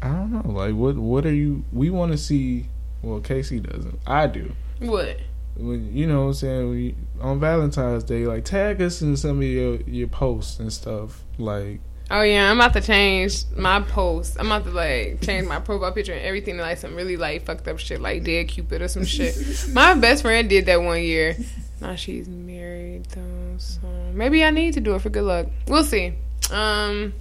I 0.00 0.08
don't 0.08 0.32
know. 0.32 0.50
Like, 0.50 0.74
what 0.74 0.96
what 0.96 1.26
are 1.26 1.34
you? 1.34 1.64
We 1.72 1.90
want 1.90 2.12
to 2.12 2.18
see. 2.18 2.66
Well, 3.02 3.20
Casey 3.20 3.60
doesn't. 3.60 3.98
I 4.06 4.26
do. 4.28 4.52
what? 4.78 5.18
When 5.56 5.94
you 5.94 6.06
know 6.06 6.22
what 6.22 6.26
I'm 6.28 6.34
saying 6.34 6.70
we, 6.70 6.94
on 7.20 7.40
Valentine's 7.40 8.04
Day, 8.04 8.26
like 8.26 8.44
tag 8.44 8.80
us 8.80 9.02
in 9.02 9.16
some 9.16 9.38
of 9.38 9.44
your 9.44 9.80
your 9.82 10.08
posts 10.08 10.58
and 10.58 10.72
stuff. 10.72 11.24
Like, 11.38 11.80
Oh, 12.14 12.20
yeah, 12.20 12.50
I'm 12.50 12.60
about 12.60 12.74
to 12.74 12.82
change 12.82 13.44
my 13.56 13.80
post. 13.80 14.36
I'm 14.38 14.44
about 14.52 14.64
to, 14.64 14.70
like, 14.70 15.22
change 15.22 15.46
my 15.48 15.60
profile 15.60 15.92
picture 15.92 16.12
and 16.12 16.20
everything 16.20 16.58
to, 16.58 16.62
like, 16.62 16.76
some 16.76 16.94
really, 16.94 17.16
like, 17.16 17.46
fucked 17.46 17.66
up 17.68 17.78
shit, 17.78 18.02
like 18.02 18.22
Dead 18.22 18.48
Cupid 18.48 18.82
or 18.82 18.88
some 18.88 19.06
shit. 19.06 19.34
My 19.72 19.94
best 19.94 20.20
friend 20.20 20.46
did 20.46 20.66
that 20.66 20.82
one 20.82 21.02
year. 21.02 21.34
Now 21.80 21.94
she's 21.94 22.28
married, 22.28 23.06
though, 23.06 23.54
so 23.56 23.88
maybe 24.12 24.44
I 24.44 24.50
need 24.50 24.74
to 24.74 24.80
do 24.80 24.94
it 24.94 25.00
for 25.00 25.08
good 25.08 25.24
luck. 25.24 25.46
We'll 25.66 25.84
see. 25.84 26.12
Um. 26.50 27.14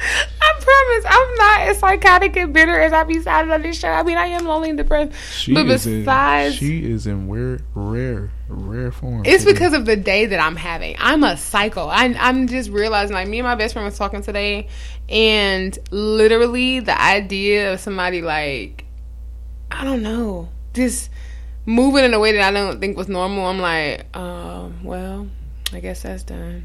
I 0.00 0.52
promise 0.60 1.04
I'm 1.08 1.34
not 1.36 1.60
as 1.68 1.78
psychotic 1.78 2.36
and 2.36 2.52
bitter 2.52 2.78
as 2.78 2.92
I 2.92 3.04
be 3.04 3.20
sounding 3.20 3.52
on 3.52 3.62
this 3.62 3.78
show. 3.78 3.88
I 3.88 4.02
mean, 4.02 4.16
I 4.16 4.26
am 4.26 4.44
lonely 4.44 4.68
and 4.70 4.78
depressed. 4.78 5.12
she 5.34 5.54
But 5.54 5.66
is 5.66 5.84
besides- 5.84 6.54
in, 6.54 6.58
she 6.58 6.90
is 6.90 7.06
in 7.06 7.28
rare 7.30 7.60
rare 7.74 8.30
rare 8.48 8.92
form. 8.92 9.22
It's 9.26 9.44
today. 9.44 9.52
because 9.54 9.72
of 9.74 9.84
the 9.86 9.96
day 9.96 10.26
that 10.26 10.40
I'm 10.40 10.56
having. 10.56 10.96
I'm 10.98 11.22
a 11.24 11.36
psycho. 11.36 11.86
I, 11.86 12.14
I'm 12.18 12.46
just 12.48 12.70
realizing, 12.70 13.14
like, 13.14 13.28
me 13.28 13.38
and 13.40 13.46
my 13.46 13.54
best 13.56 13.74
friend 13.74 13.84
was 13.86 13.98
talking 13.98 14.22
today, 14.22 14.68
and 15.08 15.76
literally 15.90 16.80
the 16.80 16.98
idea 17.00 17.72
of 17.74 17.80
somebody, 17.80 18.22
like, 18.22 18.84
I 19.70 19.84
don't 19.84 20.02
know, 20.02 20.48
just 20.74 21.10
moving 21.66 22.04
in 22.04 22.14
a 22.14 22.18
way 22.20 22.32
that 22.32 22.40
I 22.42 22.50
don't 22.50 22.80
think 22.80 22.96
was 22.96 23.08
normal, 23.08 23.44
I'm 23.46 23.58
like, 23.58 24.16
um, 24.16 24.82
well, 24.84 25.28
I 25.72 25.80
guess 25.80 26.02
that's 26.02 26.22
done. 26.22 26.64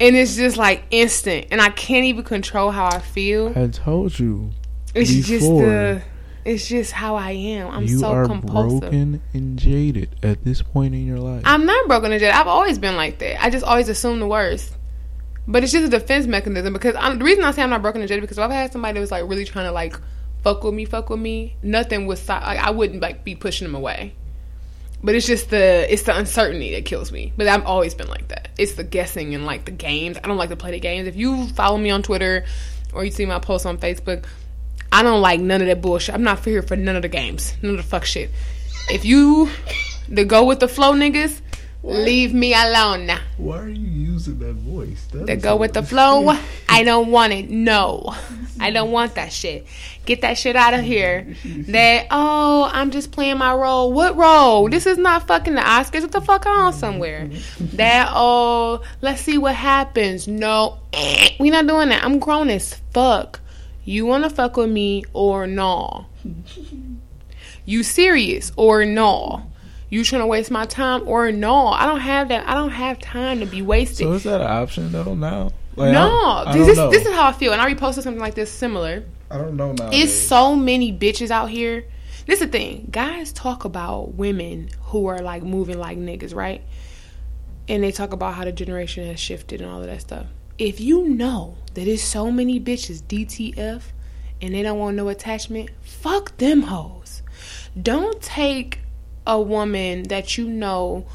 And 0.00 0.16
it's 0.16 0.36
just 0.36 0.56
like 0.56 0.84
instant, 0.90 1.46
and 1.50 1.60
I 1.60 1.70
can't 1.70 2.04
even 2.06 2.24
control 2.24 2.70
how 2.70 2.86
I 2.86 2.98
feel. 2.98 3.52
I 3.56 3.68
told 3.68 4.18
you 4.18 4.50
It's 4.94 5.10
just 5.10 5.46
the, 5.46 6.02
it's 6.44 6.66
just 6.66 6.90
how 6.92 7.14
I 7.14 7.30
am. 7.30 7.68
I'm 7.70 7.84
you 7.84 7.98
so 8.00 8.08
are 8.08 8.26
compulsive. 8.26 8.80
broken 8.80 9.22
and 9.32 9.58
jaded 9.58 10.16
at 10.22 10.44
this 10.44 10.62
point 10.62 10.94
in 10.94 11.06
your 11.06 11.18
life. 11.18 11.42
I'm 11.44 11.64
not 11.64 11.86
broken 11.86 12.10
and 12.12 12.20
jaded. 12.20 12.34
I've 12.34 12.48
always 12.48 12.78
been 12.78 12.96
like 12.96 13.18
that. 13.20 13.42
I 13.42 13.50
just 13.50 13.64
always 13.64 13.88
assume 13.88 14.18
the 14.20 14.26
worst. 14.26 14.76
But 15.46 15.62
it's 15.62 15.72
just 15.72 15.84
a 15.84 15.88
defense 15.90 16.26
mechanism 16.26 16.72
because 16.72 16.96
I'm, 16.98 17.18
the 17.18 17.24
reason 17.24 17.44
I 17.44 17.50
say 17.52 17.62
I'm 17.62 17.70
not 17.70 17.82
broken 17.82 18.00
and 18.00 18.08
jaded 18.08 18.22
because 18.22 18.38
if 18.38 18.42
I've 18.44 18.50
had 18.50 18.72
somebody 18.72 18.94
that 18.94 19.00
was 19.00 19.10
like 19.10 19.28
really 19.28 19.44
trying 19.44 19.66
to 19.66 19.72
like 19.72 19.96
fuck 20.42 20.64
with 20.64 20.74
me, 20.74 20.86
fuck 20.86 21.08
with 21.10 21.20
me, 21.20 21.56
nothing 21.62 22.06
was 22.06 22.18
si- 22.20 22.28
like 22.32 22.58
I 22.58 22.70
wouldn't 22.70 23.00
like 23.00 23.24
be 23.24 23.34
pushing 23.34 23.66
them 23.66 23.74
away. 23.74 24.14
But 25.04 25.14
it's 25.14 25.26
just 25.26 25.50
the 25.50 25.92
it's 25.92 26.04
the 26.04 26.16
uncertainty 26.16 26.72
that 26.72 26.86
kills 26.86 27.12
me. 27.12 27.34
But 27.36 27.46
I've 27.46 27.66
always 27.66 27.94
been 27.94 28.08
like 28.08 28.28
that. 28.28 28.48
It's 28.56 28.72
the 28.72 28.84
guessing 28.84 29.34
and 29.34 29.44
like 29.44 29.66
the 29.66 29.70
games. 29.70 30.16
I 30.24 30.26
don't 30.26 30.38
like 30.38 30.48
to 30.48 30.56
play 30.56 30.70
the 30.70 30.80
games. 30.80 31.06
If 31.06 31.14
you 31.14 31.46
follow 31.48 31.76
me 31.76 31.90
on 31.90 32.02
Twitter 32.02 32.46
or 32.94 33.04
you 33.04 33.10
see 33.10 33.26
my 33.26 33.38
posts 33.38 33.66
on 33.66 33.76
Facebook, 33.76 34.24
I 34.90 35.02
don't 35.02 35.20
like 35.20 35.40
none 35.40 35.60
of 35.60 35.66
that 35.66 35.82
bullshit. 35.82 36.14
I'm 36.14 36.22
not 36.22 36.42
here 36.42 36.62
for 36.62 36.74
none 36.74 36.96
of 36.96 37.02
the 37.02 37.08
games, 37.08 37.54
none 37.60 37.72
of 37.72 37.76
the 37.76 37.82
fuck 37.82 38.06
shit. 38.06 38.30
If 38.90 39.04
you 39.04 39.50
the 40.08 40.24
go 40.24 40.46
with 40.46 40.60
the 40.60 40.68
flow 40.68 40.94
niggas, 40.94 41.38
leave 41.84 42.32
me 42.32 42.54
alone 42.54 43.06
now. 43.06 43.20
Why 43.36 43.58
are 43.60 43.68
you 43.68 43.86
using 43.86 44.38
that 44.38 44.54
voice? 44.54 45.06
That 45.12 45.28
is 45.28 45.42
go 45.42 45.56
with 45.56 45.74
the 45.74 45.82
flow, 45.82 46.36
I 46.68 46.82
don't 46.82 47.10
want 47.10 47.32
it. 47.32 47.50
No. 47.50 48.14
I 48.60 48.70
don't 48.70 48.92
want 48.92 49.16
that 49.16 49.32
shit. 49.32 49.66
Get 50.06 50.22
that 50.22 50.38
shit 50.38 50.56
out 50.56 50.74
of 50.74 50.80
here. 50.80 51.34
That 51.44 52.06
oh, 52.10 52.70
I'm 52.72 52.90
just 52.90 53.10
playing 53.10 53.38
my 53.38 53.52
role. 53.52 53.92
What 53.92 54.16
role? 54.16 54.68
This 54.68 54.86
is 54.86 54.96
not 54.96 55.26
fucking 55.26 55.54
the 55.54 55.60
Oscars. 55.60 56.02
What 56.02 56.12
the 56.12 56.20
fuck 56.20 56.46
on 56.46 56.72
somewhere? 56.72 57.28
That 57.58 58.10
oh, 58.12 58.82
let's 59.02 59.20
see 59.22 59.38
what 59.38 59.54
happens. 59.54 60.28
No, 60.28 60.78
we 61.40 61.50
not 61.50 61.66
doing 61.66 61.88
that. 61.88 62.04
I'm 62.04 62.18
grown 62.18 62.48
as 62.48 62.74
fuck. 62.92 63.40
You 63.84 64.06
wanna 64.06 64.30
fuck 64.30 64.56
with 64.56 64.70
me 64.70 65.04
or 65.12 65.46
no? 65.46 66.06
You 67.66 67.82
serious 67.82 68.52
or 68.56 68.84
no? 68.84 69.50
You 69.90 70.04
trying 70.04 70.22
to 70.22 70.26
waste 70.26 70.50
my 70.50 70.66
time 70.66 71.06
or 71.06 71.30
no? 71.30 71.66
I 71.68 71.86
don't 71.86 72.00
have 72.00 72.28
that. 72.28 72.48
I 72.48 72.54
don't 72.54 72.70
have 72.70 72.98
time 72.98 73.40
to 73.40 73.46
be 73.46 73.62
wasted. 73.62 74.06
So 74.06 74.12
is 74.12 74.24
that 74.24 74.40
an 74.40 74.46
option 74.46 74.90
though 74.92 75.14
now? 75.14 75.50
Like, 75.76 75.92
no, 75.92 76.08
I, 76.08 76.44
I 76.46 76.58
this, 76.58 76.66
don't 76.68 76.76
know. 76.76 76.90
this 76.90 77.06
is 77.06 77.12
how 77.12 77.26
I 77.28 77.32
feel, 77.32 77.52
and 77.52 77.60
I 77.60 77.72
reposted 77.72 78.02
something 78.02 78.20
like 78.20 78.34
this 78.34 78.50
similar. 78.50 79.04
I 79.30 79.38
don't 79.38 79.56
know 79.56 79.72
now. 79.72 79.90
It's 79.92 80.12
so 80.12 80.54
many 80.54 80.92
bitches 80.92 81.30
out 81.30 81.50
here. 81.50 81.84
This 82.26 82.40
is 82.40 82.46
the 82.46 82.52
thing. 82.52 82.88
Guys 82.90 83.32
talk 83.32 83.64
about 83.64 84.14
women 84.14 84.70
who 84.84 85.06
are 85.06 85.18
like 85.18 85.42
moving 85.42 85.78
like 85.78 85.98
niggas, 85.98 86.34
right? 86.34 86.62
And 87.68 87.82
they 87.82 87.90
talk 87.90 88.12
about 88.12 88.34
how 88.34 88.44
the 88.44 88.52
generation 88.52 89.06
has 89.06 89.18
shifted 89.18 89.60
and 89.60 89.70
all 89.70 89.80
of 89.80 89.86
that 89.86 90.00
stuff. 90.00 90.26
If 90.58 90.80
you 90.80 91.08
know 91.08 91.56
that 91.74 91.84
there's 91.84 92.02
so 92.02 92.30
many 92.30 92.60
bitches 92.60 93.02
DTF 93.02 93.82
and 94.40 94.54
they 94.54 94.62
don't 94.62 94.78
want 94.78 94.96
no 94.96 95.08
attachment, 95.08 95.70
fuck 95.82 96.36
them 96.36 96.62
hoes. 96.62 97.22
Don't 97.80 98.22
take 98.22 98.78
a 99.26 99.40
woman 99.40 100.04
that 100.04 100.36
you 100.36 100.48
know 100.48 101.06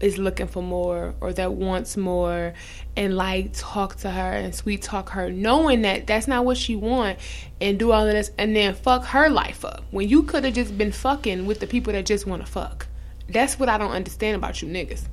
is 0.00 0.16
looking 0.16 0.46
for 0.46 0.62
more 0.62 1.14
or 1.20 1.32
that 1.32 1.52
wants 1.52 1.96
more 1.96 2.54
and 2.96 3.16
like 3.16 3.50
talk 3.52 3.96
to 3.96 4.10
her 4.10 4.32
and 4.32 4.54
sweet 4.54 4.80
talk 4.80 5.10
her 5.10 5.30
knowing 5.30 5.82
that 5.82 6.06
that's 6.06 6.26
not 6.26 6.44
what 6.44 6.56
she 6.56 6.74
want 6.74 7.18
and 7.60 7.78
do 7.78 7.92
all 7.92 8.06
of 8.06 8.12
this 8.12 8.30
and 8.38 8.56
then 8.56 8.74
fuck 8.74 9.04
her 9.04 9.28
life 9.28 9.62
up 9.64 9.84
when 9.90 10.08
you 10.08 10.22
could 10.22 10.44
have 10.44 10.54
just 10.54 10.76
been 10.78 10.90
fucking 10.90 11.44
with 11.44 11.60
the 11.60 11.66
people 11.66 11.92
that 11.92 12.06
just 12.06 12.26
want 12.26 12.44
to 12.44 12.50
fuck. 12.50 12.86
That's 13.28 13.58
what 13.58 13.68
i 13.68 13.78
don't 13.78 13.92
understand 13.92 14.36
about 14.36 14.60
you 14.62 14.68
niggas 14.68 15.04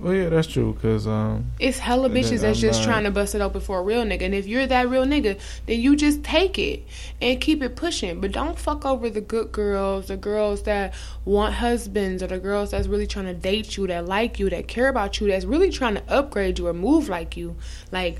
Well, 0.00 0.14
yeah, 0.14 0.30
that's 0.30 0.46
true. 0.46 0.78
Cause 0.80 1.06
um, 1.06 1.52
it's 1.58 1.78
hella 1.78 2.08
bitches 2.08 2.40
that's 2.40 2.58
I'm 2.58 2.62
just 2.62 2.80
not- 2.80 2.86
trying 2.86 3.04
to 3.04 3.10
bust 3.10 3.34
it 3.34 3.42
open 3.42 3.60
for 3.60 3.78
a 3.78 3.82
real 3.82 4.02
nigga. 4.02 4.22
And 4.22 4.34
if 4.34 4.46
you're 4.46 4.66
that 4.66 4.88
real 4.88 5.04
nigga, 5.04 5.38
then 5.66 5.78
you 5.78 5.94
just 5.94 6.24
take 6.24 6.58
it 6.58 6.84
and 7.20 7.38
keep 7.38 7.62
it 7.62 7.76
pushing. 7.76 8.18
But 8.18 8.32
don't 8.32 8.58
fuck 8.58 8.86
over 8.86 9.10
the 9.10 9.20
good 9.20 9.52
girls, 9.52 10.08
the 10.08 10.16
girls 10.16 10.62
that 10.62 10.94
want 11.26 11.54
husbands, 11.54 12.22
or 12.22 12.28
the 12.28 12.38
girls 12.38 12.70
that's 12.70 12.86
really 12.88 13.06
trying 13.06 13.26
to 13.26 13.34
date 13.34 13.76
you, 13.76 13.86
that 13.88 14.06
like 14.06 14.38
you, 14.38 14.48
that 14.48 14.68
care 14.68 14.88
about 14.88 15.20
you, 15.20 15.26
that's 15.26 15.44
really 15.44 15.70
trying 15.70 15.96
to 15.96 16.02
upgrade 16.08 16.58
you 16.58 16.66
or 16.68 16.72
move 16.72 17.10
like 17.10 17.36
you. 17.36 17.56
Like, 17.92 18.18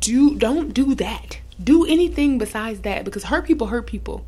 do 0.00 0.34
don't 0.34 0.74
do 0.74 0.96
that. 0.96 1.38
Do 1.62 1.86
anything 1.86 2.38
besides 2.38 2.80
that 2.80 3.04
because 3.04 3.22
hurt 3.24 3.46
people 3.46 3.68
hurt 3.68 3.86
people. 3.86 4.26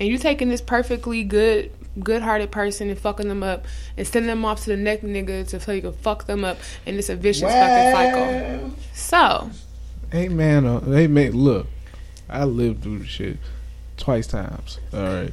And 0.00 0.08
you're 0.08 0.18
taking 0.18 0.48
this 0.48 0.60
perfectly 0.60 1.22
good 1.22 1.70
good 2.00 2.22
hearted 2.22 2.50
person 2.50 2.88
and 2.88 2.98
fucking 2.98 3.28
them 3.28 3.42
up 3.42 3.66
and 3.96 4.06
sending 4.06 4.28
them 4.28 4.44
off 4.44 4.64
to 4.64 4.70
the 4.70 4.76
next 4.76 5.04
nigga 5.04 5.46
to 5.48 5.60
so 5.60 5.72
you 5.72 5.82
can 5.82 5.92
fuck 5.92 6.26
them 6.26 6.44
up 6.44 6.58
and 6.86 6.96
it's 6.96 7.08
a 7.08 7.16
vicious 7.16 7.42
fucking 7.42 7.92
cycle. 7.92 8.74
So 8.94 9.50
hey 10.12 10.28
man, 10.28 10.66
uh, 10.66 10.80
hey 10.80 11.06
man, 11.06 11.32
look, 11.32 11.66
I 12.28 12.44
lived 12.44 12.82
through 12.82 13.00
the 13.00 13.06
shit 13.06 13.38
twice 13.96 14.26
times. 14.26 14.80
All 14.92 15.02
right, 15.02 15.32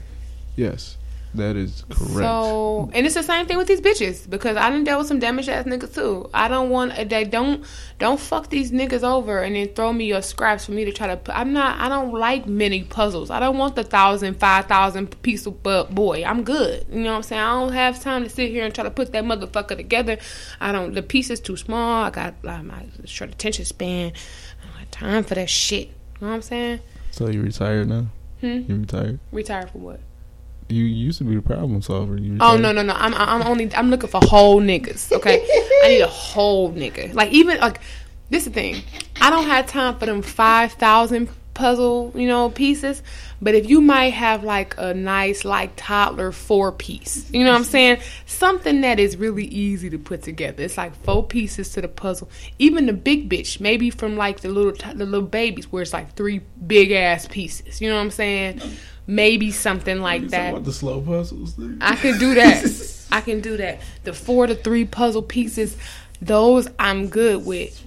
yes, 0.55 0.96
that 1.35 1.55
is 1.55 1.83
correct. 1.89 2.13
So, 2.13 2.89
and 2.93 3.05
it's 3.05 3.15
the 3.15 3.23
same 3.23 3.45
thing 3.45 3.57
with 3.57 3.67
these 3.67 3.81
bitches 3.81 4.29
because 4.29 4.57
I 4.57 4.69
done 4.69 4.83
dealt 4.83 4.99
with 4.99 5.07
some 5.07 5.19
damaged 5.19 5.49
ass 5.49 5.65
niggas 5.65 5.93
too. 5.93 6.29
I 6.33 6.47
don't 6.47 6.69
want 6.69 7.09
they 7.09 7.23
don't 7.25 7.63
don't 7.99 8.19
fuck 8.19 8.49
these 8.49 8.71
niggas 8.71 9.03
over 9.03 9.41
and 9.41 9.55
then 9.55 9.69
throw 9.69 9.93
me 9.93 10.05
your 10.05 10.21
scraps 10.21 10.65
for 10.65 10.71
me 10.71 10.85
to 10.85 10.91
try 10.91 11.07
to. 11.07 11.17
put 11.17 11.35
I'm 11.35 11.53
not. 11.53 11.79
I 11.79 11.89
don't 11.89 12.13
like 12.13 12.47
many 12.47 12.83
puzzles. 12.83 13.29
I 13.29 13.39
don't 13.39 13.57
want 13.57 13.75
the 13.75 13.83
thousand, 13.83 14.39
five 14.39 14.65
thousand 14.65 15.21
piece 15.21 15.45
of 15.45 15.61
bu- 15.63 15.85
boy. 15.85 16.23
I'm 16.23 16.43
good. 16.43 16.85
You 16.91 16.99
know 17.03 17.11
what 17.11 17.17
I'm 17.17 17.23
saying? 17.23 17.41
I 17.41 17.59
don't 17.59 17.73
have 17.73 18.01
time 18.01 18.23
to 18.23 18.29
sit 18.29 18.49
here 18.49 18.65
and 18.65 18.73
try 18.73 18.83
to 18.83 18.91
put 18.91 19.11
that 19.11 19.23
motherfucker 19.23 19.75
together. 19.75 20.17
I 20.59 20.71
don't. 20.71 20.93
The 20.93 21.03
piece 21.03 21.29
is 21.29 21.39
too 21.39 21.57
small. 21.57 22.03
I 22.03 22.09
got 22.09 22.35
like, 22.43 22.63
my 22.63 22.85
short 23.05 23.31
attention 23.31 23.65
span. 23.65 24.13
I 24.63 24.65
don't 24.65 24.79
have 24.79 24.91
time 24.91 25.23
for 25.23 25.35
that 25.35 25.49
shit. 25.49 25.87
You 25.87 25.93
know 26.21 26.27
what 26.29 26.33
I'm 26.35 26.41
saying? 26.41 26.79
So 27.11 27.29
you 27.29 27.41
retired 27.41 27.89
now? 27.89 28.07
Hmm? 28.41 28.61
You 28.67 28.75
retired? 28.77 29.19
Retired 29.31 29.69
for 29.71 29.77
what? 29.79 29.99
You 30.69 30.83
used 30.83 31.17
to 31.19 31.23
be 31.23 31.35
the 31.35 31.41
problem 31.41 31.81
solver. 31.81 32.17
You 32.17 32.37
Oh 32.41 32.57
no 32.57 32.71
no 32.71 32.81
no! 32.81 32.93
I'm 32.93 33.13
I'm 33.13 33.41
only 33.43 33.73
I'm 33.73 33.89
looking 33.89 34.09
for 34.09 34.19
whole 34.23 34.61
niggas. 34.61 35.11
Okay, 35.13 35.47
I 35.83 35.87
need 35.87 36.01
a 36.01 36.07
whole 36.07 36.71
nigga. 36.73 37.13
Like 37.13 37.31
even 37.31 37.59
like 37.59 37.79
this 38.29 38.45
is 38.45 38.51
the 38.51 38.53
thing. 38.53 38.83
I 39.21 39.29
don't 39.29 39.45
have 39.45 39.67
time 39.67 39.97
for 39.97 40.05
them 40.05 40.21
five 40.21 40.73
thousand 40.73 41.29
puzzle 41.53 42.11
you 42.15 42.27
know 42.27 42.49
pieces. 42.49 43.01
But 43.41 43.55
if 43.55 43.69
you 43.69 43.81
might 43.81 44.13
have 44.13 44.43
like 44.43 44.75
a 44.77 44.93
nice 44.93 45.45
like 45.45 45.71
toddler 45.75 46.31
four 46.31 46.71
piece, 46.71 47.31
you 47.31 47.43
know 47.43 47.51
what 47.51 47.57
I'm 47.57 47.63
saying? 47.63 47.99
Something 48.25 48.81
that 48.81 48.99
is 48.99 49.15
really 49.15 49.45
easy 49.45 49.89
to 49.91 49.99
put 49.99 50.23
together. 50.23 50.63
It's 50.63 50.77
like 50.77 50.95
four 51.03 51.23
pieces 51.23 51.69
to 51.73 51.81
the 51.81 51.87
puzzle. 51.87 52.29
Even 52.59 52.87
the 52.87 52.93
big 52.93 53.29
bitch, 53.29 53.59
maybe 53.61 53.89
from 53.89 54.17
like 54.17 54.41
the 54.41 54.49
little 54.49 54.73
the 54.93 55.05
little 55.05 55.27
babies, 55.27 55.71
where 55.71 55.81
it's 55.81 55.93
like 55.93 56.15
three 56.15 56.41
big 56.65 56.91
ass 56.91 57.27
pieces. 57.27 57.79
You 57.79 57.89
know 57.89 57.95
what 57.95 58.01
I'm 58.01 58.11
saying? 58.11 58.61
Maybe 59.07 59.51
something 59.51 60.01
like 60.01 60.27
that. 60.29 60.49
about 60.49 60.65
the 60.65 60.73
slow 60.73 61.01
puzzles? 61.01 61.53
Dude? 61.53 61.81
I 61.81 61.95
can 61.95 62.19
do 62.19 62.35
that. 62.35 63.05
I 63.11 63.21
can 63.21 63.39
do 63.39 63.55
that. 63.57 63.79
The 64.03 64.11
four 64.11 64.47
to 64.47 64.55
three 64.55 64.83
puzzle 64.83 65.21
pieces, 65.21 65.77
those 66.21 66.67
I'm 66.77 67.07
good 67.07 67.45
with. 67.45 67.81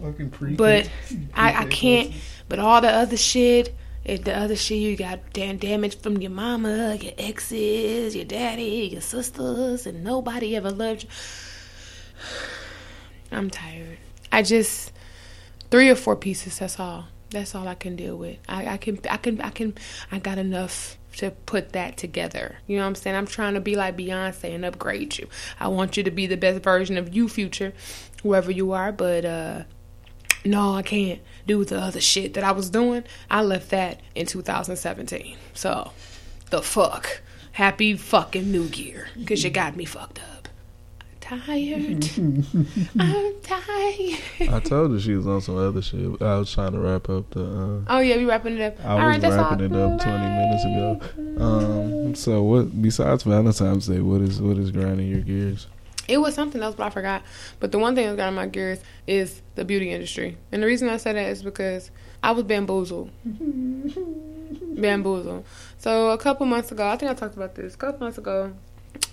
But 0.57 0.91
I, 1.35 1.63
I 1.63 1.65
can't. 1.67 2.13
But 2.49 2.59
all 2.59 2.81
the 2.81 2.91
other 2.91 3.19
shit, 3.19 3.75
if 4.05 4.25
the 4.25 4.37
other 4.37 4.57
shit 4.57 4.79
you 4.79 4.97
got 4.97 5.21
damn 5.35 5.59
damage 5.59 5.99
from 6.01 6.17
your 6.19 6.31
mama, 6.31 6.97
your 6.97 7.13
exes, 7.19 8.17
your 8.17 8.25
daddy, 8.25 8.89
your 8.93 9.03
sisters, 9.03 9.87
and 9.87 10.03
nobody 10.03 10.57
ever 10.57 10.71
loved 10.71 11.05
you. 11.05 11.09
I'm 13.33 13.51
tired. 13.51 13.99
I 14.33 14.43
just 14.43 14.93
three 15.71 15.91
or 15.91 15.95
four 15.95 16.17
pieces. 16.17 16.59
That's 16.59 16.81
all. 16.81 17.09
That's 17.29 17.55
all 17.55 17.69
I 17.69 17.75
can 17.75 17.95
deal 17.95 18.17
with. 18.17 18.39
I, 18.49 18.67
I 18.67 18.77
can. 18.79 18.99
I 19.09 19.19
can. 19.19 19.41
I 19.41 19.51
can. 19.51 19.75
I 20.11 20.19
got 20.19 20.39
enough 20.39 20.97
to 21.17 21.31
put 21.31 21.73
that 21.73 21.97
together. 21.97 22.57
You 22.67 22.77
know 22.77 22.83
what 22.83 22.89
I'm 22.89 22.95
saying? 22.95 23.17
I'm 23.17 23.27
trying 23.27 23.55
to 23.55 23.61
be 23.61 23.77
like 23.77 23.97
Beyonce 23.97 24.55
and 24.55 24.65
upgrade 24.65 25.19
you. 25.19 25.29
I 25.59 25.69
want 25.69 25.97
you 25.97 26.03
to 26.03 26.11
be 26.11 26.27
the 26.27 26.37
best 26.37 26.63
version 26.63 26.97
of 26.97 27.15
you, 27.15 27.29
future, 27.29 27.73
whoever 28.23 28.51
you 28.51 28.73
are. 28.73 28.93
But 28.93 29.25
uh 29.25 29.63
no, 30.45 30.75
I 30.75 30.83
can't 30.83 31.21
do 31.47 31.65
the 31.65 31.79
other 31.79 32.01
shit 32.01 32.35
that 32.35 32.45
I 32.45 32.53
was 32.53 32.71
doing. 32.71 33.05
I 33.31 33.43
left 33.43 33.71
that 33.71 34.01
in 34.15 34.27
2017. 34.27 35.37
So, 35.53 35.93
the 36.49 36.63
fuck. 36.63 37.21
Happy 37.53 37.95
fucking 37.95 38.51
New 38.51 38.63
Year. 38.63 39.09
Because 39.19 39.45
you 39.45 39.51
got 39.51 39.77
me 39.77 39.85
fucked 39.85 40.21
up. 40.21 40.30
I'm 41.31 41.41
tired. 41.41 42.11
I'm 42.99 43.41
tired. 43.43 44.19
I 44.53 44.61
told 44.65 44.93
her 44.93 45.01
she 45.01 45.15
was 45.15 45.27
on 45.27 45.41
some 45.41 45.57
other 45.57 45.81
shit. 45.81 46.21
I 46.21 46.39
was 46.39 46.53
trying 46.53 46.73
to 46.73 46.79
wrap 46.81 47.09
up 47.09 47.31
the. 47.31 47.45
Uh, 47.45 47.85
Oh, 47.89 48.01
yeah, 48.01 48.17
we 48.17 48.25
wrapping 48.25 48.59
it 48.59 48.63
up. 48.63 48.85
I 48.85 48.89
All 48.91 48.97
was 48.99 49.23
right, 49.23 49.23
wrapping 49.23 49.61
it 49.67 49.73
up 49.77 50.01
twenty 50.01 50.27
minutes 50.27 50.65
ago. 50.65 51.01
Um, 51.45 52.15
so 52.15 52.43
what? 52.43 52.83
Besides 52.83 53.23
Valentine's 53.23 53.87
Day, 53.87 54.01
what 54.01 54.21
is 54.23 54.41
what 54.41 54.57
is 54.59 54.71
grinding 54.73 55.07
your 55.09 55.21
gears? 55.21 55.67
It 56.09 56.19
was 56.19 56.35
something 56.35 56.61
else, 56.61 56.75
but 56.75 56.87
I 56.87 56.91
forgot. 56.91 57.23
But 57.61 57.71
the 57.71 57.79
one 57.79 57.95
thing 57.95 58.07
that's 58.07 58.17
grinding 58.17 58.35
my 58.35 58.47
gears 58.47 58.81
is 59.07 59.41
the 59.55 59.65
beauty 59.65 59.93
industry. 59.93 60.37
And 60.51 60.61
the 60.61 60.67
reason 60.67 60.89
I 60.89 60.97
say 60.97 61.13
that 61.13 61.29
is 61.29 61.45
because 61.45 61.93
I 62.25 62.33
was 62.33 62.43
bamboozled. 62.43 63.11
bamboozled. 64.81 65.45
So 65.79 66.11
a 66.11 66.19
couple 66.19 66.47
months 66.47 66.73
ago, 66.73 66.89
I 66.89 66.97
think 66.97 67.13
I 67.13 67.15
talked 67.15 67.37
about 67.37 67.55
this. 67.55 67.75
A 67.75 67.77
couple 67.79 68.01
months 68.01 68.19
ago, 68.19 68.53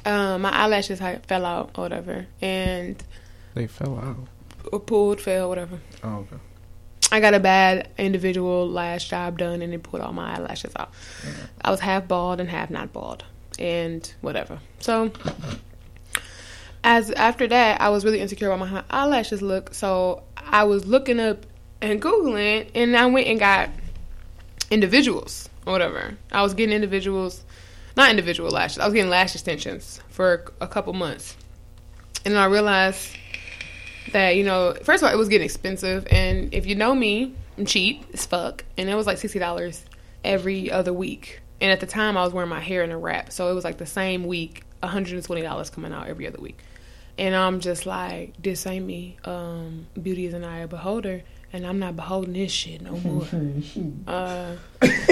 um, 0.07 0.41
my 0.41 0.49
eyelashes 0.51 0.99
fell 0.99 1.45
out 1.45 1.71
or 1.77 1.81
whatever. 1.83 2.25
And 2.41 2.95
They 3.53 3.67
fell 3.67 3.97
out. 3.99 4.27
or 4.71 4.79
pulled, 4.79 5.21
fell, 5.21 5.49
whatever. 5.49 5.79
Oh, 6.03 6.15
okay. 6.19 6.37
I 7.11 7.19
got 7.19 7.33
a 7.33 7.39
bad 7.39 7.89
individual 7.97 8.67
lash 8.69 9.09
job 9.09 9.37
done 9.37 9.61
and 9.61 9.73
it 9.73 9.83
pulled 9.83 10.01
all 10.01 10.11
my 10.13 10.35
eyelashes 10.35 10.73
out. 10.77 10.91
I 11.61 11.71
was 11.71 11.79
half 11.79 12.07
bald 12.07 12.39
and 12.39 12.49
half 12.49 12.69
not 12.69 12.91
bald. 12.91 13.23
And 13.59 14.11
whatever. 14.21 14.59
So 14.79 15.11
as 16.83 17.11
after 17.11 17.47
that, 17.47 17.81
I 17.81 17.89
was 17.89 18.05
really 18.05 18.19
insecure 18.19 18.51
about 18.51 18.69
my 18.69 18.83
eyelashes 18.89 19.41
look. 19.41 19.73
So 19.73 20.23
I 20.37 20.63
was 20.63 20.85
looking 20.85 21.19
up 21.19 21.45
and 21.81 22.01
Googling 22.01 22.69
and 22.75 22.95
I 22.95 23.05
went 23.07 23.27
and 23.27 23.39
got 23.39 23.69
individuals 24.71 25.49
or 25.65 25.73
whatever. 25.73 26.17
I 26.31 26.41
was 26.43 26.53
getting 26.53 26.75
individuals 26.75 27.43
not 27.97 28.09
individual 28.11 28.51
lashes. 28.51 28.79
I 28.79 28.85
was 28.85 28.93
getting 28.93 29.09
lash 29.09 29.33
extensions 29.33 29.99
for 30.09 30.45
a 30.61 30.67
couple 30.67 30.93
months. 30.93 31.35
And 32.23 32.33
then 32.35 32.41
I 32.41 32.45
realized 32.45 33.15
that 34.13 34.35
you 34.35 34.43
know 34.43 34.75
first 34.83 35.03
of 35.03 35.07
all 35.07 35.13
it 35.13 35.17
was 35.17 35.29
getting 35.29 35.45
expensive. 35.45 36.07
And 36.11 36.53
if 36.53 36.65
you 36.65 36.75
know 36.75 36.95
me 36.95 37.35
i'm 37.57 37.65
cheap 37.65 38.05
as 38.13 38.25
fuck. 38.25 38.63
And 38.77 38.89
it 38.89 38.95
was 38.95 39.07
like 39.07 39.17
$60 39.17 39.81
every 40.23 40.71
other 40.71 40.93
week. 40.93 41.41
And 41.59 41.71
at 41.71 41.79
the 41.79 41.87
time 41.87 42.17
i 42.17 42.23
was 42.23 42.33
wearing 42.33 42.49
my 42.49 42.59
hair 42.59 42.83
in 42.83 42.91
a 42.91 42.97
wrap. 42.97 43.31
So 43.31 43.51
it 43.51 43.53
was 43.53 43.63
like 43.63 43.77
the 43.77 43.85
same 43.85 44.25
week 44.25 44.63
$120 44.83 45.71
coming 45.71 45.91
out 45.91 46.07
every 46.07 46.27
other 46.27 46.39
week. 46.39 46.59
And 47.17 47.35
i'm 47.35 47.59
just 47.59 47.85
like 47.85 48.41
this 48.41 48.65
ain't 48.67 48.85
me. 48.85 49.17
Um 49.25 49.87
beauty 50.01 50.25
is 50.25 50.33
an 50.33 50.43
eye 50.43 50.59
of 50.59 50.65
a 50.65 50.75
beholder. 50.75 51.23
And 51.53 51.65
I'm 51.65 51.79
not 51.79 51.95
beholding 51.95 52.33
this 52.33 52.51
shit 52.51 52.81
no 52.81 52.91
more. 52.97 53.25
uh, 54.07 54.57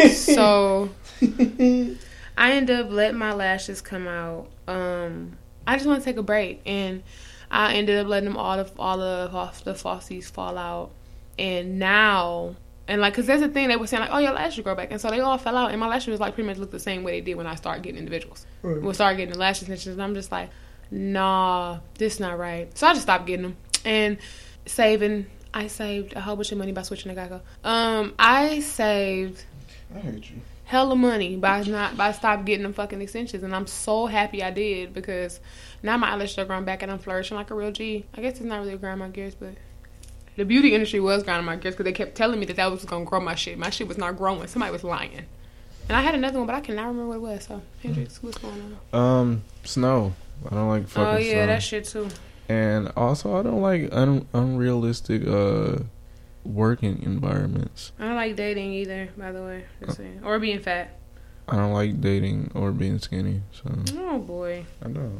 so 0.09 0.89
I 2.37 2.53
end 2.53 2.69
up 2.69 2.89
letting 2.89 3.17
my 3.17 3.33
lashes 3.33 3.81
come 3.81 4.07
out. 4.07 4.47
Um, 4.67 5.37
I 5.65 5.75
just 5.75 5.87
want 5.87 6.01
to 6.01 6.05
take 6.05 6.17
a 6.17 6.23
break, 6.23 6.61
and 6.65 7.03
I 7.49 7.75
ended 7.75 7.97
up 7.97 8.07
letting 8.07 8.29
them 8.29 8.37
all 8.37 8.57
the 8.57 8.69
all 8.77 8.97
the 8.97 9.29
the 9.63 9.73
falsies 9.73 10.25
fall 10.25 10.57
out, 10.57 10.91
and 11.37 11.79
now. 11.79 12.55
And 12.87 13.01
like, 13.01 13.15
cause 13.15 13.25
that's 13.25 13.41
the 13.41 13.49
thing 13.49 13.69
they 13.69 13.77
were 13.77 13.87
saying, 13.87 14.01
like, 14.01 14.11
oh, 14.13 14.19
your 14.19 14.33
lashes 14.33 14.63
grow 14.63 14.75
back, 14.75 14.91
and 14.91 15.01
so 15.01 15.09
they 15.09 15.19
all 15.19 15.39
fell 15.39 15.57
out, 15.57 15.71
and 15.71 15.79
my 15.79 15.87
lashes 15.87 16.19
like 16.19 16.35
pretty 16.35 16.47
much 16.47 16.57
look 16.57 16.69
the 16.69 16.79
same 16.79 17.03
way 17.03 17.13
they 17.13 17.21
did 17.21 17.33
when 17.33 17.47
I 17.47 17.55
started 17.55 17.81
getting 17.81 17.97
individuals. 17.97 18.45
Right. 18.61 18.77
When 18.79 18.89
I 18.89 18.91
started 18.91 19.17
getting 19.17 19.33
the 19.33 19.39
lash 19.39 19.59
extensions, 19.59 19.95
and 19.95 20.03
I'm 20.03 20.13
just 20.13 20.31
like, 20.31 20.51
nah, 20.91 21.79
this 21.97 22.19
not 22.19 22.37
right. 22.37 22.77
So 22.77 22.85
I 22.85 22.91
just 22.91 23.01
stopped 23.01 23.25
getting 23.25 23.41
them 23.41 23.57
and 23.85 24.19
saving. 24.67 25.25
I 25.51 25.65
saved 25.65 26.13
a 26.13 26.21
whole 26.21 26.35
bunch 26.35 26.51
of 26.51 26.59
money 26.59 26.73
by 26.73 26.83
switching 26.83 27.15
to 27.15 27.19
Geico. 27.19 27.41
Um, 27.63 28.13
I 28.19 28.59
saved. 28.59 29.43
I 29.95 29.99
hate 29.99 30.29
you 30.29 30.41
hella 30.65 30.95
money 30.95 31.35
by 31.35 31.61
not 31.63 31.95
by 31.95 32.11
stop 32.11 32.43
getting 32.45 32.63
them 32.63 32.73
fucking 32.73 33.01
extensions, 33.01 33.43
and 33.43 33.55
I'm 33.55 33.67
so 33.67 34.07
happy 34.07 34.43
I 34.43 34.51
did 34.51 34.93
because 34.93 35.39
now 35.81 35.97
my 35.97 36.09
eyelashes 36.09 36.37
are 36.39 36.45
growing 36.45 36.65
back 36.65 36.81
and 36.83 36.91
I'm 36.91 36.99
flourishing 36.99 37.37
like 37.37 37.51
a 37.51 37.55
real 37.55 37.71
G. 37.71 38.05
I 38.15 38.21
guess 38.21 38.33
it's 38.33 38.41
not 38.41 38.59
really 38.59 38.77
growing 38.77 38.99
my 38.99 39.09
gears, 39.09 39.35
but 39.35 39.53
the 40.35 40.43
beauty 40.43 40.73
industry 40.73 40.99
was 40.99 41.23
grinding 41.23 41.45
my 41.45 41.55
gears 41.55 41.75
because 41.75 41.85
they 41.85 41.93
kept 41.93 42.15
telling 42.15 42.39
me 42.39 42.45
that 42.47 42.57
that 42.57 42.69
was 42.69 42.83
gonna 42.83 43.05
grow 43.05 43.19
my 43.19 43.35
shit. 43.35 43.57
My 43.57 43.69
shit 43.69 43.87
was 43.87 43.97
not 43.97 44.17
growing. 44.17 44.47
Somebody 44.47 44.71
was 44.71 44.83
lying. 44.83 45.25
And 45.87 45.95
I 45.95 46.01
had 46.01 46.15
another 46.15 46.39
one, 46.39 46.47
but 46.47 46.55
I 46.55 46.61
cannot 46.61 46.87
remember 46.87 47.07
what 47.09 47.15
it 47.15 47.21
was. 47.21 47.43
So 47.45 47.61
Hendrix, 47.81 48.21
what's 48.23 48.39
going 48.39 48.77
on? 48.91 48.99
Um, 48.99 49.43
snow. 49.63 50.13
I 50.49 50.55
don't 50.55 50.67
like 50.67 50.87
fucking. 50.87 51.07
Oh 51.07 51.17
yeah, 51.17 51.31
snow. 51.31 51.45
that 51.45 51.63
shit 51.63 51.85
too. 51.85 52.09
And 52.49 52.91
also, 52.95 53.37
I 53.37 53.43
don't 53.43 53.61
like 53.61 53.89
un- 53.91 54.27
unrealistic 54.33 55.27
uh 55.27 55.77
working 56.45 57.01
environments. 57.03 57.91
I 57.99 58.05
don't 58.05 58.15
like 58.15 58.35
dating 58.35 58.71
either, 58.73 59.09
by 59.17 59.31
the 59.31 59.41
way. 59.41 59.65
Or 60.23 60.39
being 60.39 60.59
fat. 60.59 60.99
I 61.47 61.57
don't 61.57 61.73
like 61.73 62.01
dating 62.01 62.51
or 62.55 62.71
being 62.71 62.99
skinny. 62.99 63.41
So. 63.51 63.71
Oh 63.97 64.19
boy. 64.19 64.65
I 64.83 64.87
know. 64.87 65.11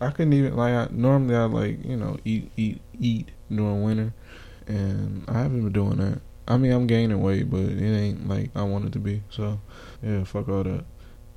I 0.00 0.10
couldn't 0.10 0.32
even 0.32 0.56
like. 0.56 0.72
I, 0.72 0.88
normally, 0.90 1.34
I 1.34 1.44
like 1.44 1.84
you 1.84 1.96
know 1.96 2.16
eat 2.24 2.50
eat 2.56 2.80
eat 2.98 3.30
during 3.50 3.82
winter, 3.82 4.14
and 4.66 5.24
I 5.28 5.40
haven't 5.40 5.62
been 5.62 5.72
doing 5.72 5.98
that. 5.98 6.20
I 6.48 6.56
mean, 6.56 6.72
I'm 6.72 6.86
gaining 6.86 7.20
weight, 7.20 7.50
but 7.50 7.60
it 7.60 7.80
ain't 7.80 8.28
like 8.28 8.50
I 8.56 8.62
want 8.62 8.86
it 8.86 8.92
to 8.94 8.98
be. 8.98 9.22
So, 9.30 9.60
yeah, 10.02 10.24
fuck 10.24 10.48
all 10.48 10.64
that. 10.64 10.84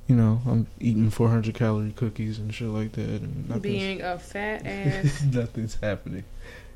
You 0.08 0.16
know, 0.16 0.42
I'm 0.46 0.66
eating 0.80 1.08
400 1.08 1.54
calorie 1.54 1.92
cookies 1.92 2.38
and 2.38 2.52
shit 2.52 2.68
like 2.68 2.92
that, 2.92 3.22
and 3.22 3.62
being 3.62 4.02
a 4.02 4.18
fat 4.18 4.62
ass. 4.66 5.22
nothing's 5.22 5.76
happening. 5.76 6.24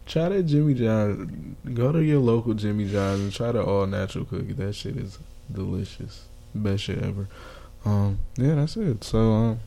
Try 0.08 0.30
that 0.30 0.44
Jimmy 0.44 0.72
John. 0.72 1.56
Go 1.74 1.92
to 1.92 2.02
your 2.02 2.20
local 2.20 2.54
Jimmy 2.54 2.90
John's 2.90 3.20
and 3.20 3.32
try 3.32 3.52
the 3.52 3.62
all 3.62 3.86
natural 3.86 4.24
cookie. 4.24 4.54
That 4.54 4.74
shit 4.74 4.96
is 4.96 5.18
delicious. 5.52 6.28
Best 6.54 6.84
shit 6.84 7.02
ever. 7.02 7.28
Um, 7.84 8.18
yeah, 8.38 8.54
that's 8.54 8.78
it. 8.78 9.04
So, 9.04 9.18
um, 9.18 9.60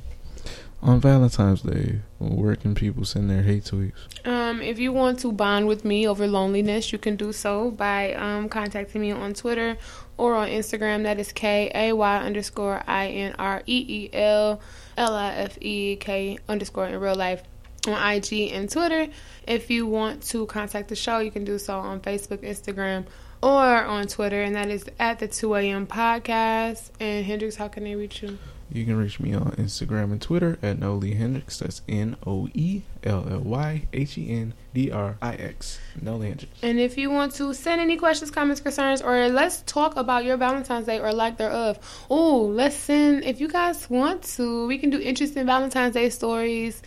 on 0.81 0.99
Valentine's 0.99 1.61
Day, 1.61 1.99
where 2.17 2.55
can 2.55 2.73
people 2.73 3.05
send 3.05 3.29
their 3.29 3.43
hate 3.43 3.65
tweets? 3.65 3.93
Um, 4.25 4.63
if 4.63 4.79
you 4.79 4.91
want 4.91 5.19
to 5.19 5.31
bond 5.31 5.67
with 5.67 5.85
me 5.85 6.07
over 6.07 6.25
loneliness, 6.25 6.91
you 6.91 6.97
can 6.97 7.15
do 7.15 7.31
so 7.31 7.69
by 7.69 8.15
um, 8.15 8.49
contacting 8.49 8.99
me 8.99 9.11
on 9.11 9.35
Twitter 9.35 9.77
or 10.17 10.33
on 10.33 10.47
Instagram. 10.47 11.03
That 11.03 11.19
is 11.19 11.31
K 11.31 11.71
A 11.75 11.93
Y 11.93 12.17
underscore 12.17 12.81
I 12.87 13.09
N 13.09 13.35
R 13.37 13.61
E 13.67 13.85
E 13.87 14.09
L 14.11 14.59
L 14.97 15.13
I 15.13 15.33
F 15.33 15.59
E 15.61 15.97
K 15.97 16.39
underscore 16.49 16.87
in 16.87 16.99
real 16.99 17.15
life 17.15 17.43
on 17.87 18.13
IG 18.13 18.51
and 18.51 18.69
Twitter. 18.69 19.07
If 19.47 19.69
you 19.69 19.87
want 19.87 20.23
to 20.23 20.45
contact 20.45 20.89
the 20.89 20.95
show, 20.95 21.19
you 21.19 21.31
can 21.31 21.43
do 21.43 21.57
so 21.57 21.79
on 21.79 21.99
Facebook, 21.99 22.39
Instagram, 22.39 23.05
or 23.41 23.83
on 23.83 24.07
Twitter, 24.07 24.41
and 24.41 24.55
that 24.55 24.69
is 24.69 24.85
at 24.99 25.19
the 25.19 25.27
2 25.27 25.55
a.m. 25.55 25.87
podcast. 25.87 26.91
And 26.99 27.25
Hendrix, 27.25 27.55
how 27.55 27.67
can 27.67 27.83
they 27.83 27.95
reach 27.95 28.21
you? 28.21 28.37
You 28.73 28.85
can 28.85 28.95
reach 28.95 29.19
me 29.19 29.33
on 29.33 29.51
Instagram 29.57 30.13
and 30.13 30.21
Twitter 30.21 30.57
at 30.63 30.79
Noely 30.79 31.15
Hendrix. 31.15 31.59
That's 31.59 31.81
N 31.89 32.15
O 32.25 32.47
E 32.53 32.83
L 33.03 33.27
L 33.29 33.39
Y 33.41 33.87
H 33.91 34.17
E 34.17 34.31
N 34.31 34.53
D 34.73 34.89
R 34.89 35.17
I 35.21 35.33
X. 35.33 35.77
Noely 36.01 36.29
Hendrix. 36.29 36.53
And 36.63 36.79
if 36.79 36.97
you 36.97 37.09
want 37.09 37.33
to 37.33 37.53
send 37.53 37.81
any 37.81 37.97
questions, 37.97 38.31
comments, 38.31 38.61
concerns, 38.61 39.01
or 39.01 39.27
let's 39.27 39.61
talk 39.63 39.97
about 39.97 40.23
your 40.23 40.37
Valentine's 40.37 40.85
Day 40.85 40.99
or 40.99 41.11
lack 41.11 41.35
thereof. 41.35 41.79
Oh, 42.09 42.43
let's 42.45 42.75
send, 42.77 43.25
if 43.25 43.41
you 43.41 43.49
guys 43.49 43.89
want 43.89 44.23
to, 44.35 44.67
we 44.67 44.77
can 44.77 44.89
do 44.89 45.01
interesting 45.01 45.45
Valentine's 45.45 45.95
Day 45.95 46.09
stories 46.09 46.81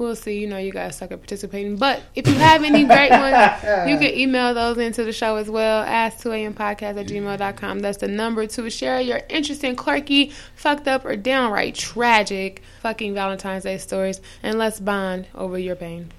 we'll 0.00 0.16
see. 0.16 0.40
You 0.40 0.48
know, 0.48 0.56
you 0.56 0.72
guys 0.72 0.96
suck 0.96 1.12
at 1.12 1.20
participating. 1.20 1.76
But 1.76 2.02
if 2.16 2.26
you 2.26 2.34
have 2.34 2.64
any 2.64 2.84
great 2.84 3.10
ones, 3.10 3.36
you 3.88 3.98
can 3.98 4.14
email 4.18 4.52
those 4.54 4.78
into 4.78 5.04
the 5.04 5.12
show 5.12 5.36
as 5.36 5.48
well. 5.48 5.82
Ask 5.82 6.24
2am 6.24 6.54
podcast 6.54 6.98
at 6.98 7.06
gmail.com. 7.06 7.78
That's 7.80 7.98
the 7.98 8.08
number 8.08 8.46
to 8.46 8.70
share 8.70 9.00
your 9.00 9.20
interesting, 9.28 9.76
quirky, 9.76 10.32
fucked 10.56 10.88
up, 10.88 11.04
or 11.04 11.14
downright 11.14 11.76
tragic 11.76 12.62
fucking 12.80 13.14
Valentine's 13.14 13.62
Day 13.62 13.78
stories. 13.78 14.20
And 14.42 14.58
let's 14.58 14.80
bond 14.80 15.28
over 15.34 15.58
your 15.58 15.76
pain 15.76 16.10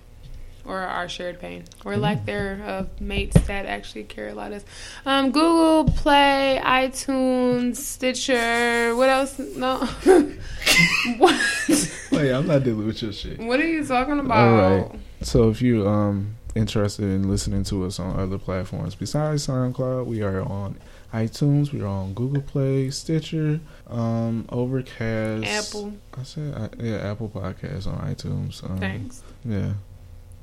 or 0.64 0.78
our 0.78 1.10
shared 1.10 1.40
pain, 1.40 1.64
or 1.84 1.98
lack 1.98 2.18
mm-hmm. 2.18 2.26
there 2.28 2.88
mates 3.00 3.36
that 3.48 3.66
actually 3.66 4.04
care 4.04 4.30
about 4.30 4.52
us. 4.52 4.64
Um, 5.08 5.32
Google 5.32 5.92
Play, 5.92 6.62
iTunes, 6.64 7.78
Stitcher. 7.78 8.96
What 8.96 9.10
else? 9.10 9.40
No. 9.40 9.78
what? 11.18 11.98
Wait, 12.12 12.32
I'm 12.32 12.48
not 12.48 12.64
dealing 12.64 12.88
with 12.88 13.02
your 13.02 13.14
shit. 13.14 13.40
What 13.40 13.60
are 13.60 13.68
you 13.68 13.86
talking 13.86 14.20
about? 14.20 14.38
All 14.38 14.80
right. 14.80 15.00
So 15.22 15.50
if 15.50 15.62
you 15.62 15.88
um 15.88 16.36
interested 16.56 17.06
in 17.06 17.30
listening 17.30 17.64
to 17.64 17.86
us 17.86 18.00
on 18.00 18.20
other 18.20 18.38
platforms 18.38 18.96
besides 18.96 19.48
SoundCloud, 19.48 20.06
we 20.06 20.22
are 20.22 20.42
on 20.42 20.78
iTunes, 21.14 21.72
we 21.72 21.82
are 21.82 21.88
on 21.88 22.14
Google 22.14 22.42
Play, 22.42 22.90
Stitcher, 22.90 23.60
um, 23.90 24.46
Overcast, 24.50 25.46
Apple. 25.46 25.94
I 26.18 26.24
said 26.24 26.76
yeah, 26.80 26.98
Apple 26.98 27.30
Podcasts 27.30 27.88
on 27.88 27.98
iTunes. 28.14 28.64
Um, 28.70 28.80
Thanks. 28.80 29.24
Yeah. 29.44 29.74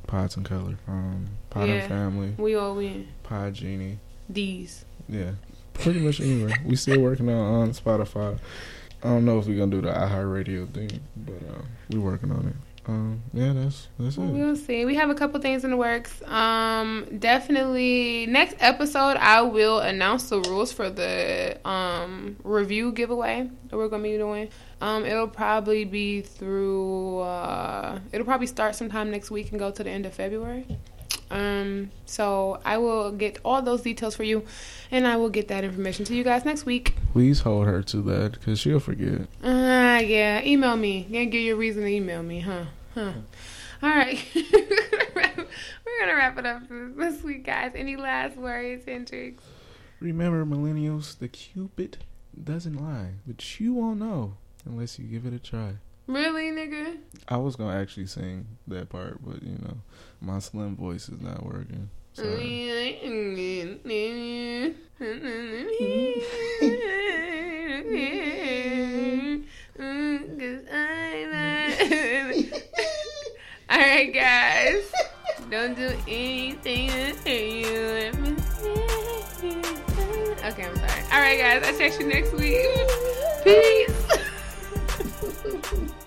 Pods 0.07 0.37
and 0.37 0.45
Color. 0.45 0.79
Um, 0.87 1.29
Pod 1.51 1.69
yeah, 1.69 1.75
and 1.75 1.89
Family. 1.89 2.35
We 2.39 2.55
all 2.55 2.75
win. 2.77 3.09
Pod 3.23 3.55
Genie. 3.55 3.99
These. 4.29 4.85
Yeah. 5.09 5.33
Pretty 5.75 6.01
much 6.01 6.21
anywhere. 6.21 6.57
we 6.65 6.77
still 6.77 7.01
working 7.01 7.29
on 7.29 7.63
on 7.63 7.71
Spotify. 7.71 8.39
I 9.03 9.09
don't 9.09 9.25
know 9.25 9.39
if 9.39 9.47
we're 9.47 9.59
gonna 9.59 9.71
do 9.71 9.81
the 9.81 9.93
iHeartRadio 9.93 10.73
thing, 10.73 11.01
but 11.17 11.35
uh, 11.35 11.63
we're 11.91 12.01
working 12.01 12.33
on 12.33 12.49
it. 12.49 12.55
Um, 12.89 13.23
yeah, 13.35 13.53
that's 13.53 13.89
that's 13.99 14.17
it. 14.17 14.21
We'll 14.21 14.57
see. 14.57 14.87
We 14.87 14.95
have 14.95 15.11
a 15.11 15.15
couple 15.15 15.39
things 15.41 15.63
in 15.63 15.71
the 15.71 15.77
works. 15.77 16.23
Um, 16.27 17.07
definitely 17.19 18.27
next 18.27 18.57
episode, 18.61 19.19
I 19.19 19.43
will 19.43 19.81
announce 19.81 20.31
the 20.31 20.41
rules 20.41 20.73
for 20.73 20.89
the 20.89 21.59
um 21.69 22.37
review 22.45 22.93
giveaway 22.93 23.51
that 23.69 23.77
we're 23.77 23.89
gonna 23.89 24.03
be 24.03 24.17
doing. 24.17 24.49
Um, 24.81 25.05
it'll 25.05 25.29
probably 25.29 25.85
be 25.85 26.23
through. 26.23 27.19
Uh, 27.21 28.01
it'll 28.11 28.25
probably 28.25 28.47
start 28.47 28.75
sometime 28.75 29.11
next 29.11 29.31
week 29.31 29.51
and 29.51 29.61
go 29.61 29.71
to 29.71 29.85
the 29.85 29.91
end 29.91 30.07
of 30.07 30.15
February. 30.15 30.67
Um, 31.31 31.91
so 32.07 32.61
I 32.65 32.79
will 32.79 33.13
get 33.13 33.39
all 33.45 33.61
those 33.63 33.83
details 33.83 34.17
for 34.17 34.23
you, 34.25 34.45
and 34.91 35.07
I 35.07 35.17
will 35.17 35.29
get 35.29 35.49
that 35.49 35.65
information 35.65 36.05
to 36.07 36.15
you 36.15 36.25
guys 36.25 36.45
next 36.45 36.65
week. 36.65 36.95
Please 37.13 37.41
hold 37.41 37.67
her 37.67 37.83
to 37.83 38.03
that 38.03 38.33
because 38.33 38.59
she'll 38.59 38.81
forget. 38.81 39.23
Uh, 39.43 40.01
yeah. 40.05 40.43
Email 40.43 40.77
me. 40.77 41.05
Gonna 41.05 41.27
give 41.27 41.43
you 41.43 41.55
a 41.55 41.59
reason 41.59 41.83
to 41.83 41.89
email 41.89 42.23
me, 42.23 42.41
huh? 42.41 42.65
Huh. 42.95 43.13
All 43.83 43.91
right. 43.91 44.19
We're 44.35 46.01
gonna 46.01 46.17
wrap 46.17 46.39
it 46.39 46.47
up 46.47 46.63
this 46.69 47.23
week, 47.23 47.45
guys. 47.45 47.73
Any 47.75 47.97
last 47.97 48.37
words, 48.37 48.85
Hendrix? 48.87 49.43
Remember, 50.01 50.45
millennials, 50.45 51.19
the 51.19 51.29
Cupid 51.29 51.99
doesn't 52.43 52.77
lie, 52.77 53.15
but 53.27 53.61
you 53.61 53.75
won't 53.75 53.99
know 53.99 54.35
unless 54.65 54.99
you 54.99 55.07
give 55.07 55.27
it 55.27 55.33
a 55.33 55.39
try. 55.39 55.75
Really, 56.07 56.51
nigga? 56.51 56.97
I 57.29 57.37
was 57.37 57.57
gonna 57.57 57.77
actually 57.77 58.07
sing 58.07 58.47
that 58.67 58.89
part, 58.89 59.19
but 59.25 59.43
you 59.43 59.59
know, 59.59 59.79
my 60.21 60.39
slim 60.39 60.77
voice 60.77 61.09
is 61.09 61.21
not 61.21 61.45
working. 61.45 61.91
All 73.71 73.79
right, 73.79 74.13
guys. 74.13 74.93
Don't 75.51 75.77
do 75.77 75.93
anything 76.09 76.91
to 77.25 77.31
you. 77.31 78.13
Okay, 80.45 80.65
I'm 80.65 80.77
sorry. 80.77 81.03
All 81.13 81.21
right, 81.21 81.39
guys. 81.39 81.63
I'll 81.67 81.79
text 81.79 82.01
you 82.01 82.07
next 82.09 82.33
week. 82.33 82.67
Peace. 83.45 83.95